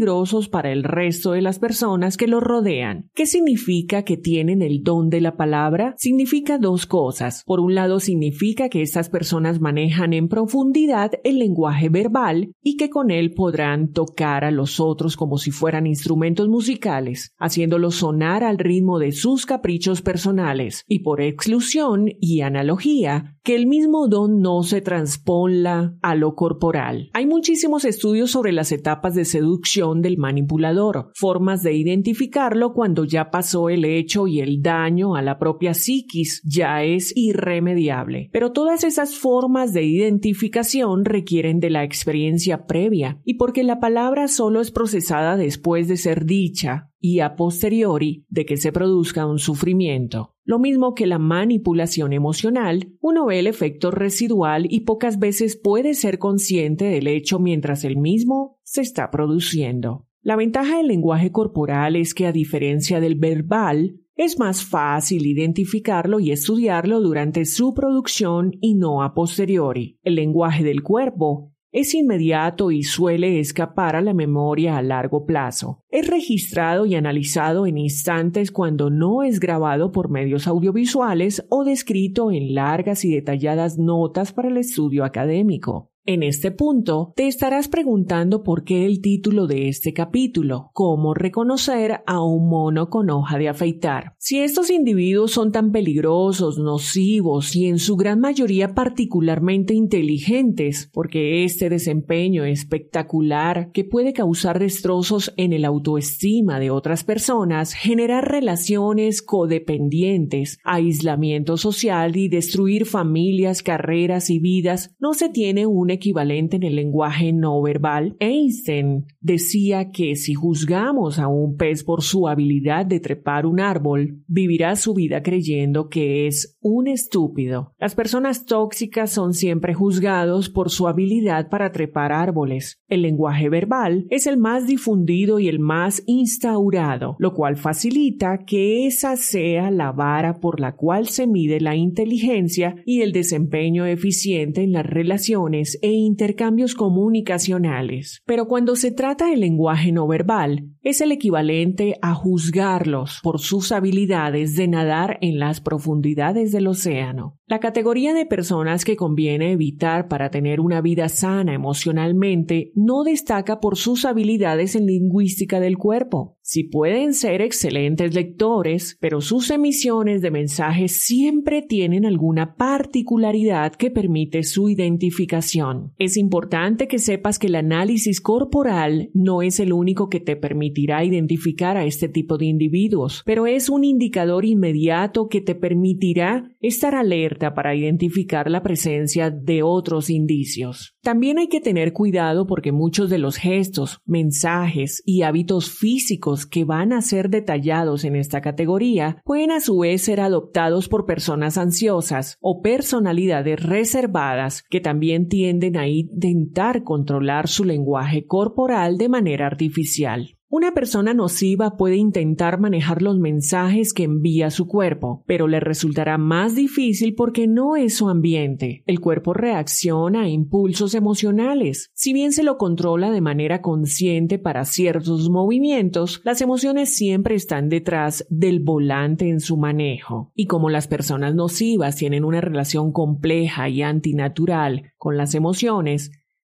para 0.51 0.73
el 0.73 0.85
resto 0.85 1.33
de 1.33 1.43
las 1.43 1.59
personas 1.59 2.17
que 2.17 2.27
los 2.27 2.43
rodean. 2.43 3.11
¿Qué 3.15 3.27
significa 3.27 4.03
que 4.03 4.17
tienen 4.17 4.63
el 4.63 4.83
don 4.83 5.09
de 5.09 5.21
la 5.21 5.37
palabra? 5.37 5.95
Significa 5.97 6.59
dos 6.59 6.87
cosas. 6.87 7.43
Por 7.47 7.61
un 7.61 7.75
lado, 7.75 7.99
significa 7.99 8.69
que 8.69 8.83
estas 8.83 9.09
personas 9.09 9.61
manejan 9.61 10.13
en 10.13 10.29
profundidad 10.29 11.13
el 11.25 11.39
lenguaje 11.39 11.89
verbal 11.89 12.53
y 12.63 12.77
que 12.77 12.91
con 12.91 13.11
él 13.11 13.33
podrán 13.33 13.93
tocar 13.93 14.45
a 14.45 14.51
los 14.51 14.81
otros 14.81 15.17
como 15.17 15.39
si 15.39 15.51
fueran 15.51 15.87
instrumentos 15.87 16.49
musicales, 16.49 17.33
haciéndolos 17.39 17.97
sonar 17.97 18.45
al 18.45 18.59
ritmo 18.59 18.99
de 18.99 19.13
sus 19.13 19.47
caprichos 19.47 20.03
personales. 20.03 20.85
Y 20.87 21.01
por 21.01 21.21
exclusión 21.21 22.07
y 22.21 22.43
analogía, 22.43 23.36
que 23.47 23.55
el 23.55 23.69
mismo 23.69 24.09
don 24.09 24.41
no 24.41 24.65
se 24.65 24.81
transponla 24.81 25.97
a 26.03 26.17
lo 26.17 26.35
corporal. 26.35 27.11
Hay 27.13 27.27
muchísimos 27.27 27.85
estudios 27.85 28.33
sobre 28.33 28.51
las 28.51 28.73
etapas 28.73 29.15
de 29.15 29.25
seducción 29.25 30.03
del 30.03 30.19
manipulador, 30.19 31.13
formas 31.15 31.63
de 31.63 31.75
identificarlo 31.75 32.73
cuando 32.73 33.05
ya 33.05 33.31
pasó 33.31 33.69
el 33.69 33.85
hecho 33.85 34.27
y 34.27 34.41
el 34.41 34.63
daño 34.63 35.15
a 35.15 35.23
la 35.23 35.39
propia 35.39 35.75
psiquis 35.75 36.43
ya 36.45 36.83
es 36.83 37.13
irremediable. 37.15 38.31
Pero 38.33 38.51
todas 38.51 38.83
esas 38.83 39.15
formas 39.15 39.73
de 39.73 39.85
identificación 39.85 41.05
requieren 41.05 41.61
de 41.61 41.71
la 41.71 41.85
experiencia 41.85 42.67
previa 42.67 43.21
y 43.25 43.35
porque 43.35 43.63
la 43.63 43.79
palabra 43.79 44.27
solo 44.27 44.61
es 44.61 44.73
procesada 44.73 45.37
después 45.37 45.87
de 45.87 45.97
ser 45.99 46.25
dicha 46.25 46.91
y 46.99 47.21
a 47.21 47.37
posteriori 47.37 48.27
de 48.29 48.45
que 48.45 48.57
se 48.57 48.73
produzca 48.73 49.25
un 49.25 49.39
sufrimiento. 49.39 50.36
Lo 50.49 50.61
mismo 50.61 50.95
que 50.95 51.09
la 51.09 51.19
manipulación 51.19 52.13
emocional, 52.13 52.93
uno 53.01 53.27
ve 53.27 53.41
el 53.41 53.49
efecto 53.49 53.91
residual 53.91 54.69
y 54.71 54.83
pocas 54.83 55.19
veces 55.19 55.57
puede 55.57 55.93
ser 55.95 56.21
consciente 56.21 56.85
del 56.85 57.09
hecho 57.09 57.41
mientras 57.41 57.83
el 57.83 57.97
mismo 57.97 58.61
se 58.63 58.81
está 58.81 59.11
produciendo. 59.11 60.07
La 60.23 60.37
ventaja 60.37 60.77
del 60.77 60.87
lenguaje 60.87 61.33
corporal 61.33 61.97
es 61.97 62.15
que 62.15 62.27
a 62.27 62.33
diferencia 62.33 63.01
del 63.01 63.17
verbal, 63.17 63.97
es 64.15 64.39
más 64.39 64.65
fácil 64.65 65.27
identificarlo 65.27 66.21
y 66.21 66.31
estudiarlo 66.31 67.01
durante 67.01 67.45
su 67.45 67.75
producción 67.75 68.53
y 68.61 68.77
no 68.77 69.03
a 69.03 69.15
posteriori. 69.15 69.99
El 70.05 70.15
lenguaje 70.15 70.63
del 70.63 70.85
cuerpo 70.85 71.56
es 71.77 71.93
inmediato 71.93 72.71
y 72.71 72.85
suele 72.85 73.39
escapar 73.39 73.97
a 73.97 74.01
la 74.01 74.15
memoria 74.15 74.79
a 74.79 74.83
largo 74.83 75.27
plazo. 75.27 75.83
Es 75.91 76.09
registrado 76.09 76.87
y 76.87 76.95
analizado 76.95 77.67
en 77.67 77.77
instantes 77.77 78.51
cuando 78.51 78.89
no 78.89 79.23
es 79.23 79.41
grabado 79.41 79.93
por 79.93 80.09
medios 80.09 80.47
audiovisuales 80.47 81.45
o 81.51 81.65
descrito 81.65 82.33
en 82.33 82.55
largas 82.55 83.05
y 83.05 83.13
detalladas 83.15 83.77
notas 83.77 84.33
para 84.33 84.49
el 84.49 84.57
estudio 84.57 85.05
académico. 85.05 85.91
En 86.09 86.23
este 86.23 86.53
punto, 86.53 87.13
te 87.17 87.27
estarás 87.27 87.67
preguntando 87.67 88.45
por 88.45 88.63
qué 88.63 88.87
el 88.87 89.01
título 89.01 89.49
de 89.49 89.67
este 89.67 89.93
capítulo, 89.93 90.71
cómo 90.73 91.15
reconocer 91.15 92.03
a 92.07 92.23
un 92.23 92.49
mono 92.49 92.91
con 92.91 93.11
hoja 93.11 93.39
de 93.39 93.49
afeitar. 93.49 94.15
Si 94.17 94.39
estos 94.39 94.71
individuos 94.71 95.33
son 95.33 95.51
tan 95.51 95.73
peligrosos, 95.73 96.59
nocivos 96.59 97.57
y 97.57 97.67
en 97.67 97.81
su 97.81 97.97
gran 97.97 98.21
mayoría 98.21 98.73
particularmente 98.73 99.75
inteligentes, 99.75 100.89
porque 100.93 101.43
este 101.43 101.71
desempeño 101.71 102.45
espectacular 102.45 103.73
que 103.73 103.83
puede 103.83 104.13
causar 104.13 104.61
destrozos 104.61 105.35
en 105.37 105.53
el 105.53 105.65
autoestima 105.65 106.61
de 106.61 106.71
otras 106.71 107.03
personas, 107.03 107.73
generar 107.73 108.31
relaciones 108.31 109.23
codependientes, 109.23 110.61
aislamiento 110.63 111.57
social 111.57 112.17
y 112.17 112.29
destruir 112.29 112.87
familias, 112.87 113.65
carreras 113.65 114.31
y 114.31 114.39
vidas, 114.39 114.95
no 115.01 115.13
se 115.13 115.31
tiene 115.31 115.67
un 115.67 115.96
equivalente 115.97 116.57
en 116.57 116.63
el 116.63 116.77
lenguaje 116.77 117.33
no 117.33 117.61
verbal, 117.61 118.17
Einstein 118.21 119.07
decía 119.21 119.91
que 119.91 120.17
si 120.17 120.35
juzgamos 120.35 121.19
a 121.19 121.29
un 121.29 121.57
pez 121.57 121.85
por 121.85 122.03
su 122.03 122.29
habilidad 122.29 122.87
de 122.87 123.01
trepar 123.01 123.47
un 123.47 123.61
árbol, 123.61 124.23
vivirá 124.27 124.77
su 124.77 124.95
vida 124.95 125.23
creyendo 125.23 125.89
que 125.89 126.27
es 126.27 126.57
un 126.61 126.89
estúpido. 126.89 127.75
Las 127.79 127.95
personas 127.95 128.47
tóxicas 128.47 129.11
son 129.11 129.35
siempre 129.35 129.75
juzgados 129.75 130.49
por 130.49 130.71
su 130.71 130.89
habilidad 130.89 131.49
para 131.49 131.73
trepar 131.73 132.13
árboles. 132.13 132.81
El 132.89 133.03
lenguaje 133.03 133.49
verbal 133.49 134.07
es 134.11 134.27
el 134.27 134.37
más 134.37 134.67
difundido 134.67 135.39
y 135.39 135.49
el 135.49 135.59
más 135.59 136.03
instaurado, 136.07 137.17
lo 137.19 137.35
cual 137.35 137.57
facilita 137.57 138.45
que 138.47 138.87
esa 138.87 139.17
sea 139.17 139.71
la 139.71 139.93
vara 139.93 140.41
por 140.41 140.61
la 140.61 140.77
cual 140.77 141.09
se 141.09 141.27
mide 141.27 141.61
la 141.61 141.77
inteligencia 141.77 142.77
y 142.85 143.01
el 143.03 143.13
desempeño 143.13 143.87
eficiente 143.87 144.63
en 144.63 144.73
las 144.73 144.87
relaciones 144.87 145.79
e 145.87 145.93
intercambios 145.93 146.75
comunicacionales. 146.75 148.21
Pero 148.27 148.49
cuando 148.49 148.75
se 148.75 148.91
trata 148.91 149.29
del 149.29 149.39
lenguaje 149.39 149.93
no 149.93 150.09
verbal, 150.09 150.71
es 150.83 151.01
el 151.01 151.13
equivalente 151.13 151.97
a 152.03 152.13
juzgarlos 152.13 153.21
por 153.23 153.39
sus 153.39 153.71
habilidades 153.71 154.57
de 154.57 154.67
nadar 154.67 155.17
en 155.21 155.39
las 155.39 155.61
profundidades 155.61 156.51
del 156.51 156.67
océano. 156.67 157.39
La 157.47 157.61
categoría 157.61 158.15
de 158.15 158.27
personas 158.27 158.85
que 158.85 158.97
conviene 158.97 159.53
evitar 159.53 160.09
para 160.09 160.31
tener 160.31 160.59
una 160.59 160.81
vida 160.81 161.09
sana 161.09 161.55
emocionalmente 161.55 162.73
no 162.75 163.05
destaca 163.05 163.61
por 163.61 163.77
sus 163.77 164.05
habilidades 164.05 164.75
en 164.75 164.87
lingüística 164.87 165.61
del 165.61 165.79
cuerpo. 165.79 166.36
Si 166.49 166.63
pueden 166.63 167.13
ser 167.13 167.43
excelentes 167.43 168.15
lectores, 168.15 168.97
pero 169.01 169.21
sus 169.21 169.51
emisiones 169.51 170.23
de 170.23 170.31
mensajes 170.31 170.93
siempre 170.93 171.61
tienen 171.61 172.07
alguna 172.07 172.55
particularidad 172.55 173.75
que 173.75 173.91
permite 173.91 174.45
su 174.45 174.69
identificación. 174.69 175.93
Es 175.99 176.17
importante 176.17 176.87
que 176.87 177.01
sepas 177.01 177.41
que 177.41 177.49
el 177.49 177.57
análisis 177.57 178.21
corporal 178.21 179.11
no 179.13 179.43
es 179.43 179.59
el 179.59 179.73
único 179.73 180.09
que 180.09 180.21
te 180.21 180.37
permitirá 180.37 181.05
identificar 181.05 181.77
a 181.77 181.85
este 181.85 182.09
tipo 182.09 182.39
de 182.39 182.47
individuos, 182.47 183.25
pero 183.27 183.49
es 183.49 183.69
un 183.69 183.83
indicador 183.83 184.45
inmediato 184.45 185.27
que 185.27 185.41
te 185.41 185.57
permitirá 185.57 186.49
estar 186.61 186.95
alerta 186.95 187.55
para 187.55 187.75
identificar 187.75 188.49
la 188.53 188.63
presencia 188.63 189.31
de 189.33 189.65
otros 189.65 190.11
indicios. 190.11 190.95
También 191.03 191.41
hay 191.41 191.49
que 191.49 191.61
tener 191.61 191.93
cuidado 191.93 192.47
porque 192.47 192.71
muchos 192.71 193.11
de 193.11 193.19
los 193.19 193.37
gestos, 193.37 193.99
mensajes 194.05 195.03
y 195.05 195.23
hábitos 195.23 195.71
físicos 195.71 196.36
que 196.45 196.65
van 196.65 196.93
a 196.93 197.01
ser 197.01 197.31
detallados 197.31 198.05
en 198.05 198.17
esta 198.17 198.43
categoría 198.43 199.23
pueden 199.25 199.53
a 199.53 199.61
su 199.61 199.79
vez 199.79 200.03
ser 200.03 200.21
adoptados 200.21 200.89
por 200.89 201.07
personas 201.07 201.57
ansiosas 201.57 202.37
o 202.41 202.61
personalidades 202.61 203.63
reservadas 203.63 204.65
que 204.69 204.81
también 204.81 205.29
tienden 205.29 205.79
a 205.79 205.89
intentar 205.89 206.83
controlar 206.83 207.49
su 207.49 207.65
lenguaje 207.65 208.27
corporal 208.27 208.99
de 208.99 209.09
manera 209.09 209.47
artificial. 209.47 210.36
Una 210.49 210.75
persona 210.75 211.13
nociva 211.13 211.77
puede 211.77 211.97
intentar 211.97 212.61
manejar 212.61 213.03
los 213.03 213.19
mensajes 213.19 213.93
que 213.93 214.05
envía 214.05 214.53
su 214.53 214.69
cuerpo, 214.69 215.25
pero 215.27 215.49
le 215.49 215.59
resultará 215.59 216.19
más 216.19 216.55
difícil 216.55 217.17
porque 217.17 217.49
no 217.49 217.75
es 217.75 217.97
su 217.97 218.09
ambiente. 218.09 218.85
El 218.87 219.01
cuerpo 219.01 219.35
reacciona 219.35 220.23
a 220.23 220.29
impulsos 220.29 220.95
emocionales. 220.95 221.91
Si 221.95 222.13
bien 222.13 222.31
se 222.31 222.45
lo 222.45 222.59
controla 222.59 223.11
de 223.11 223.21
manera 223.21 223.61
consciente 223.61 224.39
para 224.39 224.65
ciertos 224.65 225.29
movimientos, 225.31 226.21
las 226.23 226.41
emociones 226.41 226.95
siempre 226.95 227.35
están 227.35 227.69
detrás 227.69 228.25
del 228.31 228.61
volante 228.61 229.29
en 229.29 229.41
su 229.41 229.57
manejo. 229.57 230.31
Y 230.37 230.47
como 230.47 230.71
las 230.71 230.87
personas 230.87 231.35
nocivas 231.35 231.97
tienen 231.97 232.25
una 232.25 232.41
relación 232.41 232.93
compleja 232.93 233.69
y 233.69 233.83
antinatural 233.83 234.93
con 234.97 235.17
las 235.17 235.35
emociones, 235.35 236.13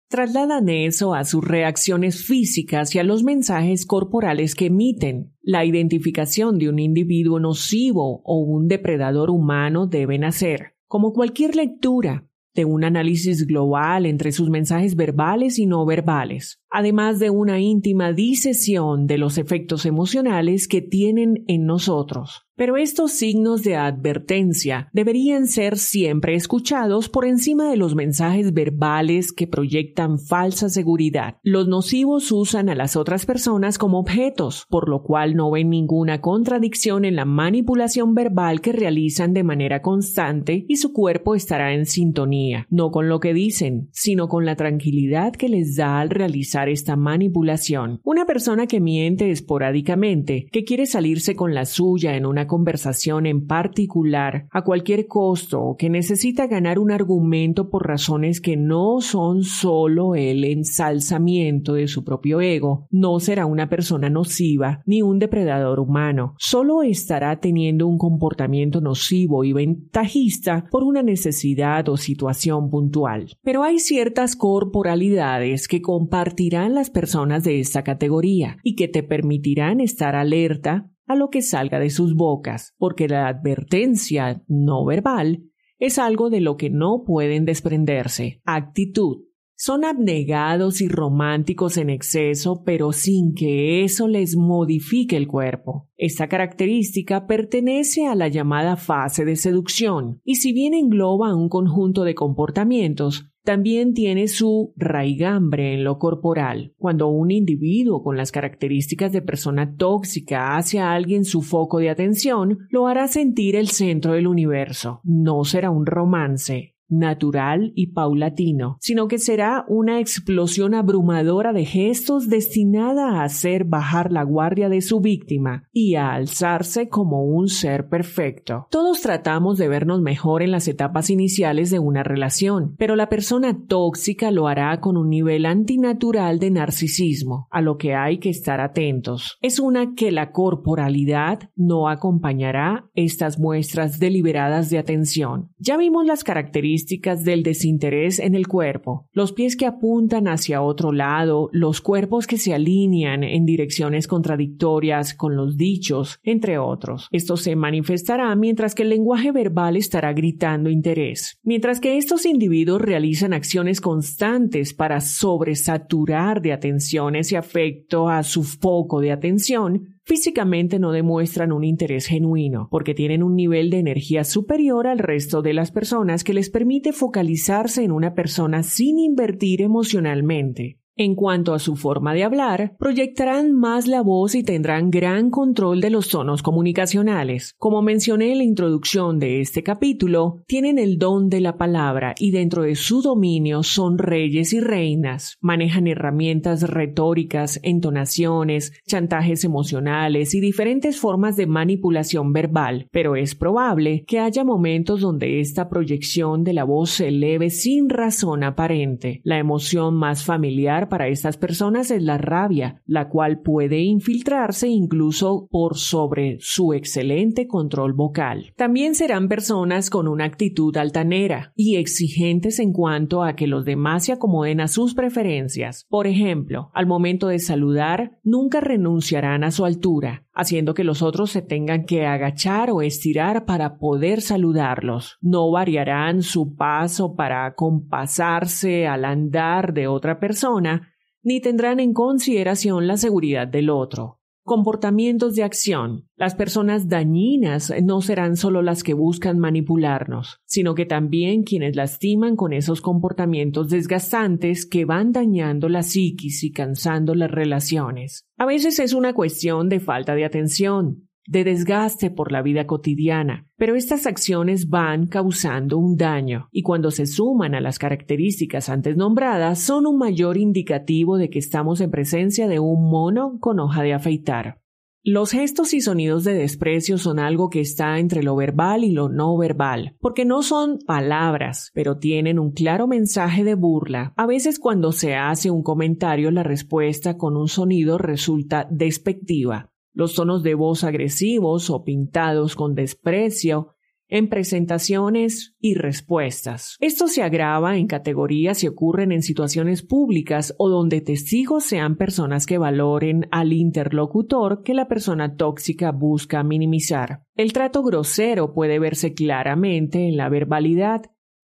trasladan 0.10 0.70
eso 0.70 1.14
a 1.14 1.24
sus 1.26 1.44
reacciones 1.44 2.26
físicas 2.26 2.96
y 2.96 3.00
a 3.00 3.04
los 3.04 3.24
mensajes 3.24 3.86
corporales 3.86 4.56
que 4.56 4.68
emiten. 4.68 5.34
La 5.42 5.66
identificación 5.66 6.58
de 6.58 6.70
un 6.70 6.80
individuo 6.80 7.40
nocivo 7.40 8.22
o 8.24 8.40
un 8.40 8.68
depredador 8.68 9.30
humano 9.30 9.88
deben 9.88 10.24
hacer, 10.24 10.76
como 10.88 11.14
cualquier 11.14 11.56
lectura, 11.56 12.28
de 12.58 12.66
un 12.66 12.84
análisis 12.84 13.46
global 13.46 14.08
entre 14.08 14.32
sus 14.32 14.50
mensajes 14.50 14.96
verbales 14.96 15.60
y 15.60 15.68
no 15.68 15.86
verbales. 15.86 16.60
Además 16.70 17.20
de 17.20 17.30
una 17.30 17.60
íntima 17.60 18.14
disesión 18.14 19.08
de 19.08 19.18
los 19.18 19.38
efectos 19.38 19.86
emocionales 19.86 20.68
que 20.68 20.82
tienen 20.82 21.44
en 21.48 21.66
nosotros. 21.66 22.44
Pero 22.58 22.76
estos 22.76 23.12
signos 23.12 23.62
de 23.62 23.76
advertencia 23.76 24.90
deberían 24.92 25.46
ser 25.46 25.78
siempre 25.78 26.34
escuchados 26.34 27.08
por 27.08 27.26
encima 27.26 27.70
de 27.70 27.78
los 27.78 27.94
mensajes 27.94 28.52
verbales 28.52 29.32
que 29.32 29.46
proyectan 29.46 30.18
falsa 30.18 30.68
seguridad. 30.68 31.36
Los 31.44 31.68
nocivos 31.68 32.32
usan 32.32 32.70
a 32.70 32.76
las 32.76 32.96
otras 32.96 33.28
personas 33.28 33.78
como 33.78 34.00
objetos, 34.00 34.66
por 34.72 34.90
lo 34.90 35.04
cual 35.04 35.36
no 35.36 35.52
ven 35.52 35.70
ninguna 35.70 36.20
contradicción 36.20 37.06
en 37.06 37.16
la 37.16 37.26
manipulación 37.26 38.16
verbal 38.16 38.60
que 38.60 38.72
realizan 38.72 39.34
de 39.34 39.44
manera 39.44 39.84
constante 39.84 40.66
y 40.68 40.78
su 40.78 40.94
cuerpo 40.94 41.36
estará 41.36 41.76
en 41.76 41.86
sintonía, 41.86 42.66
no 42.72 42.90
con 42.90 43.08
lo 43.08 43.20
que 43.20 43.36
dicen, 43.36 43.88
sino 43.92 44.28
con 44.28 44.48
la 44.48 44.56
tranquilidad 44.56 45.34
que 45.34 45.48
les 45.48 45.76
da 45.76 46.00
al 46.00 46.10
realizar 46.10 46.57
esta 46.66 46.96
manipulación. 46.96 48.02
Una 48.04 48.26
persona 48.26 48.66
que 48.66 48.80
miente 48.80 49.30
esporádicamente, 49.30 50.48
que 50.52 50.64
quiere 50.64 50.88
salirse 50.88 51.36
con 51.36 51.54
la 51.54 51.66
suya 51.66 52.16
en 52.16 52.26
una 52.26 52.48
conversación 52.48 53.26
en 53.28 53.46
particular 53.46 54.48
a 54.52 54.64
cualquier 54.64 55.08
costo 55.08 55.76
que 55.78 55.90
necesita 55.90 56.48
ganar 56.48 56.80
un 56.80 56.92
argumento 56.92 57.70
por 57.70 57.88
razones 57.88 58.42
que 58.42 58.58
no 58.58 59.02
son 59.02 59.44
solo 59.44 60.16
el 60.16 60.44
ensalzamiento 60.44 61.74
de 61.74 61.88
su 61.88 62.04
propio 62.04 62.42
ego, 62.42 62.88
no 62.90 63.20
será 63.20 63.46
una 63.46 63.70
persona 63.70 64.10
nociva 64.10 64.82
ni 64.86 65.02
un 65.02 65.20
depredador 65.20 65.80
humano, 65.80 66.34
solo 66.38 66.82
estará 66.82 67.40
teniendo 67.40 67.88
un 67.88 67.98
comportamiento 67.98 68.82
nocivo 68.82 69.44
y 69.44 69.54
ventajista 69.54 70.66
por 70.72 70.84
una 70.84 71.04
necesidad 71.04 71.88
o 71.90 71.98
situación 71.98 72.70
puntual. 72.70 73.28
Pero 73.44 73.64
hay 73.64 73.80
ciertas 73.80 74.36
corporalidades 74.36 75.68
que 75.68 75.82
compartirán 75.82 76.47
las 76.50 76.90
personas 76.90 77.44
de 77.44 77.60
esta 77.60 77.84
categoría 77.84 78.58
y 78.64 78.76
que 78.76 78.88
te 78.88 79.04
permitirán 79.04 79.80
estar 79.80 80.16
alerta 80.16 80.90
a 81.06 81.16
lo 81.16 81.30
que 81.30 81.42
salga 81.42 81.80
de 81.80 81.90
sus 81.90 82.16
bocas, 82.16 82.74
porque 82.78 83.08
la 83.08 83.28
advertencia 83.28 84.44
no 84.48 84.86
verbal 84.86 85.44
es 85.80 86.00
algo 86.00 86.30
de 86.30 86.42
lo 86.42 86.58
que 86.58 86.70
no 86.70 87.04
pueden 87.06 87.46
desprenderse. 87.46 88.42
Actitud. 88.46 89.28
Son 89.60 89.86
abnegados 89.86 90.82
y 90.82 90.88
románticos 90.88 91.78
en 91.78 91.90
exceso, 91.90 92.62
pero 92.64 92.92
sin 92.92 93.34
que 93.34 93.84
eso 93.84 94.08
les 94.08 94.36
modifique 94.36 95.18
el 95.18 95.28
cuerpo. 95.28 95.90
Esta 95.98 96.28
característica 96.28 97.26
pertenece 97.26 98.06
a 98.06 98.14
la 98.14 98.28
llamada 98.28 98.78
fase 98.78 99.26
de 99.26 99.36
seducción, 99.36 100.22
y 100.24 100.36
si 100.36 100.54
bien 100.54 100.76
engloba 100.76 101.36
un 101.36 101.50
conjunto 101.50 102.04
de 102.04 102.14
comportamientos, 102.14 103.32
también 103.48 103.94
tiene 103.94 104.28
su 104.28 104.74
raigambre 104.76 105.74
en 105.74 105.86
lo 105.86 106.00
corporal. 106.00 106.74
Cuando 106.78 107.08
un 107.08 107.32
individuo 107.32 108.04
con 108.04 108.18
las 108.18 108.34
características 108.34 109.14
de 109.14 109.22
persona 109.22 109.74
tóxica 109.78 110.58
hace 110.58 110.80
a 110.80 110.92
alguien 110.92 111.24
su 111.24 111.42
foco 111.42 111.80
de 111.80 111.90
atención, 111.90 112.68
lo 112.70 112.88
hará 112.88 113.08
sentir 113.08 113.56
el 113.56 113.70
centro 113.70 114.12
del 114.12 114.28
universo. 114.28 115.00
No 115.06 115.46
será 115.46 115.72
un 115.72 115.86
romance, 115.86 116.76
natural 116.90 117.72
y 117.76 117.88
paulatino, 117.88 118.78
sino 118.80 119.08
que 119.08 119.18
será 119.18 119.66
una 119.68 120.00
explosión 120.00 120.74
abrumadora 120.74 121.54
de 121.54 121.66
gestos 121.66 122.30
destinada 122.30 123.20
a 123.20 123.24
hacer 123.24 123.66
bajar 123.66 124.12
la 124.12 124.24
guardia 124.24 124.70
de 124.70 124.82
su 124.82 125.00
víctima 125.00 125.64
y 125.72 125.96
a 125.96 126.14
alzarse 126.14 126.90
como 126.90 127.24
un 127.24 127.50
ser 127.50 127.90
perfecto. 127.90 128.68
Todos 128.72 129.02
tratamos 129.02 129.58
de 129.58 129.68
vernos 129.68 130.02
mejor 130.02 130.42
en 130.42 130.52
las 130.52 130.68
etapas 130.68 131.10
iniciales 131.10 131.70
de 131.70 131.80
una 131.80 132.04
relación, 132.04 132.76
pero 132.78 132.96
la 132.96 133.10
persona 133.10 133.66
tóxica 133.68 134.32
lo 134.32 134.48
hará 134.48 134.80
con 134.80 134.98
un 134.98 135.10
nivel 135.10 135.46
antinatural 135.46 136.40
de 136.40 136.52
narcisismo, 136.52 137.48
a 137.52 137.62
lo 137.62 137.78
que 137.78 137.96
hay 137.96 138.20
que 138.20 138.30
estar 138.30 138.62
atentos. 138.62 139.38
Es 139.42 139.60
una 139.60 139.94
que 139.96 140.12
la 140.12 140.32
corporalidad 140.32 141.50
no 141.56 141.90
acompañará 141.90 142.90
estas 142.96 143.40
muestras 143.40 144.00
deliberadas 144.00 144.70
de 144.70 144.78
atención. 144.78 145.50
Ya 145.60 145.78
vimos 145.78 146.06
las 146.06 146.24
características 146.24 146.77
del 147.24 147.44
desinterés 147.44 148.20
en 148.20 148.36
el 148.36 148.48
cuerpo, 148.48 149.08
los 149.12 149.34
pies 149.34 149.56
que 149.56 149.66
apuntan 149.66 150.28
hacia 150.28 150.62
otro 150.62 150.92
lado, 150.92 151.50
los 151.52 151.82
cuerpos 151.82 152.28
que 152.28 152.38
se 152.38 152.54
alinean 152.54 153.24
en 153.24 153.46
direcciones 153.46 154.08
contradictorias 154.08 155.14
con 155.14 155.36
los 155.36 155.58
dichos, 155.58 156.20
entre 156.24 156.58
otros. 156.58 157.08
Esto 157.12 157.38
se 157.38 157.56
manifestará 157.56 158.36
mientras 158.36 158.76
que 158.76 158.84
el 158.84 158.90
lenguaje 158.90 159.32
verbal 159.32 159.78
estará 159.78 160.14
gritando 160.14 160.70
interés. 160.70 161.40
Mientras 161.44 161.80
que 161.80 161.98
estos 161.98 162.26
individuos 162.26 162.82
realizan 162.82 163.34
acciones 163.34 163.82
constantes 163.82 164.74
para 164.74 165.02
sobresaturar 165.02 166.42
de 166.42 166.54
atenciones 166.54 167.32
y 167.32 167.36
afecto 167.36 168.10
a 168.10 168.24
su 168.24 168.44
foco 168.44 169.02
de 169.02 169.12
atención, 169.12 169.97
físicamente 170.08 170.80
no 170.80 170.94
demuestran 170.94 171.52
un 171.52 171.66
interés 171.66 172.08
genuino, 172.08 172.70
porque 172.72 172.94
tienen 172.94 173.24
un 173.24 173.36
nivel 173.36 173.70
de 173.70 173.80
energía 173.80 174.24
superior 174.24 174.88
al 174.88 175.00
resto 175.00 175.42
de 175.42 175.54
las 175.54 175.72
personas 175.72 176.24
que 176.24 176.34
les 176.34 176.50
permite 176.50 176.94
focalizarse 176.94 177.84
en 177.84 177.92
una 177.92 178.14
persona 178.14 178.64
sin 178.64 179.00
invertir 179.00 179.62
emocionalmente. 179.62 180.80
En 181.00 181.14
cuanto 181.14 181.54
a 181.54 181.60
su 181.60 181.76
forma 181.76 182.16
de 182.16 182.24
hablar, 182.24 182.76
proyectarán 182.80 183.54
más 183.54 183.86
la 183.86 184.02
voz 184.02 184.34
y 184.34 184.42
tendrán 184.42 184.90
gran 184.90 185.30
control 185.30 185.80
de 185.80 185.92
los 185.92 186.10
tonos 186.10 186.42
comunicacionales. 186.42 187.54
Como 187.60 187.84
mencioné 187.84 188.32
en 188.32 188.40
la 188.40 188.44
introducción 188.44 189.20
de 189.20 189.40
este 189.40 189.62
capítulo, 189.62 190.44
tienen 190.48 190.80
el 190.80 190.98
don 190.98 191.30
de 191.30 191.40
la 191.40 191.56
palabra 191.56 192.16
y 192.18 192.32
dentro 192.32 192.64
de 192.64 192.74
su 192.74 193.04
dominio 193.04 193.62
son 193.62 194.00
reyes 194.00 194.54
y 194.54 194.60
reinas. 194.60 195.38
Manejan 195.40 195.86
herramientas 195.86 196.68
retóricas, 196.68 197.60
entonaciones, 197.62 198.74
chantajes 198.88 199.44
emocionales 199.44 200.34
y 200.34 200.40
diferentes 200.40 201.00
formas 201.00 201.36
de 201.36 201.46
manipulación 201.46 202.34
verbal, 202.34 202.88
pero 202.92 203.16
es 203.16 203.36
probable 203.36 204.04
que 204.08 204.18
haya 204.18 204.44
momentos 204.44 205.02
donde 205.02 205.42
esta 205.42 205.70
proyección 205.70 206.44
de 206.44 206.54
la 206.54 206.64
voz 206.64 206.90
se 206.90 207.10
eleve 207.10 207.52
sin 207.52 207.88
razón 207.88 208.44
aparente. 208.44 209.22
La 209.24 209.38
emoción 209.38 209.94
más 209.94 210.24
familiar 210.24 210.87
para 210.90 211.08
estas 211.08 211.38
personas 211.38 211.92
es 211.92 212.04
la 212.04 212.18
rabia, 212.18 212.82
la 212.86 213.10
cual 213.10 213.42
puede 213.42 213.80
infiltrarse 213.80 214.68
incluso 214.68 215.48
por 215.50 215.78
sobre 215.78 216.38
su 216.40 216.74
excelente 216.74 217.48
control 217.48 217.94
vocal. 217.94 218.54
También 218.56 218.96
serán 218.96 219.28
personas 219.28 219.90
con 219.90 220.08
una 220.08 220.26
actitud 220.26 220.76
altanera 220.78 221.54
y 221.56 221.78
exigentes 221.78 222.60
en 222.60 222.74
cuanto 222.74 223.24
a 223.24 223.36
que 223.36 223.48
los 223.48 223.66
demás 223.66 224.06
se 224.06 224.14
acomoden 224.14 224.62
a 224.62 224.68
sus 224.68 224.94
preferencias. 224.94 225.86
Por 225.90 226.08
ejemplo, 226.08 226.70
al 226.74 226.86
momento 226.86 227.28
de 227.28 227.40
saludar, 227.40 228.20
nunca 228.24 228.62
renunciarán 228.62 229.44
a 229.44 229.52
su 229.52 229.66
altura, 229.66 230.27
haciendo 230.38 230.76
que 230.76 230.84
los 230.84 231.02
otros 231.02 231.32
se 231.32 231.42
tengan 231.42 231.86
que 231.86 232.06
agachar 232.06 232.70
o 232.70 232.84
estirar 232.84 233.46
para 233.46 233.80
poder 233.80 234.22
saludarlos. 234.22 235.18
No 235.20 235.50
variarán 235.50 236.22
su 236.22 236.56
paso 236.56 237.16
para 237.16 237.56
compasarse 237.56 238.86
al 238.86 239.04
andar 239.04 239.74
de 239.74 239.88
otra 239.88 240.20
persona, 240.20 240.94
ni 241.24 241.42
tendrán 241.42 241.80
en 241.80 241.92
consideración 241.92 242.86
la 242.86 242.98
seguridad 242.98 243.48
del 243.48 243.72
otro. 243.72 244.20
Comportamientos 244.48 245.36
de 245.36 245.44
acción. 245.44 246.08
Las 246.16 246.34
personas 246.34 246.88
dañinas 246.88 247.74
no 247.84 248.00
serán 248.02 248.38
solo 248.38 248.62
las 248.62 248.82
que 248.82 248.94
buscan 248.94 249.40
manipularnos, 249.40 250.40
sino 250.46 250.74
que 250.74 250.86
también 250.86 251.44
quienes 251.44 251.76
lastiman 251.76 252.38
con 252.38 252.54
esos 252.54 252.80
comportamientos 252.80 253.68
desgastantes 253.68 254.66
que 254.66 254.86
van 254.86 255.12
dañando 255.12 255.68
la 255.68 255.84
psiquis 255.84 256.46
y 256.46 256.54
cansando 256.54 257.14
las 257.14 257.30
relaciones. 257.30 258.26
A 258.38 258.46
veces 258.46 258.80
es 258.80 258.94
una 258.94 259.12
cuestión 259.12 259.68
de 259.68 259.82
falta 259.82 260.16
de 260.16 260.24
atención, 260.24 261.07
de 261.28 261.44
desgaste 261.44 262.10
por 262.10 262.32
la 262.32 262.42
vida 262.42 262.66
cotidiana, 262.66 263.48
pero 263.58 263.76
estas 263.76 264.08
acciones 264.08 264.70
van 264.70 265.08
causando 265.08 265.78
un 265.78 265.98
daño 265.98 266.48
y 266.52 266.64
cuando 266.64 266.90
se 266.90 267.06
suman 267.06 267.54
a 267.54 267.62
las 267.62 267.80
características 267.80 268.70
antes 268.70 268.96
nombradas 268.96 269.60
son 269.60 269.86
un 269.86 269.98
mayor 269.98 270.38
indicativo 270.38 271.18
de 271.18 271.30
que 271.30 271.40
estamos 271.40 271.82
en 271.82 271.92
presencia 271.92 272.48
de 272.48 272.60
un 272.60 272.90
mono 272.90 273.38
con 273.40 273.60
hoja 273.60 273.84
de 273.84 273.94
afeitar. 273.94 274.62
Los 275.04 275.32
gestos 275.32 275.74
y 275.74 275.80
sonidos 275.80 276.24
de 276.24 276.34
desprecio 276.34 276.98
son 276.98 277.20
algo 277.20 277.50
que 277.50 277.62
está 277.62 277.98
entre 277.98 278.24
lo 278.24 278.36
verbal 278.36 278.84
y 278.84 278.92
lo 278.92 279.08
no 279.08 279.38
verbal, 279.38 279.96
porque 280.02 280.26
no 280.26 280.44
son 280.44 280.80
palabras, 280.86 281.72
pero 281.74 281.98
tienen 281.98 282.40
un 282.40 282.52
claro 282.52 282.88
mensaje 282.88 283.46
de 283.46 283.56
burla. 283.56 284.14
A 284.18 284.26
veces 284.26 284.60
cuando 284.60 284.92
se 284.92 285.16
hace 285.16 285.50
un 285.50 285.64
comentario 285.64 286.30
la 286.32 286.44
respuesta 286.44 287.18
con 287.18 287.38
un 287.38 287.48
sonido 287.48 287.98
resulta 287.98 288.68
despectiva 288.70 289.72
los 289.98 290.14
tonos 290.14 290.44
de 290.44 290.54
voz 290.54 290.84
agresivos 290.84 291.72
o 291.72 291.84
pintados 291.84 292.56
con 292.56 292.76
desprecio 292.76 293.70
en 294.10 294.30
presentaciones 294.30 295.56
y 295.60 295.74
respuestas. 295.74 296.78
Esto 296.80 297.08
se 297.08 297.24
agrava 297.24 297.78
en 297.78 297.88
categorías 297.88 298.64
y 298.64 298.68
ocurren 298.68 299.12
en 299.12 299.24
situaciones 299.24 299.82
públicas 299.82 300.54
o 300.60 300.70
donde 300.70 301.02
testigos 301.02 301.64
sean 301.64 301.98
personas 301.98 302.46
que 302.46 302.60
valoren 302.60 303.28
al 303.32 303.54
interlocutor 303.54 304.62
que 304.62 304.76
la 304.76 304.88
persona 304.88 305.36
tóxica 305.36 305.92
busca 305.92 306.44
minimizar. 306.44 307.24
El 307.36 307.52
trato 307.52 307.82
grosero 307.82 308.54
puede 308.54 308.78
verse 308.78 309.16
claramente 309.16 310.08
en 310.08 310.16
la 310.16 310.30
verbalidad 310.30 311.02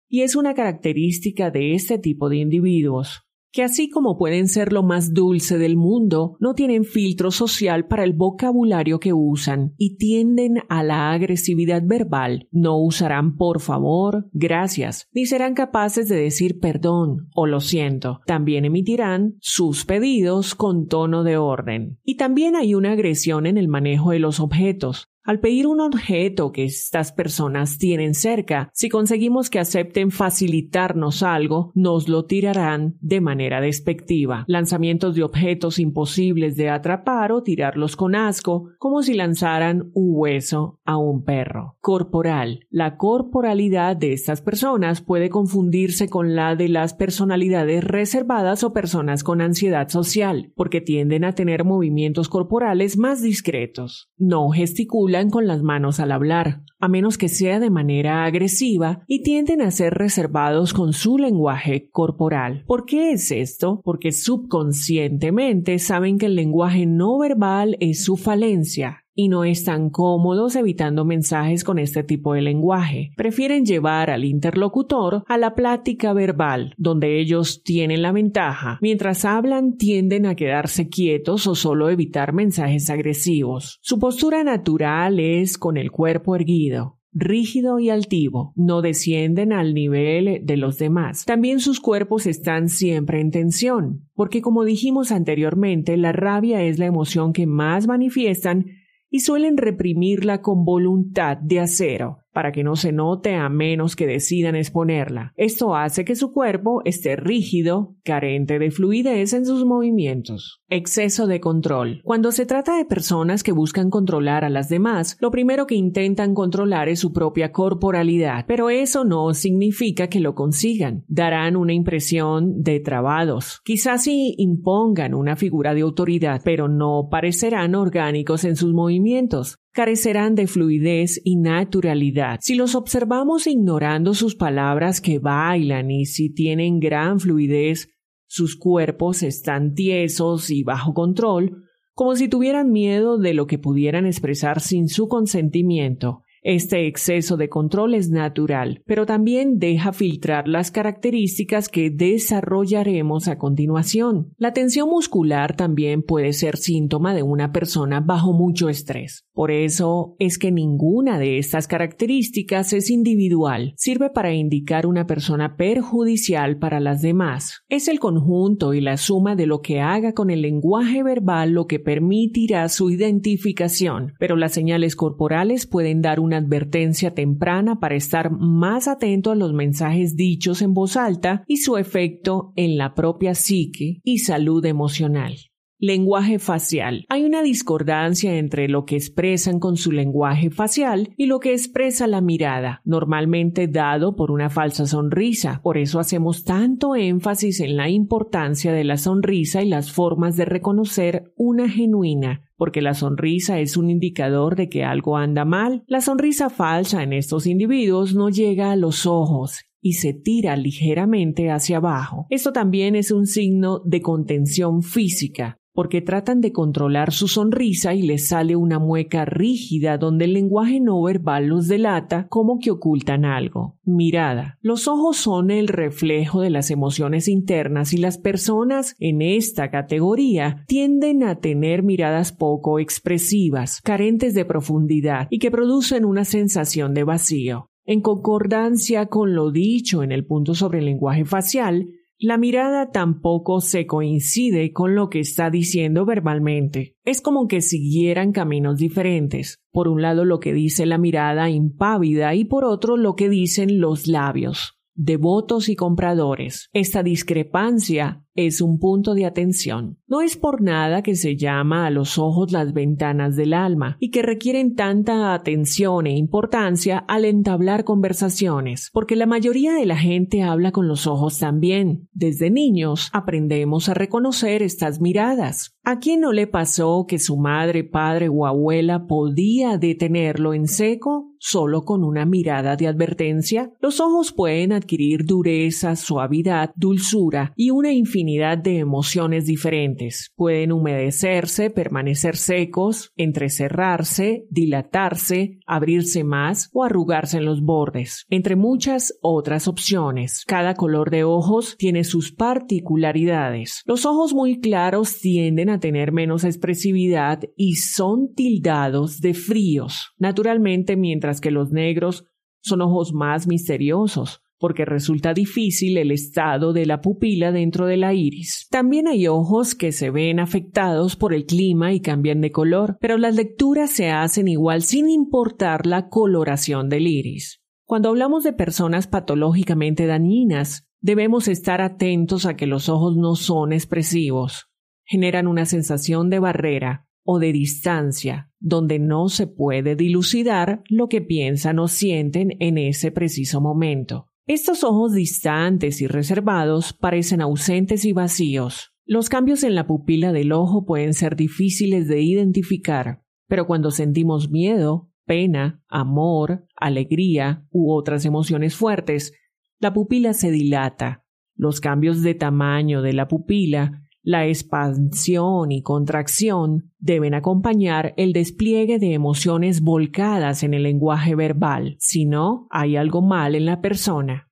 y 0.08 0.22
es 0.22 0.34
una 0.34 0.54
característica 0.54 1.52
de 1.52 1.74
este 1.74 1.96
tipo 1.96 2.28
de 2.28 2.38
individuos. 2.38 3.22
Que 3.52 3.62
así 3.62 3.88
como 3.90 4.16
pueden 4.16 4.48
ser 4.48 4.72
lo 4.72 4.82
más 4.82 5.12
dulce 5.12 5.58
del 5.58 5.76
mundo, 5.76 6.36
no 6.40 6.54
tienen 6.54 6.84
filtro 6.84 7.30
social 7.30 7.86
para 7.86 8.04
el 8.04 8.14
vocabulario 8.14 8.98
que 8.98 9.12
usan 9.12 9.74
y 9.76 9.96
tienden 9.96 10.54
a 10.68 10.82
la 10.82 11.12
agresividad 11.12 11.82
verbal. 11.84 12.48
No 12.50 12.78
usarán 12.78 13.36
por 13.36 13.60
favor, 13.60 14.28
gracias, 14.32 15.08
ni 15.12 15.26
serán 15.26 15.54
capaces 15.54 16.08
de 16.08 16.16
decir 16.16 16.58
perdón 16.60 17.28
o 17.34 17.46
lo 17.46 17.60
siento. 17.60 18.20
También 18.26 18.64
emitirán 18.64 19.36
sus 19.40 19.84
pedidos 19.84 20.54
con 20.54 20.86
tono 20.86 21.22
de 21.22 21.36
orden. 21.36 21.98
Y 22.04 22.16
también 22.16 22.56
hay 22.56 22.74
una 22.74 22.92
agresión 22.92 23.46
en 23.46 23.58
el 23.58 23.68
manejo 23.68 24.12
de 24.12 24.18
los 24.18 24.40
objetos. 24.40 25.11
Al 25.24 25.38
pedir 25.38 25.68
un 25.68 25.80
objeto 25.80 26.50
que 26.50 26.64
estas 26.64 27.12
personas 27.12 27.78
tienen 27.78 28.14
cerca, 28.14 28.70
si 28.72 28.88
conseguimos 28.88 29.50
que 29.50 29.60
acepten 29.60 30.10
facilitarnos 30.10 31.22
algo, 31.22 31.70
nos 31.76 32.08
lo 32.08 32.24
tirarán 32.24 32.96
de 33.00 33.20
manera 33.20 33.60
despectiva. 33.60 34.44
Lanzamientos 34.48 35.14
de 35.14 35.22
objetos 35.22 35.78
imposibles 35.78 36.56
de 36.56 36.70
atrapar 36.70 37.30
o 37.30 37.44
tirarlos 37.44 37.94
con 37.94 38.16
asco, 38.16 38.70
como 38.80 39.04
si 39.04 39.14
lanzaran 39.14 39.92
un 39.94 40.10
hueso 40.12 40.80
a 40.84 40.96
un 40.96 41.22
perro. 41.22 41.76
Corporal. 41.80 42.66
La 42.68 42.96
corporalidad 42.96 43.96
de 43.96 44.14
estas 44.14 44.42
personas 44.42 45.02
puede 45.02 45.30
confundirse 45.30 46.08
con 46.08 46.34
la 46.34 46.56
de 46.56 46.68
las 46.68 46.94
personalidades 46.94 47.84
reservadas 47.84 48.64
o 48.64 48.72
personas 48.72 49.22
con 49.22 49.40
ansiedad 49.40 49.88
social, 49.88 50.52
porque 50.56 50.80
tienden 50.80 51.22
a 51.22 51.36
tener 51.36 51.62
movimientos 51.62 52.28
corporales 52.28 52.96
más 52.96 53.22
discretos. 53.22 54.10
No 54.18 54.50
gesticulan 54.50 55.11
con 55.30 55.46
las 55.46 55.62
manos 55.62 56.00
al 56.00 56.10
hablar, 56.10 56.62
a 56.80 56.88
menos 56.88 57.18
que 57.18 57.28
sea 57.28 57.60
de 57.60 57.70
manera 57.70 58.24
agresiva, 58.24 59.02
y 59.06 59.22
tienden 59.22 59.60
a 59.60 59.70
ser 59.70 59.94
reservados 59.94 60.72
con 60.72 60.92
su 60.94 61.18
lenguaje 61.18 61.88
corporal. 61.90 62.64
¿Por 62.66 62.86
qué 62.86 63.12
es 63.12 63.30
esto? 63.30 63.82
Porque 63.84 64.10
subconscientemente 64.10 65.78
saben 65.78 66.18
que 66.18 66.26
el 66.26 66.34
lenguaje 66.34 66.86
no 66.86 67.18
verbal 67.18 67.76
es 67.80 68.04
su 68.04 68.16
falencia 68.16 69.01
y 69.14 69.28
no 69.28 69.44
están 69.44 69.90
cómodos 69.90 70.56
evitando 70.56 71.04
mensajes 71.04 71.64
con 71.64 71.78
este 71.78 72.02
tipo 72.02 72.34
de 72.34 72.42
lenguaje. 72.42 73.12
Prefieren 73.16 73.64
llevar 73.64 74.10
al 74.10 74.24
interlocutor 74.24 75.24
a 75.26 75.38
la 75.38 75.54
plática 75.54 76.12
verbal, 76.12 76.74
donde 76.76 77.20
ellos 77.20 77.62
tienen 77.62 78.02
la 78.02 78.12
ventaja. 78.12 78.78
Mientras 78.80 79.24
hablan 79.24 79.76
tienden 79.76 80.26
a 80.26 80.34
quedarse 80.34 80.88
quietos 80.88 81.46
o 81.46 81.54
solo 81.54 81.90
evitar 81.90 82.32
mensajes 82.32 82.90
agresivos. 82.90 83.78
Su 83.82 83.98
postura 83.98 84.44
natural 84.44 85.20
es 85.20 85.58
con 85.58 85.76
el 85.76 85.90
cuerpo 85.90 86.36
erguido 86.36 86.98
rígido 87.12 87.78
y 87.78 87.90
altivo, 87.90 88.52
no 88.56 88.80
descienden 88.80 89.52
al 89.52 89.74
nivel 89.74 90.40
de 90.44 90.56
los 90.56 90.78
demás. 90.78 91.24
También 91.26 91.60
sus 91.60 91.78
cuerpos 91.78 92.26
están 92.26 92.68
siempre 92.68 93.20
en 93.20 93.30
tensión, 93.30 94.08
porque 94.14 94.40
como 94.40 94.64
dijimos 94.64 95.12
anteriormente, 95.12 95.96
la 95.96 96.12
rabia 96.12 96.62
es 96.62 96.78
la 96.78 96.86
emoción 96.86 97.32
que 97.32 97.46
más 97.46 97.86
manifiestan 97.86 98.66
y 99.12 99.20
suelen 99.20 99.58
reprimirla 99.58 100.40
con 100.40 100.64
voluntad 100.64 101.36
de 101.36 101.60
acero 101.60 102.21
para 102.32 102.52
que 102.52 102.64
no 102.64 102.76
se 102.76 102.92
note 102.92 103.34
a 103.34 103.48
menos 103.48 103.96
que 103.96 104.06
decidan 104.06 104.56
exponerla. 104.56 105.32
Esto 105.36 105.76
hace 105.76 106.04
que 106.04 106.16
su 106.16 106.32
cuerpo 106.32 106.82
esté 106.84 107.16
rígido, 107.16 107.96
carente 108.04 108.58
de 108.58 108.70
fluidez 108.70 109.32
en 109.32 109.46
sus 109.46 109.64
movimientos. 109.64 110.62
Exceso 110.68 111.26
de 111.26 111.40
control. 111.40 112.00
Cuando 112.04 112.32
se 112.32 112.46
trata 112.46 112.76
de 112.76 112.84
personas 112.84 113.42
que 113.42 113.52
buscan 113.52 113.90
controlar 113.90 114.44
a 114.44 114.50
las 114.50 114.68
demás, 114.68 115.16
lo 115.20 115.30
primero 115.30 115.66
que 115.66 115.74
intentan 115.74 116.34
controlar 116.34 116.88
es 116.88 117.00
su 117.00 117.12
propia 117.12 117.52
corporalidad, 117.52 118.46
pero 118.46 118.70
eso 118.70 119.04
no 119.04 119.34
significa 119.34 120.08
que 120.08 120.20
lo 120.20 120.34
consigan. 120.34 121.04
Darán 121.08 121.56
una 121.56 121.74
impresión 121.74 122.62
de 122.62 122.80
trabados. 122.80 123.60
Quizás 123.64 124.04
sí 124.04 124.34
impongan 124.38 125.14
una 125.14 125.36
figura 125.36 125.74
de 125.74 125.82
autoridad, 125.82 126.40
pero 126.44 126.68
no 126.68 127.08
parecerán 127.10 127.74
orgánicos 127.74 128.44
en 128.44 128.56
sus 128.56 128.72
movimientos 128.72 129.58
carecerán 129.72 130.34
de 130.34 130.46
fluidez 130.46 131.20
y 131.24 131.36
naturalidad. 131.36 132.38
Si 132.42 132.54
los 132.54 132.74
observamos 132.74 133.46
ignorando 133.46 134.14
sus 134.14 134.34
palabras 134.34 135.00
que 135.00 135.18
bailan 135.18 135.90
y 135.90 136.06
si 136.06 136.32
tienen 136.32 136.78
gran 136.78 137.18
fluidez, 137.18 137.88
sus 138.26 138.56
cuerpos 138.56 139.22
están 139.22 139.74
tiesos 139.74 140.50
y 140.50 140.62
bajo 140.62 140.94
control, 140.94 141.64
como 141.94 142.16
si 142.16 142.28
tuvieran 142.28 142.70
miedo 142.70 143.18
de 143.18 143.34
lo 143.34 143.46
que 143.46 143.58
pudieran 143.58 144.06
expresar 144.06 144.60
sin 144.60 144.88
su 144.88 145.08
consentimiento. 145.08 146.22
Este 146.44 146.88
exceso 146.88 147.36
de 147.36 147.48
control 147.48 147.94
es 147.94 148.10
natural, 148.10 148.82
pero 148.84 149.06
también 149.06 149.60
deja 149.60 149.92
filtrar 149.92 150.48
las 150.48 150.72
características 150.72 151.68
que 151.68 151.88
desarrollaremos 151.88 153.28
a 153.28 153.38
continuación. 153.38 154.32
La 154.38 154.52
tensión 154.52 154.88
muscular 154.88 155.54
también 155.54 156.02
puede 156.02 156.32
ser 156.32 156.56
síntoma 156.56 157.14
de 157.14 157.22
una 157.22 157.52
persona 157.52 158.00
bajo 158.00 158.32
mucho 158.32 158.68
estrés. 158.68 159.24
Por 159.32 159.52
eso 159.52 160.16
es 160.18 160.36
que 160.36 160.50
ninguna 160.50 161.20
de 161.20 161.38
estas 161.38 161.68
características 161.68 162.72
es 162.72 162.90
individual, 162.90 163.74
sirve 163.76 164.10
para 164.10 164.34
indicar 164.34 164.86
una 164.86 165.06
persona 165.06 165.54
perjudicial 165.56 166.58
para 166.58 166.80
las 166.80 167.02
demás. 167.02 167.60
Es 167.68 167.86
el 167.86 168.00
conjunto 168.00 168.74
y 168.74 168.80
la 168.80 168.96
suma 168.96 169.36
de 169.36 169.46
lo 169.46 169.60
que 169.60 169.80
haga 169.80 170.12
con 170.12 170.28
el 170.28 170.42
lenguaje 170.42 171.04
verbal 171.04 171.52
lo 171.52 171.68
que 171.68 171.78
permitirá 171.78 172.68
su 172.68 172.90
identificación, 172.90 174.14
pero 174.18 174.34
las 174.34 174.52
señales 174.52 174.96
corporales 174.96 175.68
pueden 175.68 176.02
dar 176.02 176.18
una 176.32 176.38
advertencia 176.38 177.12
temprana 177.12 177.78
para 177.78 177.94
estar 177.94 178.30
más 178.30 178.88
atento 178.88 179.30
a 179.30 179.34
los 179.34 179.52
mensajes 179.52 180.16
dichos 180.16 180.62
en 180.62 180.72
voz 180.72 180.96
alta 180.96 181.44
y 181.46 181.58
su 181.58 181.76
efecto 181.76 182.54
en 182.56 182.78
la 182.78 182.94
propia 182.94 183.34
psique 183.34 184.00
y 184.02 184.18
salud 184.18 184.64
emocional. 184.64 185.51
Lenguaje 185.84 186.38
facial. 186.38 187.06
Hay 187.08 187.24
una 187.24 187.42
discordancia 187.42 188.38
entre 188.38 188.68
lo 188.68 188.84
que 188.84 188.94
expresan 188.94 189.58
con 189.58 189.76
su 189.76 189.90
lenguaje 189.90 190.48
facial 190.48 191.12
y 191.16 191.26
lo 191.26 191.40
que 191.40 191.54
expresa 191.54 192.06
la 192.06 192.20
mirada, 192.20 192.82
normalmente 192.84 193.66
dado 193.66 194.14
por 194.14 194.30
una 194.30 194.48
falsa 194.48 194.86
sonrisa. 194.86 195.60
Por 195.64 195.78
eso 195.78 195.98
hacemos 195.98 196.44
tanto 196.44 196.94
énfasis 196.94 197.58
en 197.58 197.76
la 197.76 197.88
importancia 197.88 198.72
de 198.72 198.84
la 198.84 198.96
sonrisa 198.96 199.60
y 199.64 199.70
las 199.70 199.90
formas 199.90 200.36
de 200.36 200.44
reconocer 200.44 201.32
una 201.34 201.68
genuina 201.68 202.44
porque 202.56 202.80
la 202.80 202.94
sonrisa 202.94 203.58
es 203.58 203.76
un 203.76 203.90
indicador 203.90 204.54
de 204.54 204.68
que 204.68 204.84
algo 204.84 205.16
anda 205.16 205.44
mal. 205.44 205.82
La 205.88 206.00
sonrisa 206.00 206.48
falsa 206.48 207.02
en 207.02 207.12
estos 207.12 207.44
individuos 207.48 208.14
no 208.14 208.28
llega 208.28 208.70
a 208.70 208.76
los 208.76 209.04
ojos 209.04 209.64
y 209.80 209.94
se 209.94 210.14
tira 210.14 210.56
ligeramente 210.56 211.50
hacia 211.50 211.78
abajo. 211.78 212.28
Esto 212.30 212.52
también 212.52 212.94
es 212.94 213.10
un 213.10 213.26
signo 213.26 213.80
de 213.84 214.00
contención 214.00 214.82
física 214.82 215.58
porque 215.74 216.02
tratan 216.02 216.40
de 216.40 216.52
controlar 216.52 217.12
su 217.12 217.28
sonrisa 217.28 217.94
y 217.94 218.02
les 218.02 218.28
sale 218.28 218.56
una 218.56 218.78
mueca 218.78 219.24
rígida 219.24 219.98
donde 219.98 220.26
el 220.26 220.34
lenguaje 220.34 220.80
no 220.80 221.00
verbal 221.02 221.46
los 221.46 221.68
delata 221.68 222.26
como 222.28 222.58
que 222.58 222.70
ocultan 222.70 223.24
algo. 223.24 223.78
Mirada. 223.84 224.58
Los 224.60 224.88
ojos 224.88 225.16
son 225.16 225.50
el 225.50 225.68
reflejo 225.68 226.40
de 226.40 226.50
las 226.50 226.70
emociones 226.70 227.28
internas 227.28 227.92
y 227.92 227.98
las 227.98 228.18
personas 228.18 228.94
en 228.98 229.22
esta 229.22 229.70
categoría 229.70 230.64
tienden 230.66 231.22
a 231.22 231.40
tener 231.40 231.82
miradas 231.82 232.32
poco 232.32 232.78
expresivas, 232.78 233.80
carentes 233.82 234.34
de 234.34 234.44
profundidad 234.44 235.26
y 235.30 235.38
que 235.38 235.50
producen 235.50 236.04
una 236.04 236.24
sensación 236.24 236.94
de 236.94 237.04
vacío. 237.04 237.68
En 237.84 238.00
concordancia 238.00 239.06
con 239.06 239.34
lo 239.34 239.50
dicho 239.50 240.02
en 240.04 240.12
el 240.12 240.24
punto 240.24 240.54
sobre 240.54 240.78
el 240.78 240.84
lenguaje 240.84 241.24
facial, 241.24 241.88
la 242.22 242.38
mirada 242.38 242.92
tampoco 242.92 243.60
se 243.60 243.84
coincide 243.84 244.72
con 244.72 244.94
lo 244.94 245.10
que 245.10 245.18
está 245.18 245.50
diciendo 245.50 246.06
verbalmente. 246.06 246.94
Es 247.04 247.20
como 247.20 247.48
que 247.48 247.60
siguieran 247.60 248.30
caminos 248.30 248.76
diferentes. 248.76 249.58
Por 249.72 249.88
un 249.88 250.02
lado 250.02 250.24
lo 250.24 250.38
que 250.38 250.52
dice 250.52 250.86
la 250.86 250.98
mirada 250.98 251.50
impávida 251.50 252.34
y 252.36 252.44
por 252.44 252.64
otro 252.64 252.96
lo 252.96 253.16
que 253.16 253.28
dicen 253.28 253.80
los 253.80 254.06
labios 254.06 254.81
devotos 254.94 255.68
y 255.68 255.76
compradores. 255.76 256.68
Esta 256.72 257.02
discrepancia 257.02 258.22
es 258.34 258.60
un 258.60 258.78
punto 258.78 259.14
de 259.14 259.26
atención. 259.26 259.98
No 260.06 260.22
es 260.22 260.36
por 260.36 260.62
nada 260.62 261.02
que 261.02 261.14
se 261.14 261.36
llama 261.36 261.86
a 261.86 261.90
los 261.90 262.18
ojos 262.18 262.50
las 262.50 262.72
ventanas 262.72 263.36
del 263.36 263.52
alma 263.52 263.96
y 264.00 264.10
que 264.10 264.22
requieren 264.22 264.74
tanta 264.74 265.34
atención 265.34 266.06
e 266.06 266.16
importancia 266.16 266.98
al 266.98 267.24
entablar 267.24 267.84
conversaciones, 267.84 268.90
porque 268.92 269.16
la 269.16 269.26
mayoría 269.26 269.74
de 269.74 269.86
la 269.86 269.96
gente 269.96 270.42
habla 270.42 270.72
con 270.72 270.88
los 270.88 271.06
ojos 271.06 271.38
también. 271.38 272.08
Desde 272.12 272.50
niños 272.50 273.10
aprendemos 273.12 273.88
a 273.88 273.94
reconocer 273.94 274.62
estas 274.62 275.00
miradas. 275.00 275.76
¿A 275.84 275.98
quién 275.98 276.20
no 276.20 276.32
le 276.32 276.46
pasó 276.46 277.06
que 277.06 277.18
su 277.18 277.36
madre, 277.36 277.84
padre 277.84 278.28
o 278.28 278.46
abuela 278.46 279.06
podía 279.06 279.76
detenerlo 279.78 280.54
en 280.54 280.68
seco 280.68 281.31
solo 281.42 281.82
con 281.84 282.04
una 282.04 282.24
mirada 282.24 282.76
de 282.76 282.86
advertencia? 282.86 283.72
Los 283.80 283.98
ojos 283.98 284.32
pueden 284.32 284.72
adquirir 284.72 285.24
dureza, 285.24 285.96
suavidad, 285.96 286.70
dulzura 286.76 287.52
y 287.56 287.70
una 287.70 287.92
infinidad 287.92 288.58
de 288.58 288.78
emociones 288.78 289.44
diferentes. 289.44 290.30
Pueden 290.36 290.70
humedecerse, 290.70 291.70
permanecer 291.70 292.36
secos, 292.36 293.10
entrecerrarse, 293.16 294.46
dilatarse, 294.50 295.58
abrirse 295.66 296.22
más 296.22 296.70
o 296.72 296.84
arrugarse 296.84 297.38
en 297.38 297.44
los 297.44 297.60
bordes, 297.62 298.24
entre 298.30 298.54
muchas 298.54 299.18
otras 299.20 299.66
opciones. 299.66 300.44
Cada 300.46 300.74
color 300.74 301.10
de 301.10 301.24
ojos 301.24 301.76
tiene 301.76 302.04
sus 302.04 302.32
particularidades. 302.32 303.82
Los 303.84 304.06
ojos 304.06 304.32
muy 304.32 304.60
claros 304.60 305.18
tienden 305.18 305.70
a 305.70 305.80
tener 305.80 306.12
menos 306.12 306.44
expresividad 306.44 307.40
y 307.56 307.76
son 307.76 308.32
tildados 308.32 309.20
de 309.20 309.34
fríos. 309.34 310.12
Naturalmente, 310.18 310.96
mientras 310.96 311.31
que 311.40 311.50
los 311.50 311.70
negros 311.70 312.26
son 312.60 312.80
ojos 312.82 313.12
más 313.12 313.46
misteriosos, 313.46 314.42
porque 314.58 314.84
resulta 314.84 315.34
difícil 315.34 315.98
el 315.98 316.12
estado 316.12 316.72
de 316.72 316.86
la 316.86 317.00
pupila 317.00 317.50
dentro 317.50 317.86
de 317.86 317.96
la 317.96 318.14
iris. 318.14 318.68
También 318.70 319.08
hay 319.08 319.26
ojos 319.26 319.74
que 319.74 319.90
se 319.90 320.10
ven 320.10 320.38
afectados 320.38 321.16
por 321.16 321.34
el 321.34 321.46
clima 321.46 321.92
y 321.92 322.00
cambian 322.00 322.40
de 322.40 322.52
color, 322.52 322.96
pero 323.00 323.18
las 323.18 323.34
lecturas 323.34 323.90
se 323.90 324.10
hacen 324.10 324.46
igual 324.46 324.82
sin 324.82 325.10
importar 325.10 325.86
la 325.86 326.08
coloración 326.08 326.88
del 326.88 327.08
iris. 327.08 327.60
Cuando 327.84 328.10
hablamos 328.10 328.44
de 328.44 328.52
personas 328.52 329.08
patológicamente 329.08 330.06
dañinas, 330.06 330.86
debemos 331.00 331.48
estar 331.48 331.80
atentos 331.80 332.46
a 332.46 332.54
que 332.54 332.68
los 332.68 332.88
ojos 332.88 333.16
no 333.16 333.34
son 333.34 333.72
expresivos. 333.72 334.68
Generan 335.04 335.48
una 335.48 335.66
sensación 335.66 336.30
de 336.30 336.38
barrera, 336.38 337.08
o 337.24 337.38
de 337.38 337.52
distancia, 337.52 338.50
donde 338.58 338.98
no 338.98 339.28
se 339.28 339.46
puede 339.46 339.96
dilucidar 339.96 340.82
lo 340.88 341.08
que 341.08 341.20
piensan 341.20 341.78
o 341.78 341.88
sienten 341.88 342.50
en 342.60 342.78
ese 342.78 343.10
preciso 343.10 343.60
momento. 343.60 344.28
Estos 344.46 344.82
ojos 344.82 345.12
distantes 345.12 346.00
y 346.00 346.06
reservados 346.06 346.92
parecen 346.92 347.40
ausentes 347.40 348.04
y 348.04 348.12
vacíos. 348.12 348.92
Los 349.04 349.28
cambios 349.28 349.62
en 349.62 349.74
la 349.74 349.86
pupila 349.86 350.32
del 350.32 350.52
ojo 350.52 350.84
pueden 350.84 351.14
ser 351.14 351.36
difíciles 351.36 352.08
de 352.08 352.22
identificar, 352.22 353.22
pero 353.46 353.66
cuando 353.66 353.90
sentimos 353.90 354.50
miedo, 354.50 355.10
pena, 355.26 355.82
amor, 355.88 356.66
alegría 356.76 357.66
u 357.70 357.92
otras 357.92 358.24
emociones 358.24 358.74
fuertes, 358.74 359.32
la 359.78 359.92
pupila 359.92 360.32
se 360.32 360.50
dilata. 360.50 361.24
Los 361.54 361.80
cambios 361.80 362.22
de 362.22 362.34
tamaño 362.34 363.02
de 363.02 363.12
la 363.12 363.28
pupila 363.28 364.08
la 364.22 364.46
expansión 364.46 365.72
y 365.72 365.82
contracción 365.82 366.92
deben 366.98 367.34
acompañar 367.34 368.14
el 368.16 368.32
despliegue 368.32 369.00
de 369.00 369.14
emociones 369.14 369.80
volcadas 369.80 370.62
en 370.62 370.74
el 370.74 370.84
lenguaje 370.84 371.34
verbal, 371.34 371.96
si 371.98 372.24
no, 372.24 372.68
hay 372.70 372.96
algo 372.96 373.20
mal 373.20 373.56
en 373.56 373.66
la 373.66 373.80
persona. 373.80 374.48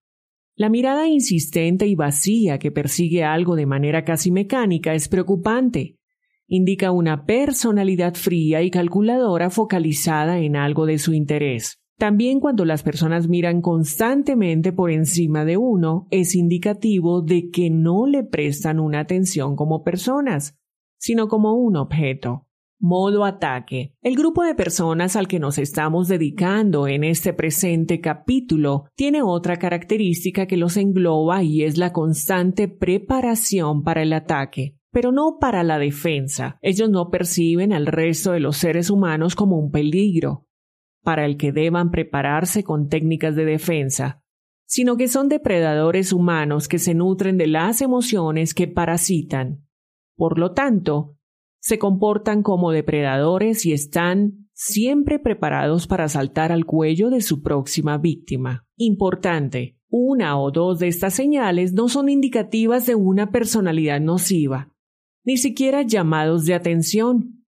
La 0.57 0.69
mirada 0.69 1.07
insistente 1.07 1.87
y 1.87 1.95
vacía 1.95 2.59
que 2.59 2.73
persigue 2.73 3.25
algo 3.25 3.55
de 3.55 3.67
manera 3.67 4.05
casi 4.05 4.31
mecánica 4.31 4.93
es 4.93 5.09
preocupante. 5.09 5.97
Indica 6.49 6.91
una 6.91 7.25
personalidad 7.25 8.15
fría 8.15 8.61
y 8.63 8.71
calculadora 8.71 9.51
focalizada 9.51 10.41
en 10.41 10.57
algo 10.57 10.85
de 10.85 10.99
su 10.99 11.15
interés. 11.15 11.80
También 12.01 12.41
cuando 12.41 12.65
las 12.65 12.83
personas 12.83 13.29
miran 13.29 13.61
constantemente 13.61 14.73
por 14.73 14.91
encima 14.91 15.45
de 15.45 15.59
uno, 15.59 16.09
es 16.11 16.35
indicativo 16.35 17.21
de 17.21 17.51
que 17.51 17.69
no 17.69 18.07
le 18.07 18.25
prestan 18.25 18.81
una 18.81 19.01
atención 19.01 19.55
como 19.55 19.83
personas, 19.83 20.59
sino 20.99 21.29
como 21.29 21.53
un 21.53 21.77
objeto. 21.77 22.47
Modo 22.79 23.27
ataque. 23.27 23.93
El 24.01 24.17
grupo 24.17 24.45
de 24.45 24.55
personas 24.55 25.15
al 25.15 25.29
que 25.29 25.39
nos 25.39 25.59
estamos 25.59 26.09
dedicando 26.09 26.89
en 26.89 27.05
este 27.05 27.35
presente 27.35 28.01
capítulo 28.01 28.87
tiene 28.97 29.21
otra 29.21 29.59
característica 29.59 30.47
que 30.47 30.57
los 30.57 30.79
engloba 30.79 31.43
y 31.43 31.65
es 31.65 31.77
la 31.77 31.93
constante 31.93 32.67
preparación 32.67 33.83
para 33.83 34.03
el 34.03 34.15
ataque 34.15 34.79
pero 34.93 35.13
no 35.13 35.39
para 35.41 35.63
la 35.63 35.79
defensa. 35.79 36.59
Ellos 36.63 36.91
no 36.91 37.11
perciben 37.11 37.73
al 37.73 37.87
resto 37.87 38.33
de 38.33 38.41
los 38.41 38.57
seres 38.57 38.91
humanos 38.91 39.37
como 39.37 39.57
un 39.57 39.71
peligro, 39.71 40.49
para 41.03 41.27
el 41.27 41.37
que 41.37 41.53
deban 41.53 41.91
prepararse 41.91 42.63
con 42.65 42.89
técnicas 42.89 43.35
de 43.37 43.45
defensa, 43.45 44.23
sino 44.67 44.97
que 44.97 45.09
son 45.09 45.29
depredadores 45.29 46.13
humanos 46.13 46.69
que 46.69 46.79
se 46.79 46.95
nutren 46.95 47.37
de 47.37 47.47
las 47.47 47.81
emociones 47.81 48.55
que 48.55 48.69
parasitan. 48.69 49.67
Por 50.17 50.39
lo 50.39 50.53
tanto, 50.53 51.17
se 51.61 51.79
comportan 51.79 52.43
como 52.43 52.71
depredadores 52.71 53.67
y 53.67 53.73
están 53.73 54.49
siempre 54.53 55.19
preparados 55.19 55.87
para 55.87 56.09
saltar 56.09 56.53
al 56.53 56.67
cuello 56.67 57.11
de 57.11 57.21
su 57.21 57.43
próxima 57.43 57.99
víctima. 57.99 58.67
Importante, 58.77 59.79
una 59.89 60.39
o 60.39 60.51
dos 60.51 60.79
de 60.79 60.89
estas 60.89 61.15
señales 61.15 61.73
no 61.73 61.89
son 61.89 62.09
indicativas 62.09 62.87
de 62.87 62.95
una 62.95 63.31
personalidad 63.31 64.01
nociva, 64.01 64.73
ni 65.25 65.37
siquiera 65.37 65.83
llamados 65.83 66.45
de 66.45 66.55
atención, 66.55 67.40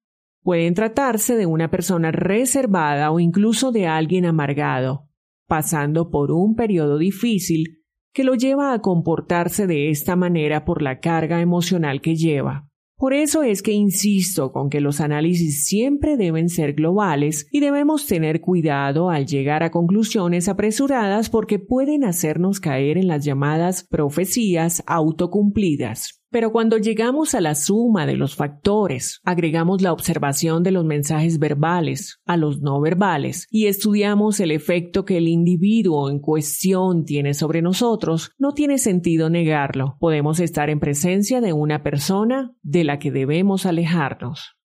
Pueden 0.42 0.74
tratarse 0.74 1.36
de 1.36 1.46
una 1.46 1.70
persona 1.70 2.10
reservada 2.10 3.12
o 3.12 3.20
incluso 3.20 3.70
de 3.70 3.86
alguien 3.86 4.26
amargado, 4.26 5.08
pasando 5.46 6.10
por 6.10 6.32
un 6.32 6.56
periodo 6.56 6.98
difícil 6.98 7.84
que 8.12 8.24
lo 8.24 8.34
lleva 8.34 8.72
a 8.72 8.80
comportarse 8.80 9.66
de 9.66 9.90
esta 9.90 10.16
manera 10.16 10.64
por 10.64 10.82
la 10.82 10.98
carga 10.98 11.40
emocional 11.40 12.00
que 12.00 12.16
lleva. 12.16 12.68
Por 12.96 13.14
eso 13.14 13.42
es 13.42 13.62
que 13.62 13.72
insisto 13.72 14.52
con 14.52 14.70
que 14.70 14.80
los 14.80 15.00
análisis 15.00 15.64
siempre 15.64 16.16
deben 16.16 16.48
ser 16.48 16.74
globales 16.74 17.48
y 17.50 17.58
debemos 17.58 18.06
tener 18.06 18.40
cuidado 18.40 19.10
al 19.10 19.26
llegar 19.26 19.64
a 19.64 19.70
conclusiones 19.70 20.48
apresuradas 20.48 21.28
porque 21.28 21.58
pueden 21.58 22.04
hacernos 22.04 22.60
caer 22.60 22.98
en 22.98 23.08
las 23.08 23.24
llamadas 23.24 23.84
profecías 23.84 24.84
autocumplidas. 24.86 26.21
Pero 26.32 26.50
cuando 26.50 26.78
llegamos 26.78 27.34
a 27.34 27.42
la 27.42 27.54
suma 27.54 28.06
de 28.06 28.16
los 28.16 28.36
factores, 28.36 29.20
agregamos 29.22 29.82
la 29.82 29.92
observación 29.92 30.62
de 30.62 30.70
los 30.70 30.82
mensajes 30.82 31.38
verbales 31.38 32.22
a 32.24 32.38
los 32.38 32.62
no 32.62 32.80
verbales 32.80 33.46
y 33.50 33.66
estudiamos 33.66 34.40
el 34.40 34.50
efecto 34.50 35.04
que 35.04 35.18
el 35.18 35.28
individuo 35.28 36.08
en 36.08 36.20
cuestión 36.20 37.04
tiene 37.04 37.34
sobre 37.34 37.60
nosotros, 37.60 38.30
no 38.38 38.54
tiene 38.54 38.78
sentido 38.78 39.28
negarlo. 39.28 39.98
Podemos 40.00 40.40
estar 40.40 40.70
en 40.70 40.80
presencia 40.80 41.42
de 41.42 41.52
una 41.52 41.82
persona 41.82 42.56
de 42.62 42.84
la 42.84 42.98
que 42.98 43.12
debemos 43.12 43.66
alejarnos. 43.66 44.56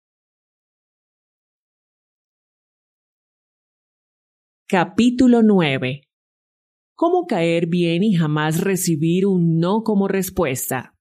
Capítulo 4.70 5.44
9. 5.44 6.04
¿Cómo 6.96 7.26
caer 7.28 7.68
bien 7.68 8.04
y 8.04 8.14
jamás 8.16 8.62
recibir 8.62 9.26
un 9.26 9.60
no 9.60 9.84
como 9.84 10.08
respuesta? 10.08 10.97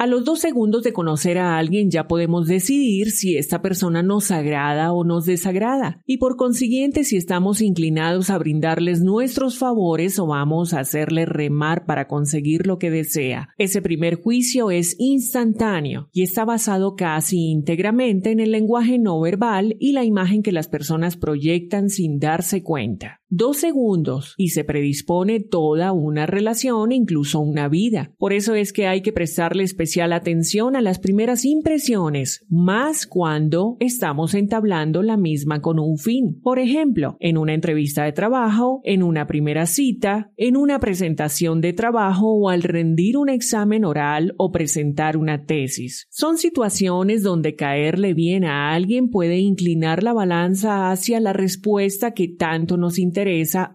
A 0.00 0.06
los 0.06 0.24
dos 0.24 0.38
segundos 0.38 0.82
de 0.82 0.94
conocer 0.94 1.36
a 1.36 1.58
alguien 1.58 1.90
ya 1.90 2.08
podemos 2.08 2.46
decidir 2.46 3.10
si 3.10 3.36
esta 3.36 3.60
persona 3.60 4.02
nos 4.02 4.30
agrada 4.30 4.94
o 4.94 5.04
nos 5.04 5.26
desagrada 5.26 6.00
y 6.06 6.16
por 6.16 6.36
consiguiente 6.36 7.04
si 7.04 7.18
estamos 7.18 7.60
inclinados 7.60 8.30
a 8.30 8.38
brindarles 8.38 9.02
nuestros 9.02 9.58
favores 9.58 10.18
o 10.18 10.26
vamos 10.26 10.72
a 10.72 10.80
hacerle 10.80 11.26
remar 11.26 11.84
para 11.84 12.08
conseguir 12.08 12.66
lo 12.66 12.78
que 12.78 12.90
desea. 12.90 13.50
Ese 13.58 13.82
primer 13.82 14.14
juicio 14.14 14.70
es 14.70 14.96
instantáneo 14.98 16.08
y 16.14 16.22
está 16.22 16.46
basado 16.46 16.96
casi 16.96 17.50
íntegramente 17.50 18.30
en 18.30 18.40
el 18.40 18.52
lenguaje 18.52 18.98
no 18.98 19.20
verbal 19.20 19.76
y 19.78 19.92
la 19.92 20.04
imagen 20.04 20.42
que 20.42 20.50
las 20.50 20.68
personas 20.68 21.18
proyectan 21.18 21.90
sin 21.90 22.18
darse 22.18 22.62
cuenta 22.62 23.19
dos 23.30 23.58
segundos 23.58 24.34
y 24.36 24.48
se 24.48 24.64
predispone 24.64 25.38
toda 25.38 25.92
una 25.92 26.26
relación, 26.26 26.90
incluso 26.92 27.40
una 27.40 27.68
vida. 27.68 28.12
Por 28.18 28.32
eso 28.32 28.54
es 28.54 28.72
que 28.72 28.88
hay 28.88 29.02
que 29.02 29.12
prestarle 29.12 29.62
especial 29.62 30.12
atención 30.12 30.74
a 30.74 30.80
las 30.80 30.98
primeras 30.98 31.44
impresiones, 31.44 32.44
más 32.48 33.06
cuando 33.06 33.76
estamos 33.78 34.34
entablando 34.34 35.02
la 35.02 35.16
misma 35.16 35.62
con 35.62 35.78
un 35.78 35.96
fin. 35.96 36.40
Por 36.42 36.58
ejemplo, 36.58 37.16
en 37.20 37.38
una 37.38 37.54
entrevista 37.54 38.04
de 38.04 38.12
trabajo, 38.12 38.80
en 38.82 39.02
una 39.04 39.26
primera 39.28 39.66
cita, 39.66 40.32
en 40.36 40.56
una 40.56 40.80
presentación 40.80 41.60
de 41.60 41.72
trabajo 41.72 42.32
o 42.34 42.48
al 42.48 42.64
rendir 42.64 43.16
un 43.16 43.28
examen 43.28 43.84
oral 43.84 44.34
o 44.38 44.50
presentar 44.50 45.16
una 45.16 45.44
tesis. 45.44 46.08
Son 46.10 46.36
situaciones 46.36 47.22
donde 47.22 47.54
caerle 47.54 48.12
bien 48.12 48.44
a 48.44 48.72
alguien 48.74 49.08
puede 49.08 49.38
inclinar 49.38 50.02
la 50.02 50.12
balanza 50.12 50.90
hacia 50.90 51.20
la 51.20 51.32
respuesta 51.32 52.12
que 52.12 52.26
tanto 52.26 52.76
nos 52.76 52.98
interesa 52.98 53.19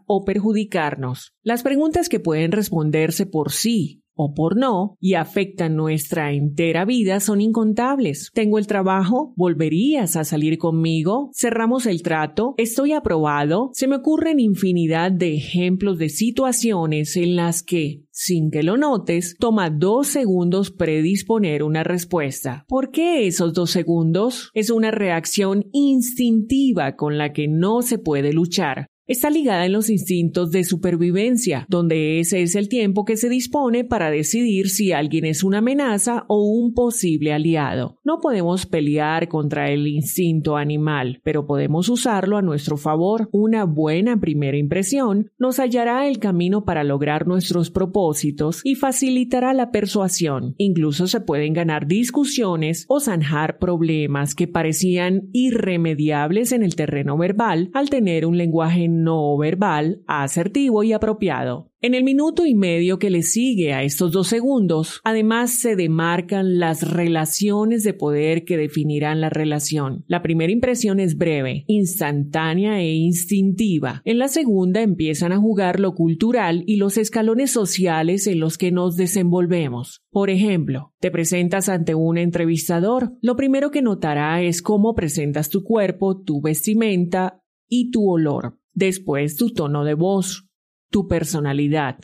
o 0.06 0.26
perjudicarnos. 0.26 1.34
Las 1.44 1.64
preguntas 1.64 2.10
que 2.10 2.20
pueden 2.20 2.52
responderse 2.52 3.26
por 3.26 3.52
sí 3.52 4.02
o 4.16 4.34
por 4.34 4.58
no 4.58 4.98
y 5.00 5.14
afectan 5.16 5.76
nuestra 5.76 6.34
entera 6.34 6.86
vida 6.86 7.20
son 7.20 7.42
incontables. 7.42 8.32
Tengo 8.34 8.58
el 8.58 8.68
trabajo, 8.68 9.34
volverías 9.36 10.16
a 10.16 10.24
salir 10.24 10.58
conmigo, 10.58 11.30
cerramos 11.34 11.86
el 11.86 12.02
trato, 12.02 12.56
estoy 12.58 12.94
aprobado. 12.94 13.72
Se 13.74 13.88
me 13.88 13.98
ocurren 13.98 14.40
infinidad 14.40 15.12
de 15.12 15.36
ejemplos 15.36 15.98
de 15.98 16.10
situaciones 16.10 17.18
en 17.18 17.36
las 17.36 17.62
que, 17.62 18.04
sin 18.12 18.52
que 18.52 18.64
lo 18.64 18.78
notes, 18.78 19.36
toma 19.38 19.70
dos 19.70 20.08
segundos 20.08 20.72
predisponer 20.72 21.64
una 21.64 21.84
respuesta. 21.84 22.66
¿Por 22.68 22.92
qué 22.92 23.28
esos 23.28 23.54
dos 23.54 23.72
segundos? 23.72 24.50
Es 24.54 24.70
una 24.70 24.92
reacción 24.92 25.66
instintiva 25.74 26.96
con 26.96 27.18
la 27.18 27.34
que 27.34 27.48
no 27.48 27.82
se 27.82 27.98
puede 27.98 28.32
luchar. 28.32 28.88
Está 29.08 29.30
ligada 29.30 29.66
en 29.66 29.74
los 29.74 29.90
instintos 29.90 30.52
de 30.52 30.64
supervivencia, 30.64 31.66
donde 31.70 32.20
ese 32.20 32.42
es 32.42 32.56
el 32.56 32.70
tiempo 32.70 33.06
que 33.06 33.18
se 33.18 33.30
dispone 33.30 33.84
para 33.84 34.10
decidir 34.10 34.70
si 34.70 34.92
alguien 34.92 35.26
es 35.26 35.44
una 35.44 35.60
amenaza 35.60 36.26
o 36.28 36.44
un 36.44 36.74
posible 36.74 37.34
aliado. 37.34 38.00
No 38.04 38.20
podemos 38.20 38.66
pelear 38.66 39.28
contra 39.28 39.72
el 39.72 39.88
instinto 39.88 40.58
animal, 40.58 41.22
pero 41.24 41.46
podemos 41.46 41.90
usarlo 41.90 42.38
a 42.38 42.42
nuestro 42.42 42.78
favor. 42.78 43.30
Una 43.32 43.66
buena 43.66 44.20
primera 44.20 44.58
impresión 44.58 45.32
nos 45.38 45.60
hallará 45.60 46.08
el 46.08 46.20
camino 46.20 46.66
para 46.66 46.84
lograr 46.84 47.28
nuestros 47.28 47.70
propósitos 47.70 48.62
y 48.64 48.76
facilitará 48.76 49.54
la 49.54 49.72
persuasión. 49.72 50.56
Incluso 50.58 51.08
se 51.08 51.22
pueden 51.22 51.54
ganar 51.54 51.88
discusiones 51.88 52.86
o 52.88 53.00
zanjar 53.00 53.60
problemas 53.60 54.36
que 54.36 54.48
parecían 54.48 55.30
irremediables 55.32 56.52
en 56.52 56.64
el 56.64 56.76
terreno 56.76 57.18
verbal 57.18 57.70
al 57.74 57.90
tener 57.90 58.26
un 58.26 58.38
lenguaje 58.38 58.88
no 59.04 59.38
verbal, 59.38 60.02
asertivo 60.08 60.84
y 60.84 60.94
apropiado. 60.94 61.72
En 61.86 61.94
el 61.94 62.04
minuto 62.04 62.48
y 62.48 62.56
medio 62.56 62.98
que 62.98 63.12
le 63.12 63.22
sigue 63.22 63.72
a 63.74 63.84
estos 63.84 64.12
dos 64.12 64.28
segundos, 64.28 65.02
además 65.04 65.52
se 65.52 65.76
demarcan 65.76 66.58
las 66.58 66.82
relaciones 66.82 67.84
de 67.84 67.94
poder 67.94 68.44
que 68.44 68.58
definirán 68.58 69.22
la 69.22 69.30
relación. 69.30 70.04
La 70.08 70.24
primera 70.24 70.52
impresión 70.52 71.00
es 71.00 71.16
breve, 71.16 71.64
instantánea 71.68 72.82
e 72.82 72.96
instintiva. 72.96 74.02
En 74.04 74.18
la 74.18 74.30
segunda 74.30 74.82
empiezan 74.82 75.32
a 75.32 75.38
jugar 75.38 75.80
lo 75.80 75.94
cultural 75.94 76.64
y 76.66 76.78
los 76.78 76.98
escalones 76.98 77.52
sociales 77.52 78.26
en 78.26 78.40
los 78.40 78.58
que 78.58 78.72
nos 78.72 78.96
desenvolvemos. 78.96 80.02
Por 80.10 80.32
ejemplo, 80.32 80.94
te 81.00 81.12
presentas 81.12 81.70
ante 81.70 81.94
un 81.94 82.18
entrevistador. 82.18 83.14
Lo 83.22 83.36
primero 83.36 83.70
que 83.70 83.84
notará 83.84 84.42
es 84.42 84.64
cómo 84.64 84.96
presentas 84.96 85.50
tu 85.50 85.64
cuerpo, 85.64 86.20
tu 86.20 86.42
vestimenta 86.42 87.44
y 87.70 87.92
tu 87.92 88.10
olor. 88.10 88.58
Después 88.76 89.38
tu 89.38 89.52
tono 89.52 89.86
de 89.86 89.94
voz, 89.94 90.48
tu 90.92 91.08
personalidad, 91.08 91.98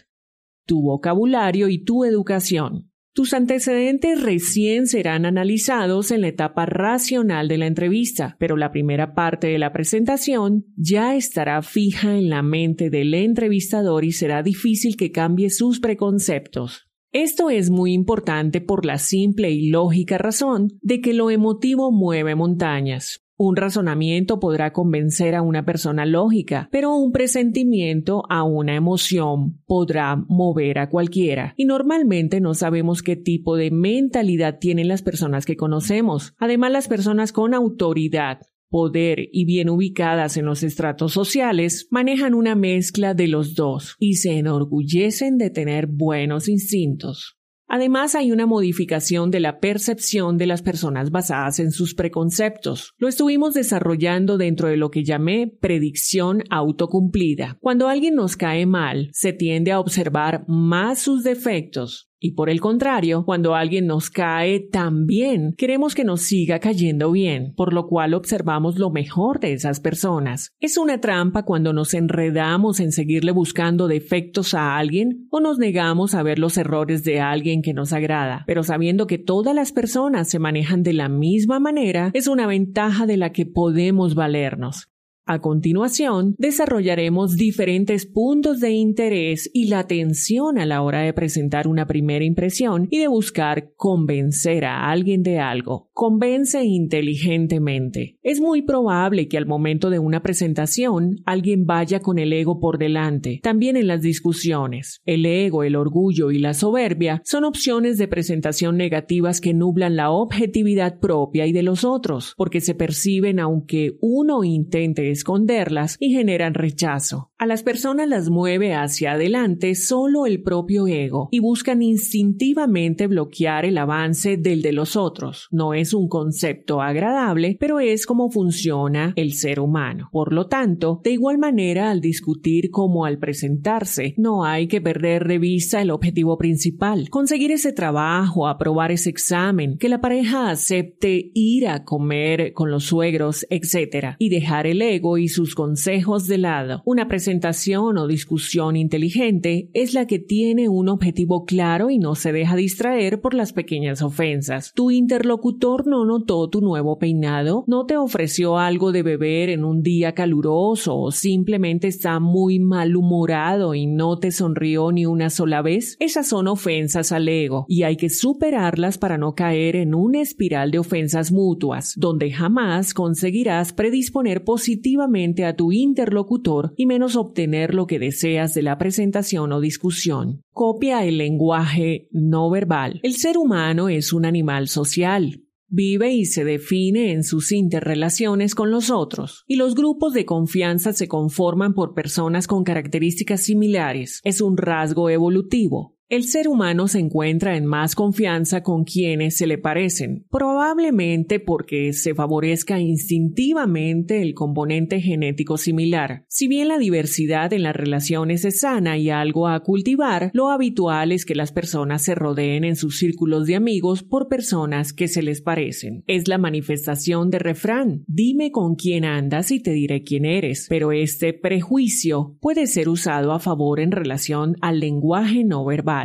tu 0.66 0.82
vocabulario 0.82 1.68
y 1.68 1.84
tu 1.84 2.06
educación. 2.06 2.88
Tus 3.14 3.34
antecedentes 3.34 4.22
recién 4.22 4.88
serán 4.88 5.26
analizados 5.26 6.12
en 6.12 6.22
la 6.22 6.30
etapa 6.30 6.66
racional 6.66 7.50
de 7.50 7.58
la 7.58 7.68
entrevista, 7.68 8.38
pero 8.40 8.56
la 8.56 8.72
primera 8.72 9.14
parte 9.14 9.48
de 9.48 9.60
la 9.60 9.74
presentación 9.74 10.64
ya 10.78 11.18
estará 11.18 11.62
fija 11.62 12.18
en 12.18 12.30
la 12.30 12.42
mente 12.42 12.90
del 12.90 13.14
entrevistador 13.14 14.06
y 14.06 14.14
será 14.14 14.44
difícil 14.44 14.96
que 14.96 15.12
cambie 15.12 15.50
sus 15.50 15.82
preconceptos. 15.82 16.88
Esto 17.12 17.50
es 17.50 17.70
muy 17.70 17.92
importante 17.92 18.62
por 18.62 18.86
la 18.86 18.98
simple 18.98 19.52
y 19.52 19.70
lógica 19.70 20.18
razón 20.18 20.70
de 20.82 21.02
que 21.02 21.14
lo 21.14 21.30
emotivo 21.30 21.92
mueve 21.92 22.36
montañas. 22.36 23.26
Un 23.44 23.56
razonamiento 23.56 24.40
podrá 24.40 24.72
convencer 24.72 25.34
a 25.34 25.42
una 25.42 25.66
persona 25.66 26.06
lógica, 26.06 26.70
pero 26.72 26.96
un 26.96 27.12
presentimiento 27.12 28.22
a 28.30 28.44
una 28.44 28.76
emoción 28.76 29.64
podrá 29.66 30.16
mover 30.16 30.78
a 30.78 30.90
cualquiera. 30.90 31.56
Y 31.58 31.66
normalmente 31.66 32.40
no 32.40 32.54
sabemos 32.54 33.02
qué 33.02 33.16
tipo 33.16 33.56
de 33.56 33.72
mentalidad 33.72 34.60
tienen 34.60 34.88
las 34.88 35.02
personas 35.02 35.48
que 35.48 35.56
conocemos. 35.56 36.36
Además, 36.38 36.72
las 36.72 36.88
personas 36.88 37.32
con 37.32 37.56
autoridad 37.56 38.42
poder 38.70 39.28
y 39.32 39.46
bien 39.46 39.70
ubicadas 39.70 40.38
en 40.38 40.46
los 40.46 40.62
estratos 40.62 41.12
sociales, 41.12 41.88
manejan 41.90 42.36
una 42.36 42.54
mezcla 42.54 43.16
de 43.16 43.28
los 43.28 43.56
dos 43.56 43.96
y 43.98 44.18
se 44.18 44.38
enorgullecen 44.38 45.40
de 45.40 45.50
tener 45.50 45.88
buenos 45.88 46.48
instintos. 46.48 47.41
Además, 47.74 48.16
hay 48.16 48.34
una 48.34 48.46
modificación 48.46 49.32
de 49.32 49.40
la 49.40 49.62
percepción 49.62 50.38
de 50.38 50.46
las 50.46 50.62
personas 50.62 51.10
basadas 51.10 51.58
en 51.60 51.72
sus 51.72 51.96
preconceptos. 51.96 52.94
Lo 52.98 53.08
estuvimos 53.08 53.54
desarrollando 53.54 54.38
dentro 54.38 54.68
de 54.68 54.76
lo 54.76 54.92
que 54.92 55.06
llamé 55.06 55.48
predicción 55.48 56.44
autocumplida. 56.50 57.58
Cuando 57.62 57.88
alguien 57.88 58.16
nos 58.16 58.36
cae 58.36 58.66
mal, 58.66 59.10
se 59.14 59.32
tiende 59.32 59.72
a 59.72 59.80
observar 59.80 60.44
más 60.50 61.00
sus 61.00 61.24
defectos, 61.24 62.11
y 62.24 62.34
por 62.34 62.52
el 62.52 62.62
contrario, 62.62 63.26
cuando 63.26 63.56
alguien 63.56 63.88
nos 63.88 64.12
cae 64.12 64.60
tan 64.60 65.08
bien, 65.08 65.56
queremos 65.58 65.96
que 65.96 66.04
nos 66.04 66.22
siga 66.22 66.60
cayendo 66.60 67.12
bien, 67.12 67.54
por 67.56 67.74
lo 67.74 67.88
cual 67.88 68.14
observamos 68.14 68.78
lo 68.78 68.92
mejor 68.92 69.40
de 69.40 69.54
esas 69.54 69.80
personas. 69.80 70.54
Es 70.60 70.78
una 70.78 71.02
trampa 71.02 71.44
cuando 71.44 71.74
nos 71.74 71.96
enredamos 71.96 72.80
en 72.80 72.92
seguirle 72.92 73.32
buscando 73.32 73.88
defectos 73.88 74.54
a 74.54 74.78
alguien 74.78 75.28
o 75.32 75.40
nos 75.40 75.58
negamos 75.58 76.14
a 76.14 76.22
ver 76.22 76.38
los 76.38 76.58
errores 76.58 77.04
de 77.04 77.20
alguien 77.20 77.64
que 77.64 77.74
nos 77.74 77.92
agrada, 77.92 78.44
pero 78.46 78.62
sabiendo 78.62 79.08
que 79.08 79.18
todas 79.18 79.56
las 79.56 79.72
personas 79.72 80.30
se 80.30 80.38
manejan 80.38 80.84
de 80.84 80.94
la 80.94 81.10
misma 81.10 81.60
manera, 81.60 82.12
es 82.14 82.28
una 82.28 82.46
ventaja 82.46 83.08
de 83.08 83.18
la 83.18 83.32
que 83.32 83.48
podemos 83.48 84.14
valernos. 84.14 84.92
A 85.26 85.40
continuación, 85.40 86.36
desarrollaremos 86.40 87.36
diferentes 87.38 88.08
puntos 88.08 88.60
de 88.60 88.72
interés 88.72 89.50
y 89.54 89.68
la 89.68 89.80
atención 89.80 90.58
a 90.58 90.66
la 90.66 90.82
hora 90.82 91.02
de 91.02 91.14
presentar 91.14 91.68
una 91.68 91.86
primera 91.86 92.26
impresión 92.26 92.88
y 92.90 92.98
de 92.98 93.08
buscar 93.08 93.72
convencer 93.76 94.66
a 94.66 94.90
alguien 94.90 95.22
de 95.22 95.38
algo. 95.38 95.90
Convence 95.94 96.64
inteligentemente. 96.64 98.18
Es 98.24 98.42
muy 98.42 98.64
probable 98.64 99.28
que 99.28 99.38
al 99.38 99.46
momento 99.46 99.92
de 99.92 100.00
una 100.00 100.24
presentación 100.24 101.18
alguien 101.26 101.66
vaya 101.66 102.00
con 102.00 102.18
el 102.18 102.34
ego 102.34 102.60
por 102.60 102.80
delante. 102.80 103.40
También 103.44 103.78
en 103.78 103.88
las 103.88 104.02
discusiones. 104.02 105.02
El 105.06 105.26
ego, 105.28 105.64
el 105.64 105.76
orgullo 105.76 106.32
y 106.32 106.40
la 106.40 106.56
soberbia 106.56 107.22
son 107.24 107.44
opciones 107.44 108.00
de 108.00 108.08
presentación 108.08 108.76
negativas 108.76 109.40
que 109.40 109.54
nublan 109.54 109.96
la 109.96 110.10
objetividad 110.10 111.00
propia 111.00 111.46
y 111.46 111.54
de 111.54 111.62
los 111.62 111.84
otros, 111.84 112.34
porque 112.38 112.60
se 112.60 112.74
perciben 112.74 113.40
aunque 113.40 113.98
uno 114.02 114.44
intente 114.44 115.11
esconderlas 115.12 115.98
y 116.00 116.14
generan 116.14 116.54
rechazo. 116.54 117.32
A 117.38 117.46
las 117.46 117.64
personas 117.64 118.08
las 118.08 118.30
mueve 118.30 118.74
hacia 118.74 119.14
adelante 119.14 119.74
solo 119.76 120.26
el 120.26 120.44
propio 120.44 120.88
ego 120.88 121.28
y 121.32 121.40
buscan 121.40 121.82
instintivamente 121.82 123.08
bloquear 123.08 123.66
el 123.66 123.78
avance 123.78 124.38
del 124.38 124.62
de 124.62 124.74
los 124.74 124.96
otros. 124.96 125.48
No 125.52 125.74
es 125.74 125.94
un 125.94 126.08
concepto 126.08 126.82
agradable, 126.82 127.58
pero 127.60 127.80
es 127.80 128.06
como 128.06 128.30
funciona 128.30 129.14
el 129.16 129.34
ser 129.34 129.60
humano. 129.60 130.10
Por 130.12 130.34
lo 130.34 130.48
tanto, 130.48 131.02
de 131.04 131.12
igual 131.12 131.38
manera 131.38 131.90
al 131.90 132.02
discutir 132.02 132.70
como 132.70 133.06
al 133.06 133.18
presentarse, 133.18 134.14
no 134.18 134.46
hay 134.46 134.68
que 134.68 134.82
perder 134.82 135.28
de 135.28 135.40
vista 135.40 135.82
el 135.82 135.92
objetivo 135.92 136.38
principal, 136.38 137.10
conseguir 137.10 137.52
ese 137.52 137.74
trabajo, 137.74 138.48
aprobar 138.48 138.92
ese 138.92 139.10
examen, 139.10 139.78
que 139.78 139.90
la 139.90 140.02
pareja 140.02 140.50
acepte 140.50 141.32
ir 141.34 141.68
a 141.68 141.84
comer 141.84 142.54
con 142.54 142.72
los 142.72 142.86
suegros, 142.86 143.46
etc. 143.50 144.16
y 144.20 144.30
dejar 144.30 144.68
el 144.68 144.82
ego 144.82 145.01
y 145.18 145.28
sus 145.28 145.56
consejos 145.56 146.28
de 146.28 146.38
lado. 146.38 146.84
Una 146.86 147.08
presentación 147.08 147.98
o 147.98 148.08
discusión 148.08 148.76
inteligente 148.76 149.70
es 149.74 149.94
la 149.94 150.06
que 150.06 150.20
tiene 150.20 150.70
un 150.70 150.90
objetivo 150.90 151.46
claro 151.46 151.90
y 151.90 151.98
no 151.98 152.16
se 152.16 152.32
deja 152.32 152.56
distraer 152.56 153.20
por 153.20 153.34
las 153.34 153.52
pequeñas 153.52 154.02
ofensas. 154.02 154.74
Tu 154.76 154.92
interlocutor 154.92 155.88
no 155.88 156.06
notó 156.06 156.50
tu 156.50 156.62
nuevo 156.62 157.00
peinado, 157.00 157.64
no 157.68 157.86
te 157.86 157.98
ofreció 157.98 158.60
algo 158.60 158.92
de 158.92 159.02
beber 159.02 159.50
en 159.50 159.64
un 159.64 159.82
día 159.82 160.14
caluroso 160.14 160.98
o 160.98 161.12
simplemente 161.12 161.88
está 161.88 162.20
muy 162.20 162.60
malhumorado 162.60 163.74
y 163.74 163.88
no 163.88 164.20
te 164.20 164.32
sonrió 164.32 164.92
ni 164.92 165.06
una 165.06 165.30
sola 165.30 165.62
vez. 165.62 165.98
Esas 166.00 166.28
son 166.28 166.48
ofensas 166.48 167.12
al 167.12 167.28
ego 167.28 167.66
y 167.68 167.84
hay 167.84 167.98
que 167.98 168.10
superarlas 168.10 168.98
para 168.98 169.18
no 169.18 169.34
caer 169.34 169.76
en 169.76 169.96
una 169.96 170.22
espiral 170.22 170.70
de 170.70 170.80
ofensas 170.80 171.32
mutuas, 171.32 171.94
donde 171.98 172.32
jamás 172.32 172.94
conseguirás 172.94 173.74
predisponer 173.74 174.44
positivamente 174.44 174.91
a 175.00 175.56
tu 175.56 175.72
interlocutor 175.72 176.74
y 176.78 176.86
menos 176.86 177.16
obtener 177.16 177.74
lo 177.74 177.88
que 177.88 178.00
deseas 178.00 178.54
de 178.54 178.62
la 178.62 178.78
presentación 178.78 179.52
o 179.52 179.62
discusión. 179.62 180.42
Copia 180.52 181.06
el 181.06 181.18
lenguaje 181.18 182.08
no 182.12 182.50
verbal. 182.50 183.00
El 183.04 183.14
ser 183.14 183.38
humano 183.38 183.90
es 183.90 184.14
un 184.14 184.26
animal 184.26 184.68
social. 184.68 185.42
Vive 185.74 186.12
y 186.12 186.26
se 186.26 186.44
define 186.44 187.14
en 187.14 187.24
sus 187.24 187.54
interrelaciones 187.54 188.56
con 188.56 188.72
los 188.72 188.90
otros, 188.90 189.46
y 189.48 189.56
los 189.56 189.74
grupos 189.74 190.12
de 190.12 190.26
confianza 190.26 190.92
se 190.92 191.08
conforman 191.08 191.74
por 191.74 191.94
personas 191.94 192.46
con 192.46 192.66
características 192.66 193.40
similares. 193.40 194.20
Es 194.26 194.42
un 194.42 194.58
rasgo 194.58 195.10
evolutivo. 195.10 195.96
El 196.12 196.26
ser 196.26 196.50
humano 196.50 196.90
se 196.90 197.00
encuentra 197.00 197.56
en 197.56 197.66
más 197.66 197.96
confianza 197.96 198.64
con 198.64 198.84
quienes 198.84 199.38
se 199.38 199.48
le 199.48 199.58
parecen, 199.58 200.26
probablemente 200.30 201.40
porque 201.40 201.94
se 201.94 202.14
favorezca 202.14 202.82
instintivamente 202.82 204.22
el 204.22 204.34
componente 204.34 205.00
genético 205.00 205.56
similar. 205.56 206.26
Si 206.28 206.50
bien 206.50 206.68
la 206.68 206.80
diversidad 206.80 207.54
en 207.54 207.64
las 207.64 207.78
relaciones 207.78 208.44
es 208.44 208.60
sana 208.60 208.98
y 208.98 209.10
algo 209.10 209.48
a 209.48 209.62
cultivar, 209.62 210.32
lo 210.34 210.50
habitual 210.50 211.14
es 211.14 211.24
que 211.24 211.34
las 211.34 211.54
personas 211.54 212.02
se 212.02 212.14
rodeen 212.14 212.66
en 212.66 212.76
sus 212.76 212.98
círculos 212.98 213.48
de 213.48 213.56
amigos 213.56 214.04
por 214.04 214.28
personas 214.28 214.92
que 214.92 215.08
se 215.08 215.22
les 215.22 215.40
parecen. 215.40 216.04
Es 216.08 216.28
la 216.28 216.38
manifestación 216.38 217.30
de 217.30 217.40
refrán, 217.40 218.04
dime 218.06 218.52
con 218.52 218.76
quién 218.76 219.06
andas 219.06 219.50
y 219.50 219.62
te 219.62 219.72
diré 219.72 220.04
quién 220.04 220.26
eres, 220.26 220.66
pero 220.68 220.92
este 220.92 221.32
prejuicio 221.32 222.36
puede 222.42 222.68
ser 222.68 222.90
usado 222.90 223.32
a 223.32 223.40
favor 223.40 223.80
en 223.80 223.94
relación 223.94 224.58
al 224.60 224.82
lenguaje 224.82 225.46
no 225.46 225.64
verbal. 225.64 226.01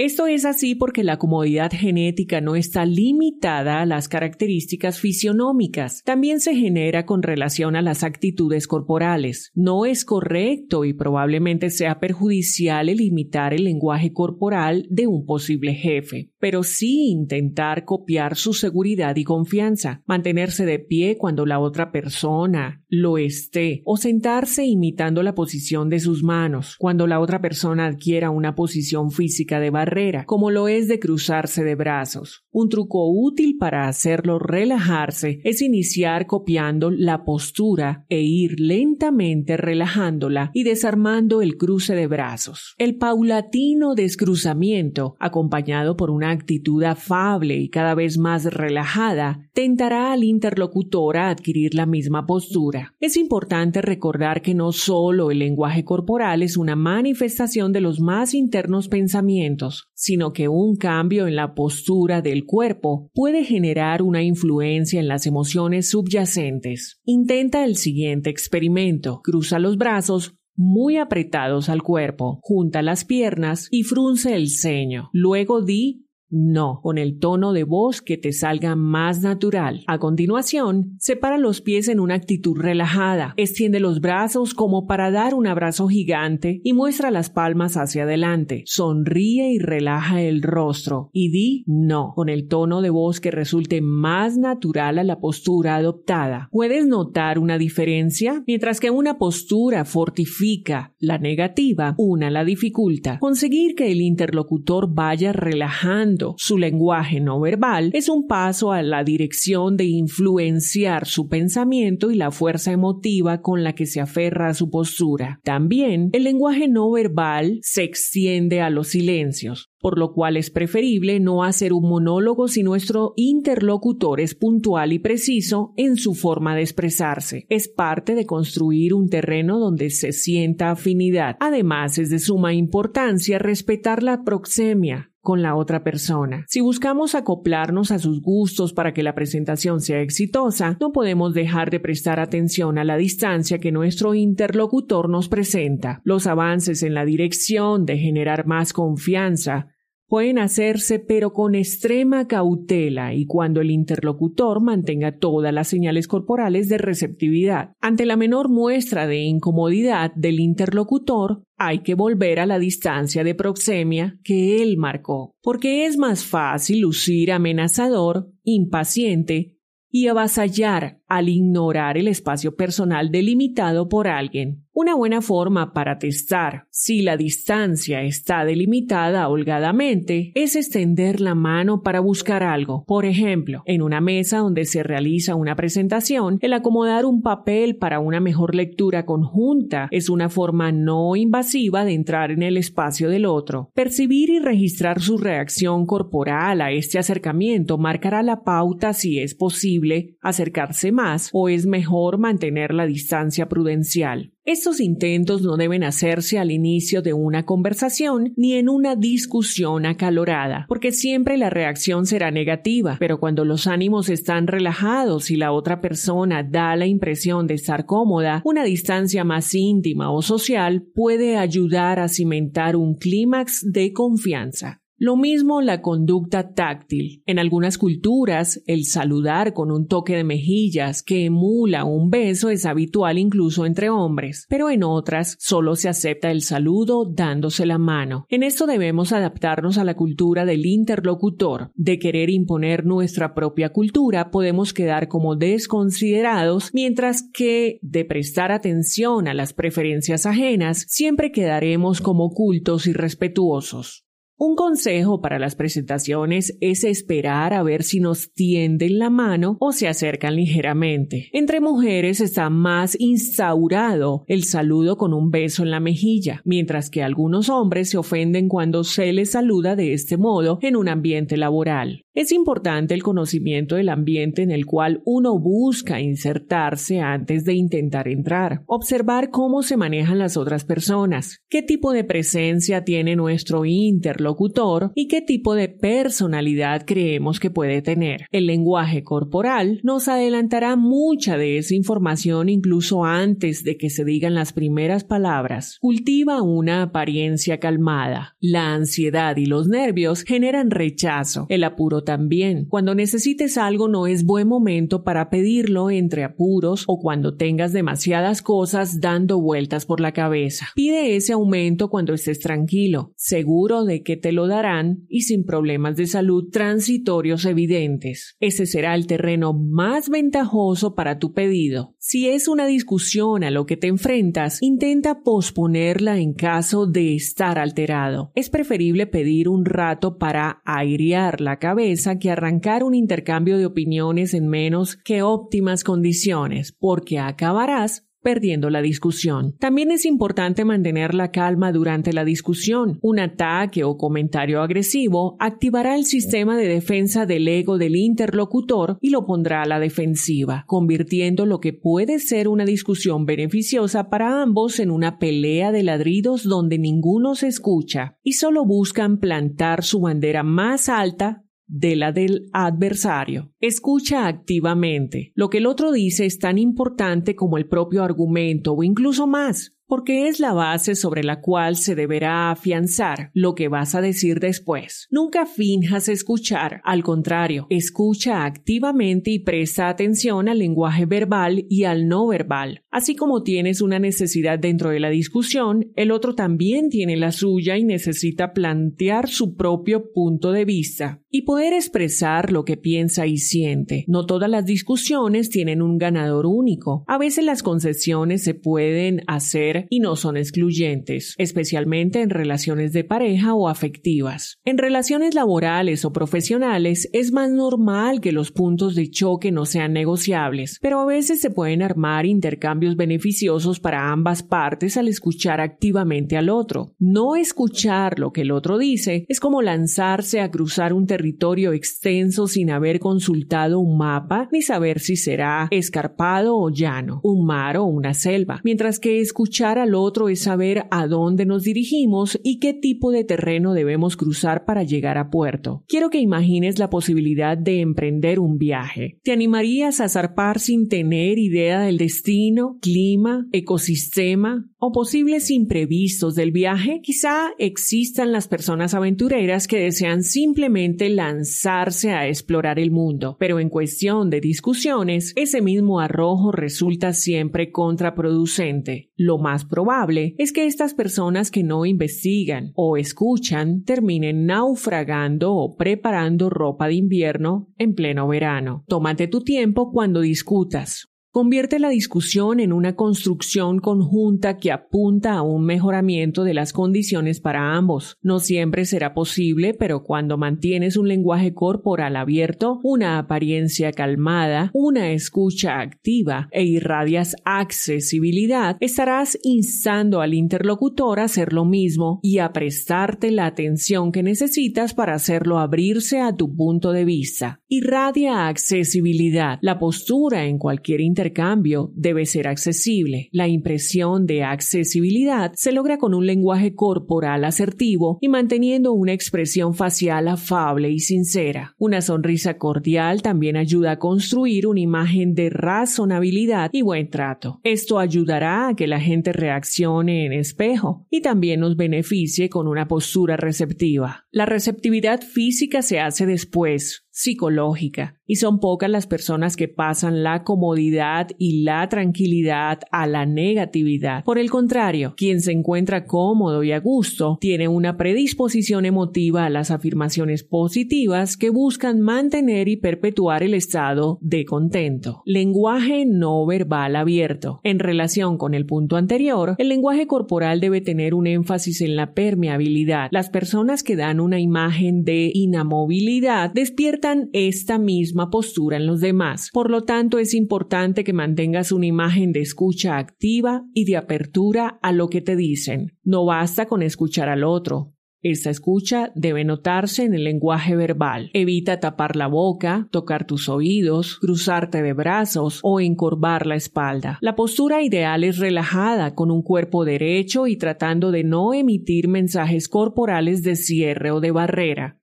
Esto 0.00 0.26
es 0.26 0.46
así 0.46 0.74
porque 0.74 1.04
la 1.04 1.18
comodidad 1.18 1.70
genética 1.70 2.40
no 2.40 2.56
está 2.56 2.86
limitada 2.86 3.82
a 3.82 3.84
las 3.84 4.08
características 4.08 4.98
fisionómicas, 4.98 6.02
también 6.04 6.40
se 6.40 6.54
genera 6.54 7.04
con 7.04 7.22
relación 7.22 7.76
a 7.76 7.82
las 7.82 8.02
actitudes 8.02 8.66
corporales. 8.66 9.50
No 9.54 9.84
es 9.84 10.06
correcto 10.06 10.86
y 10.86 10.94
probablemente 10.94 11.68
sea 11.68 12.00
perjudicial 12.00 12.88
el 12.88 13.02
imitar 13.02 13.52
el 13.52 13.64
lenguaje 13.64 14.14
corporal 14.14 14.86
de 14.88 15.06
un 15.06 15.26
posible 15.26 15.74
jefe, 15.74 16.30
pero 16.38 16.62
sí 16.62 17.10
intentar 17.10 17.84
copiar 17.84 18.36
su 18.36 18.54
seguridad 18.54 19.14
y 19.16 19.24
confianza, 19.24 20.02
mantenerse 20.06 20.64
de 20.64 20.78
pie 20.78 21.18
cuando 21.18 21.44
la 21.44 21.60
otra 21.60 21.92
persona 21.92 22.82
lo 22.88 23.18
esté 23.18 23.82
o 23.84 23.98
sentarse 23.98 24.64
imitando 24.64 25.22
la 25.22 25.34
posición 25.34 25.90
de 25.90 26.00
sus 26.00 26.22
manos 26.22 26.76
cuando 26.78 27.06
la 27.06 27.20
otra 27.20 27.42
persona 27.42 27.84
adquiera 27.84 28.30
una 28.30 28.54
posición 28.54 29.10
física 29.10 29.60
de 29.60 29.68
barrio 29.68 29.89
como 30.26 30.50
lo 30.50 30.68
es 30.68 30.88
de 30.88 31.00
cruzarse 31.00 31.64
de 31.64 31.74
brazos. 31.74 32.44
Un 32.52 32.68
truco 32.68 33.10
útil 33.10 33.56
para 33.58 33.88
hacerlo 33.88 34.38
relajarse 34.38 35.40
es 35.44 35.62
iniciar 35.62 36.26
copiando 36.26 36.90
la 36.90 37.24
postura 37.24 38.04
e 38.08 38.20
ir 38.20 38.60
lentamente 38.60 39.56
relajándola 39.56 40.50
y 40.54 40.62
desarmando 40.62 41.42
el 41.42 41.56
cruce 41.56 41.94
de 41.94 42.06
brazos. 42.06 42.74
El 42.78 42.96
paulatino 42.96 43.94
descruzamiento, 43.94 45.16
acompañado 45.18 45.96
por 45.96 46.10
una 46.10 46.30
actitud 46.30 46.82
afable 46.84 47.56
y 47.56 47.68
cada 47.68 47.94
vez 47.94 48.16
más 48.16 48.44
relajada, 48.44 49.48
tentará 49.52 50.12
al 50.12 50.24
interlocutor 50.24 51.16
a 51.16 51.30
adquirir 51.30 51.74
la 51.74 51.86
misma 51.86 52.26
postura. 52.26 52.94
Es 53.00 53.16
importante 53.16 53.82
recordar 53.82 54.40
que 54.42 54.54
no 54.54 54.72
solo 54.72 55.30
el 55.30 55.40
lenguaje 55.40 55.84
corporal 55.84 56.42
es 56.42 56.56
una 56.56 56.76
manifestación 56.76 57.72
de 57.72 57.80
los 57.80 58.00
más 58.00 58.34
internos 58.34 58.88
pensamientos, 58.88 59.69
sino 59.94 60.32
que 60.32 60.48
un 60.48 60.76
cambio 60.76 61.26
en 61.26 61.36
la 61.36 61.54
postura 61.54 62.22
del 62.22 62.44
cuerpo 62.44 63.10
puede 63.14 63.44
generar 63.44 64.02
una 64.02 64.22
influencia 64.22 65.00
en 65.00 65.08
las 65.08 65.26
emociones 65.26 65.90
subyacentes. 65.90 67.00
Intenta 67.04 67.64
el 67.64 67.76
siguiente 67.76 68.30
experimento. 68.30 69.20
Cruza 69.22 69.58
los 69.58 69.76
brazos 69.76 70.34
muy 70.56 70.98
apretados 70.98 71.68
al 71.68 71.82
cuerpo, 71.82 72.38
junta 72.42 72.82
las 72.82 73.04
piernas 73.04 73.68
y 73.70 73.82
frunce 73.84 74.34
el 74.34 74.50
ceño. 74.50 75.08
Luego 75.12 75.62
di 75.62 76.06
no, 76.30 76.80
con 76.82 76.98
el 76.98 77.18
tono 77.18 77.52
de 77.52 77.64
voz 77.64 78.00
que 78.02 78.16
te 78.16 78.32
salga 78.32 78.76
más 78.76 79.20
natural. 79.20 79.82
A 79.86 79.98
continuación, 79.98 80.96
separa 80.98 81.38
los 81.38 81.60
pies 81.60 81.88
en 81.88 82.00
una 82.00 82.14
actitud 82.14 82.56
relajada, 82.56 83.34
extiende 83.36 83.80
los 83.80 84.00
brazos 84.00 84.54
como 84.54 84.86
para 84.86 85.10
dar 85.10 85.34
un 85.34 85.46
abrazo 85.46 85.88
gigante 85.88 86.60
y 86.62 86.72
muestra 86.72 87.10
las 87.10 87.30
palmas 87.30 87.76
hacia 87.76 88.04
adelante. 88.04 88.62
Sonríe 88.66 89.52
y 89.52 89.58
relaja 89.58 90.22
el 90.22 90.42
rostro 90.42 91.10
y 91.12 91.30
di 91.30 91.64
no, 91.66 92.12
con 92.14 92.28
el 92.28 92.48
tono 92.48 92.80
de 92.80 92.90
voz 92.90 93.20
que 93.20 93.30
resulte 93.30 93.80
más 93.80 94.38
natural 94.38 94.98
a 94.98 95.04
la 95.04 95.20
postura 95.20 95.76
adoptada. 95.76 96.48
¿Puedes 96.52 96.86
notar 96.86 97.38
una 97.38 97.58
diferencia? 97.58 98.44
Mientras 98.46 98.80
que 98.80 98.90
una 98.90 99.18
postura 99.18 99.84
fortifica 99.84 100.94
la 100.98 101.18
negativa, 101.18 101.94
una 101.98 102.30
la 102.30 102.44
dificulta. 102.44 103.18
Conseguir 103.18 103.74
que 103.74 103.90
el 103.90 104.00
interlocutor 104.00 104.92
vaya 104.92 105.32
relajando 105.32 106.19
su 106.36 106.58
lenguaje 106.58 107.20
no 107.20 107.40
verbal 107.40 107.90
es 107.94 108.08
un 108.08 108.26
paso 108.26 108.72
a 108.72 108.82
la 108.82 109.04
dirección 109.04 109.76
de 109.76 109.84
influenciar 109.84 111.06
su 111.06 111.28
pensamiento 111.28 112.10
y 112.10 112.16
la 112.16 112.30
fuerza 112.30 112.72
emotiva 112.72 113.40
con 113.40 113.64
la 113.64 113.74
que 113.74 113.86
se 113.86 114.00
aferra 114.00 114.48
a 114.48 114.54
su 114.54 114.70
postura. 114.70 115.40
También 115.44 116.10
el 116.12 116.24
lenguaje 116.24 116.68
no 116.68 116.90
verbal 116.90 117.58
se 117.62 117.82
extiende 117.82 118.60
a 118.60 118.70
los 118.70 118.88
silencios 118.88 119.70
por 119.80 119.98
lo 119.98 120.12
cual 120.12 120.36
es 120.36 120.50
preferible 120.50 121.20
no 121.20 121.42
hacer 121.42 121.72
un 121.72 121.88
monólogo 121.88 122.48
si 122.48 122.62
nuestro 122.62 123.14
interlocutor 123.16 124.20
es 124.20 124.34
puntual 124.34 124.92
y 124.92 124.98
preciso 124.98 125.72
en 125.76 125.96
su 125.96 126.14
forma 126.14 126.54
de 126.54 126.62
expresarse. 126.62 127.46
Es 127.48 127.68
parte 127.68 128.14
de 128.14 128.26
construir 128.26 128.94
un 128.94 129.08
terreno 129.08 129.58
donde 129.58 129.90
se 129.90 130.12
sienta 130.12 130.70
afinidad. 130.70 131.36
Además, 131.40 131.98
es 131.98 132.10
de 132.10 132.18
suma 132.18 132.52
importancia 132.52 133.38
respetar 133.38 134.02
la 134.02 134.22
proxemia, 134.22 135.10
con 135.20 135.42
la 135.42 135.54
otra 135.54 135.84
persona. 135.84 136.44
Si 136.48 136.60
buscamos 136.60 137.14
acoplarnos 137.14 137.90
a 137.90 137.98
sus 137.98 138.22
gustos 138.22 138.72
para 138.72 138.92
que 138.92 139.02
la 139.02 139.14
presentación 139.14 139.80
sea 139.80 140.00
exitosa, 140.00 140.76
no 140.80 140.92
podemos 140.92 141.34
dejar 141.34 141.70
de 141.70 141.80
prestar 141.80 142.20
atención 142.20 142.78
a 142.78 142.84
la 142.84 142.96
distancia 142.96 143.58
que 143.58 143.72
nuestro 143.72 144.14
interlocutor 144.14 145.08
nos 145.08 145.28
presenta. 145.28 146.00
Los 146.04 146.26
avances 146.26 146.82
en 146.82 146.94
la 146.94 147.04
dirección 147.04 147.84
de 147.84 147.98
generar 147.98 148.46
más 148.46 148.72
confianza, 148.72 149.68
pueden 150.10 150.40
hacerse 150.40 150.98
pero 150.98 151.32
con 151.32 151.54
extrema 151.54 152.26
cautela 152.26 153.14
y 153.14 153.26
cuando 153.26 153.60
el 153.60 153.70
interlocutor 153.70 154.60
mantenga 154.60 155.16
todas 155.18 155.54
las 155.54 155.68
señales 155.68 156.08
corporales 156.08 156.68
de 156.68 156.78
receptividad. 156.78 157.74
Ante 157.80 158.04
la 158.06 158.16
menor 158.16 158.48
muestra 158.48 159.06
de 159.06 159.20
incomodidad 159.20 160.12
del 160.16 160.40
interlocutor, 160.40 161.44
hay 161.56 161.84
que 161.84 161.94
volver 161.94 162.40
a 162.40 162.46
la 162.46 162.58
distancia 162.58 163.22
de 163.22 163.36
proxemia 163.36 164.18
que 164.24 164.60
él 164.60 164.78
marcó, 164.78 165.36
porque 165.42 165.86
es 165.86 165.96
más 165.96 166.24
fácil 166.24 166.80
lucir 166.80 167.30
amenazador, 167.30 168.32
impaciente 168.42 169.58
y 169.88 170.08
avasallar 170.08 170.99
al 171.10 171.28
ignorar 171.28 171.98
el 171.98 172.06
espacio 172.06 172.54
personal 172.54 173.10
delimitado 173.10 173.88
por 173.88 174.06
alguien. 174.06 174.64
Una 174.72 174.94
buena 174.94 175.20
forma 175.20 175.72
para 175.72 175.98
testar 175.98 176.68
si 176.70 177.02
la 177.02 177.16
distancia 177.16 178.02
está 178.02 178.44
delimitada 178.44 179.28
holgadamente 179.28 180.30
es 180.36 180.54
extender 180.54 181.20
la 181.20 181.34
mano 181.34 181.82
para 181.82 181.98
buscar 181.98 182.44
algo. 182.44 182.84
Por 182.86 183.04
ejemplo, 183.04 183.64
en 183.66 183.82
una 183.82 184.00
mesa 184.00 184.38
donde 184.38 184.64
se 184.64 184.84
realiza 184.84 185.34
una 185.34 185.56
presentación, 185.56 186.38
el 186.40 186.52
acomodar 186.52 187.04
un 187.04 187.20
papel 187.20 187.76
para 187.76 187.98
una 187.98 188.20
mejor 188.20 188.54
lectura 188.54 189.04
conjunta 189.04 189.88
es 189.90 190.08
una 190.08 190.28
forma 190.28 190.70
no 190.70 191.16
invasiva 191.16 191.84
de 191.84 191.94
entrar 191.94 192.30
en 192.30 192.44
el 192.44 192.56
espacio 192.56 193.10
del 193.10 193.26
otro. 193.26 193.72
Percibir 193.74 194.30
y 194.30 194.38
registrar 194.38 195.00
su 195.00 195.18
reacción 195.18 195.84
corporal 195.84 196.60
a 196.60 196.70
este 196.70 197.00
acercamiento 197.00 197.76
marcará 197.76 198.22
la 198.22 198.44
pauta 198.44 198.92
si 198.92 199.18
es 199.18 199.34
posible 199.34 200.16
acercarse 200.22 200.92
más 200.92 200.99
o 201.32 201.48
es 201.48 201.66
mejor 201.66 202.18
mantener 202.18 202.72
la 202.74 202.86
distancia 202.86 203.48
prudencial. 203.48 204.32
Estos 204.44 204.80
intentos 204.80 205.42
no 205.42 205.56
deben 205.56 205.84
hacerse 205.84 206.38
al 206.38 206.50
inicio 206.50 207.02
de 207.02 207.12
una 207.12 207.44
conversación 207.44 208.32
ni 208.36 208.54
en 208.54 208.68
una 208.68 208.96
discusión 208.96 209.86
acalorada, 209.86 210.64
porque 210.66 210.92
siempre 210.92 211.36
la 211.36 211.50
reacción 211.50 212.06
será 212.06 212.30
negativa, 212.30 212.96
pero 212.98 213.20
cuando 213.20 213.44
los 213.44 213.66
ánimos 213.66 214.08
están 214.08 214.46
relajados 214.46 215.30
y 215.30 215.36
la 215.36 215.52
otra 215.52 215.80
persona 215.80 216.42
da 216.42 216.74
la 216.74 216.86
impresión 216.86 217.46
de 217.46 217.54
estar 217.54 217.86
cómoda, 217.86 218.42
una 218.44 218.64
distancia 218.64 219.24
más 219.24 219.54
íntima 219.54 220.10
o 220.10 220.22
social 220.22 220.82
puede 220.94 221.36
ayudar 221.36 222.00
a 222.00 222.08
cimentar 222.08 222.76
un 222.76 222.94
clímax 222.94 223.64
de 223.70 223.92
confianza. 223.92 224.79
Lo 225.02 225.16
mismo 225.16 225.62
la 225.62 225.80
conducta 225.80 226.52
táctil. 226.52 227.22
En 227.24 227.38
algunas 227.38 227.78
culturas, 227.78 228.62
el 228.66 228.84
saludar 228.84 229.54
con 229.54 229.72
un 229.72 229.88
toque 229.88 230.14
de 230.14 230.24
mejillas 230.24 231.02
que 231.02 231.24
emula 231.24 231.86
un 231.86 232.10
beso 232.10 232.50
es 232.50 232.66
habitual 232.66 233.16
incluso 233.16 233.64
entre 233.64 233.88
hombres, 233.88 234.44
pero 234.50 234.68
en 234.68 234.84
otras 234.84 235.38
solo 235.40 235.74
se 235.74 235.88
acepta 235.88 236.30
el 236.30 236.42
saludo 236.42 237.06
dándose 237.10 237.64
la 237.64 237.78
mano. 237.78 238.26
En 238.28 238.42
esto 238.42 238.66
debemos 238.66 239.14
adaptarnos 239.14 239.78
a 239.78 239.84
la 239.84 239.94
cultura 239.94 240.44
del 240.44 240.66
interlocutor. 240.66 241.70
De 241.74 241.98
querer 241.98 242.28
imponer 242.28 242.84
nuestra 242.84 243.32
propia 243.32 243.70
cultura 243.70 244.30
podemos 244.30 244.74
quedar 244.74 245.08
como 245.08 245.34
desconsiderados, 245.34 246.68
mientras 246.74 247.22
que 247.32 247.78
de 247.80 248.04
prestar 248.04 248.52
atención 248.52 249.28
a 249.28 249.32
las 249.32 249.54
preferencias 249.54 250.26
ajenas 250.26 250.84
siempre 250.88 251.32
quedaremos 251.32 252.02
como 252.02 252.28
cultos 252.34 252.86
y 252.86 252.92
respetuosos. 252.92 254.04
Un 254.42 254.56
consejo 254.56 255.20
para 255.20 255.38
las 255.38 255.54
presentaciones 255.54 256.56
es 256.62 256.84
esperar 256.84 257.52
a 257.52 257.62
ver 257.62 257.82
si 257.82 258.00
nos 258.00 258.32
tienden 258.32 258.98
la 258.98 259.10
mano 259.10 259.58
o 259.60 259.72
se 259.72 259.86
acercan 259.86 260.34
ligeramente. 260.34 261.28
Entre 261.34 261.60
mujeres 261.60 262.22
está 262.22 262.48
más 262.48 262.96
instaurado 262.98 264.24
el 264.28 264.44
saludo 264.44 264.96
con 264.96 265.12
un 265.12 265.30
beso 265.30 265.62
en 265.62 265.70
la 265.70 265.78
mejilla, 265.78 266.40
mientras 266.46 266.88
que 266.88 267.02
algunos 267.02 267.50
hombres 267.50 267.90
se 267.90 267.98
ofenden 267.98 268.48
cuando 268.48 268.82
se 268.82 269.12
les 269.12 269.32
saluda 269.32 269.76
de 269.76 269.92
este 269.92 270.16
modo 270.16 270.58
en 270.62 270.74
un 270.74 270.88
ambiente 270.88 271.36
laboral. 271.36 272.06
Es 272.12 272.32
importante 272.32 272.92
el 272.92 273.04
conocimiento 273.04 273.76
del 273.76 273.88
ambiente 273.88 274.42
en 274.42 274.50
el 274.50 274.66
cual 274.66 275.00
uno 275.04 275.38
busca 275.38 276.00
insertarse 276.00 276.98
antes 276.98 277.44
de 277.44 277.54
intentar 277.54 278.08
entrar. 278.08 278.64
Observar 278.66 279.30
cómo 279.30 279.62
se 279.62 279.76
manejan 279.76 280.18
las 280.18 280.36
otras 280.36 280.64
personas, 280.64 281.44
qué 281.48 281.62
tipo 281.62 281.92
de 281.92 282.02
presencia 282.02 282.82
tiene 282.82 283.14
nuestro 283.14 283.64
interlocutor 283.64 284.90
y 284.96 285.06
qué 285.06 285.22
tipo 285.22 285.54
de 285.54 285.68
personalidad 285.68 286.84
creemos 286.84 287.38
que 287.38 287.50
puede 287.50 287.80
tener. 287.80 288.26
El 288.32 288.46
lenguaje 288.46 289.04
corporal 289.04 289.78
nos 289.84 290.08
adelantará 290.08 290.74
mucha 290.74 291.36
de 291.36 291.58
esa 291.58 291.76
información 291.76 292.48
incluso 292.48 293.04
antes 293.04 293.62
de 293.62 293.76
que 293.76 293.88
se 293.88 294.04
digan 294.04 294.34
las 294.34 294.52
primeras 294.52 295.04
palabras. 295.04 295.78
Cultiva 295.80 296.42
una 296.42 296.82
apariencia 296.82 297.60
calmada. 297.60 298.36
La 298.40 298.74
ansiedad 298.74 299.36
y 299.36 299.46
los 299.46 299.68
nervios 299.68 300.24
generan 300.24 300.72
rechazo. 300.72 301.46
El 301.48 301.62
apuro 301.62 301.99
también. 302.02 302.66
Cuando 302.66 302.94
necesites 302.94 303.58
algo 303.58 303.88
no 303.88 304.06
es 304.06 304.24
buen 304.24 304.48
momento 304.48 305.04
para 305.04 305.30
pedirlo 305.30 305.90
entre 305.90 306.24
apuros 306.24 306.84
o 306.86 306.98
cuando 307.00 307.36
tengas 307.36 307.72
demasiadas 307.72 308.42
cosas 308.42 309.00
dando 309.00 309.40
vueltas 309.40 309.86
por 309.86 310.00
la 310.00 310.12
cabeza. 310.12 310.68
Pide 310.74 311.16
ese 311.16 311.32
aumento 311.32 311.90
cuando 311.90 312.14
estés 312.14 312.38
tranquilo, 312.38 313.12
seguro 313.16 313.84
de 313.84 314.02
que 314.02 314.16
te 314.16 314.32
lo 314.32 314.46
darán 314.46 315.04
y 315.08 315.22
sin 315.22 315.44
problemas 315.44 315.96
de 315.96 316.06
salud 316.06 316.48
transitorios 316.50 317.44
evidentes. 317.44 318.36
Ese 318.40 318.66
será 318.66 318.94
el 318.94 319.06
terreno 319.06 319.52
más 319.52 320.08
ventajoso 320.08 320.94
para 320.94 321.18
tu 321.18 321.32
pedido. 321.32 321.94
Si 321.98 322.28
es 322.28 322.48
una 322.48 322.66
discusión 322.66 323.44
a 323.44 323.50
lo 323.50 323.66
que 323.66 323.76
te 323.76 323.86
enfrentas, 323.86 324.62
intenta 324.62 325.22
posponerla 325.22 326.18
en 326.18 326.34
caso 326.34 326.86
de 326.86 327.14
estar 327.14 327.58
alterado. 327.58 328.32
Es 328.34 328.50
preferible 328.50 329.06
pedir 329.06 329.48
un 329.48 329.64
rato 329.64 330.18
para 330.18 330.62
airear 330.64 331.40
la 331.40 331.58
cabeza 331.58 331.89
que 332.18 332.30
arrancar 332.30 332.84
un 332.84 332.94
intercambio 332.94 333.58
de 333.58 333.66
opiniones 333.66 334.34
en 334.34 334.48
menos 334.48 334.96
que 334.96 335.22
óptimas 335.22 335.84
condiciones, 335.84 336.72
porque 336.72 337.18
acabarás 337.18 338.06
perdiendo 338.22 338.70
la 338.70 338.82
discusión. 338.82 339.54
También 339.58 339.90
es 339.90 340.04
importante 340.04 340.64
mantener 340.64 341.14
la 341.14 341.30
calma 341.30 341.72
durante 341.72 342.12
la 342.12 342.24
discusión. 342.24 342.98
Un 343.02 343.18
ataque 343.18 343.84
o 343.84 343.96
comentario 343.96 344.60
agresivo 344.60 345.36
activará 345.38 345.96
el 345.96 346.04
sistema 346.04 346.56
de 346.56 346.68
defensa 346.68 347.26
del 347.26 347.48
ego 347.48 347.78
del 347.78 347.96
interlocutor 347.96 348.98
y 349.00 349.10
lo 349.10 349.24
pondrá 349.26 349.62
a 349.62 349.66
la 349.66 349.80
defensiva, 349.80 350.64
convirtiendo 350.66 351.46
lo 351.46 351.60
que 351.60 351.72
puede 351.72 352.18
ser 352.18 352.48
una 352.48 352.64
discusión 352.64 353.24
beneficiosa 353.24 354.10
para 354.10 354.42
ambos 354.42 354.80
en 354.80 354.90
una 354.90 355.18
pelea 355.18 355.72
de 355.72 355.82
ladridos 355.82 356.44
donde 356.44 356.78
ninguno 356.78 357.34
se 357.34 357.48
escucha 357.48 358.18
y 358.22 358.32
solo 358.32 358.64
buscan 358.64 359.18
plantar 359.18 359.82
su 359.82 360.00
bandera 360.00 360.42
más 360.42 360.88
alta 360.88 361.44
de 361.70 361.96
la 361.96 362.12
del 362.12 362.46
adversario. 362.52 363.52
Escucha 363.60 364.26
activamente. 364.26 365.32
Lo 365.34 365.48
que 365.48 365.58
el 365.58 365.66
otro 365.66 365.92
dice 365.92 366.26
es 366.26 366.38
tan 366.38 366.58
importante 366.58 367.36
como 367.36 367.56
el 367.58 367.68
propio 367.68 368.02
argumento 368.02 368.72
o 368.72 368.82
incluso 368.82 369.26
más 369.26 369.76
porque 369.90 370.28
es 370.28 370.38
la 370.38 370.52
base 370.52 370.94
sobre 370.94 371.24
la 371.24 371.40
cual 371.40 371.74
se 371.74 371.96
deberá 371.96 372.52
afianzar 372.52 373.32
lo 373.34 373.56
que 373.56 373.66
vas 373.66 373.96
a 373.96 374.00
decir 374.00 374.38
después. 374.38 375.08
Nunca 375.10 375.46
finjas 375.46 376.08
escuchar, 376.08 376.80
al 376.84 377.02
contrario, 377.02 377.66
escucha 377.70 378.44
activamente 378.44 379.32
y 379.32 379.40
presta 379.40 379.88
atención 379.88 380.48
al 380.48 380.60
lenguaje 380.60 381.06
verbal 381.06 381.66
y 381.68 381.84
al 381.84 382.06
no 382.06 382.28
verbal. 382.28 382.84
Así 382.92 383.16
como 383.16 383.42
tienes 383.42 383.80
una 383.80 383.98
necesidad 383.98 384.60
dentro 384.60 384.90
de 384.90 385.00
la 385.00 385.10
discusión, 385.10 385.90
el 385.96 386.12
otro 386.12 386.36
también 386.36 386.88
tiene 386.88 387.16
la 387.16 387.32
suya 387.32 387.76
y 387.76 387.82
necesita 387.82 388.52
plantear 388.52 389.28
su 389.28 389.56
propio 389.56 390.12
punto 390.12 390.52
de 390.52 390.64
vista 390.64 391.20
y 391.30 391.42
poder 391.42 391.72
expresar 391.72 392.52
lo 392.52 392.64
que 392.64 392.76
piensa 392.76 393.26
y 393.26 393.38
siente. 393.38 394.04
No 394.06 394.24
todas 394.26 394.50
las 394.50 394.66
discusiones 394.66 395.50
tienen 395.50 395.82
un 395.82 395.98
ganador 395.98 396.46
único. 396.46 397.04
A 397.08 397.18
veces 397.18 397.44
las 397.44 397.64
concesiones 397.64 398.44
se 398.44 398.54
pueden 398.54 399.22
hacer 399.26 399.79
y 399.88 400.00
no 400.00 400.16
son 400.16 400.36
excluyentes, 400.36 401.34
especialmente 401.38 402.20
en 402.20 402.30
relaciones 402.30 402.92
de 402.92 403.04
pareja 403.04 403.54
o 403.54 403.68
afectivas. 403.68 404.58
En 404.64 404.78
relaciones 404.78 405.34
laborales 405.34 406.04
o 406.04 406.12
profesionales 406.12 407.08
es 407.12 407.32
más 407.32 407.50
normal 407.50 408.20
que 408.20 408.32
los 408.32 408.52
puntos 408.52 408.94
de 408.94 409.10
choque 409.10 409.52
no 409.52 409.66
sean 409.66 409.92
negociables, 409.92 410.78
pero 410.80 411.00
a 411.00 411.06
veces 411.06 411.40
se 411.40 411.50
pueden 411.50 411.82
armar 411.82 412.26
intercambios 412.26 412.96
beneficiosos 412.96 413.80
para 413.80 414.10
ambas 414.10 414.42
partes 414.42 414.96
al 414.96 415.08
escuchar 415.08 415.60
activamente 415.60 416.36
al 416.36 416.48
otro. 416.48 416.94
No 416.98 417.36
escuchar 417.36 418.18
lo 418.18 418.32
que 418.32 418.42
el 418.42 418.50
otro 418.50 418.78
dice 418.78 419.24
es 419.28 419.40
como 419.40 419.62
lanzarse 419.62 420.40
a 420.40 420.50
cruzar 420.50 420.92
un 420.92 421.06
territorio 421.06 421.72
extenso 421.72 422.46
sin 422.46 422.70
haber 422.70 423.00
consultado 423.00 423.80
un 423.80 423.98
mapa 423.98 424.48
ni 424.52 424.62
saber 424.62 425.00
si 425.00 425.16
será 425.16 425.68
escarpado 425.70 426.56
o 426.56 426.70
llano, 426.70 427.20
un 427.22 427.46
mar 427.46 427.76
o 427.76 427.84
una 427.84 428.14
selva, 428.14 428.60
mientras 428.64 428.98
que 428.98 429.20
escuchar 429.20 429.69
al 429.78 429.94
otro 429.94 430.28
es 430.28 430.42
saber 430.42 430.86
a 430.90 431.06
dónde 431.06 431.46
nos 431.46 431.64
dirigimos 431.64 432.38
y 432.42 432.58
qué 432.58 432.74
tipo 432.74 433.10
de 433.10 433.24
terreno 433.24 433.72
debemos 433.72 434.16
cruzar 434.16 434.64
para 434.64 434.82
llegar 434.82 435.18
a 435.18 435.30
puerto. 435.30 435.84
Quiero 435.88 436.10
que 436.10 436.18
imagines 436.18 436.78
la 436.78 436.90
posibilidad 436.90 437.56
de 437.56 437.80
emprender 437.80 438.40
un 438.40 438.58
viaje. 438.58 439.18
¿Te 439.22 439.32
animarías 439.32 440.00
a 440.00 440.08
zarpar 440.08 440.58
sin 440.58 440.88
tener 440.88 441.38
idea 441.38 441.80
del 441.80 441.98
destino, 441.98 442.78
clima, 442.80 443.46
ecosistema 443.52 444.70
o 444.78 444.92
posibles 444.92 445.50
imprevistos 445.50 446.34
del 446.34 446.52
viaje? 446.52 447.00
Quizá 447.02 447.50
existan 447.58 448.32
las 448.32 448.48
personas 448.48 448.94
aventureras 448.94 449.68
que 449.68 449.78
desean 449.78 450.22
simplemente 450.22 451.08
lanzarse 451.08 452.10
a 452.12 452.28
explorar 452.28 452.78
el 452.78 452.90
mundo, 452.90 453.36
pero 453.38 453.60
en 453.60 453.68
cuestión 453.68 454.30
de 454.30 454.40
discusiones, 454.40 455.32
ese 455.36 455.62
mismo 455.62 456.00
arrojo 456.00 456.52
resulta 456.52 457.12
siempre 457.12 457.70
contraproducente. 457.70 459.10
Lo 459.16 459.38
más 459.38 459.59
probable 459.64 460.34
es 460.38 460.52
que 460.52 460.66
estas 460.66 460.94
personas 460.94 461.50
que 461.50 461.62
no 461.62 461.86
investigan 461.86 462.72
o 462.74 462.96
escuchan 462.96 463.82
terminen 463.84 464.46
naufragando 464.46 465.54
o 465.54 465.76
preparando 465.76 466.50
ropa 466.50 466.88
de 466.88 466.94
invierno 466.94 467.68
en 467.78 467.94
pleno 467.94 468.28
verano. 468.28 468.84
Tómate 468.88 469.28
tu 469.28 469.42
tiempo 469.42 469.90
cuando 469.92 470.20
discutas. 470.20 471.10
Convierte 471.32 471.78
la 471.78 471.90
discusión 471.90 472.58
en 472.58 472.72
una 472.72 472.96
construcción 472.96 473.78
conjunta 473.78 474.56
que 474.56 474.72
apunta 474.72 475.34
a 475.34 475.42
un 475.42 475.64
mejoramiento 475.64 476.42
de 476.42 476.54
las 476.54 476.72
condiciones 476.72 477.38
para 477.38 477.76
ambos. 477.76 478.18
No 478.20 478.40
siempre 478.40 478.84
será 478.84 479.14
posible, 479.14 479.72
pero 479.72 480.02
cuando 480.02 480.38
mantienes 480.38 480.96
un 480.96 481.06
lenguaje 481.06 481.54
corporal 481.54 482.16
abierto, 482.16 482.80
una 482.82 483.16
apariencia 483.16 483.92
calmada, 483.92 484.72
una 484.74 485.12
escucha 485.12 485.78
activa 485.78 486.48
e 486.50 486.64
irradias 486.64 487.36
accesibilidad, 487.44 488.76
estarás 488.80 489.38
instando 489.44 490.22
al 490.22 490.34
interlocutor 490.34 491.20
a 491.20 491.24
hacer 491.24 491.52
lo 491.52 491.64
mismo 491.64 492.18
y 492.24 492.38
a 492.38 492.52
prestarte 492.52 493.30
la 493.30 493.46
atención 493.46 494.10
que 494.10 494.24
necesitas 494.24 494.94
para 494.94 495.14
hacerlo 495.14 495.60
abrirse 495.60 496.20
a 496.20 496.34
tu 496.34 496.56
punto 496.56 496.90
de 496.90 497.04
vista. 497.04 497.60
Irradia 497.68 498.48
accesibilidad. 498.48 499.60
La 499.62 499.78
postura 499.78 500.46
en 500.46 500.58
cualquier 500.58 501.00
intercambio 501.20 501.92
debe 501.94 502.24
ser 502.24 502.48
accesible. 502.48 503.28
La 503.30 503.46
impresión 503.46 504.24
de 504.26 504.42
accesibilidad 504.42 505.52
se 505.54 505.70
logra 505.70 505.98
con 505.98 506.14
un 506.14 506.24
lenguaje 506.24 506.74
corporal 506.74 507.44
asertivo 507.44 508.16
y 508.22 508.28
manteniendo 508.28 508.94
una 508.94 509.12
expresión 509.12 509.74
facial 509.74 510.28
afable 510.28 510.90
y 510.90 511.00
sincera. 511.00 511.74
Una 511.76 512.00
sonrisa 512.00 512.56
cordial 512.56 513.20
también 513.20 513.58
ayuda 513.58 513.92
a 513.92 513.98
construir 513.98 514.66
una 514.66 514.80
imagen 514.80 515.34
de 515.34 515.50
razonabilidad 515.50 516.70
y 516.72 516.80
buen 516.80 517.10
trato. 517.10 517.60
Esto 517.64 517.98
ayudará 517.98 518.68
a 518.68 518.74
que 518.74 518.86
la 518.86 519.00
gente 519.00 519.34
reaccione 519.34 520.24
en 520.24 520.32
espejo 520.32 521.06
y 521.10 521.20
también 521.20 521.60
nos 521.60 521.76
beneficie 521.76 522.48
con 522.48 522.66
una 522.66 522.88
postura 522.88 523.36
receptiva. 523.36 524.24
La 524.30 524.46
receptividad 524.46 525.20
física 525.20 525.82
se 525.82 526.00
hace 526.00 526.24
después, 526.24 527.04
psicológica 527.20 528.16
y 528.26 528.36
son 528.36 528.60
pocas 528.60 528.88
las 528.88 529.06
personas 529.06 529.56
que 529.56 529.68
pasan 529.68 530.22
la 530.22 530.42
comodidad 530.44 531.28
y 531.36 531.64
la 531.64 531.86
tranquilidad 531.88 532.78
a 532.92 533.06
la 533.06 533.26
negatividad. 533.26 534.24
Por 534.24 534.38
el 534.38 534.48
contrario, 534.50 535.14
quien 535.16 535.40
se 535.40 535.52
encuentra 535.52 536.06
cómodo 536.06 536.62
y 536.62 536.72
a 536.72 536.78
gusto 536.78 537.36
tiene 537.40 537.68
una 537.68 537.96
predisposición 537.96 538.86
emotiva 538.86 539.44
a 539.44 539.50
las 539.50 539.70
afirmaciones 539.70 540.44
positivas 540.44 541.36
que 541.36 541.50
buscan 541.50 542.00
mantener 542.00 542.68
y 542.68 542.76
perpetuar 542.76 543.42
el 543.42 543.52
estado 543.52 544.18
de 544.22 544.44
contento. 544.44 545.22
Lenguaje 545.26 546.06
no 546.06 546.46
verbal 546.46 546.96
abierto. 546.96 547.60
En 547.64 547.80
relación 547.80 548.38
con 548.38 548.54
el 548.54 548.64
punto 548.64 548.96
anterior, 548.96 549.56
el 549.58 549.68
lenguaje 549.68 550.06
corporal 550.06 550.60
debe 550.60 550.80
tener 550.80 551.14
un 551.14 551.26
énfasis 551.26 551.80
en 551.82 551.96
la 551.96 552.14
permeabilidad. 552.14 553.08
Las 553.10 553.28
personas 553.28 553.82
que 553.82 553.96
dan 553.96 554.20
una 554.20 554.38
imagen 554.38 555.02
de 555.02 555.32
inamovilidad 555.34 556.52
despiertan 556.54 557.09
esta 557.32 557.78
misma 557.78 558.30
postura 558.30 558.76
en 558.76 558.86
los 558.86 559.00
demás. 559.00 559.50
Por 559.52 559.70
lo 559.70 559.84
tanto, 559.84 560.18
es 560.18 560.34
importante 560.34 561.04
que 561.04 561.12
mantengas 561.12 561.72
una 561.72 561.86
imagen 561.86 562.32
de 562.32 562.40
escucha 562.40 562.98
activa 562.98 563.64
y 563.74 563.84
de 563.84 563.96
apertura 563.96 564.78
a 564.82 564.92
lo 564.92 565.08
que 565.08 565.20
te 565.20 565.36
dicen. 565.36 565.98
No 566.02 566.24
basta 566.24 566.66
con 566.66 566.82
escuchar 566.82 567.28
al 567.28 567.44
otro, 567.44 567.94
Esta 568.22 568.50
escucha 568.50 569.12
debe 569.14 569.44
notarse 569.44 570.04
en 570.04 570.12
el 570.12 570.24
lenguaje 570.24 570.76
verbal. 570.76 571.30
Evita 571.32 571.80
tapar 571.80 572.16
la 572.16 572.26
boca, 572.26 572.86
tocar 572.90 573.26
tus 573.26 573.48
oídos, 573.48 574.18
cruzarte 574.18 574.82
de 574.82 574.92
brazos 574.92 575.60
o 575.62 575.80
encorvar 575.80 576.46
la 576.46 576.56
espalda. 576.56 577.18
La 577.22 577.34
postura 577.34 577.82
ideal 577.82 578.22
es 578.24 578.36
relajada, 578.36 579.14
con 579.14 579.30
un 579.30 579.42
cuerpo 579.42 579.86
derecho 579.86 580.46
y 580.46 580.58
tratando 580.58 581.12
de 581.12 581.24
no 581.24 581.54
emitir 581.54 582.08
mensajes 582.08 582.68
corporales 582.68 583.42
de 583.42 583.56
cierre 583.56 584.10
o 584.10 584.20
de 584.20 584.32
barrera. 584.32 584.99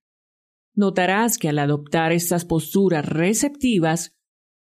Notarás 0.77 1.39
que 1.39 1.49
al 1.49 1.57
adoptar 1.57 2.11
estas 2.11 2.45
posturas 2.45 3.03
receptivas, 3.03 4.15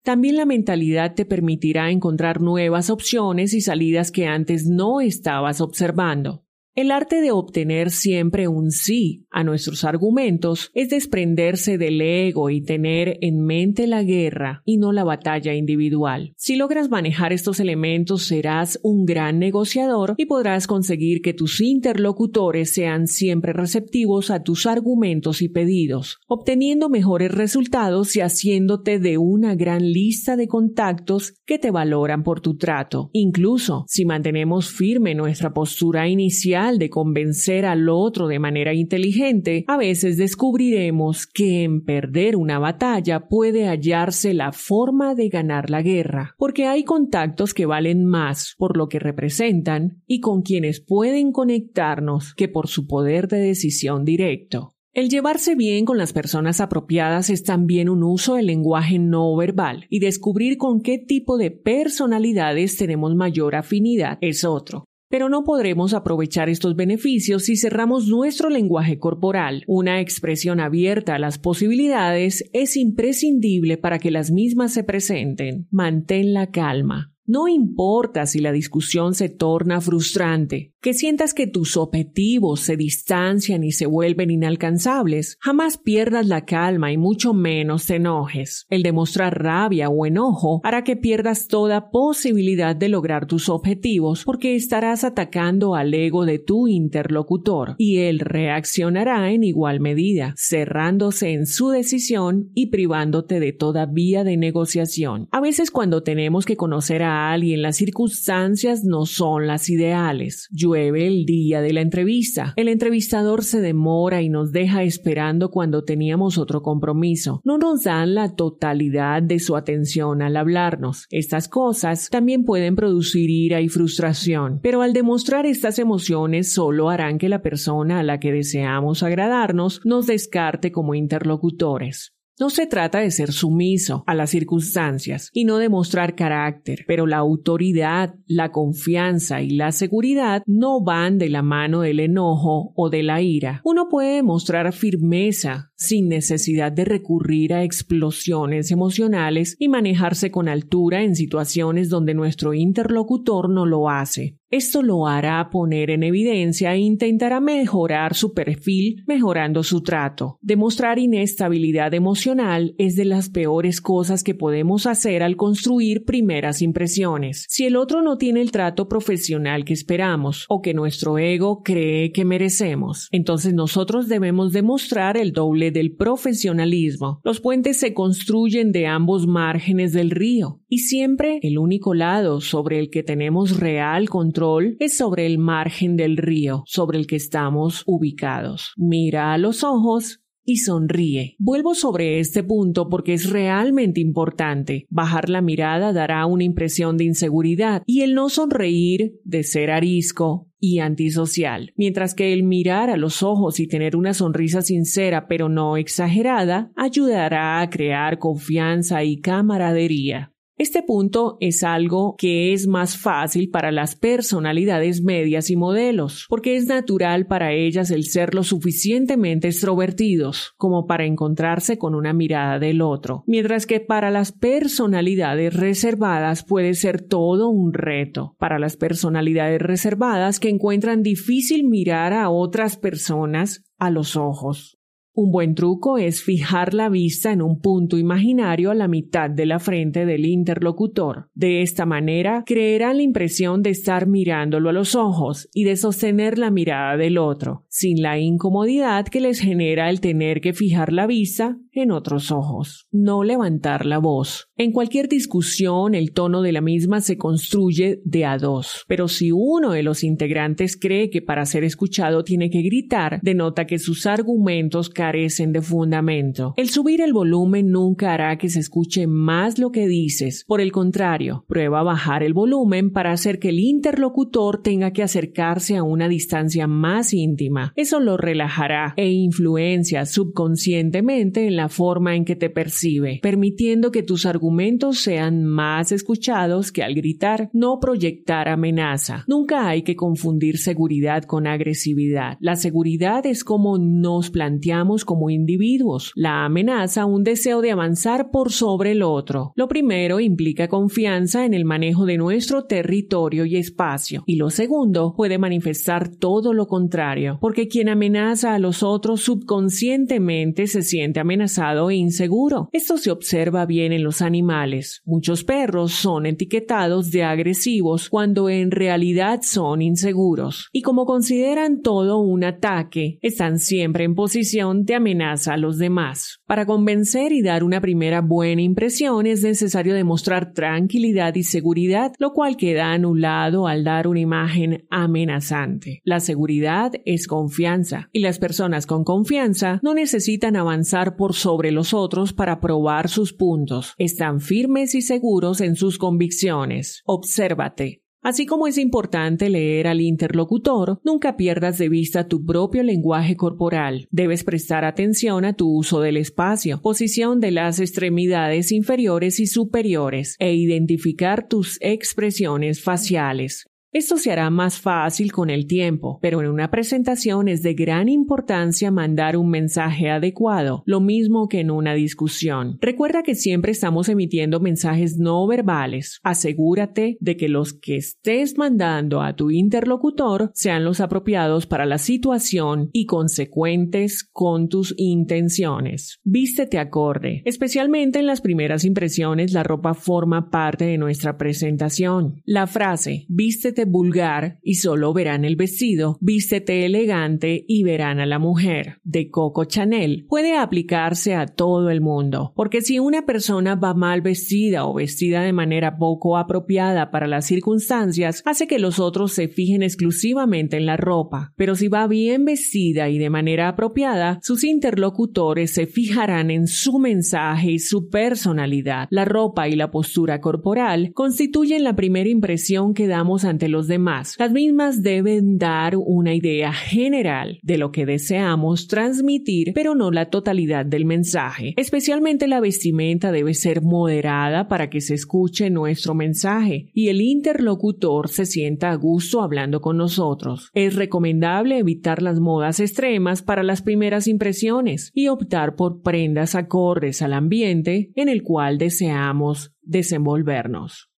también 0.05 0.36
la 0.36 0.47
mentalidad 0.47 1.15
te 1.16 1.24
permitirá 1.24 1.91
encontrar 1.91 2.41
nuevas 2.41 2.89
opciones 2.89 3.53
y 3.53 3.61
salidas 3.61 4.12
que 4.12 4.28
antes 4.28 4.65
no 4.65 5.01
estabas 5.01 5.61
observando. 5.61 6.44
El 6.77 6.91
arte 6.91 7.21
de 7.21 7.31
obtener 7.31 7.93
siempre 7.93 8.49
un 8.49 8.73
sí 8.73 9.29
a 9.31 9.45
nuestros 9.45 9.85
argumentos 9.85 10.73
es 10.75 10.91
desprenderse 10.91 11.79
del 11.79 12.01
ego 12.01 12.51
y 12.51 12.63
tener 12.65 13.17
en 13.21 13.45
mente 13.45 13.87
la 13.87 14.03
guerra 14.03 14.61
y 14.65 14.79
no 14.79 14.91
la 14.91 15.05
batalla 15.05 15.55
individual. 15.55 16.35
Si 16.37 16.57
logras 16.57 16.91
manejar 16.91 17.33
estos 17.33 17.61
elementos 17.61 18.25
serás 18.25 18.81
un 18.83 19.05
gran 19.05 19.39
negociador 19.39 20.15
y 20.17 20.27
podrás 20.27 20.67
conseguir 20.67 21.23
que 21.23 21.33
tus 21.33 21.61
interlocutores 21.61 22.73
sean 22.73 23.07
siempre 23.07 23.53
receptivos 23.53 24.33
a 24.33 24.43
tus 24.43 24.67
argumentos 24.67 25.43
y 25.43 25.51
pedidos, 25.51 26.19
obteniendo 26.27 26.89
mejores 26.89 27.31
resultados 27.31 28.17
y 28.17 28.21
haciéndote 28.21 28.99
de 28.99 29.17
una 29.17 29.55
gran 29.55 29.93
lista 29.93 30.35
de 30.35 30.49
contactos 30.49 31.35
que 31.47 31.61
te 31.61 31.71
valoran 31.71 32.25
por 32.25 32.41
tu 32.41 32.57
trato. 32.57 33.11
Incluso 33.13 33.85
si 33.87 34.05
mantenemos 34.05 34.71
firme 34.71 35.15
nuestra 35.15 35.55
postura 35.55 36.09
inicial 36.09 36.64
de 36.73 36.91
convencer 36.91 37.66
al 37.66 37.89
otro 37.89 38.27
de 38.27 38.39
manera 38.39 38.73
inteligente, 38.73 39.65
a 39.69 39.77
veces 39.77 40.16
descubriremos 40.16 41.27
que 41.27 41.62
en 41.62 41.85
perder 41.85 42.36
una 42.36 42.59
batalla 42.59 43.28
puede 43.28 43.66
hallarse 43.66 44.32
la 44.32 44.53
forma 44.53 45.15
de 45.15 45.28
ganar 45.28 45.69
la 45.70 45.82
guerra, 45.82 46.35
porque 46.39 46.66
hay 46.66 46.85
contactos 46.85 47.53
que 47.53 47.66
valen 47.66 48.07
más 48.07 48.55
por 48.57 48.77
lo 48.77 48.89
que 48.89 48.99
representan 48.99 50.03
y 50.07 50.20
con 50.20 50.43
quienes 50.43 50.81
pueden 50.81 51.32
conectarnos 51.32 52.35
que 52.35 52.49
por 52.49 52.69
su 52.69 52.86
poder 52.86 53.28
de 53.28 53.39
decisión 53.39 54.05
directo. 54.05 54.74
El 54.95 55.09
llevarse 55.09 55.57
bien 55.57 55.85
con 55.85 55.99
las 55.99 56.12
personas 56.12 56.61
apropiadas 56.61 57.28
es 57.28 57.43
también 57.43 57.89
un 57.89 58.05
uso 58.05 58.36
del 58.36 58.47
lenguaje 58.47 59.01
no 59.01 59.35
verbal 59.36 59.86
y 59.91 59.99
descubrir 59.99 60.57
con 60.57 60.81
qué 60.82 60.99
tipo 60.99 61.36
de 61.36 61.51
personalidades 61.51 62.77
tenemos 62.77 63.15
mayor 63.16 63.57
afinidad 63.57 64.19
es 64.20 64.45
otro 64.45 64.85
pero 65.15 65.28
no 65.28 65.45
podremos 65.45 65.95
aprovechar 65.95 66.49
estos 66.49 66.74
beneficios 66.74 67.45
si 67.45 67.57
cerramos 67.57 68.09
nuestro 68.09 68.51
lenguaje 68.51 68.99
corporal. 68.99 69.62
Una 69.69 70.01
expresión 70.01 70.59
abierta 70.59 71.15
a 71.15 71.20
las 71.20 71.39
posibilidades 71.39 72.51
es 72.53 72.77
imprescindible 72.77 73.77
para 73.77 74.01
que 74.01 74.11
las 74.11 74.32
mismas 74.32 74.73
se 74.73 74.82
presenten. 74.82 75.69
Mantén 75.70 76.35
la 76.35 76.51
calma. 76.51 77.15
No 77.27 77.47
importa 77.47 78.27
si 78.27 78.41
la 78.41 78.51
discusión 78.51 79.15
se 79.15 79.28
torna 79.28 79.81
frustrante, 79.81 80.74
que 80.85 80.93
sientas 80.93 81.32
que 81.32 81.47
tus 81.47 81.78
objetivos 81.78 82.61
se 82.61 82.77
distancian 82.77 83.65
y 83.65 83.73
se 83.73 83.86
vuelven 83.86 84.31
inalcanzables, 84.31 85.39
jamás 85.40 85.78
pierdas 85.78 86.27
la 86.27 86.44
calma 86.44 86.93
y 86.93 86.98
mucho 86.98 87.32
menos 87.32 87.86
te 87.86 87.97
enojes. 87.97 88.66
El 88.69 88.82
demostrar 88.82 89.43
rabia 89.43 89.89
o 89.89 90.05
enojo 90.05 90.61
hará 90.62 90.85
que 90.85 90.97
pierdas 90.97 91.48
toda 91.48 91.90
posibilidad 91.90 92.77
de 92.77 92.90
lograr 92.90 93.24
tus 93.24 93.48
objetivos 93.48 94.24
porque 94.27 94.56
estarás 94.56 95.05
atacando 95.05 95.74
al 95.74 95.94
ego 95.94 96.27
de 96.27 96.39
tu 96.39 96.69
interlocutor 96.69 97.77
y 97.78 98.01
él 98.01 98.19
reaccionará 98.19 99.32
en 99.32 99.43
igual 99.43 99.81
medida, 99.81 100.35
cerrándose 100.36 101.31
en 101.31 101.47
su 101.47 101.70
decisión 101.70 102.51
y 102.52 102.66
privándote 102.66 103.40
de 103.40 103.55
toda 103.55 103.86
vía 103.86 104.23
de 104.23 104.36
negociación. 104.36 105.28
A 105.32 105.40
veces 105.40 105.70
cuando 105.70 106.02
tenemos 106.02 106.44
que 106.44 106.59
conocer 106.59 107.02
a 107.02 107.32
alguien 107.32 107.62
las 107.62 107.77
circunstancias 107.77 108.85
no 108.85 109.06
son 109.06 109.47
las 109.47 109.70
ideales 109.70 110.51
el 110.77 111.25
día 111.25 111.61
de 111.61 111.73
la 111.73 111.81
entrevista. 111.81 112.53
El 112.57 112.69
entrevistador 112.69 113.45
se 113.45 113.61
demora 113.61 114.23
y 114.23 114.29
nos 114.29 114.53
deja 114.53 114.83
esperando 114.83 115.51
cuando 115.51 115.85
teníamos 115.85 116.39
otro 116.39 116.63
compromiso. 116.63 117.41
No 117.45 117.59
nos 117.59 117.85
dan 117.85 118.15
la 118.15 118.35
totalidad 118.35 119.23
de 119.23 119.39
su 119.39 119.57
atención 119.57 120.23
al 120.23 120.37
hablarnos. 120.37 121.07
Estas 121.11 121.49
cosas 121.49 122.09
también 122.11 122.45
pueden 122.45 122.77
producir 122.77 123.31
ira 123.31 123.61
y 123.61 123.69
frustración, 123.69 124.61
pero 124.63 124.83
al 124.83 124.93
demostrar 124.93 125.47
estas 125.47 125.79
emociones 125.79 126.53
solo 126.53 126.91
harán 126.91 127.19
que 127.19 127.29
la 127.29 127.43
persona 127.43 128.01
a 128.01 128.03
la 128.03 128.21
que 128.21 128.33
deseamos 128.33 129.03
agradarnos 129.03 129.81
nos 129.85 130.07
descarte 130.07 130.73
como 130.73 130.95
interlocutores. 130.95 132.14
No 132.36 132.51
se 132.51 132.66
trata 132.66 132.98
de 132.98 133.12
ser 133.12 133.31
sumiso 133.31 134.02
a 134.09 134.15
las 134.15 134.31
circunstancias 134.31 135.31
y 135.32 135.44
no 135.44 135.59
demostrar 135.59 136.16
carácter, 136.16 136.85
pero 136.89 137.06
la 137.06 137.19
autoridad, 137.19 138.16
la 138.27 138.51
confianza 138.51 139.40
y 139.40 139.51
la 139.51 139.70
seguridad 139.70 140.43
no 140.47 140.82
van 140.82 141.19
de 141.19 141.28
la 141.28 141.43
mano 141.43 141.82
del 141.82 142.01
enojo 142.01 142.73
o 142.74 142.90
de 142.90 143.05
la 143.05 143.23
ira. 143.23 143.61
Uno 143.65 143.89
puede 143.89 144.16
demostrar 144.16 144.73
firmeza 144.73 145.70
sin 145.77 146.09
necesidad 146.09 146.73
de 146.73 146.85
recurrir 146.85 147.55
a 147.55 147.65
explosiones 147.65 148.71
emocionales 148.71 149.57
y 149.59 149.69
manejarse 149.69 150.31
con 150.31 150.49
altura 150.49 151.03
en 151.03 151.17
situaciones 151.17 151.89
donde 151.89 152.15
nuestro 152.15 152.55
interlocutor 152.55 153.51
no 153.51 153.67
lo 153.67 153.91
hace. 153.91 154.37
Esto 154.51 154.83
lo 154.83 155.09
hará 155.09 155.51
poner 155.51 155.91
en 155.91 156.05
evidencia 156.05 156.75
e 156.75 156.79
intentará 156.79 157.41
mejorar 157.41 158.15
su 158.15 158.35
perfil 158.35 159.03
mejorando 159.05 159.65
su 159.65 159.83
trato. 159.83 160.39
Demostrar 160.43 161.01
inestabilidad 161.01 161.93
emocional 161.93 162.77
es 162.79 162.95
de 162.95 163.05
las 163.05 163.31
peores 163.31 163.81
cosas 163.81 164.23
que 164.23 164.37
podemos 164.37 164.87
hacer 164.87 165.25
al 165.25 165.35
construir 165.35 166.05
primeras 166.05 166.63
impresiones. 166.63 167.47
Si 167.49 167.67
el 167.67 167.75
otro 167.75 168.01
no 168.01 168.17
tiene 168.17 168.43
el 168.43 168.53
trato 168.53 168.87
profesional 168.87 169.65
que 169.65 169.73
esperamos 169.73 170.47
o 170.49 170.63
que 170.63 170.73
nuestro 170.73 171.19
ego 171.19 171.65
cree 171.65 172.13
que 172.13 172.25
merecemos, 172.25 173.09
entonces 173.11 173.55
nosotros 173.55 174.07
debemos 174.07 174.53
demostrar 174.53 175.17
el 175.17 175.33
doble 175.33 175.64
del 175.70 175.95
profesionalismo. 175.95 177.20
Los 177.24 177.41
puentes 177.41 177.78
se 177.78 177.95
construyen 177.95 178.73
de 178.73 178.86
ambos 178.86 179.27
márgenes 179.27 179.93
del 179.93 180.11
río 180.11 180.61
y 180.69 180.78
siempre 180.78 181.39
el 181.43 181.59
único 181.59 181.95
lado 181.95 182.41
sobre 182.41 182.78
el 182.78 182.91
que 182.91 183.03
tenemos 183.03 183.59
real 183.59 184.09
control 184.09 184.77
es 184.81 184.97
sobre 184.97 185.27
el 185.27 185.39
margen 185.39 185.97
del 185.97 186.16
río 186.16 186.65
sobre 186.66 186.99
el 186.99 187.07
que 187.07 187.16
estamos 187.16 187.82
ubicados. 187.86 188.73
Mira 188.77 189.32
a 189.32 189.39
los 189.39 189.65
ojos 189.65 190.24
y 190.45 190.59
sonríe. 190.59 191.37
Vuelvo 191.39 191.75
sobre 191.75 192.21
este 192.21 192.43
punto 192.43 192.89
porque 192.89 193.15
es 193.15 193.31
realmente 193.31 194.01
importante. 194.01 194.87
Bajar 194.91 195.31
la 195.31 195.41
mirada 195.41 195.93
dará 195.93 196.27
una 196.27 196.45
impresión 196.45 196.97
de 196.97 197.05
inseguridad 197.05 197.83
y 197.87 198.03
el 198.03 198.15
no 198.15 198.29
sonreír 198.29 199.15
de 199.25 199.43
ser 199.43 199.71
arisco 199.71 200.49
y 200.61 200.79
antisocial, 200.79 201.73
mientras 201.77 202.15
que 202.15 202.33
el 202.33 202.43
mirar 202.43 202.91
a 202.91 202.97
los 202.97 203.23
ojos 203.23 203.61
y 203.61 203.66
tener 203.66 203.97
una 203.97 204.15
sonrisa 204.15 204.62
sincera 204.62 205.27
pero 205.29 205.49
no 205.49 205.77
exagerada 205.77 206.73
ayudará 206.75 207.61
a 207.61 207.69
crear 207.71 208.19
confianza 208.19 209.05
y 209.05 209.21
camaradería. 209.21 210.34
Este 210.56 210.85
punto 210.85 211.36
es 211.40 211.64
algo 211.64 212.14
que 212.16 212.52
es 212.52 212.68
más 212.68 212.97
fácil 212.97 213.51
para 213.51 213.72
las 213.72 213.97
personalidades 213.97 215.02
medias 215.02 215.51
y 215.51 215.56
modelos, 215.56 216.26
porque 216.28 216.55
es 216.55 216.66
natural 216.66 217.26
para 217.26 217.52
ellas 217.52 217.90
el 217.90 218.05
ser 218.05 218.35
lo 218.36 218.44
suficientemente 218.44 219.48
extrovertidos 219.48 220.52
como 220.56 220.86
para 220.86 221.06
encontrarse 221.06 221.76
con 221.76 221.97
una 221.97 222.12
mirada 222.12 222.60
del 222.60 222.82
otro, 222.82 223.24
mientras 223.26 223.66
que 223.66 223.81
para 223.81 224.12
las 224.12 224.31
personalidades 224.31 225.55
reservadas 225.55 226.44
puede 226.44 226.74
ser 226.74 227.02
todo 227.02 227.48
un 227.48 227.72
reto. 227.72 228.36
Para 228.39 228.60
las 228.60 228.76
personalidades 228.76 229.60
reservadas 229.60 230.39
que 230.39 230.51
encuentran 230.51 231.02
difícil 231.02 231.68
mirar 231.68 232.12
a 232.12 232.31
otras 232.31 232.76
personas 232.76 233.64
a 233.78 233.90
los 233.90 234.14
ojos. 234.14 234.78
Un 235.16 235.31
buen 235.31 235.55
truco 235.55 235.97
es 235.97 236.24
fijar 236.24 236.74
la 236.74 236.89
vista 236.89 237.31
en 237.31 237.41
un 237.41 237.61
punto 237.61 237.99
imaginario 237.99 238.73
a 238.73 238.74
la 238.74 238.89
mitad 238.89 239.31
de 239.31 239.47
la 239.47 239.61
frente 239.61 240.07
del 240.07 240.27
interlocutor. 240.27 241.28
De 241.35 241.62
esta 241.62 241.86
manera, 241.86 242.43
creerán 242.45 242.97
la 242.97 243.05
impresión 243.05 243.62
de 243.62 243.70
estar 243.70 244.09
mirándolo 244.09 244.70
a 244.70 244.73
los 244.73 244.97
ojos 244.97 245.49
y 245.55 245.62
de 245.62 245.77
sostener 245.77 246.36
la 246.36 246.51
mirada 246.51 246.97
del 246.97 247.19
otro, 247.19 247.65
sin 247.69 248.03
la 248.03 248.19
incomodidad 248.19 249.07
que 249.07 249.20
les 249.20 249.39
genera 249.39 249.89
el 249.89 250.01
tener 250.01 250.41
que 250.41 250.53
fijar 250.53 250.93
la 250.93 251.07
vista 251.07 251.59
en 251.70 251.93
otros 251.93 252.32
ojos. 252.32 252.89
No 252.91 253.23
levantar 253.23 253.86
la 253.86 253.99
voz. 253.99 254.49
En 254.57 254.73
cualquier 254.73 255.09
discusión, 255.09 255.95
el 255.95 256.12
tono 256.12 256.43
de 256.43 256.53
la 256.53 256.61
misma 256.61 257.01
se 257.01 257.16
construye 257.16 258.01
de 258.05 258.24
a 258.24 258.36
dos. 258.36 258.85
Pero 258.89 259.07
si 259.07 259.31
uno 259.32 259.70
de 259.73 259.85
los 259.85 260.03
integrantes 260.03 260.77
cree 260.77 261.09
que 261.11 261.23
para 261.23 261.47
ser 261.47 261.62
escuchado 261.62 262.24
tiene 262.24 262.51
que 262.51 262.62
gritar, 262.62 263.20
denota 263.23 263.66
que 263.66 263.78
sus 263.78 264.07
argumentos 264.07 264.91
carecen 265.05 265.52
de 265.52 265.60
fundamento. 265.60 266.55
El 266.56 266.70
subir 266.70 267.02
el 267.02 267.12
volumen 267.12 267.70
nunca 267.70 268.14
hará 268.14 268.39
que 268.39 268.48
se 268.48 268.60
escuche 268.60 269.06
más 269.06 269.59
lo 269.59 269.70
que 269.70 269.86
dices. 269.86 270.47
Por 270.47 270.62
el 270.62 270.72
contrario, 270.72 271.44
prueba 271.47 271.82
bajar 271.82 272.22
el 272.22 272.32
volumen 272.32 272.90
para 272.90 273.12
hacer 273.12 273.39
que 273.39 273.51
el 273.51 273.60
interlocutor 273.60 274.62
tenga 274.62 274.93
que 274.93 275.02
acercarse 275.02 275.76
a 275.76 275.82
una 275.82 276.09
distancia 276.09 276.66
más 276.66 277.12
íntima. 277.12 277.74
Eso 277.76 278.01
lo 278.01 278.16
relajará 278.16 278.94
e 278.97 279.10
influencia 279.10 280.06
subconscientemente 280.06 281.47
en 281.47 281.56
la 281.56 281.68
forma 281.68 282.16
en 282.16 282.24
que 282.24 282.35
te 282.35 282.48
percibe, 282.48 283.20
permitiendo 283.22 283.90
que 283.90 284.02
tus 284.02 284.24
argumentos 284.24 285.01
sean 285.01 285.44
más 285.44 285.93
escuchados 285.93 286.72
que 286.72 286.82
al 286.82 286.94
gritar, 286.94 287.51
no 287.52 287.78
proyectar 287.78 288.48
amenaza. 288.48 289.24
Nunca 289.28 289.68
hay 289.68 289.82
que 289.82 289.97
confundir 289.97 290.56
seguridad 290.56 291.24
con 291.24 291.47
agresividad. 291.47 292.39
La 292.40 292.56
seguridad 292.56 293.26
es 293.26 293.44
como 293.44 293.76
nos 293.76 294.31
planteamos 294.31 294.94
como 295.03 295.31
individuos. 295.31 296.12
La 296.15 296.45
amenaza, 296.45 297.07
un 297.07 297.25
deseo 297.25 297.62
de 297.62 297.71
avanzar 297.71 298.31
por 298.31 298.53
sobre 298.53 298.93
el 298.93 299.03
otro. 299.03 299.53
Lo 299.57 299.66
primero 299.66 300.21
implica 300.21 300.69
confianza 300.69 301.47
en 301.47 301.55
el 301.55 301.65
manejo 301.65 302.05
de 302.05 302.19
nuestro 302.19 302.65
territorio 302.66 303.47
y 303.47 303.57
espacio. 303.57 304.23
Y 304.27 304.37
lo 304.37 304.51
segundo 304.51 305.15
puede 305.16 305.39
manifestar 305.39 306.09
todo 306.09 306.53
lo 306.53 306.66
contrario, 306.66 307.39
porque 307.41 307.69
quien 307.69 307.89
amenaza 307.89 308.55
a 308.55 308.59
los 308.59 308.83
otros 308.83 309.23
subconscientemente 309.23 310.66
se 310.66 310.83
siente 310.83 311.21
amenazado 311.21 311.89
e 311.89 311.95
inseguro. 311.95 312.69
Esto 312.73 312.99
se 312.99 313.11
observa 313.11 313.65
bien 313.65 313.93
en 313.93 314.05
los 314.05 314.21
animales. 314.21 315.01
Muchos 315.07 315.45
perros 315.45 315.93
son 315.93 316.27
etiquetados 316.27 317.11
de 317.11 317.23
agresivos 317.23 318.11
cuando 318.11 318.49
en 318.49 318.71
realidad 318.71 319.41
son 319.43 319.81
inseguros. 319.81 320.69
Y 320.73 320.83
como 320.83 321.07
consideran 321.07 321.81
todo 321.81 322.19
un 322.19 322.45
ataque, 322.45 323.19
están 323.23 323.59
siempre 323.59 324.05
en 324.05 324.15
posición 324.15 324.84
amenaza 324.93 325.55
a 325.55 325.56
los 325.56 325.78
demás. 325.78 326.40
Para 326.47 326.66
convencer 326.66 327.32
y 327.32 327.43
dar 327.43 327.65
una 327.65 327.81
primera 327.81 328.20
buena 328.20 328.62
impresión 328.62 329.27
es 329.27 329.43
necesario 329.43 329.94
demostrar 329.94 330.52
tranquilidad 330.52 331.35
y 331.36 331.44
seguridad, 331.44 332.12
lo 332.19 332.32
cual 332.32 332.56
queda 332.56 332.93
anulado 332.93 333.69
al 333.69 333.85
dar 333.85 334.09
una 334.09 334.20
imagen 334.20 334.86
amenazante. 334.90 336.01
La 336.05 336.20
seguridad 336.20 336.93
es 337.05 337.27
confianza 337.27 338.09
y 338.12 338.20
las 338.20 338.39
personas 338.39 338.86
con 338.86 339.05
confianza 339.05 339.81
no 339.82 339.94
necesitan 339.94 340.56
avanzar 340.56 341.16
por 341.16 341.35
sobre 341.35 341.70
los 341.70 341.94
otros 341.94 342.32
para 342.32 342.61
probar 342.61 343.09
sus 343.09 343.32
puntos. 343.32 343.94
Están 343.98 344.40
firmes 344.40 344.94
y 344.94 345.02
seguros 345.02 345.61
en 345.61 345.77
sus 345.77 345.98
convicciones. 345.98 347.02
Obsérvate. 347.06 348.03
Así 348.25 348.47
como 348.47 348.67
es 348.67 348.79
importante 348.79 349.51
leer 349.51 349.87
al 349.87 350.01
interlocutor, 350.01 350.99
nunca 351.05 351.37
pierdas 351.37 351.77
de 351.77 351.91
vista 351.91 352.27
tu 352.27 352.43
propio 352.43 352.83
lenguaje 352.83 353.37
corporal. 353.37 354.09
Debes 354.11 354.45
prestar 354.45 354.87
atención 354.87 355.45
a 355.45 355.53
tu 355.53 355.69
uso 355.69 356.01
del 356.01 356.17
espacio, 356.17 356.81
posición 356.81 357.39
de 357.39 357.51
las 357.51 357.81
extremidades 357.81 358.73
inferiores 358.73 359.41
y 359.41 359.47
superiores 359.47 360.37
e 360.39 360.55
identificar 360.55 361.47
tus 361.47 361.77
expresiones 361.83 362.83
faciales. 362.83 363.67
Esto 363.95 364.16
se 364.16 364.33
hará 364.33 364.51
más 364.51 364.81
fácil 364.81 365.31
con 365.31 365.51
el 365.51 365.69
tiempo, 365.69 366.19
pero 366.21 366.41
en 366.41 366.49
una 366.49 366.69
presentación 366.69 367.47
es 367.47 367.62
de 367.62 367.75
gran 367.75 368.09
importancia 368.09 368.91
mandar 368.91 369.37
un 369.37 369.51
mensaje 369.51 370.11
adecuado, 370.11 370.83
lo 370.85 371.01
mismo 371.01 371.47
que 371.47 371.61
en 371.61 371.71
una 371.71 371.95
discusión. 371.95 372.77
Recuerda 372.81 373.23
que 373.23 373.37
siempre 373.37 373.71
estamos 373.71 374.09
emitiendo 374.09 374.59
mensajes 374.59 375.16
no 375.16 375.47
verbales. 375.47 376.19
Asegúrate 376.25 377.19
de 377.21 377.37
que 377.37 377.49
los 377.49 377.73
que 377.73 377.95
estés 377.95 378.59
mandando 378.59 379.23
a 379.23 379.37
tu 379.37 379.53
interlocutor 379.53 380.51
sean 380.55 380.85
los 380.85 380.99
apropiados 380.99 381.69
para 381.69 381.87
la 381.87 381.99
situación 381.99 382.91
y 382.93 383.07
consecuentes 383.07 384.25
con 384.25 384.69
tus 384.69 384.93
intenciones. 384.97 386.19
Vístete 386.25 386.81
acorde. 386.81 387.43
Especialmente 387.45 388.19
en 388.19 388.27
las 388.27 388.41
primeras 388.41 388.85
impresiones, 388.85 389.53
la 389.53 389.62
ropa 389.62 389.95
forma 389.95 390.51
parte 390.51 390.85
de 390.85 390.99
nuestra 390.99 391.39
presentación. 391.39 392.43
La 392.45 392.66
frase 392.66 393.27
vístete 393.29 393.84
vulgar 393.85 394.59
y 394.62 394.74
solo 394.74 395.12
verán 395.12 395.44
el 395.44 395.56
vestido, 395.56 396.19
vístete 396.20 396.85
elegante 396.85 397.65
y 397.66 397.82
verán 397.82 398.20
a 398.20 398.27
la 398.27 398.39
mujer, 398.39 399.01
de 399.05 399.31
Coco 399.31 399.65
Chanel, 399.65 400.27
puede 400.28 400.56
aplicarse 400.56 401.35
a 401.35 401.47
todo 401.47 401.90
el 401.90 402.01
mundo, 402.01 402.52
porque 402.56 402.81
si 402.81 402.98
una 402.98 403.27
persona 403.27 403.74
va 403.74 403.94
mal 403.94 404.20
vestida 404.20 404.86
o 404.86 404.94
vestida 404.94 405.43
de 405.43 405.52
manera 405.52 405.97
poco 405.97 406.36
apropiada 406.36 407.11
para 407.11 407.27
las 407.27 407.47
circunstancias, 407.47 408.43
hace 408.44 408.66
que 408.66 408.78
los 408.78 408.98
otros 408.98 409.32
se 409.32 409.48
fijen 409.48 409.82
exclusivamente 409.82 410.77
en 410.77 410.86
la 410.86 410.97
ropa, 410.97 411.52
pero 411.56 411.74
si 411.74 411.89
va 411.89 412.06
bien 412.06 412.44
vestida 412.44 413.09
y 413.09 413.19
de 413.19 413.31
manera 413.31 413.69
apropiada, 413.69 414.39
sus 414.43 414.65
interlocutores 414.65 415.73
se 415.73 415.86
fijarán 415.86 416.51
en 416.51 416.66
su 416.66 416.98
mensaje 416.98 417.73
y 417.73 417.78
su 417.78 418.09
personalidad. 418.09 419.09
La 419.11 419.24
ropa 419.24 419.69
y 419.69 419.77
la 419.77 419.90
postura 419.90 420.40
corporal 420.40 421.12
constituyen 421.15 421.85
la 421.85 421.97
primera 421.97 422.28
impresión 422.28 422.94
que 422.94 423.06
damos 423.06 423.44
ante 423.44 423.69
los 423.75 423.89
demás. 423.89 424.37
Las 424.39 424.53
mismas 424.53 425.03
deben 425.03 425.59
dar 425.59 425.97
una 425.97 426.33
idea 426.33 426.73
general 426.73 427.59
de 427.63 427.77
lo 427.77 427.93
que 427.93 428.07
deseamos 428.07 428.87
transmitir, 428.87 429.73
pero 429.75 429.95
no 429.95 430.11
la 430.11 430.31
totalidad 430.31 430.87
del 430.87 431.05
mensaje. 431.05 431.75
Especialmente 431.77 432.47
la 432.47 432.61
vestimenta 432.61 433.33
debe 433.33 433.53
ser 433.53 433.83
moderada 433.83 434.69
para 434.69 434.89
que 434.89 435.03
se 435.03 435.15
escuche 435.15 435.69
nuestro 435.69 436.15
mensaje 436.15 436.91
y 436.95 437.09
el 437.09 437.21
interlocutor 437.21 438.29
se 438.29 438.47
sienta 438.47 438.91
a 438.91 438.95
gusto 438.95 439.43
hablando 439.43 439.81
con 439.81 439.97
nosotros. 439.97 440.71
Es 440.73 440.95
recomendable 440.95 441.79
evitar 441.79 442.23
las 442.23 442.41
modas 442.41 442.81
extremas 442.81 443.43
para 443.43 443.63
las 443.63 443.83
primeras 443.83 444.29
impresiones 444.29 445.11
y 445.15 445.29
optar 445.29 445.75
por 445.75 446.01
prendas 446.03 446.55
acordes 446.55 447.21
al 447.23 447.33
ambiente 447.33 448.13
en 448.15 448.29
el 448.29 448.43
cual 448.43 448.79
deseamos 448.79 449.75
desenvolvernos. 449.83 451.14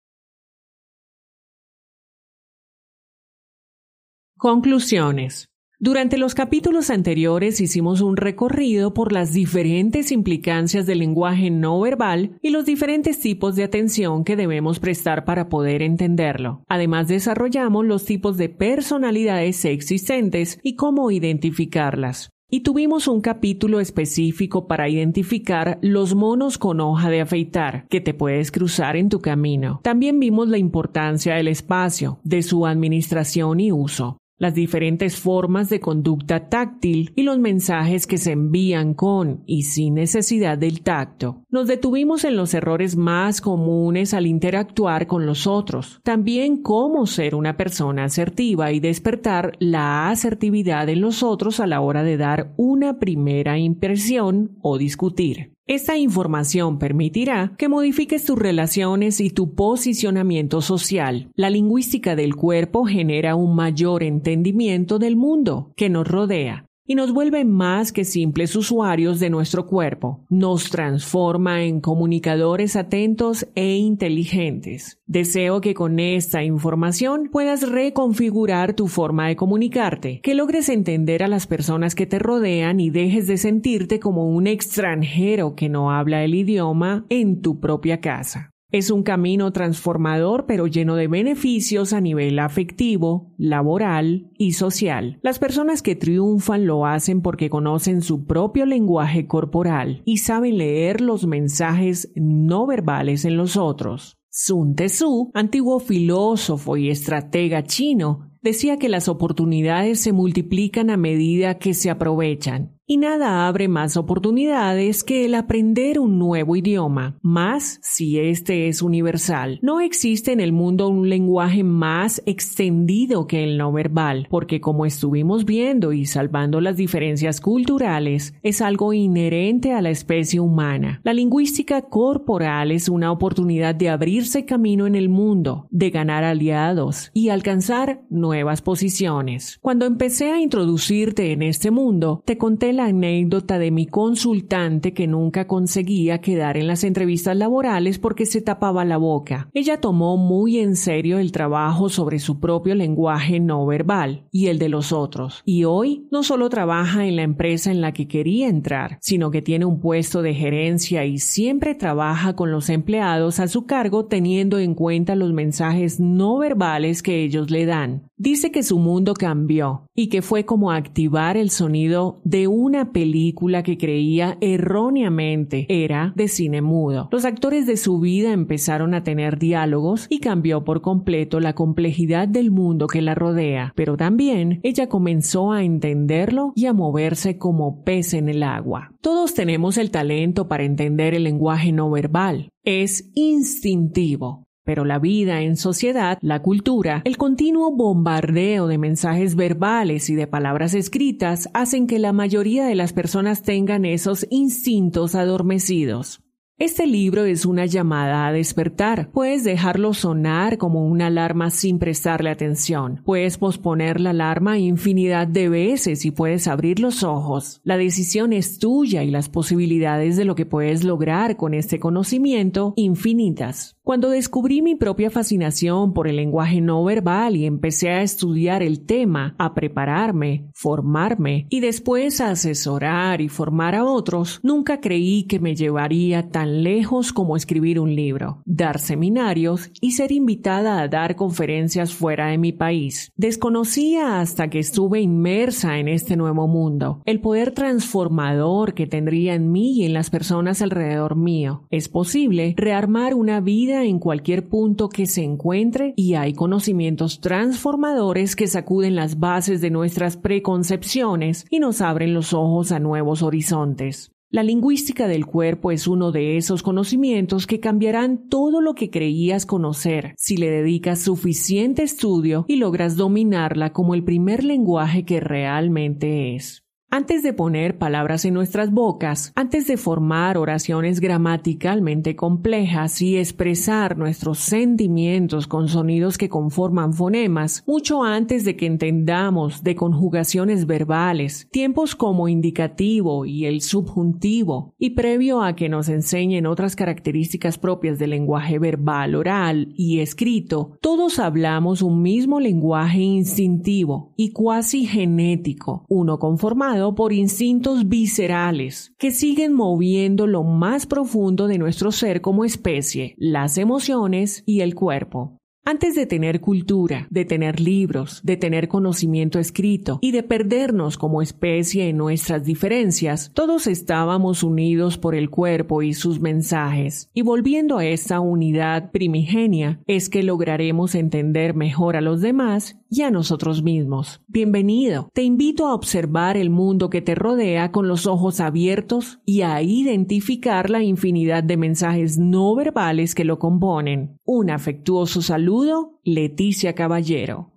Conclusiones. 4.38 5.48
Durante 5.78 6.18
los 6.18 6.34
capítulos 6.34 6.90
anteriores 6.90 7.58
hicimos 7.58 8.02
un 8.02 8.18
recorrido 8.18 8.92
por 8.92 9.10
las 9.10 9.32
diferentes 9.32 10.12
implicancias 10.12 10.84
del 10.84 10.98
lenguaje 10.98 11.48
no 11.48 11.80
verbal 11.80 12.38
y 12.42 12.50
los 12.50 12.66
diferentes 12.66 13.18
tipos 13.18 13.56
de 13.56 13.64
atención 13.64 14.24
que 14.24 14.36
debemos 14.36 14.78
prestar 14.78 15.24
para 15.24 15.48
poder 15.48 15.80
entenderlo. 15.80 16.62
Además 16.68 17.08
desarrollamos 17.08 17.86
los 17.86 18.04
tipos 18.04 18.36
de 18.36 18.50
personalidades 18.50 19.64
existentes 19.64 20.60
y 20.62 20.76
cómo 20.76 21.10
identificarlas. 21.10 22.28
Y 22.50 22.60
tuvimos 22.60 23.08
un 23.08 23.22
capítulo 23.22 23.80
específico 23.80 24.68
para 24.68 24.90
identificar 24.90 25.78
los 25.80 26.14
monos 26.14 26.58
con 26.58 26.80
hoja 26.82 27.08
de 27.08 27.22
afeitar 27.22 27.86
que 27.88 28.02
te 28.02 28.12
puedes 28.12 28.52
cruzar 28.52 28.96
en 28.96 29.08
tu 29.08 29.20
camino. 29.20 29.80
También 29.82 30.20
vimos 30.20 30.48
la 30.48 30.58
importancia 30.58 31.36
del 31.36 31.48
espacio, 31.48 32.20
de 32.22 32.42
su 32.42 32.66
administración 32.66 33.60
y 33.60 33.72
uso 33.72 34.18
las 34.38 34.54
diferentes 34.54 35.16
formas 35.16 35.68
de 35.68 35.80
conducta 35.80 36.48
táctil 36.48 37.12
y 37.16 37.22
los 37.22 37.38
mensajes 37.38 38.06
que 38.06 38.18
se 38.18 38.32
envían 38.32 38.94
con 38.94 39.42
y 39.46 39.62
sin 39.62 39.94
necesidad 39.94 40.58
del 40.58 40.82
tacto. 40.82 41.42
Nos 41.50 41.66
detuvimos 41.66 42.24
en 42.24 42.36
los 42.36 42.54
errores 42.54 42.96
más 42.96 43.40
comunes 43.40 44.14
al 44.14 44.26
interactuar 44.26 45.06
con 45.06 45.26
los 45.26 45.46
otros, 45.46 46.00
también 46.02 46.62
cómo 46.62 47.06
ser 47.06 47.34
una 47.34 47.56
persona 47.56 48.04
asertiva 48.04 48.72
y 48.72 48.80
despertar 48.80 49.52
la 49.58 50.10
asertividad 50.10 50.88
en 50.88 51.00
los 51.00 51.22
otros 51.22 51.60
a 51.60 51.66
la 51.66 51.80
hora 51.80 52.02
de 52.02 52.16
dar 52.16 52.52
una 52.56 52.98
primera 52.98 53.58
impresión 53.58 54.56
o 54.60 54.78
discutir. 54.78 55.55
Esta 55.68 55.96
información 55.96 56.78
permitirá 56.78 57.56
que 57.58 57.68
modifiques 57.68 58.24
tus 58.24 58.38
relaciones 58.38 59.20
y 59.20 59.30
tu 59.30 59.56
posicionamiento 59.56 60.62
social. 60.62 61.32
La 61.34 61.50
lingüística 61.50 62.14
del 62.14 62.36
cuerpo 62.36 62.84
genera 62.84 63.34
un 63.34 63.56
mayor 63.56 64.04
entendimiento 64.04 65.00
del 65.00 65.16
mundo 65.16 65.72
que 65.76 65.88
nos 65.88 66.06
rodea 66.06 66.66
y 66.86 66.94
nos 66.94 67.12
vuelve 67.12 67.44
más 67.44 67.92
que 67.92 68.04
simples 68.04 68.54
usuarios 68.56 69.20
de 69.20 69.30
nuestro 69.30 69.66
cuerpo. 69.66 70.24
Nos 70.28 70.70
transforma 70.70 71.62
en 71.62 71.80
comunicadores 71.80 72.76
atentos 72.76 73.46
e 73.54 73.76
inteligentes. 73.76 75.00
Deseo 75.06 75.60
que 75.60 75.74
con 75.74 75.98
esta 75.98 76.42
información 76.42 77.28
puedas 77.30 77.68
reconfigurar 77.68 78.74
tu 78.74 78.88
forma 78.88 79.28
de 79.28 79.36
comunicarte, 79.36 80.20
que 80.22 80.34
logres 80.34 80.68
entender 80.68 81.22
a 81.22 81.28
las 81.28 81.46
personas 81.46 81.94
que 81.94 82.06
te 82.06 82.18
rodean 82.18 82.80
y 82.80 82.90
dejes 82.90 83.26
de 83.26 83.36
sentirte 83.36 84.00
como 84.00 84.28
un 84.28 84.46
extranjero 84.46 85.54
que 85.54 85.68
no 85.68 85.90
habla 85.90 86.24
el 86.24 86.34
idioma 86.34 87.04
en 87.08 87.40
tu 87.40 87.60
propia 87.60 88.00
casa. 88.00 88.55
Es 88.76 88.90
un 88.90 89.04
camino 89.04 89.52
transformador 89.52 90.44
pero 90.44 90.66
lleno 90.66 90.96
de 90.96 91.08
beneficios 91.08 91.94
a 91.94 92.02
nivel 92.02 92.38
afectivo, 92.38 93.32
laboral 93.38 94.30
y 94.36 94.52
social. 94.52 95.18
Las 95.22 95.38
personas 95.38 95.80
que 95.80 95.96
triunfan 95.96 96.66
lo 96.66 96.84
hacen 96.84 97.22
porque 97.22 97.48
conocen 97.48 98.02
su 98.02 98.26
propio 98.26 98.66
lenguaje 98.66 99.26
corporal 99.26 100.02
y 100.04 100.18
saben 100.18 100.58
leer 100.58 101.00
los 101.00 101.26
mensajes 101.26 102.12
no 102.16 102.66
verbales 102.66 103.24
en 103.24 103.38
los 103.38 103.56
otros. 103.56 104.18
Sun 104.28 104.74
Tzu, 104.74 105.30
antiguo 105.32 105.80
filósofo 105.80 106.76
y 106.76 106.90
estratega 106.90 107.62
chino, 107.62 108.30
decía 108.42 108.76
que 108.76 108.90
las 108.90 109.08
oportunidades 109.08 110.00
se 110.00 110.12
multiplican 110.12 110.90
a 110.90 110.98
medida 110.98 111.58
que 111.58 111.72
se 111.72 111.88
aprovechan. 111.88 112.75
Y 112.88 112.98
nada 112.98 113.48
abre 113.48 113.66
más 113.66 113.96
oportunidades 113.96 115.02
que 115.02 115.24
el 115.24 115.34
aprender 115.34 115.98
un 115.98 116.20
nuevo 116.20 116.54
idioma, 116.54 117.18
más 117.20 117.80
si 117.82 118.20
este 118.20 118.68
es 118.68 118.80
universal. 118.80 119.58
No 119.60 119.80
existe 119.80 120.30
en 120.30 120.38
el 120.38 120.52
mundo 120.52 120.88
un 120.88 121.08
lenguaje 121.08 121.64
más 121.64 122.22
extendido 122.26 123.26
que 123.26 123.42
el 123.42 123.58
no 123.58 123.72
verbal, 123.72 124.28
porque 124.30 124.60
como 124.60 124.86
estuvimos 124.86 125.44
viendo 125.44 125.92
y 125.92 126.06
salvando 126.06 126.60
las 126.60 126.76
diferencias 126.76 127.40
culturales, 127.40 128.34
es 128.44 128.62
algo 128.62 128.92
inherente 128.92 129.72
a 129.72 129.82
la 129.82 129.90
especie 129.90 130.38
humana. 130.38 131.00
La 131.02 131.12
lingüística 131.12 131.82
corporal 131.82 132.70
es 132.70 132.88
una 132.88 133.10
oportunidad 133.10 133.74
de 133.74 133.88
abrirse 133.88 134.44
camino 134.44 134.86
en 134.86 134.94
el 134.94 135.08
mundo, 135.08 135.66
de 135.72 135.90
ganar 135.90 136.22
aliados 136.22 137.10
y 137.14 137.30
alcanzar 137.30 138.04
nuevas 138.10 138.62
posiciones. 138.62 139.58
Cuando 139.60 139.86
empecé 139.86 140.30
a 140.30 140.40
introducirte 140.40 141.32
en 141.32 141.42
este 141.42 141.72
mundo, 141.72 142.22
te 142.24 142.38
conté 142.38 142.75
la 142.76 142.86
anécdota 142.86 143.58
de 143.58 143.70
mi 143.70 143.86
consultante 143.86 144.92
que 144.92 145.06
nunca 145.06 145.46
conseguía 145.46 146.20
quedar 146.20 146.56
en 146.56 146.66
las 146.66 146.84
entrevistas 146.84 147.36
laborales 147.36 147.98
porque 147.98 148.26
se 148.26 148.40
tapaba 148.40 148.84
la 148.84 148.96
boca. 148.96 149.48
Ella 149.54 149.80
tomó 149.80 150.16
muy 150.16 150.58
en 150.58 150.76
serio 150.76 151.18
el 151.18 151.32
trabajo 151.32 151.88
sobre 151.88 152.18
su 152.18 152.38
propio 152.38 152.74
lenguaje 152.74 153.40
no 153.40 153.64
verbal 153.66 154.26
y 154.30 154.46
el 154.46 154.58
de 154.58 154.68
los 154.68 154.92
otros. 154.92 155.42
Y 155.44 155.64
hoy 155.64 156.06
no 156.10 156.22
solo 156.22 156.48
trabaja 156.48 157.06
en 157.06 157.16
la 157.16 157.22
empresa 157.22 157.70
en 157.70 157.80
la 157.80 157.92
que 157.92 158.06
quería 158.06 158.48
entrar, 158.48 158.98
sino 159.00 159.30
que 159.30 159.42
tiene 159.42 159.64
un 159.64 159.80
puesto 159.80 160.22
de 160.22 160.34
gerencia 160.34 161.04
y 161.04 161.18
siempre 161.18 161.74
trabaja 161.74 162.36
con 162.36 162.50
los 162.50 162.68
empleados 162.68 163.40
a 163.40 163.48
su 163.48 163.66
cargo 163.66 164.06
teniendo 164.06 164.58
en 164.58 164.74
cuenta 164.74 165.14
los 165.14 165.32
mensajes 165.32 165.98
no 165.98 166.38
verbales 166.38 167.02
que 167.02 167.22
ellos 167.22 167.50
le 167.50 167.66
dan. 167.66 168.10
Dice 168.18 168.50
que 168.50 168.62
su 168.62 168.78
mundo 168.78 169.14
cambió 169.14 169.88
y 169.94 170.08
que 170.08 170.22
fue 170.22 170.44
como 170.44 170.72
activar 170.72 171.36
el 171.36 171.50
sonido 171.50 172.20
de 172.24 172.46
una 172.66 172.90
película 172.90 173.62
que 173.62 173.78
creía 173.78 174.38
erróneamente 174.40 175.66
era 175.68 176.12
de 176.16 176.26
cine 176.26 176.62
mudo. 176.62 177.08
Los 177.12 177.24
actores 177.24 177.64
de 177.64 177.76
su 177.76 178.00
vida 178.00 178.32
empezaron 178.32 178.92
a 178.92 179.04
tener 179.04 179.38
diálogos 179.38 180.06
y 180.10 180.18
cambió 180.18 180.64
por 180.64 180.82
completo 180.82 181.38
la 181.38 181.54
complejidad 181.54 182.26
del 182.26 182.50
mundo 182.50 182.88
que 182.88 183.02
la 183.02 183.14
rodea, 183.14 183.72
pero 183.76 183.96
también 183.96 184.58
ella 184.64 184.88
comenzó 184.88 185.52
a 185.52 185.62
entenderlo 185.62 186.52
y 186.56 186.66
a 186.66 186.72
moverse 186.72 187.38
como 187.38 187.84
pez 187.84 188.14
en 188.14 188.28
el 188.28 188.42
agua. 188.42 188.92
Todos 189.00 189.34
tenemos 189.34 189.78
el 189.78 189.92
talento 189.92 190.48
para 190.48 190.64
entender 190.64 191.14
el 191.14 191.22
lenguaje 191.22 191.70
no 191.70 191.88
verbal. 191.88 192.48
Es 192.64 193.12
instintivo. 193.14 194.45
Pero 194.66 194.84
la 194.84 194.98
vida 194.98 195.42
en 195.42 195.56
sociedad, 195.56 196.18
la 196.22 196.42
cultura, 196.42 197.00
el 197.04 197.16
continuo 197.16 197.70
bombardeo 197.70 198.66
de 198.66 198.78
mensajes 198.78 199.36
verbales 199.36 200.10
y 200.10 200.16
de 200.16 200.26
palabras 200.26 200.74
escritas 200.74 201.48
hacen 201.54 201.86
que 201.86 202.00
la 202.00 202.12
mayoría 202.12 202.66
de 202.66 202.74
las 202.74 202.92
personas 202.92 203.42
tengan 203.42 203.84
esos 203.84 204.26
instintos 204.28 205.14
adormecidos. 205.14 206.20
Este 206.58 206.86
libro 206.86 207.26
es 207.26 207.44
una 207.44 207.66
llamada 207.66 208.26
a 208.26 208.32
despertar. 208.32 209.10
Puedes 209.12 209.44
dejarlo 209.44 209.92
sonar 209.92 210.56
como 210.56 210.86
una 210.86 211.08
alarma 211.08 211.50
sin 211.50 211.78
prestarle 211.78 212.30
atención. 212.30 213.02
Puedes 213.04 213.36
posponer 213.36 214.00
la 214.00 214.10
alarma 214.10 214.58
infinidad 214.58 215.28
de 215.28 215.50
veces 215.50 216.06
y 216.06 216.10
puedes 216.10 216.48
abrir 216.48 216.80
los 216.80 217.04
ojos. 217.04 217.60
La 217.62 217.76
decisión 217.76 218.32
es 218.32 218.58
tuya 218.58 219.04
y 219.04 219.10
las 219.10 219.28
posibilidades 219.28 220.16
de 220.16 220.24
lo 220.24 220.34
que 220.34 220.46
puedes 220.46 220.82
lograr 220.82 221.36
con 221.36 221.52
este 221.52 221.78
conocimiento 221.78 222.72
infinitas. 222.76 223.75
Cuando 223.86 224.10
descubrí 224.10 224.62
mi 224.62 224.74
propia 224.74 225.10
fascinación 225.10 225.92
por 225.92 226.08
el 226.08 226.16
lenguaje 226.16 226.60
no 226.60 226.82
verbal 226.82 227.36
y 227.36 227.46
empecé 227.46 227.90
a 227.90 228.02
estudiar 228.02 228.60
el 228.60 228.84
tema, 228.84 229.36
a 229.38 229.54
prepararme, 229.54 230.50
formarme 230.54 231.46
y 231.50 231.60
después 231.60 232.20
a 232.20 232.30
asesorar 232.30 233.20
y 233.20 233.28
formar 233.28 233.76
a 233.76 233.84
otros, 233.84 234.40
nunca 234.42 234.80
creí 234.80 235.22
que 235.28 235.38
me 235.38 235.54
llevaría 235.54 236.30
tan 236.30 236.64
lejos 236.64 237.12
como 237.12 237.36
escribir 237.36 237.78
un 237.78 237.94
libro, 237.94 238.42
dar 238.44 238.80
seminarios 238.80 239.70
y 239.80 239.92
ser 239.92 240.10
invitada 240.10 240.80
a 240.80 240.88
dar 240.88 241.14
conferencias 241.14 241.94
fuera 241.94 242.26
de 242.26 242.38
mi 242.38 242.50
país. 242.50 243.12
Desconocía 243.14 244.18
hasta 244.18 244.50
que 244.50 244.58
estuve 244.58 245.00
inmersa 245.00 245.78
en 245.78 245.86
este 245.86 246.16
nuevo 246.16 246.48
mundo, 246.48 247.02
el 247.04 247.20
poder 247.20 247.52
transformador 247.52 248.74
que 248.74 248.88
tendría 248.88 249.34
en 249.34 249.52
mí 249.52 249.74
y 249.74 249.84
en 249.84 249.94
las 249.94 250.10
personas 250.10 250.60
alrededor 250.60 251.14
mío. 251.14 251.68
Es 251.70 251.88
posible 251.88 252.52
rearmar 252.56 253.14
una 253.14 253.40
vida 253.40 253.75
en 253.84 253.98
cualquier 253.98 254.48
punto 254.48 254.88
que 254.88 255.06
se 255.06 255.22
encuentre 255.22 255.94
y 255.96 256.14
hay 256.14 256.32
conocimientos 256.32 257.20
transformadores 257.20 258.36
que 258.36 258.46
sacuden 258.46 258.96
las 258.96 259.18
bases 259.18 259.60
de 259.60 259.70
nuestras 259.70 260.16
preconcepciones 260.16 261.46
y 261.50 261.60
nos 261.60 261.80
abren 261.80 262.14
los 262.14 262.32
ojos 262.32 262.72
a 262.72 262.78
nuevos 262.78 263.22
horizontes. 263.22 264.12
La 264.28 264.42
lingüística 264.42 265.06
del 265.06 265.24
cuerpo 265.24 265.70
es 265.70 265.86
uno 265.86 266.10
de 266.10 266.36
esos 266.36 266.64
conocimientos 266.64 267.46
que 267.46 267.60
cambiarán 267.60 268.28
todo 268.28 268.60
lo 268.60 268.74
que 268.74 268.90
creías 268.90 269.46
conocer 269.46 270.14
si 270.18 270.36
le 270.36 270.50
dedicas 270.50 271.00
suficiente 271.00 271.84
estudio 271.84 272.44
y 272.48 272.56
logras 272.56 272.96
dominarla 272.96 273.72
como 273.72 273.94
el 273.94 274.02
primer 274.02 274.42
lenguaje 274.42 275.04
que 275.04 275.20
realmente 275.20 276.34
es. 276.34 276.65
Antes 276.88 277.24
de 277.24 277.32
poner 277.32 277.78
palabras 277.78 278.24
en 278.24 278.34
nuestras 278.34 278.70
bocas, 278.70 279.32
antes 279.34 279.66
de 279.66 279.76
formar 279.76 280.38
oraciones 280.38 281.00
gramaticalmente 281.00 282.14
complejas 282.14 283.02
y 283.02 283.16
expresar 283.16 283.98
nuestros 283.98 284.38
sentimientos 284.38 285.48
con 285.48 285.66
sonidos 285.68 286.16
que 286.16 286.28
conforman 286.28 286.94
fonemas, 286.94 287.64
mucho 287.66 288.04
antes 288.04 288.44
de 288.44 288.56
que 288.56 288.66
entendamos 288.66 289.64
de 289.64 289.74
conjugaciones 289.74 290.66
verbales, 290.66 291.48
tiempos 291.50 291.96
como 291.96 292.28
indicativo 292.28 293.26
y 293.26 293.46
el 293.46 293.62
subjuntivo, 293.62 294.72
y 294.78 294.90
previo 294.90 295.42
a 295.42 295.56
que 295.56 295.68
nos 295.68 295.88
enseñen 295.88 296.46
otras 296.46 296.76
características 296.76 297.58
propias 297.58 297.98
del 297.98 298.10
lenguaje 298.10 298.60
verbal, 298.60 299.16
oral 299.16 299.72
y 299.74 299.98
escrito, 299.98 300.78
todos 300.80 301.18
hablamos 301.18 301.82
un 301.82 302.00
mismo 302.00 302.38
lenguaje 302.38 303.00
instintivo 303.00 304.14
y 304.16 304.30
cuasi 304.30 304.86
genético, 304.86 305.84
uno 305.88 306.20
conformado 306.20 306.75
por 306.94 307.12
instintos 307.12 307.88
viscerales 307.88 308.94
que 308.98 309.10
siguen 309.10 309.52
moviendo 309.52 310.26
lo 310.26 310.42
más 310.44 310.86
profundo 310.86 311.48
de 311.48 311.58
nuestro 311.58 311.90
ser 311.90 312.20
como 312.20 312.44
especie, 312.44 313.14
las 313.18 313.58
emociones 313.58 314.42
y 314.46 314.60
el 314.60 314.74
cuerpo. 314.74 315.40
Antes 315.68 315.96
de 315.96 316.06
tener 316.06 316.40
cultura, 316.40 317.08
de 317.10 317.24
tener 317.24 317.58
libros, 317.58 318.20
de 318.22 318.36
tener 318.36 318.68
conocimiento 318.68 319.40
escrito 319.40 319.98
y 320.00 320.12
de 320.12 320.22
perdernos 320.22 320.96
como 320.96 321.22
especie 321.22 321.88
en 321.88 321.96
nuestras 321.96 322.44
diferencias, 322.44 323.32
todos 323.34 323.66
estábamos 323.66 324.44
unidos 324.44 324.96
por 324.96 325.16
el 325.16 325.28
cuerpo 325.28 325.82
y 325.82 325.92
sus 325.92 326.20
mensajes. 326.20 327.10
Y 327.14 327.22
volviendo 327.22 327.78
a 327.78 327.84
esta 327.84 328.20
unidad 328.20 328.92
primigenia, 328.92 329.80
es 329.88 330.08
que 330.08 330.22
lograremos 330.22 330.94
entender 330.94 331.54
mejor 331.54 331.96
a 331.96 332.00
los 332.00 332.20
demás 332.20 332.76
y 332.90 333.02
a 333.02 333.10
nosotros 333.10 333.62
mismos. 333.62 334.20
Bienvenido. 334.26 335.10
Te 335.12 335.22
invito 335.22 335.66
a 335.66 335.74
observar 335.74 336.36
el 336.36 336.50
mundo 336.50 336.90
que 336.90 337.02
te 337.02 337.14
rodea 337.14 337.72
con 337.72 337.88
los 337.88 338.06
ojos 338.06 338.40
abiertos 338.40 339.20
y 339.24 339.42
a 339.42 339.62
identificar 339.62 340.70
la 340.70 340.82
infinidad 340.82 341.42
de 341.42 341.56
mensajes 341.56 342.18
no 342.18 342.54
verbales 342.54 343.14
que 343.14 343.24
lo 343.24 343.38
componen. 343.38 344.18
Un 344.24 344.50
afectuoso 344.50 345.22
saludo, 345.22 346.00
Leticia 346.04 346.74
Caballero. 346.74 347.52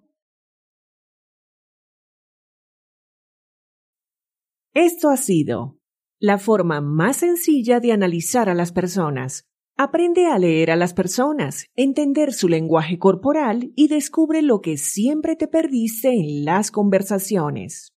Esto 4.74 5.10
ha 5.10 5.18
sido 5.18 5.80
la 6.20 6.38
forma 6.38 6.82
más 6.82 7.18
sencilla 7.18 7.80
de 7.80 7.92
analizar 7.92 8.50
a 8.50 8.54
las 8.54 8.72
personas 8.72 9.49
Aprende 9.82 10.26
a 10.26 10.38
leer 10.38 10.72
a 10.72 10.76
las 10.76 10.94
personas, 10.94 11.68
entender 11.78 12.34
su 12.34 12.50
lenguaje 12.50 13.00
corporal 13.00 13.72
y 13.78 13.88
descubre 13.88 14.42
lo 14.42 14.60
que 14.60 14.76
siempre 14.76 15.38
te 15.38 15.48
perdiste 15.48 16.10
en 16.10 16.44
las 16.44 16.70
conversaciones. 16.70 17.94